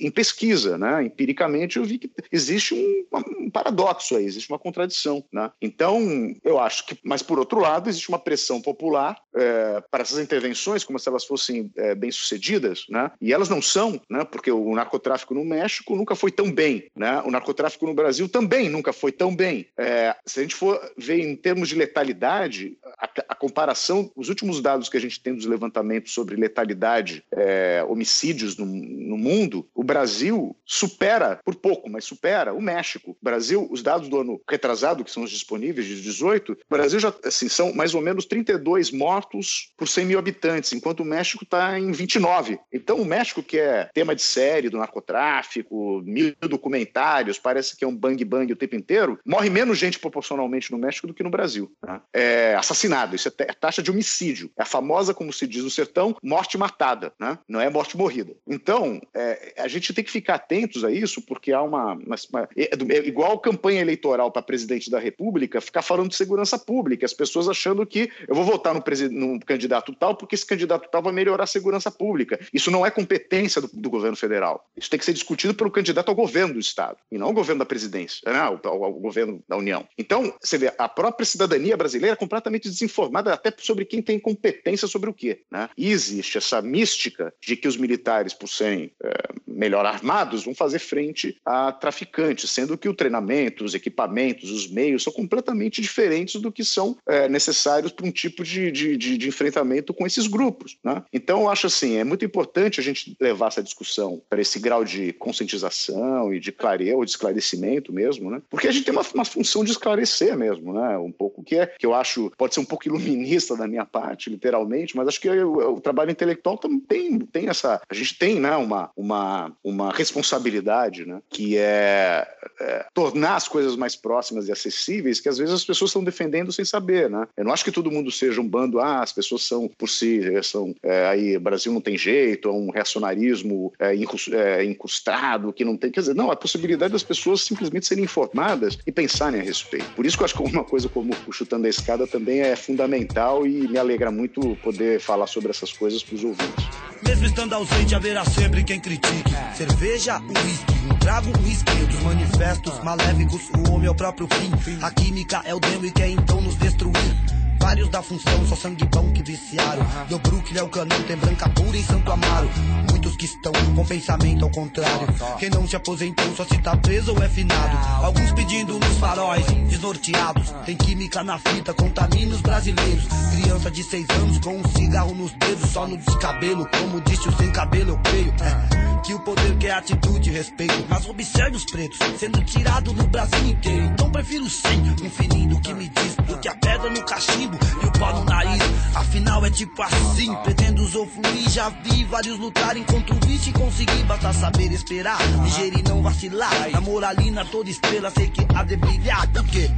em, 0.00 0.06
em 0.06 0.10
pesquisa, 0.10 0.76
né? 0.78 1.04
Empiricamente, 1.04 1.76
eu 1.76 1.84
vi 1.84 1.98
que 1.98 2.10
existe 2.30 2.74
um, 2.74 3.06
um 3.40 3.50
paradoxo 3.50 4.16
aí, 4.16 4.24
existe 4.24 4.50
uma 4.50 4.58
contradição, 4.58 5.24
né? 5.32 5.50
Então, 5.60 6.34
eu 6.44 6.58
acho 6.58 6.86
que, 6.86 6.98
mas 7.02 7.22
por 7.22 7.38
outro 7.38 7.60
lado, 7.60 7.88
existe 7.88 8.08
uma 8.08 8.18
pressão 8.18 8.60
popular 8.60 9.18
é, 9.34 9.82
para 9.90 10.02
essas 10.02 10.18
intervenções, 10.18 10.84
como 10.84 10.98
se 10.98 11.08
elas 11.08 11.24
fossem 11.24 11.70
é, 11.76 11.94
bem 11.94 12.10
sucedidas, 12.10 12.84
né? 12.88 13.10
E 13.20 13.32
elas 13.32 13.48
não 13.48 13.62
são, 13.62 14.00
né? 14.08 14.24
Porque 14.24 14.50
o 14.50 14.74
narcotráfico 14.74 15.34
no 15.34 15.44
México 15.44 15.94
nunca 15.96 16.14
foi 16.14 16.30
tão 16.30 16.50
bem, 16.50 16.90
né? 16.96 17.22
O 17.24 17.30
narcotráfico 17.30 17.86
no 17.86 17.94
Brasil 17.94 18.28
também 18.28 18.68
nunca 18.68 18.92
foi 18.92 19.12
tão 19.12 19.34
bem. 19.34 19.66
É, 19.76 20.14
se 20.26 20.40
a 20.40 20.42
gente 20.42 20.54
for 20.54 20.78
ver 20.96 21.20
em 21.20 21.36
termos 21.36 21.68
de 21.68 21.74
letalidade, 21.76 22.76
a, 22.98 23.08
a 23.28 23.34
comparação, 23.34 24.10
os 24.14 24.28
últimos 24.28 24.60
dados 24.60 24.88
que 24.88 24.96
a 24.96 25.00
gente 25.00 25.20
tem 25.20 25.34
dos 25.34 25.46
levantamentos 25.46 26.12
sobre 26.12 26.36
letalidade, 26.36 27.24
é, 27.32 27.84
homicídios 27.88 28.56
no, 28.56 28.66
no 28.66 29.16
mundo, 29.16 29.66
o 29.74 29.82
Brasil 29.82 30.56
supera, 30.64 31.40
por 31.44 31.54
pouco, 31.54 31.90
mas 31.90 32.04
supera 32.04 32.52
o 32.52 32.60
México. 32.60 33.12
O 33.12 33.16
Brasil, 33.24 33.66
os 33.70 33.82
dados 33.82 34.08
do 34.08 34.20
ano 34.20 34.40
retrasado, 34.48 35.04
que 35.04 35.10
são 35.10 35.22
os 35.22 35.30
disponíveis 35.30 35.86
de 35.86 36.00
18, 36.00 36.52
o 36.52 36.56
Brasil 36.68 37.00
já 37.00 37.12
assim, 37.24 37.48
são 37.48 37.72
mais 37.72 37.94
ou 37.94 38.00
menos 38.00 38.24
32 38.24 38.90
mortos 38.90 39.72
por 39.76 39.88
100 39.88 40.06
mil 40.06 40.18
habitantes, 40.18 40.72
enquanto 40.72 41.00
o 41.00 41.04
México 41.04 41.44
está 41.44 41.78
em 41.78 41.92
29. 41.92 42.58
Então, 42.72 43.00
o 43.00 43.04
México, 43.04 43.42
que 43.42 43.58
é 43.58 43.90
tema 43.94 44.14
de 44.14 44.22
série 44.22 44.68
do 44.68 44.78
narcotráfico, 44.78 46.02
mil 46.04 46.34
documentários, 46.42 47.38
parece 47.38 47.76
que 47.76 47.84
é 47.84 47.88
um 47.88 47.96
bang-bang 47.96 48.52
o 48.52 48.56
tempo 48.56 48.76
inteiro, 48.76 49.18
morre 49.24 49.50
menos 49.50 49.78
gente 49.78 49.98
proporcionalmente 49.98 50.70
no 50.70 50.78
México 50.78 51.06
do 51.06 51.14
que 51.14 51.22
no 51.22 51.30
Brasil. 51.30 51.70
Né? 51.82 52.00
É 52.12 52.56
assassinado, 52.78 53.16
isso 53.16 53.28
é 53.28 53.52
taxa 53.52 53.82
de 53.82 53.90
homicídio. 53.90 54.50
É 54.56 54.62
a 54.62 54.64
famosa, 54.64 55.12
como 55.12 55.32
se 55.32 55.46
diz 55.46 55.64
no 55.64 55.70
sertão, 55.70 56.16
morte 56.22 56.56
matada, 56.56 57.12
né? 57.18 57.38
não 57.48 57.60
é 57.60 57.68
morte 57.68 57.96
morrida. 57.96 58.34
Então, 58.46 59.00
é, 59.14 59.54
a 59.58 59.66
gente 59.66 59.92
tem 59.92 60.04
que 60.04 60.10
ficar 60.10 60.36
atentos 60.36 60.84
a 60.84 60.90
isso, 60.90 61.20
porque 61.22 61.52
há 61.52 61.60
uma. 61.62 61.94
uma, 61.94 62.16
uma 62.32 62.48
é, 62.56 62.70
é 62.72 63.06
igual 63.06 63.38
campanha 63.40 63.80
eleitoral 63.80 64.30
para 64.30 64.42
presidente 64.42 64.90
da 64.90 64.98
República, 64.98 65.60
ficar 65.60 65.82
falando 65.82 66.08
de 66.08 66.16
segurança 66.16 66.58
pública, 66.58 67.04
as 67.04 67.12
pessoas 67.12 67.48
achando 67.48 67.84
que 67.84 68.10
eu 68.26 68.34
vou 68.34 68.44
votar 68.44 68.74
no, 68.74 68.82
no 69.10 69.40
candidato 69.40 69.94
tal, 69.94 70.14
porque 70.14 70.34
esse 70.34 70.46
candidato 70.46 70.88
tal 70.90 71.02
vai 71.02 71.12
melhorar 71.12 71.44
a 71.44 71.46
segurança 71.46 71.90
pública. 71.90 72.38
Isso 72.52 72.70
não 72.70 72.86
é 72.86 72.90
competência 72.90 73.60
do, 73.60 73.68
do 73.72 73.90
governo 73.90 74.16
federal. 74.16 74.68
Isso 74.76 74.88
tem 74.88 74.98
que 74.98 75.04
ser 75.04 75.12
discutido 75.12 75.54
pelo 75.54 75.70
candidato 75.70 76.08
ao 76.08 76.14
governo 76.14 76.54
do 76.54 76.60
Estado, 76.60 76.98
e 77.10 77.18
não 77.18 77.28
ao 77.28 77.32
governo 77.32 77.60
da 77.60 77.66
presidência, 77.66 78.20
né? 78.30 78.38
ao, 78.38 78.60
ao, 78.64 78.84
ao 78.84 78.92
governo 78.92 79.42
da 79.48 79.56
União. 79.56 79.86
Então, 79.96 80.32
você 80.40 80.58
vê, 80.58 80.72
a 80.78 80.88
própria 80.88 81.26
cidadania 81.26 81.76
brasileira 81.76 82.14
é 82.14 82.16
completamente 82.16 82.67
desinformada 82.70 83.32
até 83.32 83.52
sobre 83.58 83.84
quem 83.84 84.02
tem 84.02 84.18
competência 84.18 84.88
sobre 84.88 85.10
o 85.10 85.14
quê. 85.14 85.42
Né? 85.50 85.68
E 85.76 85.90
existe 85.90 86.38
essa 86.38 86.60
mística 86.62 87.32
de 87.40 87.56
que 87.56 87.68
os 87.68 87.76
militares, 87.76 88.34
por 88.34 88.48
serem 88.48 88.92
é, 89.02 89.10
melhor 89.46 89.84
armados, 89.84 90.44
vão 90.44 90.54
fazer 90.54 90.78
frente 90.78 91.36
a 91.44 91.72
traficantes, 91.72 92.50
sendo 92.50 92.78
que 92.78 92.88
o 92.88 92.94
treinamento, 92.94 93.64
os 93.64 93.74
equipamentos, 93.74 94.50
os 94.50 94.68
meios 94.68 95.02
são 95.02 95.12
completamente 95.12 95.80
diferentes 95.80 96.40
do 96.40 96.52
que 96.52 96.64
são 96.64 96.96
é, 97.06 97.28
necessários 97.28 97.92
para 97.92 98.06
um 98.06 98.10
tipo 98.10 98.44
de, 98.44 98.70
de, 98.70 98.96
de, 98.96 99.18
de, 99.18 99.28
enfrentamento 99.28 99.92
com 99.92 100.06
esses 100.06 100.26
grupos. 100.26 100.76
Né? 100.84 101.02
Então, 101.12 101.42
eu 101.42 101.48
acho 101.48 101.66
assim, 101.66 101.96
é 101.96 102.04
muito 102.04 102.24
importante 102.24 102.80
a 102.80 102.82
gente 102.82 103.16
levar 103.20 103.48
essa 103.48 103.62
discussão 103.62 104.22
para 104.28 104.40
esse 104.40 104.58
grau 104.58 104.84
de 104.84 105.12
conscientização 105.14 106.32
e 106.32 106.40
de 106.40 106.52
clareza, 106.52 106.96
ou 106.96 107.04
de 107.04 107.10
esclarecimento 107.10 107.92
mesmo, 107.92 108.30
né? 108.30 108.40
porque 108.48 108.68
a 108.68 108.72
gente 108.72 108.84
tem 108.84 108.92
uma, 108.92 109.04
uma 109.14 109.24
função 109.24 109.64
de 109.64 109.70
esclarecer 109.70 110.36
mesmo, 110.36 110.72
né? 110.72 110.96
um 110.98 111.12
pouco 111.12 111.42
que 111.42 111.56
é 111.56 111.66
que 111.66 111.86
eu 111.86 111.94
acho 111.94 112.30
pode 112.36 112.54
ser 112.54 112.57
um 112.60 112.64
pouco 112.64 112.86
iluminista 112.86 113.56
da 113.56 113.66
minha 113.66 113.84
parte, 113.84 114.30
literalmente, 114.30 114.96
mas 114.96 115.08
acho 115.08 115.20
que 115.20 115.28
o, 115.28 115.74
o 115.74 115.80
trabalho 115.80 116.10
intelectual 116.10 116.56
também 116.56 116.80
tem, 116.80 117.18
tem 117.18 117.48
essa, 117.48 117.80
a 117.88 117.94
gente 117.94 118.18
tem 118.18 118.40
né, 118.40 118.56
uma, 118.56 118.90
uma, 118.96 119.52
uma 119.62 119.92
responsabilidade, 119.92 121.06
né, 121.06 121.20
que 121.28 121.56
é, 121.56 122.26
é, 122.60 122.86
tornar 122.94 123.36
as 123.36 123.48
coisas 123.48 123.76
mais 123.76 123.96
próximas 123.96 124.48
e 124.48 124.52
acessíveis, 124.52 125.20
que 125.20 125.28
às 125.28 125.38
vezes 125.38 125.54
as 125.54 125.64
pessoas 125.64 125.90
estão 125.90 126.04
defendendo 126.04 126.52
sem 126.52 126.64
saber, 126.64 127.08
né? 127.08 127.26
Eu 127.36 127.44
não 127.44 127.52
acho 127.52 127.64
que 127.64 127.72
todo 127.72 127.90
mundo 127.90 128.10
seja 128.10 128.40
um 128.40 128.48
bando, 128.48 128.80
ah, 128.80 129.00
as 129.00 129.12
pessoas 129.12 129.42
são 129.42 129.68
por 129.68 129.88
si, 129.88 130.20
são 130.42 130.74
é, 130.82 131.06
aí 131.06 131.38
Brasil 131.38 131.72
não 131.72 131.80
tem 131.80 131.96
jeito, 131.96 132.48
é 132.48 132.52
um 132.52 132.70
reacionarismo 132.70 133.72
é, 133.78 133.94
é, 134.32 134.64
incrustado 134.64 135.52
que 135.52 135.64
não 135.64 135.76
tem, 135.76 135.90
quer 135.90 136.00
dizer, 136.00 136.14
não, 136.14 136.30
a 136.30 136.36
possibilidade 136.36 136.92
das 136.92 137.02
pessoas 137.02 137.42
simplesmente 137.42 137.86
serem 137.86 138.04
informadas 138.04 138.78
e 138.86 138.92
pensarem 138.92 139.40
a 139.40 139.42
respeito. 139.42 139.90
Por 139.94 140.04
isso 140.04 140.16
que 140.16 140.22
eu 140.22 140.24
acho 140.26 140.34
que 140.34 140.42
uma 140.42 140.64
coisa 140.64 140.88
como 140.88 141.14
chutando 141.30 141.66
a 141.66 141.70
escada 141.70 142.06
também 142.06 142.37
é 142.40 142.56
fundamental 142.56 143.46
e 143.46 143.68
me 143.68 143.78
alegra 143.78 144.10
muito 144.10 144.56
poder 144.62 145.00
falar 145.00 145.26
sobre 145.26 145.50
essas 145.50 145.72
coisas 145.72 146.02
para 146.02 146.14
os 146.14 146.24
ouvintes. 146.24 146.66
Mesmo 147.02 147.26
estando 147.26 147.54
ausente, 147.54 147.94
haverá 147.94 148.24
sempre 148.24 148.64
quem 148.64 148.80
critique. 148.80 149.30
Cerveja, 149.56 150.20
uísque, 150.20 150.72
um 150.90 150.98
trago, 150.98 151.28
um 151.28 151.42
risquinho 151.42 151.86
dos 151.86 152.00
manifestos 152.02 152.82
maléficos. 152.82 153.42
O 153.50 153.72
homem 153.72 153.86
é 153.86 153.90
o 153.90 153.94
próprio 153.94 154.28
fim. 154.28 154.78
A 154.82 154.90
química 154.90 155.42
é 155.44 155.54
o 155.54 155.60
demo 155.60 155.86
e 155.86 155.92
quer 155.92 156.08
então 156.08 156.40
nos 156.40 156.56
destruir. 156.56 157.27
Vários 157.68 157.90
da 157.90 158.00
função, 158.00 158.46
só 158.46 158.56
sangue 158.56 158.86
bom 158.86 159.12
que 159.12 159.22
viciaram. 159.22 159.86
O 160.10 160.18
Brooklyn 160.20 160.58
é 160.58 160.62
o 160.62 160.70
canão, 160.70 161.02
tem 161.02 161.18
branca 161.18 161.50
pura 161.50 161.76
em 161.76 161.82
Santo 161.82 162.10
Amaro. 162.10 162.48
Muitos 162.88 163.14
que 163.14 163.26
estão 163.26 163.52
com 163.76 163.84
pensamento 163.84 164.42
ao 164.42 164.50
contrário. 164.50 165.06
Quem 165.38 165.50
não 165.50 165.68
se 165.68 165.76
aposentou 165.76 166.34
só 166.34 166.46
se 166.46 166.56
tá 166.62 166.74
preso 166.78 167.14
ou 167.14 167.22
é 167.22 167.28
finado. 167.28 167.76
Alguns 168.02 168.32
pedindo 168.32 168.78
nos 168.78 168.96
faróis, 168.96 169.44
desnorteados. 169.68 170.50
Tem 170.64 170.76
química 170.78 171.22
na 171.22 171.38
fita, 171.38 171.74
contamina 171.74 172.34
os 172.34 172.40
brasileiros. 172.40 173.04
Criança 173.32 173.70
de 173.70 173.82
seis 173.82 174.06
anos 174.08 174.38
com 174.38 174.56
um 174.56 174.68
cigarro 174.74 175.14
nos 175.14 175.32
dedos, 175.32 175.68
só 175.68 175.86
no 175.86 175.98
descabelo. 175.98 176.66
Como 176.70 177.02
disse 177.02 177.28
o 177.28 177.36
sem 177.36 177.52
cabelo, 177.52 177.90
eu 177.90 177.98
creio. 177.98 178.32
É 178.40 178.88
que 179.08 179.14
o 179.14 179.20
poder 179.20 179.56
quer 179.56 179.72
atitude 179.72 180.28
e 180.28 180.32
respeito. 180.32 180.84
Mas 180.88 181.08
observe 181.08 181.56
os 181.56 181.64
pretos 181.64 181.98
sendo 182.18 182.42
tirado 182.44 182.92
no 182.92 183.06
Brasil 183.06 183.46
inteiro. 183.46 183.86
Então 183.86 184.10
prefiro 184.10 184.48
sim 184.50 184.94
um 185.02 185.10
fininho 185.10 185.48
do 185.48 185.60
que 185.60 185.72
me 185.72 185.88
diz 185.88 186.16
do 186.16 186.38
que 186.38 186.48
a 186.48 186.54
pedra 186.54 186.90
no 186.90 187.02
cachimbo 187.06 187.57
e 187.82 187.86
o 187.86 187.92
pau 187.92 188.14
no 188.14 188.24
nariz. 188.24 188.62
Afinal 188.94 189.44
é 189.44 189.50
tipo 189.50 189.82
assim, 189.82 190.34
pretendo 190.44 190.82
usufruir. 190.82 191.48
Já 191.50 191.68
vi 191.68 192.04
vários 192.04 192.38
lutarem 192.38 192.84
contra 192.84 193.14
o 193.14 193.26
vício 193.26 193.50
e 193.50 193.52
conseguir. 193.52 194.02
Basta 194.04 194.32
saber 194.32 194.72
esperar, 194.72 195.18
ligeiro 195.42 195.78
e 195.78 195.82
não 195.82 196.02
vacilar. 196.02 196.70
Na 196.72 196.80
moralina 196.80 197.44
toda 197.44 197.70
estrela 197.70 198.10
sei 198.10 198.28
que 198.28 198.46
há 198.54 198.62
de 198.64 198.76
brilhar. 198.76 199.26
Por 199.28 199.44
quê? 199.46 199.70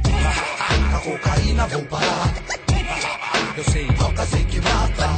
A 0.95 0.99
cocaína 0.99 1.67
vou 1.67 1.83
parar. 1.85 2.33
Eu 3.57 3.63
sei, 3.65 3.85
toca 3.93 4.25
sei 4.25 4.45
que 4.45 4.61
mata. 4.61 5.09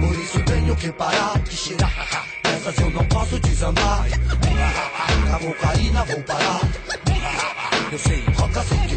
Por 0.00 0.14
isso 0.16 0.40
tenho 0.44 0.76
que 0.76 0.92
parar 0.92 1.38
de 1.40 1.56
cheirar. 1.56 2.26
Nessas 2.44 2.78
eu 2.78 2.90
não 2.90 3.04
posso 3.06 3.38
desandar. 3.40 4.04
A 5.32 5.38
cocaína 5.38 6.04
vou 6.04 6.22
parar. 6.22 6.60
Eu 7.90 7.98
sei, 7.98 8.22
toca 8.36 8.62
sei 8.62 8.78
que 8.78 8.93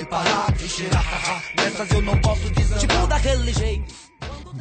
parar 0.00 0.52
de 0.52 0.68
cheirar. 0.68 1.42
Nessas 1.56 1.90
eu 1.90 2.02
não 2.02 2.18
posso 2.18 2.50
desandar. 2.50 2.78
Tipo 2.80 3.06
daquele 3.06 3.52
jeito. 3.52 3.94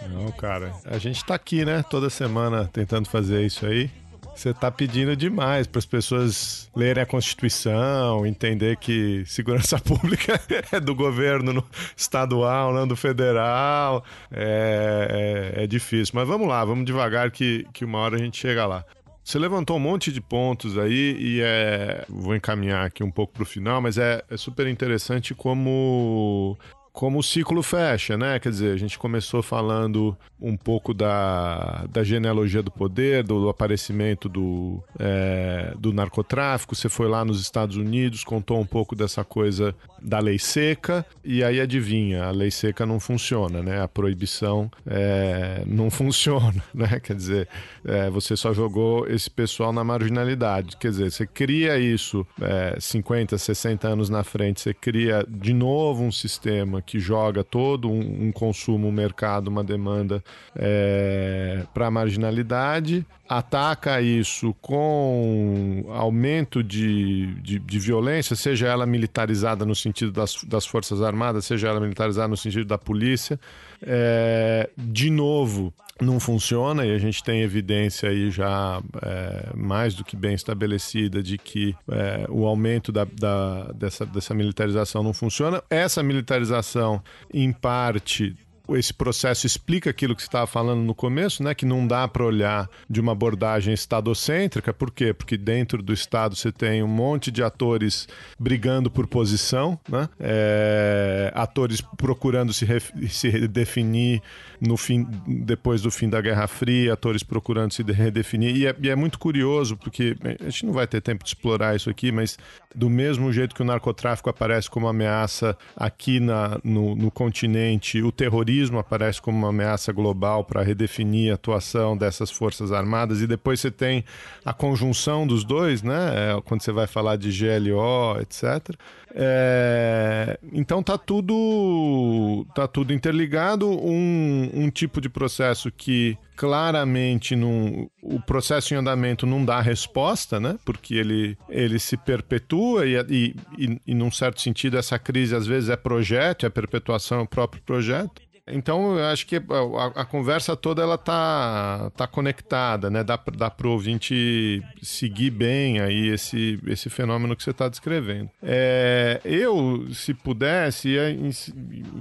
Não, 0.10 0.32
cara. 0.32 0.74
A 0.86 0.98
gente 0.98 1.24
tá 1.24 1.36
aqui, 1.36 1.66
né? 1.66 1.84
Toda 1.90 2.10
semana 2.10 2.70
tentando 2.72 3.10
fazer 3.10 3.46
isso 3.46 3.66
aí. 3.66 3.90
Você 4.36 4.54
tá 4.54 4.72
pedindo 4.72 5.16
demais 5.16 5.68
para 5.68 5.80
as 5.80 5.86
pessoas 5.86 6.70
lerem 6.76 7.04
a 7.04 7.06
Constituição, 7.06 8.26
entender 8.26 8.78
que 8.78 9.24
segurança 9.26 9.78
pública 9.80 10.40
é 10.72 10.80
do 10.80 10.96
governo 10.96 11.64
estadual, 11.96 12.74
não 12.74 12.88
do 12.88 12.96
federal. 12.96 14.04
É, 14.32 15.54
é, 15.58 15.64
é, 15.64 15.68
difícil. 15.68 16.14
Mas 16.16 16.28
vamos 16.28 16.48
lá, 16.48 16.64
vamos 16.64 16.86
devagar 16.86 17.30
que, 17.30 17.68
que 17.74 17.86
uma 17.86 18.00
hora 18.00 18.16
a 18.16 18.20
gente 18.20 18.38
chega 18.38 18.66
lá. 18.66 18.86
Você 19.24 19.38
levantou 19.38 19.78
um 19.78 19.80
monte 19.80 20.12
de 20.12 20.20
pontos 20.20 20.78
aí 20.78 21.16
e 21.20 21.42
é. 21.42 22.06
Vou 22.10 22.36
encaminhar 22.36 22.86
aqui 22.86 23.04
um 23.04 23.12
pouco 23.12 23.34
para 23.34 23.44
o 23.44 23.46
final, 23.46 23.82
mas 23.82 23.98
é, 23.98 24.24
é 24.30 24.38
super 24.38 24.68
interessante 24.68 25.34
como 25.34 26.58
como 26.94 27.20
o 27.20 27.24
ciclo 27.24 27.64
fecha, 27.64 28.18
né? 28.18 28.40
Quer 28.40 28.50
dizer, 28.50 28.74
a 28.74 28.78
gente 28.78 29.00
começou 29.00 29.42
falando 29.42 30.16
um 30.40 30.58
pouco 30.58 30.94
da, 30.94 31.86
da 31.90 32.04
genealogia 32.04 32.62
do 32.62 32.72
poder, 32.72 33.24
do, 33.24 33.40
do 33.40 33.50
aparecimento 33.50 34.28
do, 34.28 34.84
é, 35.00 35.74
do 35.78 35.94
narcotráfico. 35.94 36.76
Você 36.76 36.90
foi 36.90 37.08
lá 37.08 37.24
nos 37.24 37.40
Estados 37.40 37.78
Unidos, 37.78 38.24
contou 38.24 38.60
um 38.60 38.66
pouco 38.66 38.96
dessa 38.96 39.24
coisa 39.24 39.74
da 40.02 40.20
lei 40.20 40.40
seca, 40.40 41.06
e 41.24 41.44
aí 41.44 41.62
adivinha, 41.62 42.26
a 42.26 42.32
lei 42.32 42.50
seca 42.50 42.86
não 42.86 43.00
funciona, 43.00 43.62
né? 43.62 43.82
A 43.82 43.88
proibição 43.88 44.70
é, 44.86 45.64
não 45.66 45.90
funciona, 45.92 46.62
né? 46.74 47.00
Quer 47.00 47.16
dizer, 47.16 47.48
é, 47.86 48.10
você 48.10 48.36
só 48.36 48.54
jogou 48.54 49.08
esse 49.08 49.30
pessoal 49.30 49.72
na 49.72 49.84
marginalidade. 49.84 50.76
Quer 50.76 50.90
dizer, 50.90 51.12
você 51.12 51.26
cria 51.26 51.78
isso 51.78 52.26
é, 52.42 52.76
50, 52.80 53.38
60 53.38 53.88
anos 53.88 54.10
na 54.10 54.24
frente, 54.24 54.60
você 54.60 54.74
cria 54.74 55.26
de 55.30 55.54
novo 55.54 56.04
um 56.04 56.12
sistema 56.12 56.81
que 56.82 57.00
joga 57.00 57.44
todo 57.44 57.90
um, 57.90 58.28
um 58.28 58.32
consumo, 58.32 58.88
um 58.88 58.92
mercado, 58.92 59.48
uma 59.48 59.64
demanda 59.64 60.24
é, 60.56 61.64
para 61.74 61.88
a 61.88 61.92
marginalidade, 61.92 63.06
ataca 63.30 64.02
isso 64.02 64.54
com 64.62 65.86
aumento 65.90 66.64
de, 66.64 67.34
de, 67.36 67.60
de, 67.60 67.80
violência, 67.80 68.36
seja 68.36 68.68
ela 68.68 68.86
militarizada 68.86 69.66
no 69.66 69.76
sentido 69.76 70.12
das, 70.12 70.44
das 70.44 70.66
Forças 70.66 71.02
Armadas, 71.02 71.46
seja 71.46 71.70
ela 71.70 71.80
militarizada 71.80 72.28
no 72.28 72.38
sentido 72.38 72.66
da 72.66 72.78
polícia. 72.78 73.40
É, 73.84 74.70
de 74.78 75.10
novo, 75.10 75.74
não 76.02 76.20
funciona 76.20 76.86
e 76.86 76.94
a 76.94 76.98
gente 76.98 77.24
tem 77.24 77.42
evidência 77.42 78.10
aí 78.10 78.30
já 78.32 78.82
é, 79.02 79.50
mais 79.56 79.94
do 79.94 80.04
que 80.04 80.16
bem 80.16 80.34
estabelecida 80.34 81.22
de 81.22 81.38
que 81.38 81.76
é, 81.90 82.26
o 82.30 82.46
aumento 82.46 82.92
da, 82.92 83.06
da, 83.06 83.72
dessa, 83.74 84.06
dessa 84.06 84.34
militarização 84.34 85.04
não 85.04 85.14
funciona. 85.14 85.64
Essa 85.70 86.02
militarização, 86.02 87.02
em 87.34 87.52
parte, 87.52 88.36
esse 88.76 88.94
processo 88.94 89.46
explica 89.46 89.90
aquilo 89.90 90.16
que 90.16 90.22
você 90.22 90.28
estava 90.28 90.48
falando 90.48 90.82
no 90.82 90.96
começo, 90.96 91.44
né? 91.44 91.54
Que 91.54 91.66
não 91.66 91.86
dá 91.86 92.08
para 92.08 92.26
olhar 92.26 92.70
de 92.90 93.00
uma 93.00 93.12
abordagem 93.12 93.74
estadocêntrica. 93.74 94.74
Por 94.74 94.92
quê? 94.92 95.14
Porque 95.14 95.38
dentro 95.38 95.82
do 95.82 95.94
Estado 95.94 96.36
você 96.36 96.52
tem 96.52 96.84
um 96.84 96.88
monte 96.88 97.32
de 97.32 97.44
atores 97.44 98.08
brigando 98.40 98.90
por 98.90 99.08
posição, 99.08 99.80
né? 99.88 100.08
É, 100.20 101.32
atores 101.36 101.82
procurando 101.98 102.54
se, 102.54 102.66
se 103.10 103.30
redefinir 103.30 104.22
no 104.62 104.78
fim, 104.78 105.08
depois 105.26 105.82
do 105.82 105.90
fim 105.90 106.08
da 106.08 106.22
Guerra 106.22 106.46
Fria, 106.46 106.94
atores 106.94 107.24
procurando 107.24 107.74
se 107.74 107.82
redefinir. 107.82 108.56
E 108.56 108.68
é, 108.68 108.76
e 108.80 108.90
é 108.90 108.96
muito 108.96 109.18
curioso, 109.18 109.76
porque 109.76 110.16
a 110.40 110.50
gente 110.50 110.68
não 110.68 110.74
vai 110.74 110.86
ter 110.86 111.02
tempo 111.02 111.24
de 111.24 111.30
explorar 111.30 111.76
isso 111.76 111.90
aqui, 111.90 112.12
mas 112.12 112.38
do 112.76 112.88
mesmo 112.88 113.34
jeito 113.34 113.56
que 113.56 113.62
o 113.64 113.66
narcotráfico 113.66 114.30
aparece 114.30 114.70
como 114.70 114.88
ameaça 114.88 115.58
aqui 115.76 116.20
na, 116.20 116.60
no, 116.64 116.96
no 116.96 117.10
continente, 117.10 118.04
o 118.04 118.12
terrorismo 118.12 118.78
aparece 118.78 119.20
como 119.20 119.36
uma 119.36 119.50
ameaça 119.50 119.92
global 119.92 120.44
para 120.44 120.62
redefinir 120.62 121.32
a 121.32 121.36
atuação 121.36 121.98
dessas 121.98 122.30
forças 122.30 122.72
armadas, 122.72 123.20
e 123.20 123.26
depois 123.26 123.60
você 123.60 123.72
tem 123.72 124.06
a 124.46 124.54
conjunção 124.54 125.26
dos 125.26 125.44
dois, 125.44 125.82
né? 125.82 126.36
É, 126.38 126.42
quando 126.42 126.62
você 126.62 126.72
vai 126.72 126.86
falar 126.86 127.16
de 127.16 127.30
GLO, 127.32 128.20
etc. 128.22 128.76
É, 129.14 130.40
então 130.54 130.82
tá 130.82 130.98
tudo 130.98 132.46
tá 132.56 132.68
tudo 132.68 132.94
interligado. 132.94 133.70
Um, 133.70 134.50
um 134.54 134.70
tipo 134.70 135.02
de 135.02 135.10
processo 135.10 135.72
que 135.72 136.18
claramente 136.36 137.36
não, 137.36 137.90
o 138.02 138.20
processo 138.20 138.74
em 138.74 138.78
andamento 138.78 139.26
não 139.26 139.44
dá 139.44 139.62
resposta, 139.62 140.40
né? 140.40 140.58
Porque 140.66 140.96
ele, 140.96 141.38
ele 141.50 141.78
se 141.78 141.96
perpetua 141.98 142.86
e, 142.86 142.96
e, 143.10 143.36
e, 143.58 143.82
e, 143.88 143.94
num 143.94 144.12
certo 144.12 144.42
sentido, 144.42 144.78
essa 144.78 144.98
crise 144.98 145.36
às 145.36 145.46
vezes 145.46 145.70
é 145.70 145.76
projeto, 145.76 146.46
é 146.46 146.50
perpetuação 146.50 147.20
é 147.20 147.24
o 147.24 147.28
próprio 147.28 147.62
projeto. 147.62 148.22
Então, 148.52 148.98
eu 148.98 149.06
acho 149.06 149.26
que 149.26 149.38
a, 149.38 150.02
a, 150.02 150.06
conversa 150.06 150.56
toda 150.56 150.82
ela 150.82 150.98
tá, 150.98 151.92
tá 151.96 152.08
conectada, 152.08 152.90
né? 152.90 153.04
Dá, 153.04 153.20
dá 153.38 153.50
para 153.50 153.68
o 153.68 153.72
ouvinte 153.72 154.62
seguir 154.82 155.32
bem 155.32 155.80
aí 155.80 156.10
esse, 156.10 156.60
esse 156.68 156.90
fenômeno 156.90 157.36
que 157.36 157.44
você 157.44 157.52
está 157.52 157.70
descrevendo. 157.70 158.30
É, 158.42 159.22
eu, 159.24 159.88
se 159.94 160.14
pudesse, 160.14 160.90
ia 160.90 161.10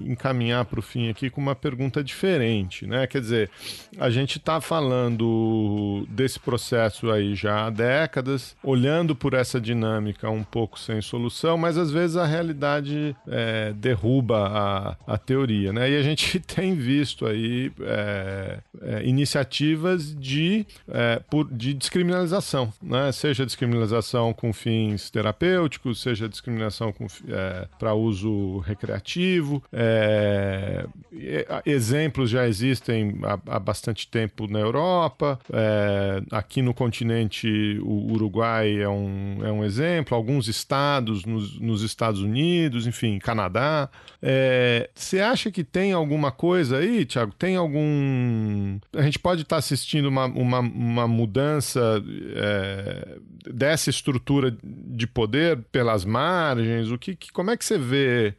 encaminhar 0.05 0.65
para 0.65 0.81
o 0.81 0.83
fim 0.83 1.09
aqui 1.09 1.31
com 1.31 1.41
uma 1.41 1.55
pergunta 1.55 2.03
diferente, 2.03 2.87
né? 2.87 3.07
Quer 3.07 3.21
dizer, 3.21 3.51
a 3.99 4.11
gente 4.11 4.39
está 4.39 4.61
falando 4.61 6.07
desse 6.09 6.39
processo 6.39 7.11
aí 7.11 7.35
já 7.35 7.67
há 7.67 7.71
décadas, 7.71 8.57
olhando 8.63 9.15
por 9.15 9.35
essa 9.35 9.61
dinâmica 9.61 10.29
um 10.31 10.43
pouco 10.43 10.79
sem 10.79 11.01
solução, 11.01 11.57
mas 11.57 11.79
às 11.79 11.91
vezes 11.91 12.17
a 12.17 12.27
realidade 12.27 13.17
é, 13.29 13.73
derruba 13.75 14.49
a, 15.07 15.15
a 15.15 15.19
teoria, 15.19 15.73
né? 15.73 15.91
E 15.91 15.97
a 15.97 16.03
gente 16.03 16.40
tem 16.41 16.75
visto 16.75 17.27
aí 17.27 17.73
é, 17.81 18.59
é, 18.83 19.05
iniciativas 19.05 20.15
de, 20.15 20.67
é, 20.89 21.21
por, 21.31 21.49
de 21.51 21.75
descriminalização, 21.75 22.73
né? 22.83 23.13
seja 23.13 23.47
descriminalização 23.47 24.33
com 24.33 24.53
fins 24.53 25.11
terapêuticos, 25.11 26.01
seja 26.01 26.29
discriminação 26.29 26.95
é, 27.29 27.69
para 27.79 27.95
uso 27.95 28.59
recreativo. 28.59 29.63
É, 29.73 30.87
exemplos 31.65 32.31
já 32.31 32.47
existem 32.47 33.19
há, 33.23 33.57
há, 33.57 33.59
bastante 33.59 34.09
tempo 34.09 34.47
na 34.47 34.59
Europa, 34.59 35.39
é, 35.53 36.23
aqui 36.31 36.63
no 36.63 36.75
continente 36.75 37.79
o 37.83 38.13
Uruguai 38.13 38.81
é 38.81 38.89
um, 38.89 39.39
é 39.45 39.53
um 39.53 39.65
exemplo, 39.65 40.17
alguns 40.17 40.49
estados 40.49 41.25
nos, 41.25 41.59
nos 41.61 41.83
Estados 41.83 42.21
Unidos, 42.21 42.87
enfim, 42.87 43.19
Canadá. 43.19 43.89
Você 44.95 45.21
acha 45.21 45.51
que 45.51 45.65
tem 45.65 45.93
algum 45.93 46.19
alguma 46.21 46.31
coisa 46.31 46.79
aí, 46.79 47.07
Thiago? 47.07 47.33
Tem 47.33 47.57
algum. 47.57 48.79
A 48.95 49.03
gente 49.03 49.19
pode 49.19 49.43
estar 49.43 49.57
tá 49.57 49.59
assistindo 49.59 50.07
uma, 50.07 50.27
uma, 50.27 50.61
uma 50.61 51.09
mudança 51.09 51.81
é, 52.37 53.19
dessa 53.51 53.89
estrutura 53.89 54.57
de 54.63 55.07
poder 55.07 55.59
pelas 55.73 56.05
margens? 56.05 56.91
O 56.91 56.99
que, 56.99 57.17
que, 57.17 57.33
como 57.33 57.51
é 57.51 57.57
que 57.57 57.65
você 57.65 57.79
vê 57.79 58.35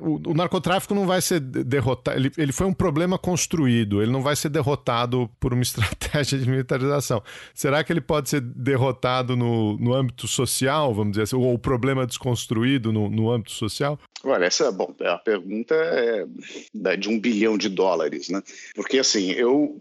o, 0.00 0.30
o, 0.30 0.34
narcotráfico 0.34 0.94
não 0.94 1.06
vai 1.06 1.20
ser 1.20 1.38
derrotado. 1.40 2.18
Ele, 2.18 2.30
ele 2.36 2.52
foi 2.52 2.66
um 2.66 2.72
problema 2.72 3.16
construído. 3.16 4.02
Ele 4.02 4.10
não 4.10 4.22
vai 4.22 4.34
ser 4.34 4.48
derrotado 4.48 5.30
por 5.38 5.52
uma 5.52 5.62
estratégia 5.64 6.38
de 6.38 6.48
militarização. 6.48 7.22
Será 7.54 7.84
que 7.84 7.92
ele 7.92 8.00
pode 8.00 8.28
ser 8.28 8.40
derrotado 8.40 9.36
no, 9.36 9.76
no 9.78 9.94
âmbito 9.94 10.26
social, 10.26 10.92
vamos 10.92 11.12
dizer 11.12 11.22
assim, 11.22 11.36
ou 11.36 11.54
o 11.54 11.58
problema 11.58 12.06
desconstruído 12.06 12.92
no, 12.92 13.08
no 13.08 13.30
âmbito 13.30 13.52
social? 13.52 13.98
Olha, 14.24 14.46
essa 14.46 14.72
bom, 14.72 14.94
a 15.00 15.18
pergunta 15.18 15.74
é 15.74 16.96
de 16.96 17.08
um 17.08 17.20
bilhão 17.20 17.58
de 17.58 17.68
dólares, 17.68 18.30
né? 18.30 18.42
Porque 18.74 18.98
assim, 18.98 19.30
eu 19.32 19.80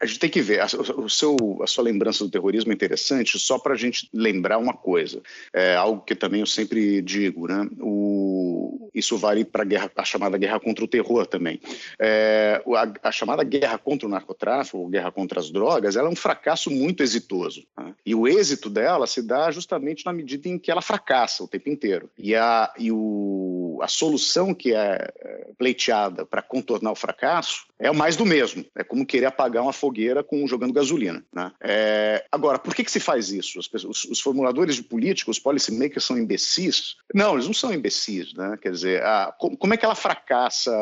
a 0.00 0.06
gente 0.06 0.18
tem 0.18 0.30
que 0.30 0.40
ver, 0.40 0.60
a, 0.60 0.66
o 0.96 1.08
seu, 1.08 1.36
a 1.62 1.66
sua 1.66 1.84
lembrança 1.84 2.24
do 2.24 2.30
terrorismo 2.30 2.70
é 2.70 2.74
interessante 2.74 3.38
só 3.38 3.58
para 3.58 3.74
a 3.74 3.76
gente 3.76 4.08
lembrar 4.12 4.58
uma 4.58 4.72
coisa, 4.72 5.20
é 5.52 5.74
algo 5.74 6.02
que 6.02 6.14
também 6.14 6.40
eu 6.40 6.46
sempre 6.46 7.02
digo, 7.02 7.48
né? 7.48 7.68
O, 7.80 8.90
isso 8.94 9.16
vale 9.16 9.44
para 9.44 9.64
a 9.96 10.04
chamada 10.04 10.38
guerra 10.38 10.60
contra 10.60 10.84
o 10.84 10.88
terror 10.88 11.26
também. 11.26 11.60
É, 11.98 12.62
a, 12.66 13.08
a, 13.08 13.12
chamada 13.12 13.42
guerra 13.44 13.78
contra 13.78 14.06
o 14.06 14.10
narcotráfico, 14.10 14.88
guerra 14.88 15.10
contra 15.10 15.40
as 15.40 15.50
drogas, 15.50 15.96
ela 15.96 16.08
é 16.08 16.10
um 16.10 16.16
fracasso 16.16 16.70
muito 16.70 17.02
exitoso. 17.02 17.64
Né? 17.76 17.94
E 18.04 18.14
o 18.14 18.26
êxito 18.26 18.70
dela 18.70 19.06
se 19.06 19.22
dá 19.22 19.50
justamente 19.50 20.04
na 20.04 20.12
medida 20.12 20.48
em 20.48 20.58
que 20.58 20.70
ela 20.70 20.82
fracassa 20.82 21.44
o 21.44 21.48
tempo 21.48 21.68
inteiro. 21.68 22.10
E 22.18 22.34
a, 22.34 22.72
e 22.78 22.90
o, 22.90 23.78
a 23.82 23.88
solução 23.88 24.54
que 24.54 24.74
é, 24.74 25.12
é 25.20 25.48
pleiteada 25.56 26.24
para 26.24 26.42
contornar 26.42 26.92
o 26.92 26.96
fracasso 26.96 27.67
é 27.78 27.90
mais 27.92 28.16
do 28.16 28.26
mesmo. 28.26 28.64
É 28.74 28.82
como 28.82 29.06
querer 29.06 29.26
apagar 29.26 29.62
uma 29.62 29.72
fogueira 29.72 30.22
com 30.22 30.46
jogando 30.46 30.72
gasolina. 30.72 31.24
Né? 31.32 31.52
É, 31.62 32.24
agora, 32.30 32.58
por 32.58 32.74
que, 32.74 32.84
que 32.84 32.90
se 32.90 33.00
faz 33.00 33.30
isso? 33.30 33.58
Pessoas, 33.70 34.04
os, 34.04 34.20
formuladores 34.20 34.74
de 34.74 34.82
política, 34.82 35.30
os 35.30 35.38
policymakers 35.38 36.04
são 36.04 36.18
imbecis? 36.18 36.96
Não, 37.14 37.34
eles 37.34 37.46
não 37.46 37.54
são 37.54 37.72
imbecis. 37.72 38.34
Né? 38.34 38.58
Quer 38.60 38.72
dizer, 38.72 39.02
a, 39.02 39.32
como, 39.38 39.74
é 39.74 39.76
que 39.76 39.84
ela 39.84 39.94
fracassa? 39.94 40.72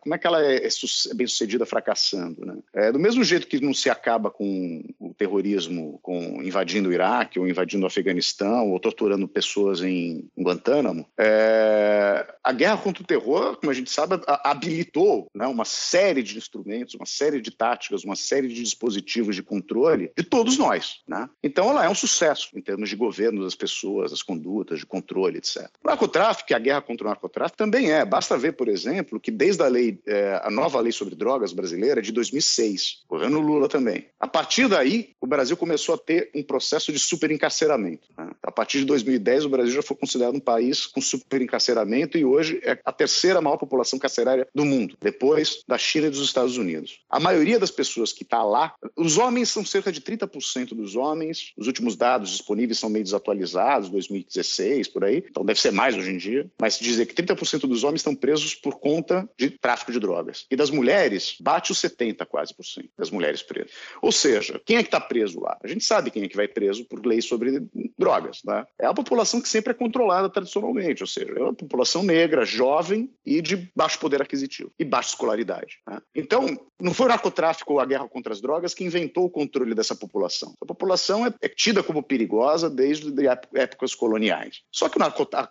Como 0.00 0.14
é 0.14 0.18
que 0.18 0.26
ela 0.26 0.44
é, 0.44 0.66
é 0.66 1.14
bem 1.14 1.26
sucedida 1.26 1.66
fracassando? 1.66 2.44
Né? 2.44 2.56
É, 2.74 2.92
do 2.92 2.98
mesmo 2.98 3.22
jeito 3.22 3.46
que 3.46 3.60
não 3.60 3.74
se 3.74 3.90
acaba 3.90 4.30
com 4.30 4.84
o 4.98 5.12
terrorismo 5.14 5.98
com 6.02 6.42
invadindo 6.42 6.88
o 6.88 6.92
Iraque 6.92 7.38
ou 7.38 7.48
invadindo 7.48 7.84
o 7.84 7.86
Afeganistão 7.86 8.70
ou 8.70 8.80
torturando 8.80 9.28
pessoas 9.28 9.82
em, 9.82 10.28
em 10.36 10.42
Guantánamo, 10.42 11.06
é, 11.18 12.26
a 12.42 12.52
guerra 12.52 12.78
contra 12.78 13.02
o 13.02 13.06
terror, 13.06 13.56
como 13.56 13.70
a 13.70 13.74
gente 13.74 13.90
sabe, 13.90 14.20
habilitou 14.26 15.28
né, 15.34 15.46
uma 15.46 15.64
série 15.64 16.22
de 16.22 16.38
instrumentos, 16.46 16.94
uma 16.94 17.06
série 17.06 17.40
de 17.40 17.50
táticas, 17.50 18.04
uma 18.04 18.16
série 18.16 18.48
de 18.48 18.62
dispositivos 18.62 19.34
de 19.34 19.42
controle 19.42 20.10
de 20.16 20.24
todos 20.24 20.56
nós. 20.56 21.00
Né? 21.06 21.28
Então, 21.42 21.70
ela 21.70 21.84
é 21.84 21.88
um 21.88 21.94
sucesso 21.94 22.50
em 22.54 22.60
termos 22.60 22.88
de 22.88 22.96
governo 22.96 23.42
das 23.44 23.54
pessoas, 23.54 24.10
das 24.10 24.22
condutas, 24.22 24.78
de 24.78 24.86
controle, 24.86 25.38
etc. 25.38 25.68
O 25.82 25.88
narcotráfico, 25.88 26.54
a 26.54 26.58
guerra 26.58 26.80
contra 26.80 27.06
o 27.06 27.10
narcotráfico, 27.10 27.56
também 27.56 27.90
é. 27.90 28.04
Basta 28.04 28.38
ver, 28.38 28.52
por 28.52 28.68
exemplo, 28.68 29.20
que 29.20 29.30
desde 29.30 29.62
a 29.62 29.68
lei, 29.68 30.00
é, 30.06 30.40
a 30.42 30.50
nova 30.50 30.80
lei 30.80 30.92
sobre 30.92 31.14
drogas 31.14 31.52
brasileira 31.52 32.00
de 32.00 32.12
2006, 32.12 33.02
governo 33.08 33.40
Lula 33.40 33.68
também. 33.68 34.06
A 34.18 34.28
partir 34.28 34.68
daí, 34.68 35.10
o 35.20 35.26
Brasil 35.26 35.56
começou 35.56 35.94
a 35.94 35.98
ter 35.98 36.30
um 36.34 36.42
processo 36.42 36.92
de 36.92 36.98
superencarceramento. 36.98 38.08
Né? 38.16 38.30
A 38.42 38.52
partir 38.52 38.78
de 38.78 38.84
2010, 38.86 39.44
o 39.44 39.48
Brasil 39.48 39.74
já 39.74 39.82
foi 39.82 39.96
considerado 39.96 40.34
um 40.34 40.40
país 40.40 40.86
com 40.86 41.00
superencarceramento 41.00 42.16
e 42.16 42.24
hoje 42.24 42.60
é 42.62 42.78
a 42.84 42.92
terceira 42.92 43.40
maior 43.40 43.56
população 43.56 43.98
carcerária 43.98 44.46
do 44.54 44.64
mundo, 44.64 44.96
depois 45.00 45.62
da 45.66 45.78
China 45.78 46.06
e 46.06 46.10
dos 46.10 46.22
Estados 46.22 46.35
Unidos. 46.42 47.00
A 47.08 47.18
maioria 47.18 47.58
das 47.58 47.70
pessoas 47.70 48.12
que 48.12 48.22
está 48.22 48.42
lá, 48.42 48.74
os 48.96 49.18
homens 49.18 49.50
são 49.50 49.64
cerca 49.64 49.90
de 49.90 50.00
30% 50.00 50.74
dos 50.74 50.96
homens, 50.96 51.52
os 51.56 51.66
últimos 51.66 51.96
dados 51.96 52.30
disponíveis 52.30 52.78
são 52.78 52.90
meio 52.90 53.04
desatualizados, 53.04 53.88
2016, 53.88 54.88
por 54.88 55.04
aí, 55.04 55.24
então 55.28 55.44
deve 55.44 55.60
ser 55.60 55.72
mais 55.72 55.96
hoje 55.96 56.10
em 56.10 56.18
dia, 56.18 56.50
mas 56.60 56.78
dizer 56.78 57.06
que 57.06 57.14
30% 57.14 57.66
dos 57.66 57.84
homens 57.84 58.00
estão 58.00 58.14
presos 58.14 58.54
por 58.54 58.78
conta 58.78 59.28
de 59.38 59.50
tráfico 59.50 59.92
de 59.92 59.98
drogas. 59.98 60.46
E 60.50 60.56
das 60.56 60.70
mulheres, 60.70 61.36
bate 61.40 61.72
os 61.72 61.78
70 61.78 62.24
quase 62.26 62.54
por 62.54 62.64
cento 62.64 62.90
das 62.96 63.10
mulheres 63.10 63.42
presas. 63.42 63.70
Ou 64.02 64.12
seja, 64.12 64.60
quem 64.64 64.76
é 64.76 64.82
que 64.82 64.88
está 64.88 65.00
preso 65.00 65.40
lá? 65.40 65.58
A 65.62 65.68
gente 65.68 65.84
sabe 65.84 66.10
quem 66.10 66.22
é 66.22 66.28
que 66.28 66.36
vai 66.36 66.48
preso 66.48 66.84
por 66.84 67.04
lei 67.04 67.20
sobre 67.20 67.62
drogas. 67.98 68.40
Né? 68.44 68.66
É 68.78 68.86
a 68.86 68.94
população 68.94 69.40
que 69.40 69.48
sempre 69.48 69.72
é 69.72 69.74
controlada 69.74 70.28
tradicionalmente, 70.28 71.02
ou 71.02 71.06
seja, 71.06 71.32
é 71.36 71.42
uma 71.42 71.54
população 71.54 72.02
negra, 72.02 72.44
jovem 72.44 73.10
e 73.24 73.40
de 73.40 73.70
baixo 73.74 73.98
poder 73.98 74.20
aquisitivo 74.22 74.72
e 74.78 74.84
baixa 74.84 75.10
escolaridade. 75.10 75.78
Né? 75.86 76.00
Então, 76.26 76.58
não 76.80 76.92
foi 76.92 77.06
o 77.06 77.08
narcotráfico 77.08 77.72
ou 77.72 77.80
a 77.80 77.86
guerra 77.86 78.08
contra 78.08 78.32
as 78.32 78.40
drogas 78.40 78.74
que 78.74 78.84
inventou 78.84 79.24
o 79.24 79.30
controle 79.30 79.74
dessa 79.74 79.94
população. 79.94 80.54
A 80.60 80.66
população 80.66 81.26
é, 81.26 81.32
é 81.40 81.48
tida 81.48 81.82
como 81.82 82.02
perigosa 82.02 82.68
desde 82.68 83.12
épocas 83.54 83.94
coloniais. 83.94 84.62
Só 84.70 84.88
que 84.88 84.98
o, 84.98 85.02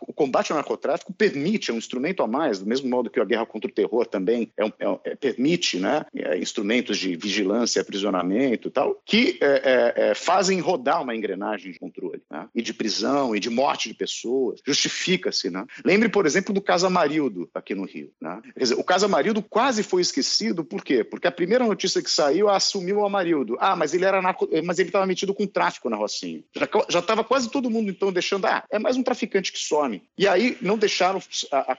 o, 0.01 0.13
combate 0.13 0.51
ao 0.51 0.57
narcotráfico 0.57 1.13
permite, 1.13 1.71
é 1.71 1.73
um 1.73 1.77
instrumento 1.77 2.21
a 2.21 2.27
mais, 2.27 2.59
do 2.59 2.65
mesmo 2.65 2.89
modo 2.89 3.09
que 3.09 3.19
a 3.19 3.25
guerra 3.25 3.45
contra 3.45 3.69
o 3.69 3.73
terror 3.73 4.05
também 4.05 4.51
é, 4.57 4.65
é, 4.65 4.99
é 5.05 5.15
permite 5.15 5.79
né, 5.79 6.05
é, 6.13 6.37
instrumentos 6.37 6.97
de 6.97 7.15
vigilância, 7.15 7.81
aprisionamento 7.81 8.67
e 8.67 8.71
tal, 8.71 9.01
que 9.05 9.39
é, 9.41 10.13
fazem 10.13 10.59
rodar 10.59 11.01
uma 11.01 11.15
engrenagem 11.15 11.71
de 11.71 11.79
controle 11.79 12.21
né, 12.29 12.47
e 12.53 12.61
de 12.61 12.73
prisão 12.73 13.35
e 13.35 13.39
de 13.39 13.49
morte 13.49 13.89
de 13.89 13.95
pessoas. 13.95 14.61
Justifica-se. 14.65 15.49
Né? 15.49 15.65
Lembre, 15.83 16.09
por 16.09 16.25
exemplo, 16.25 16.53
do 16.53 16.61
caso 16.61 16.85
Amarildo 16.85 17.49
aqui 17.53 17.73
no 17.73 17.85
Rio. 17.85 18.11
Né? 18.21 18.41
Quer 18.53 18.63
dizer, 18.63 18.75
o 18.75 18.83
caso 18.83 19.05
Amarildo 19.05 19.41
quase 19.41 19.81
foi 19.81 20.01
esquecido, 20.01 20.63
por 20.65 20.83
quê? 20.83 21.03
Porque 21.03 21.27
a 21.27 21.31
primeira 21.31 21.65
notícia 21.65 22.01
que 22.01 22.09
saiu 22.09 22.49
assumiu 22.49 22.99
o 22.99 23.05
Amarildo. 23.05 23.57
Ah, 23.59 23.75
mas 23.75 23.93
ele 23.93 24.05
era 24.05 24.21
narco... 24.21 24.47
mas 24.63 24.79
ele 24.79 24.89
estava 24.89 25.05
metido 25.05 25.33
com 25.33 25.47
tráfico 25.47 25.89
na 25.89 25.97
Rocinha. 25.97 26.43
Já 26.89 26.99
estava 26.99 27.23
quase 27.23 27.49
todo 27.49 27.69
mundo 27.69 27.89
então 27.89 28.11
deixando, 28.11 28.45
ah, 28.45 28.63
é 28.69 28.79
mais 28.79 28.97
um 28.97 29.03
traficante 29.03 29.51
que 29.51 29.59
some. 29.59 30.01
E 30.17 30.27
aí 30.27 30.57
não 30.61 30.77
deixaram 30.77 31.21
a, 31.51 31.73
a, 31.73 31.77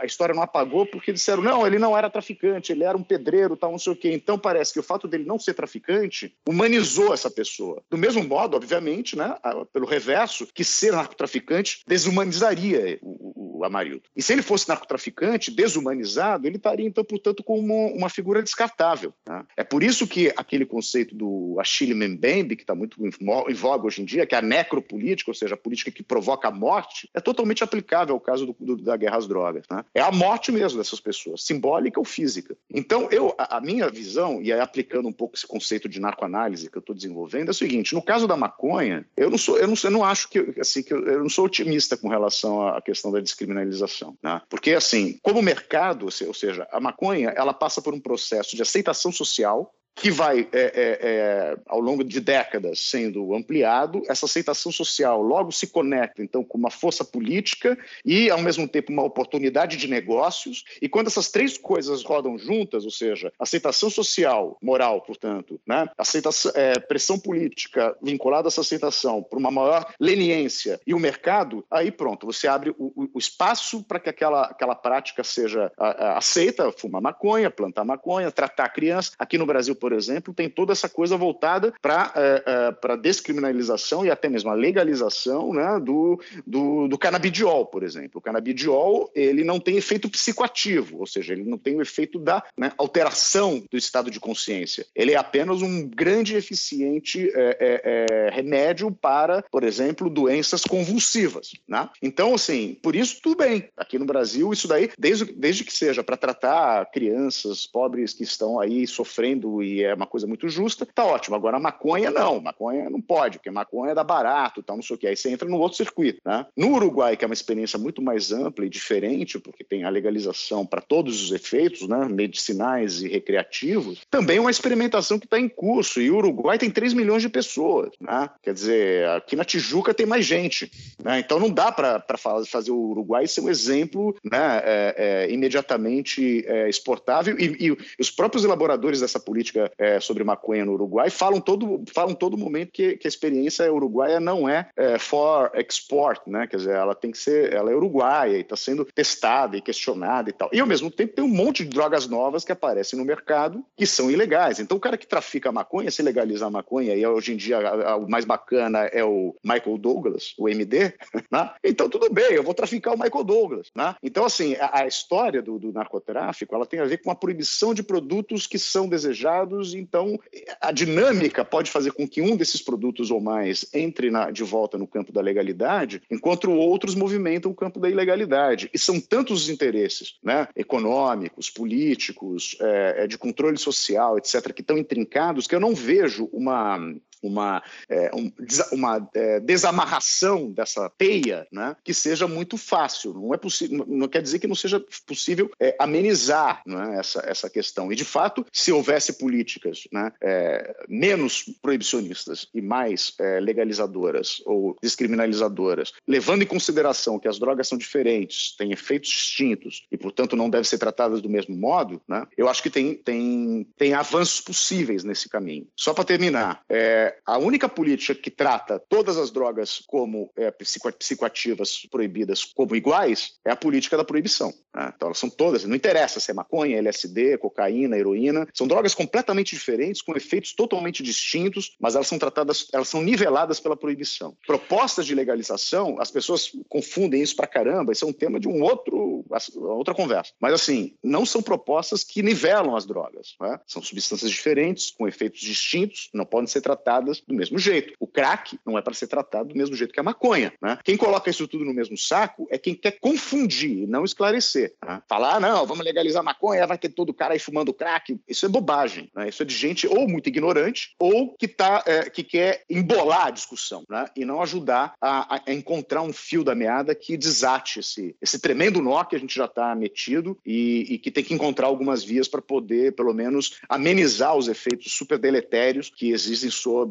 a, 0.00 0.06
história 0.06 0.34
não 0.34 0.42
apagou 0.42 0.86
porque 0.86 1.12
disseram 1.12 1.42
não, 1.42 1.66
ele 1.66 1.78
não 1.78 1.96
era 1.96 2.10
traficante, 2.10 2.72
ele 2.72 2.84
era 2.84 2.96
um 2.96 3.02
pedreiro, 3.02 3.56
tal, 3.56 3.72
não 3.72 3.78
sei 3.78 3.92
o 3.92 3.96
quê. 3.96 4.12
Então 4.12 4.38
parece 4.38 4.72
que 4.72 4.80
o 4.80 4.82
fato 4.82 5.08
dele 5.08 5.24
não 5.24 5.38
ser 5.38 5.54
traficante 5.54 6.34
humanizou 6.46 7.14
essa 7.14 7.30
pessoa. 7.30 7.82
Do 7.90 7.98
mesmo 7.98 8.22
modo, 8.24 8.56
obviamente, 8.56 9.16
né, 9.16 9.34
pelo 9.72 9.86
reverso, 9.86 10.46
que 10.52 10.64
ser 10.64 10.92
narcotraficante 10.92 11.82
desumanizaria 11.86 12.98
o, 13.02 13.58
o 13.58 13.64
Amarildo. 13.64 14.02
E 14.14 14.22
se 14.22 14.32
ele 14.32 14.42
fosse 14.42 14.68
narcotraficante, 14.68 15.50
desumanizado, 15.50 16.46
ele 16.46 16.56
estaria 16.56 16.86
então, 16.86 17.04
portanto, 17.04 17.42
como 17.42 17.88
uma 17.94 18.08
figura 18.08 18.25
descartável. 18.42 19.12
Né? 19.26 19.44
É 19.56 19.64
por 19.64 19.82
isso 19.82 20.06
que 20.06 20.32
aquele 20.36 20.64
conceito 20.64 21.14
do 21.14 21.56
Achille 21.58 21.94
Mbembe, 21.94 22.56
que 22.56 22.62
está 22.62 22.74
muito 22.74 22.96
em 23.04 23.54
voga 23.54 23.86
hoje 23.86 24.02
em 24.02 24.04
dia, 24.04 24.26
que 24.26 24.34
é 24.34 24.38
a 24.38 24.42
necropolítica, 24.42 25.30
ou 25.30 25.34
seja, 25.34 25.54
a 25.54 25.58
política 25.58 25.90
que 25.90 26.02
provoca 26.02 26.48
a 26.48 26.50
morte, 26.50 27.08
é 27.14 27.20
totalmente 27.20 27.64
aplicável 27.64 28.14
ao 28.14 28.20
caso 28.20 28.46
do, 28.46 28.56
do, 28.58 28.76
da 28.76 28.96
guerra 28.96 29.16
às 29.16 29.26
drogas. 29.26 29.64
Né? 29.70 29.84
É 29.94 30.00
a 30.00 30.12
morte 30.12 30.52
mesmo 30.52 30.78
dessas 30.78 31.00
pessoas, 31.00 31.44
simbólica 31.44 31.98
ou 31.98 32.04
física. 32.04 32.56
Então, 32.70 33.08
eu, 33.10 33.34
a, 33.38 33.56
a 33.56 33.60
minha 33.60 33.88
visão, 33.88 34.40
e 34.42 34.52
aí 34.52 34.60
aplicando 34.60 35.08
um 35.08 35.12
pouco 35.12 35.36
esse 35.36 35.46
conceito 35.46 35.88
de 35.88 36.00
narcoanálise 36.00 36.70
que 36.70 36.76
eu 36.76 36.80
estou 36.80 36.94
desenvolvendo, 36.94 37.48
é 37.48 37.50
o 37.50 37.54
seguinte: 37.54 37.94
no 37.94 38.02
caso 38.02 38.26
da 38.26 38.36
maconha, 38.36 39.06
eu 39.16 39.30
não 39.30 39.38
sou, 39.38 39.58
eu 39.58 39.66
não, 39.66 39.74
eu 39.82 39.90
não 39.90 40.04
acho 40.04 40.28
que, 40.28 40.38
assim, 40.60 40.82
que 40.82 40.92
eu, 40.92 41.04
eu 41.06 41.20
não 41.20 41.28
sou 41.28 41.44
otimista 41.46 41.96
com 41.96 42.08
relação 42.08 42.66
à 42.66 42.80
questão 42.80 43.10
da 43.10 43.20
descriminalização, 43.20 44.16
né? 44.22 44.40
Porque, 44.48 44.72
assim, 44.72 45.18
como 45.22 45.42
mercado, 45.42 46.06
ou 46.06 46.34
seja, 46.34 46.66
a 46.70 46.80
maconha, 46.80 47.30
ela 47.30 47.52
passa 47.52 47.80
por 47.80 47.94
um 47.94 48.00
processo 48.06 48.54
de 48.54 48.62
aceitação 48.62 49.10
social 49.10 49.74
que 49.96 50.10
vai, 50.10 50.46
é, 50.52 50.60
é, 50.60 50.98
é, 51.00 51.56
ao 51.66 51.80
longo 51.80 52.04
de 52.04 52.20
décadas, 52.20 52.80
sendo 52.80 53.34
ampliado. 53.34 54.02
Essa 54.06 54.26
aceitação 54.26 54.70
social 54.70 55.22
logo 55.22 55.50
se 55.50 55.68
conecta, 55.68 56.22
então, 56.22 56.44
com 56.44 56.58
uma 56.58 56.70
força 56.70 57.02
política 57.02 57.76
e, 58.04 58.30
ao 58.30 58.40
mesmo 58.40 58.68
tempo, 58.68 58.92
uma 58.92 59.02
oportunidade 59.02 59.78
de 59.78 59.88
negócios. 59.88 60.64
E 60.82 60.88
quando 60.88 61.06
essas 61.06 61.30
três 61.30 61.56
coisas 61.56 62.04
rodam 62.04 62.36
juntas, 62.36 62.84
ou 62.84 62.90
seja, 62.90 63.32
aceitação 63.38 63.88
social, 63.88 64.58
moral, 64.62 65.00
portanto, 65.00 65.58
né? 65.66 65.88
aceitação, 65.96 66.52
é, 66.54 66.78
pressão 66.78 67.18
política 67.18 67.96
vinculada 68.02 68.48
a 68.48 68.50
essa 68.50 68.60
aceitação 68.60 69.22
por 69.22 69.38
uma 69.38 69.50
maior 69.50 69.94
leniência 69.98 70.78
e 70.86 70.92
o 70.92 70.98
mercado, 70.98 71.64
aí 71.70 71.90
pronto, 71.90 72.26
você 72.26 72.46
abre 72.46 72.74
o, 72.78 73.10
o 73.14 73.18
espaço 73.18 73.82
para 73.82 73.98
que 73.98 74.10
aquela, 74.10 74.42
aquela 74.42 74.74
prática 74.74 75.24
seja 75.24 75.72
a, 75.78 75.86
a, 75.86 76.18
aceita, 76.18 76.70
fumar 76.70 77.00
maconha, 77.00 77.50
plantar 77.50 77.84
maconha, 77.84 78.30
tratar 78.30 78.68
criança. 78.68 79.12
Aqui 79.18 79.38
no 79.38 79.46
Brasil, 79.46 79.74
por 79.74 79.85
por 79.86 79.92
exemplo, 79.92 80.34
tem 80.34 80.50
toda 80.50 80.72
essa 80.72 80.88
coisa 80.88 81.16
voltada 81.16 81.72
para 81.80 82.12
é, 82.16 82.42
é, 82.44 82.72
para 82.72 82.96
descriminalização 82.96 84.04
e 84.04 84.10
até 84.10 84.28
mesmo 84.28 84.50
a 84.50 84.54
legalização 84.54 85.52
né, 85.54 85.80
do, 85.80 86.20
do, 86.44 86.88
do 86.88 86.98
canabidiol, 86.98 87.66
por 87.66 87.84
exemplo. 87.84 88.18
O 88.18 88.20
canabidiol 88.20 89.08
ele 89.14 89.44
não 89.44 89.60
tem 89.60 89.76
efeito 89.76 90.10
psicoativo, 90.10 90.98
ou 90.98 91.06
seja, 91.06 91.32
ele 91.32 91.44
não 91.44 91.56
tem 91.56 91.76
o 91.76 91.82
efeito 91.82 92.18
da 92.18 92.42
né, 92.56 92.72
alteração 92.76 93.62
do 93.70 93.76
estado 93.76 94.10
de 94.10 94.18
consciência. 94.18 94.84
Ele 94.92 95.12
é 95.12 95.16
apenas 95.16 95.62
um 95.62 95.88
grande 95.88 96.34
e 96.34 96.36
eficiente 96.36 97.30
é 97.32 98.28
remédio 98.32 98.90
para, 98.90 99.44
por 99.52 99.62
exemplo, 99.62 100.10
doenças 100.10 100.62
convulsivas. 100.62 101.52
Né? 101.68 101.88
Então, 102.02 102.34
assim, 102.34 102.76
por 102.82 102.96
isso 102.96 103.20
tudo 103.22 103.36
bem. 103.36 103.68
Aqui 103.76 104.00
no 104.00 104.04
Brasil, 104.04 104.52
isso 104.52 104.66
daí, 104.66 104.90
desde, 104.98 105.26
desde 105.26 105.62
que 105.62 105.72
seja 105.72 106.02
para 106.02 106.16
tratar 106.16 106.90
crianças 106.90 107.68
pobres 107.68 108.12
que 108.12 108.24
estão 108.24 108.58
aí 108.58 108.84
sofrendo 108.96 109.62
e 109.62 109.75
é 109.82 109.94
uma 109.94 110.06
coisa 110.06 110.26
muito 110.26 110.48
justa, 110.48 110.86
tá 110.86 111.04
ótimo. 111.04 111.36
Agora 111.36 111.58
maconha 111.58 112.10
não, 112.10 112.40
maconha 112.40 112.88
não 112.90 113.00
pode, 113.00 113.38
porque 113.38 113.50
maconha 113.50 113.94
dá 113.94 114.04
barato, 114.04 114.62
tal, 114.62 114.76
não 114.76 114.82
sei 114.82 114.96
o 114.96 114.98
que. 114.98 115.06
Aí 115.06 115.16
você 115.16 115.30
entra 115.30 115.48
no 115.48 115.58
outro 115.58 115.76
circuito. 115.76 116.20
Né? 116.24 116.46
No 116.56 116.74
Uruguai, 116.74 117.16
que 117.16 117.24
é 117.24 117.28
uma 117.28 117.34
experiência 117.34 117.78
muito 117.78 118.02
mais 118.02 118.32
ampla 118.32 118.64
e 118.64 118.68
diferente, 118.68 119.38
porque 119.38 119.64
tem 119.64 119.84
a 119.84 119.90
legalização 119.90 120.66
para 120.66 120.80
todos 120.80 121.22
os 121.22 121.32
efeitos, 121.32 121.88
né, 121.88 122.06
medicinais 122.08 123.02
e 123.02 123.08
recreativos, 123.08 124.00
também 124.10 124.38
é 124.38 124.40
uma 124.40 124.50
experimentação 124.50 125.18
que 125.18 125.26
está 125.26 125.38
em 125.38 125.48
curso. 125.48 126.00
E 126.00 126.10
o 126.10 126.16
Uruguai 126.16 126.58
tem 126.58 126.70
3 126.70 126.94
milhões 126.94 127.22
de 127.22 127.28
pessoas. 127.28 127.90
Né? 128.00 128.28
Quer 128.42 128.54
dizer, 128.54 129.08
aqui 129.10 129.36
na 129.36 129.44
Tijuca 129.44 129.94
tem 129.94 130.06
mais 130.06 130.24
gente. 130.24 130.70
Né? 131.02 131.20
Então 131.20 131.38
não 131.38 131.50
dá 131.50 131.70
para 131.72 132.02
fazer 132.46 132.70
o 132.70 132.90
Uruguai 132.90 133.26
ser 133.26 133.40
um 133.40 133.48
exemplo 133.48 134.16
né, 134.24 134.62
é, 134.64 134.94
é, 134.96 135.32
imediatamente 135.32 136.44
é, 136.46 136.68
exportável. 136.68 137.38
E, 137.38 137.66
e 137.66 137.76
os 138.00 138.10
próprios 138.10 138.44
elaboradores 138.44 139.00
dessa 139.00 139.20
política 139.20 139.65
é, 139.78 140.00
sobre 140.00 140.24
maconha 140.24 140.64
no 140.64 140.72
Uruguai 140.72 141.10
falam 141.10 141.40
todo, 141.40 141.82
falam 141.92 142.14
todo 142.14 142.36
momento 142.36 142.72
que, 142.72 142.96
que 142.96 143.06
a 143.06 143.08
experiência 143.08 143.72
uruguaia 143.72 144.20
não 144.20 144.48
é, 144.48 144.68
é, 144.76 144.98
for 144.98 145.50
export, 145.54 146.20
né? 146.26 146.46
Quer 146.46 146.56
dizer, 146.58 146.74
ela 146.74 146.94
tem 146.94 147.10
que 147.10 147.18
ser, 147.18 147.52
ela 147.52 147.70
é 147.70 147.74
uruguaia 147.74 148.36
e 148.36 148.40
está 148.40 148.56
sendo 148.56 148.84
testada 148.84 149.56
e 149.56 149.60
questionada 149.60 150.30
e 150.30 150.32
tal. 150.32 150.48
E 150.52 150.60
ao 150.60 150.66
mesmo 150.66 150.90
tempo 150.90 151.14
tem 151.14 151.24
um 151.24 151.28
monte 151.28 151.64
de 151.64 151.70
drogas 151.70 152.06
novas 152.06 152.44
que 152.44 152.52
aparecem 152.52 152.98
no 152.98 153.04
mercado 153.04 153.64
que 153.76 153.86
são 153.86 154.10
ilegais. 154.10 154.60
Então 154.60 154.76
o 154.76 154.80
cara 154.80 154.96
que 154.96 155.06
trafica 155.06 155.50
maconha, 155.50 155.90
se 155.90 156.02
legalizar 156.02 156.50
maconha, 156.50 156.94
e 156.94 157.06
hoje 157.06 157.32
em 157.32 157.36
dia 157.36 157.58
a, 157.58 157.92
a, 157.92 157.96
o 157.96 158.08
mais 158.08 158.24
bacana 158.24 158.80
é 158.86 159.04
o 159.04 159.34
Michael 159.42 159.78
Douglas, 159.78 160.34
o 160.38 160.48
MD, 160.48 160.92
né? 161.30 161.50
então 161.64 161.88
tudo 161.88 162.12
bem, 162.12 162.32
eu 162.32 162.42
vou 162.42 162.54
traficar 162.54 162.94
o 162.94 162.98
Michael 162.98 163.24
Douglas. 163.24 163.70
Né? 163.74 163.94
Então, 164.02 164.24
assim, 164.24 164.54
a, 164.56 164.82
a 164.82 164.86
história 164.86 165.42
do, 165.42 165.58
do 165.58 165.72
narcotráfico 165.72 166.54
ela 166.54 166.66
tem 166.66 166.80
a 166.80 166.84
ver 166.84 166.98
com 166.98 167.10
a 167.10 167.14
proibição 167.14 167.74
de 167.74 167.82
produtos 167.82 168.46
que 168.46 168.58
são 168.58 168.88
desejados 168.88 169.55
então 169.74 170.18
a 170.60 170.72
dinâmica 170.72 171.44
pode 171.44 171.70
fazer 171.70 171.92
com 171.92 172.06
que 172.08 172.20
um 172.20 172.36
desses 172.36 172.60
produtos 172.62 173.10
ou 173.10 173.20
mais 173.20 173.66
entre 173.72 174.10
na, 174.10 174.30
de 174.30 174.42
volta 174.42 174.78
no 174.78 174.86
campo 174.86 175.12
da 175.12 175.20
legalidade, 175.20 176.02
enquanto 176.10 176.50
outros 176.50 176.94
movimentam 176.94 177.50
o 177.50 177.54
campo 177.54 177.78
da 177.78 177.88
ilegalidade. 177.88 178.70
E 178.72 178.78
são 178.78 179.00
tantos 179.00 179.42
os 179.42 179.48
interesses 179.48 180.14
né, 180.22 180.48
econômicos, 180.56 181.50
políticos, 181.50 182.56
é, 182.60 183.04
é 183.04 183.06
de 183.06 183.18
controle 183.18 183.56
social, 183.56 184.18
etc., 184.18 184.52
que 184.52 184.60
estão 184.60 184.78
intrincados, 184.78 185.46
que 185.46 185.54
eu 185.54 185.60
não 185.60 185.74
vejo 185.74 186.28
uma, 186.32 186.78
uma, 187.22 187.62
é, 187.88 188.10
um, 188.14 188.30
uma 188.72 189.08
é, 189.14 189.40
desamarração 189.40 190.50
dessa 190.50 190.90
teia 190.90 191.46
né, 191.52 191.76
que 191.84 191.94
seja 191.94 192.26
muito 192.26 192.56
fácil. 192.56 193.14
Não 193.14 193.34
é 193.34 193.36
possível, 193.36 193.84
não 193.86 194.08
quer 194.08 194.22
dizer 194.22 194.38
que 194.38 194.46
não 194.46 194.54
seja 194.54 194.82
possível 195.06 195.50
é, 195.60 195.74
amenizar 195.78 196.62
né, 196.66 196.98
essa, 196.98 197.22
essa 197.26 197.50
questão. 197.50 197.92
E 197.92 197.96
de 197.96 198.04
fato, 198.04 198.44
se 198.52 198.72
houvesse 198.72 199.14
políticas 199.14 199.86
né, 199.92 200.12
é, 200.22 200.74
menos 200.88 201.44
proibicionistas 201.62 202.48
e 202.54 202.60
mais 202.60 203.14
é, 203.18 203.40
legalizadoras 203.40 204.42
ou 204.44 204.76
descriminalizadoras, 204.82 205.92
levando 206.06 206.42
em 206.42 206.46
consideração 206.46 207.18
que 207.18 207.28
as 207.28 207.38
drogas 207.38 207.68
são 207.68 207.78
diferentes, 207.78 208.54
têm 208.56 208.72
efeitos 208.72 209.10
distintos 209.10 209.86
e, 209.90 209.96
portanto, 209.96 210.36
não 210.36 210.50
devem 210.50 210.64
ser 210.64 210.78
tratadas 210.78 211.20
do 211.20 211.28
mesmo 211.28 211.56
modo, 211.56 212.00
né, 212.08 212.26
eu 212.36 212.48
acho 212.48 212.62
que 212.62 212.70
tem, 212.70 212.94
tem, 212.94 213.66
tem 213.76 213.94
avanços 213.94 214.40
possíveis 214.40 215.04
nesse 215.04 215.28
caminho. 215.28 215.66
Só 215.76 215.92
para 215.92 216.04
terminar, 216.04 216.62
é, 216.68 217.05
a 217.24 217.38
única 217.38 217.68
política 217.68 218.14
que 218.14 218.30
trata 218.30 218.82
todas 218.88 219.16
as 219.16 219.30
drogas 219.30 219.82
como 219.86 220.30
é, 220.36 220.50
psicoativas 220.50 221.86
proibidas 221.90 222.44
como 222.44 222.74
iguais 222.74 223.34
é 223.44 223.50
a 223.50 223.56
política 223.56 223.96
da 223.96 224.04
proibição. 224.04 224.52
Né? 224.74 224.92
Então, 224.94 225.08
elas 225.08 225.18
são 225.18 225.30
todas, 225.30 225.64
não 225.64 225.74
interessa 225.74 226.20
se 226.20 226.30
é 226.30 226.34
maconha, 226.34 226.78
LSD, 226.78 227.38
cocaína, 227.38 227.96
heroína, 227.96 228.46
são 228.54 228.66
drogas 228.66 228.94
completamente 228.94 229.54
diferentes, 229.54 230.02
com 230.02 230.16
efeitos 230.16 230.54
totalmente 230.54 231.02
distintos, 231.02 231.76
mas 231.80 231.94
elas 231.94 232.06
são 232.06 232.18
tratadas, 232.18 232.68
elas 232.72 232.88
são 232.88 233.02
niveladas 233.02 233.58
pela 233.58 233.76
proibição. 233.76 234.36
Propostas 234.46 235.06
de 235.06 235.14
legalização, 235.14 235.96
as 236.00 236.10
pessoas 236.10 236.50
confundem 236.68 237.22
isso 237.22 237.36
pra 237.36 237.46
caramba, 237.46 237.92
isso 237.92 238.04
é 238.04 238.08
um 238.08 238.12
tema 238.12 238.38
de 238.38 238.48
um 238.48 238.62
outro, 238.62 239.24
outra 239.54 239.94
conversa. 239.94 240.32
Mas, 240.40 240.52
assim, 240.52 240.94
não 241.02 241.24
são 241.24 241.42
propostas 241.42 242.04
que 242.04 242.22
nivelam 242.22 242.76
as 242.76 242.86
drogas. 242.86 243.34
Né? 243.40 243.58
São 243.66 243.82
substâncias 243.82 244.30
diferentes, 244.30 244.90
com 244.90 245.08
efeitos 245.08 245.40
distintos, 245.40 246.10
não 246.12 246.24
podem 246.24 246.46
ser 246.46 246.60
tratadas 246.60 246.95
do 247.00 247.34
mesmo 247.34 247.58
jeito. 247.58 247.94
O 247.98 248.06
crack 248.06 248.58
não 248.64 248.78
é 248.78 248.82
para 248.82 248.94
ser 248.94 249.06
tratado 249.06 249.48
do 249.48 249.56
mesmo 249.56 249.74
jeito 249.74 249.92
que 249.92 250.00
a 250.00 250.02
maconha. 250.02 250.52
Né? 250.60 250.78
Quem 250.84 250.96
coloca 250.96 251.30
isso 251.30 251.48
tudo 251.48 251.64
no 251.64 251.74
mesmo 251.74 251.96
saco 251.96 252.46
é 252.50 252.58
quem 252.58 252.74
quer 252.74 252.98
confundir, 253.00 253.86
não 253.88 254.04
esclarecer. 254.04 254.74
Né? 254.84 255.02
Falar, 255.08 255.36
ah, 255.36 255.40
não, 255.40 255.66
vamos 255.66 255.84
legalizar 255.84 256.20
a 256.20 256.24
maconha, 256.24 256.66
vai 256.66 256.78
ter 256.78 256.88
todo 256.90 257.14
cara 257.14 257.34
aí 257.34 257.38
fumando 257.38 257.74
crack. 257.74 258.18
Isso 258.28 258.46
é 258.46 258.48
bobagem. 258.48 259.10
Né? 259.14 259.28
Isso 259.28 259.42
é 259.42 259.46
de 259.46 259.54
gente 259.54 259.86
ou 259.86 260.08
muito 260.08 260.28
ignorante 260.28 260.94
ou 260.98 261.34
que, 261.38 261.48
tá, 261.48 261.82
é, 261.86 262.08
que 262.10 262.22
quer 262.22 262.64
embolar 262.70 263.26
a 263.26 263.30
discussão 263.30 263.84
né? 263.88 264.06
e 264.16 264.24
não 264.24 264.40
ajudar 264.42 264.94
a, 265.00 265.36
a, 265.36 265.52
encontrar 265.52 266.02
um 266.02 266.12
fio 266.12 266.44
da 266.44 266.54
meada 266.54 266.94
que 266.94 267.16
desate 267.16 267.80
esse, 267.80 268.16
esse 268.20 268.38
tremendo 268.38 268.80
nó 268.80 269.04
que 269.04 269.16
a 269.16 269.18
gente 269.18 269.34
já 269.34 269.46
está 269.46 269.74
metido 269.74 270.38
e, 270.44 270.94
e 270.94 270.98
que 270.98 271.10
tem 271.10 271.24
que 271.24 271.34
encontrar 271.34 271.66
algumas 271.66 272.04
vias 272.04 272.28
para 272.28 272.42
poder, 272.42 272.94
pelo 272.94 273.12
menos, 273.12 273.58
amenizar 273.68 274.36
os 274.36 274.48
efeitos 274.48 274.92
super 274.92 275.18
deletérios 275.18 275.90
que 275.94 276.10
existem 276.10 276.50
sobre, 276.50 276.85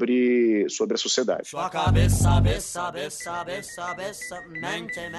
sobre 0.70 0.96
a 0.96 0.98
sociedade. 0.98 1.48
Sua 1.48 1.70
cabeça, 1.70 2.42
beça, 2.42 2.92
beça, 2.92 3.44
beça, 3.44 3.94
beça, 3.94 4.42
mente, 4.50 5.10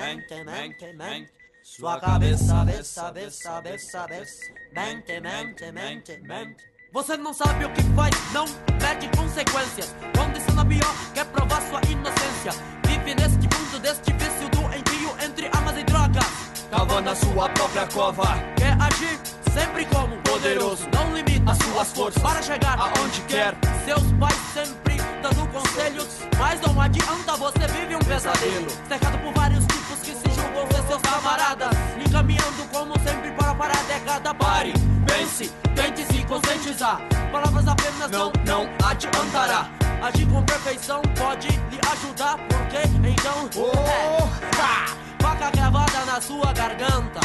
mente, 5.20 5.73
mente, 5.73 6.20
mente. 6.23 6.65
Você 6.93 7.16
não 7.16 7.35
sabe 7.35 7.65
o 7.65 7.73
que 7.73 7.82
faz, 7.94 8.15
não 8.32 8.44
mede 8.44 9.09
consequências. 9.16 9.94
Condição 10.16 10.66
pior, 10.66 11.12
quer 11.12 11.27
provar 11.27 11.61
sua 11.62 11.81
inocência. 11.90 12.53
Vive 12.86 13.15
neste 13.15 13.48
mundo 13.55 13.78
deste 13.81 14.12
vício 14.12 14.48
doentio 14.51 15.11
entre 15.23 15.47
armas 15.48 15.78
e 15.78 15.85
drogas. 15.85 16.24
Cava 16.70 17.01
na 17.01 17.15
sua 17.15 17.48
própria 17.51 17.86
cova. 17.89 18.27
Quer 18.57 18.77
agir 18.81 19.19
sempre 19.57 19.87
como 19.87 20.16
poderoso. 20.19 20.87
Não 20.93 21.15
limita 21.15 21.53
as 21.53 21.59
suas 21.59 21.93
forças 21.93 22.23
para 22.23 22.43
chegar 22.43 22.78
aonde 22.78 23.20
quer. 23.23 23.55
Seus 23.87 24.12
pais 24.20 24.39
sempre 24.53 24.97
dando 25.23 25.49
conselhos, 25.49 26.09
mas 26.39 26.61
não 26.61 26.78
adianta, 26.78 27.37
você 27.37 27.66
vive 27.69 27.97
um 27.97 28.01
pesadelo. 28.01 28.66
Cercado 28.87 29.19
por 29.19 29.33
vários 29.33 29.65
tipos 29.65 29.99
que 30.01 30.12
se 30.12 30.35
julgam 30.35 30.66
ser 30.70 30.87
seus 30.87 31.03
camaradas. 31.03 31.70
Encaminhando 32.07 32.69
como 32.70 32.93
sempre 33.01 33.31
para 33.33 33.55
parar 33.55 33.78
a 33.78 33.83
década. 33.85 34.35
Pare, 34.35 34.74
pense, 35.07 35.51
tente 35.74 36.05
se 36.05 36.23
conscientizar. 36.27 37.01
Palavras 37.33 37.66
apenas 37.66 38.11
não, 38.11 38.31
não 38.45 38.69
adiantará. 38.87 39.70
Agir 40.03 40.27
com 40.27 40.43
perfeição 40.43 41.01
pode 41.19 41.49
lhe 41.49 41.81
ajudar, 41.93 42.37
porque 42.37 42.77
então. 43.09 43.49
Oh, 43.57 43.73
é, 43.89 45.06
faca 45.20 45.51
gravada 45.51 46.05
na 46.05 46.20
sua 46.20 46.52
garganta 46.52 47.20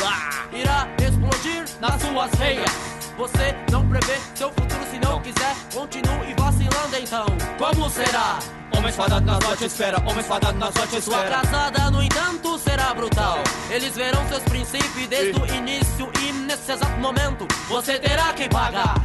irá 0.53 0.87
explodir 0.99 1.65
nas 1.79 2.01
suas 2.01 2.31
veias. 2.37 2.71
Você 3.17 3.55
não 3.71 3.87
prevê 3.87 4.17
seu 4.35 4.49
futuro 4.49 4.83
se 4.89 4.99
não 4.99 5.21
quiser. 5.21 5.55
Continue 5.73 6.33
vacilando 6.37 6.97
então. 7.01 7.25
Como 7.57 7.89
será? 7.89 8.39
Homem 8.75 8.89
espadado 8.89 9.25
na 9.25 9.41
sorte 9.41 9.65
espera, 9.65 9.99
homem 9.99 10.19
espadado 10.19 10.57
na 10.57 10.71
sorte 10.71 10.97
espera. 10.97 11.01
Sua 11.01 11.39
atrasada, 11.39 11.91
no 11.91 12.01
entanto, 12.01 12.57
será 12.57 12.93
brutal. 12.93 13.37
Eles 13.69 13.95
verão 13.95 14.27
seus 14.29 14.43
princípios 14.43 15.07
desde 15.07 15.39
o 15.39 15.45
início 15.55 16.09
e 16.21 16.31
nesse 16.31 16.71
exato 16.71 16.99
momento 16.99 17.47
você 17.67 17.99
terá 17.99 18.33
que 18.33 18.47
pagar. 18.49 18.95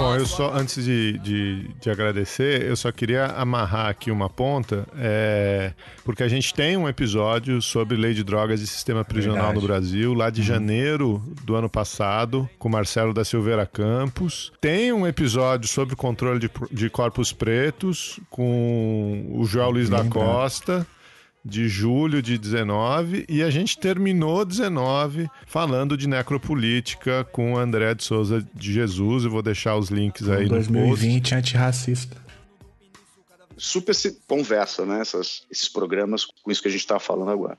Bom, 0.00 0.16
eu 0.16 0.24
só, 0.24 0.50
antes 0.54 0.82
de, 0.82 1.18
de, 1.18 1.68
de, 1.78 1.90
agradecer, 1.90 2.62
eu 2.62 2.74
só 2.74 2.90
queria 2.90 3.26
amarrar 3.26 3.88
aqui 3.90 4.10
uma 4.10 4.30
ponta, 4.30 4.88
é, 4.96 5.74
porque 6.02 6.22
a 6.22 6.28
gente 6.28 6.54
tem 6.54 6.74
um 6.74 6.88
episódio 6.88 7.60
sobre 7.60 7.98
lei 7.98 8.14
de 8.14 8.24
drogas 8.24 8.62
e 8.62 8.66
sistema 8.66 9.04
prisional 9.04 9.48
Verdade. 9.48 9.60
no 9.60 9.66
Brasil, 9.66 10.14
lá 10.14 10.30
de 10.30 10.40
uhum. 10.40 10.46
janeiro 10.46 11.22
do 11.44 11.54
ano 11.54 11.68
passado, 11.68 12.48
com 12.58 12.70
Marcelo 12.70 13.12
da 13.12 13.26
Silveira 13.26 13.66
Campos. 13.66 14.50
Tem 14.58 14.90
um 14.90 15.06
episódio 15.06 15.68
sobre 15.68 15.94
controle 15.94 16.40
de, 16.40 16.50
de 16.72 16.88
corpos 16.88 17.30
pretos, 17.30 18.18
com 18.30 19.26
o 19.34 19.44
João 19.44 19.68
Luiz 19.68 19.90
da 19.90 20.02
Costa 20.06 20.86
de 21.44 21.68
julho 21.68 22.20
de 22.20 22.36
19 22.36 23.24
e 23.28 23.42
a 23.42 23.50
gente 23.50 23.78
terminou 23.78 24.44
19 24.44 25.28
falando 25.46 25.96
de 25.96 26.06
necropolítica 26.08 27.24
com 27.24 27.56
André 27.56 27.94
de 27.94 28.04
Souza 28.04 28.46
de 28.54 28.72
Jesus. 28.72 29.24
Eu 29.24 29.30
vou 29.30 29.42
deixar 29.42 29.76
os 29.76 29.88
links 29.88 30.28
aí 30.28 30.48
2020 30.48 30.70
no 30.70 30.88
2020 30.88 31.34
antirracista. 31.34 32.16
Super 33.56 33.94
se 33.94 34.18
conversa, 34.26 34.86
né? 34.86 35.00
Essas, 35.00 35.44
esses 35.50 35.68
programas 35.68 36.24
com 36.24 36.50
isso 36.50 36.62
que 36.62 36.68
a 36.68 36.70
gente 36.70 36.80
está 36.80 36.98
falando 36.98 37.30
agora. 37.30 37.58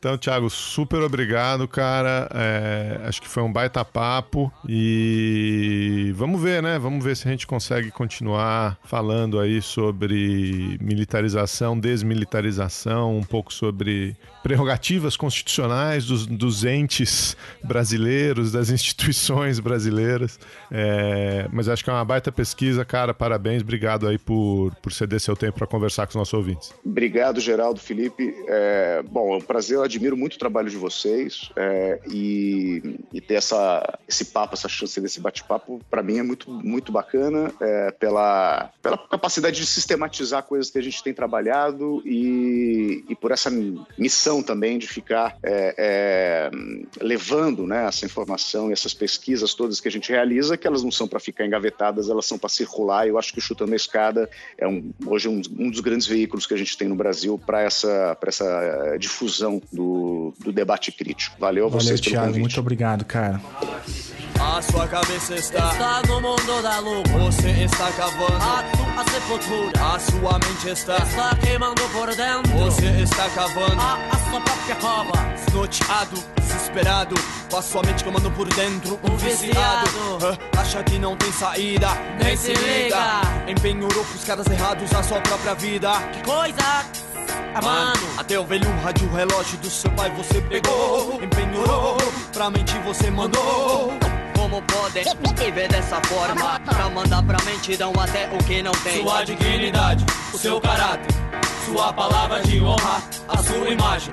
Então, 0.00 0.16
Thiago, 0.16 0.48
super 0.48 1.02
obrigado, 1.02 1.68
cara. 1.68 2.26
É, 2.32 3.00
acho 3.04 3.20
que 3.20 3.28
foi 3.28 3.42
um 3.42 3.52
baita 3.52 3.84
papo 3.84 4.50
e 4.66 6.10
vamos 6.16 6.40
ver, 6.40 6.62
né? 6.62 6.78
Vamos 6.78 7.04
ver 7.04 7.14
se 7.14 7.28
a 7.28 7.30
gente 7.30 7.46
consegue 7.46 7.90
continuar 7.90 8.78
falando 8.82 9.38
aí 9.38 9.60
sobre 9.60 10.78
militarização, 10.80 11.78
desmilitarização, 11.78 13.14
um 13.14 13.22
pouco 13.22 13.52
sobre 13.52 14.16
prerrogativas 14.42 15.18
constitucionais 15.18 16.06
dos, 16.06 16.26
dos 16.26 16.64
entes 16.64 17.36
brasileiros, 17.62 18.52
das 18.52 18.70
instituições 18.70 19.60
brasileiras. 19.60 20.40
É, 20.70 21.46
mas 21.52 21.68
acho 21.68 21.84
que 21.84 21.90
é 21.90 21.92
uma 21.92 22.06
baita 22.06 22.32
pesquisa, 22.32 22.86
cara. 22.86 23.12
Parabéns, 23.12 23.60
obrigado 23.60 24.08
aí 24.08 24.16
por, 24.16 24.74
por 24.76 24.94
ceder 24.94 25.20
seu 25.20 25.36
tempo 25.36 25.58
para 25.58 25.66
conversar 25.66 26.06
com 26.06 26.12
os 26.12 26.16
nossos 26.16 26.32
ouvintes. 26.32 26.72
Obrigado, 26.82 27.38
Geraldo, 27.38 27.78
Felipe. 27.78 28.34
É, 28.48 29.02
bom, 29.02 29.34
é 29.34 29.36
um 29.36 29.42
prazer 29.42 29.89
admiro 29.90 30.16
muito 30.16 30.34
o 30.34 30.38
trabalho 30.38 30.70
de 30.70 30.76
vocês 30.76 31.50
é, 31.56 32.00
e, 32.08 32.98
e, 33.12 33.20
ter 33.20 33.34
essa, 33.34 33.98
esse 34.08 34.26
papo, 34.26 34.54
essa 34.54 34.68
chance 34.68 35.00
desse 35.00 35.20
bate-papo, 35.20 35.80
para 35.90 36.02
mim 36.02 36.18
é 36.18 36.22
muito, 36.22 36.50
muito 36.50 36.92
bacana 36.92 37.52
é, 37.60 37.90
pela, 37.90 38.72
pela 38.82 38.96
capacidade 38.96 39.56
de 39.56 39.66
sistematizar 39.66 40.42
coisas 40.44 40.70
que 40.70 40.78
a 40.78 40.82
gente 40.82 41.02
tem 41.02 41.12
trabalhado 41.12 42.02
e, 42.04 43.04
e 43.08 43.14
por 43.14 43.30
essa 43.32 43.50
missão 43.98 44.42
também 44.42 44.78
de 44.78 44.86
ficar 44.86 45.36
é, 45.42 45.74
é 45.76 46.50
levando 47.00 47.66
né, 47.66 47.86
essa 47.86 48.06
informação 48.06 48.70
e 48.70 48.72
essas 48.72 48.94
pesquisas 48.94 49.54
todas 49.54 49.80
que 49.80 49.88
a 49.88 49.90
gente 49.90 50.10
realiza, 50.10 50.56
que 50.56 50.66
elas 50.66 50.82
não 50.82 50.90
são 50.90 51.08
para 51.08 51.20
ficar 51.20 51.46
engavetadas, 51.46 52.08
elas 52.08 52.26
são 52.26 52.38
para 52.38 52.48
circular. 52.48 53.06
Eu 53.06 53.18
acho 53.18 53.32
que 53.32 53.38
o 53.38 53.42
Chutando 53.42 53.72
a 53.72 53.76
Escada 53.76 54.30
é 54.56 54.66
um, 54.66 54.92
hoje 55.06 55.28
um, 55.28 55.40
um 55.58 55.70
dos 55.70 55.80
grandes 55.80 56.06
veículos 56.06 56.46
que 56.46 56.54
a 56.54 56.56
gente 56.56 56.76
tem 56.76 56.88
no 56.88 56.94
Brasil 56.94 57.38
para 57.38 57.62
essa, 57.62 58.16
essa 58.22 58.96
difusão 58.98 59.60
do, 59.72 59.79
do 59.80 60.52
debate 60.52 60.92
crítico. 60.92 61.36
Valeu 61.38 61.66
a 61.66 61.68
vocês 61.68 62.00
Valeu, 62.00 62.02
pelo 62.02 62.10
Thiago, 62.12 62.26
convite. 62.26 62.40
Muito 62.40 62.60
obrigado, 62.60 63.04
cara. 63.04 63.40
A 64.40 64.62
sua 64.62 64.88
cabeça 64.88 65.34
está, 65.34 65.70
está 65.70 66.02
no 66.08 66.20
mundo 66.20 66.62
da 66.62 66.78
lua. 66.78 67.02
Você 67.26 67.50
está 67.50 67.92
cavando 67.92 68.36
a 68.36 68.64
sua 68.74 69.04
sepultura. 69.04 69.94
A 69.94 69.98
sua 69.98 70.32
mente 70.38 70.68
está, 70.70 70.96
está 70.96 71.36
queimando 71.36 71.82
por 71.90 72.08
dentro. 72.14 72.50
Você 72.58 72.86
está 73.02 73.28
cavando 73.30 73.80
a, 73.80 73.94
a 74.10 74.30
sua 74.30 74.40
própria 74.40 74.76
cova. 74.76 75.12
Desnorteado, 75.44 76.24
desesperado, 76.36 77.14
com 77.50 77.56
a 77.58 77.62
sua 77.62 77.82
mente 77.82 78.02
queimando 78.02 78.30
por 78.30 78.48
dentro. 78.54 78.98
Um, 79.04 79.16
viciado, 79.16 79.90
uh, 80.16 80.58
acha 80.58 80.82
que 80.84 80.98
não 80.98 81.16
tem 81.16 81.32
saída, 81.32 81.88
nem, 82.18 82.28
nem 82.28 82.36
se 82.36 82.54
liga. 82.54 83.20
Empenhou 83.46 83.90
os 83.90 84.24
caras 84.24 84.46
errados 84.46 84.90
na 84.90 85.02
sua 85.02 85.20
própria 85.20 85.54
vida. 85.54 85.90
Que 86.12 86.22
coisa! 86.22 87.09
Mano, 87.62 88.08
até 88.16 88.38
o 88.38 88.44
velho 88.44 88.70
rádio 88.82 89.10
relógio 89.12 89.58
do 89.58 89.68
seu 89.68 89.90
pai 89.92 90.10
você 90.10 90.40
pegou, 90.42 91.20
empenhou, 91.22 91.96
pra 92.32 92.48
mente 92.48 92.78
você 92.78 93.10
mandou 93.10 93.92
como 94.40 94.62
podem 94.62 95.04
viver 95.36 95.68
dessa 95.68 96.00
forma. 96.02 96.58
Pra 96.60 96.88
mandar 96.90 97.22
pra 97.22 97.38
mente 97.44 97.76
dão 97.76 97.92
até 97.98 98.28
o 98.34 98.38
que 98.38 98.62
não 98.62 98.72
tem. 98.72 99.02
Sua 99.02 99.22
dignidade, 99.22 100.04
o 100.32 100.38
seu 100.38 100.60
caráter, 100.60 101.14
sua 101.66 101.92
palavra 101.92 102.40
de 102.42 102.60
honra, 102.60 103.02
a 103.28 103.36
sua 103.38 103.68
imagem. 103.68 104.10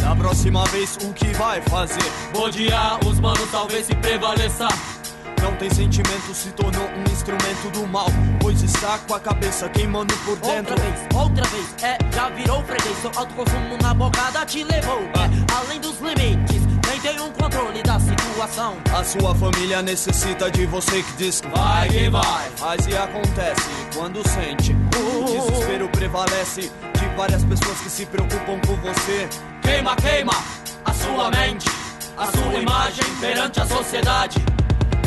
Da 0.00 0.14
próxima 0.14 0.64
vez 0.66 0.96
o 1.02 1.12
que 1.12 1.26
vai 1.34 1.60
fazer? 1.62 2.12
Odiar 2.34 2.98
os 3.04 3.20
manos 3.20 3.50
talvez 3.50 3.86
se 3.86 3.94
prevaleça. 3.96 4.68
Não 5.42 5.54
tem 5.56 5.70
sentimento, 5.70 6.34
se 6.34 6.50
tornou 6.50 6.84
um 6.84 7.12
instrumento 7.12 7.70
do 7.72 7.86
mal. 7.86 8.08
Pois 8.40 8.62
está 8.62 8.98
com 8.98 9.14
a 9.14 9.20
cabeça 9.20 9.68
queimando 9.68 10.14
por 10.24 10.36
dentro. 10.36 10.72
Outra 10.72 10.76
vez, 10.76 11.06
outra 11.14 11.44
vez, 11.44 11.74
é, 11.82 11.98
já 12.14 12.28
virou 12.30 12.62
freguês. 12.64 12.96
Seu 12.98 13.10
autoconsumo 13.16 13.76
na 13.82 13.94
bocada 13.94 14.44
te 14.46 14.64
levou. 14.64 15.00
É, 15.00 15.54
além 15.54 15.80
dos 15.80 15.98
limites, 16.00 16.62
nem 16.88 17.00
tem 17.00 17.20
um 17.20 17.30
controle 17.32 17.82
da 17.82 17.98
situação. 18.00 18.76
A 18.92 19.04
sua 19.04 19.34
família 19.34 19.82
necessita 19.82 20.50
de 20.50 20.66
você 20.66 21.02
que 21.02 21.12
diz 21.16 21.40
que 21.40 21.48
vai 21.48 21.88
que 21.88 22.08
vai. 22.08 22.50
Mas 22.60 22.86
e 22.86 22.96
acontece 22.96 23.68
quando 23.94 24.26
sente. 24.28 24.76
O 24.96 25.24
desespero 25.24 25.88
prevalece 25.88 26.62
de 26.62 27.16
várias 27.16 27.44
pessoas 27.44 27.80
que 27.80 27.90
se 27.90 28.06
preocupam 28.06 28.58
com 28.66 28.76
você. 28.76 29.28
Queima, 29.62 29.94
queima 29.96 30.32
a 30.84 30.94
sua 30.94 31.30
mente, 31.30 31.68
a 32.16 32.26
sua 32.26 32.54
imagem 32.54 33.04
perante 33.20 33.60
a 33.60 33.66
sociedade. 33.66 34.38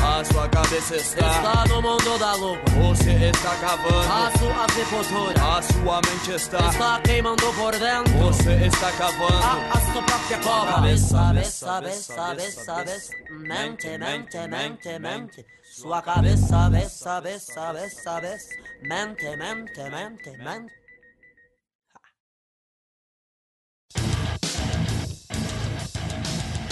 A 0.03 0.25
sua 0.25 0.49
cabeça 0.49 0.95
está, 0.95 1.27
está 1.27 1.65
no 1.67 1.81
mundo 1.81 2.17
da 2.17 2.33
louca. 2.33 2.71
Você 2.71 3.11
está 3.11 3.55
cavando 3.57 4.11
a 4.11 4.31
sua 4.37 4.67
sepultura. 4.69 5.57
A 5.57 5.61
sua 5.61 6.01
mente 6.01 6.31
está, 6.31 6.69
está 6.69 7.01
queimando 7.01 7.53
por 7.53 7.71
dentro. 7.71 8.17
Você 8.17 8.51
está 8.65 8.91
cavando 8.93 9.33
a, 9.33 9.77
a 9.77 9.93
sua 9.93 10.01
própria 10.01 10.37
cova. 10.39 10.71
Cabeça, 10.73 11.17
cabeça, 11.17 11.65
cabeça, 11.65 12.13
cabeça, 12.15 12.65
cabeça. 12.65 13.13
Mente, 13.29 13.97
mente, 13.99 14.37
mente, 14.47 14.99
mente. 14.99 15.45
Sua 15.63 16.01
cabeça, 16.01 16.47
cabeça, 16.47 17.03
cabeça, 17.03 17.53
cabeça, 17.53 18.03
cabeça. 18.03 18.55
Mente, 18.81 19.37
mente, 19.37 19.81
mente, 19.89 20.37
mente. 20.37 20.80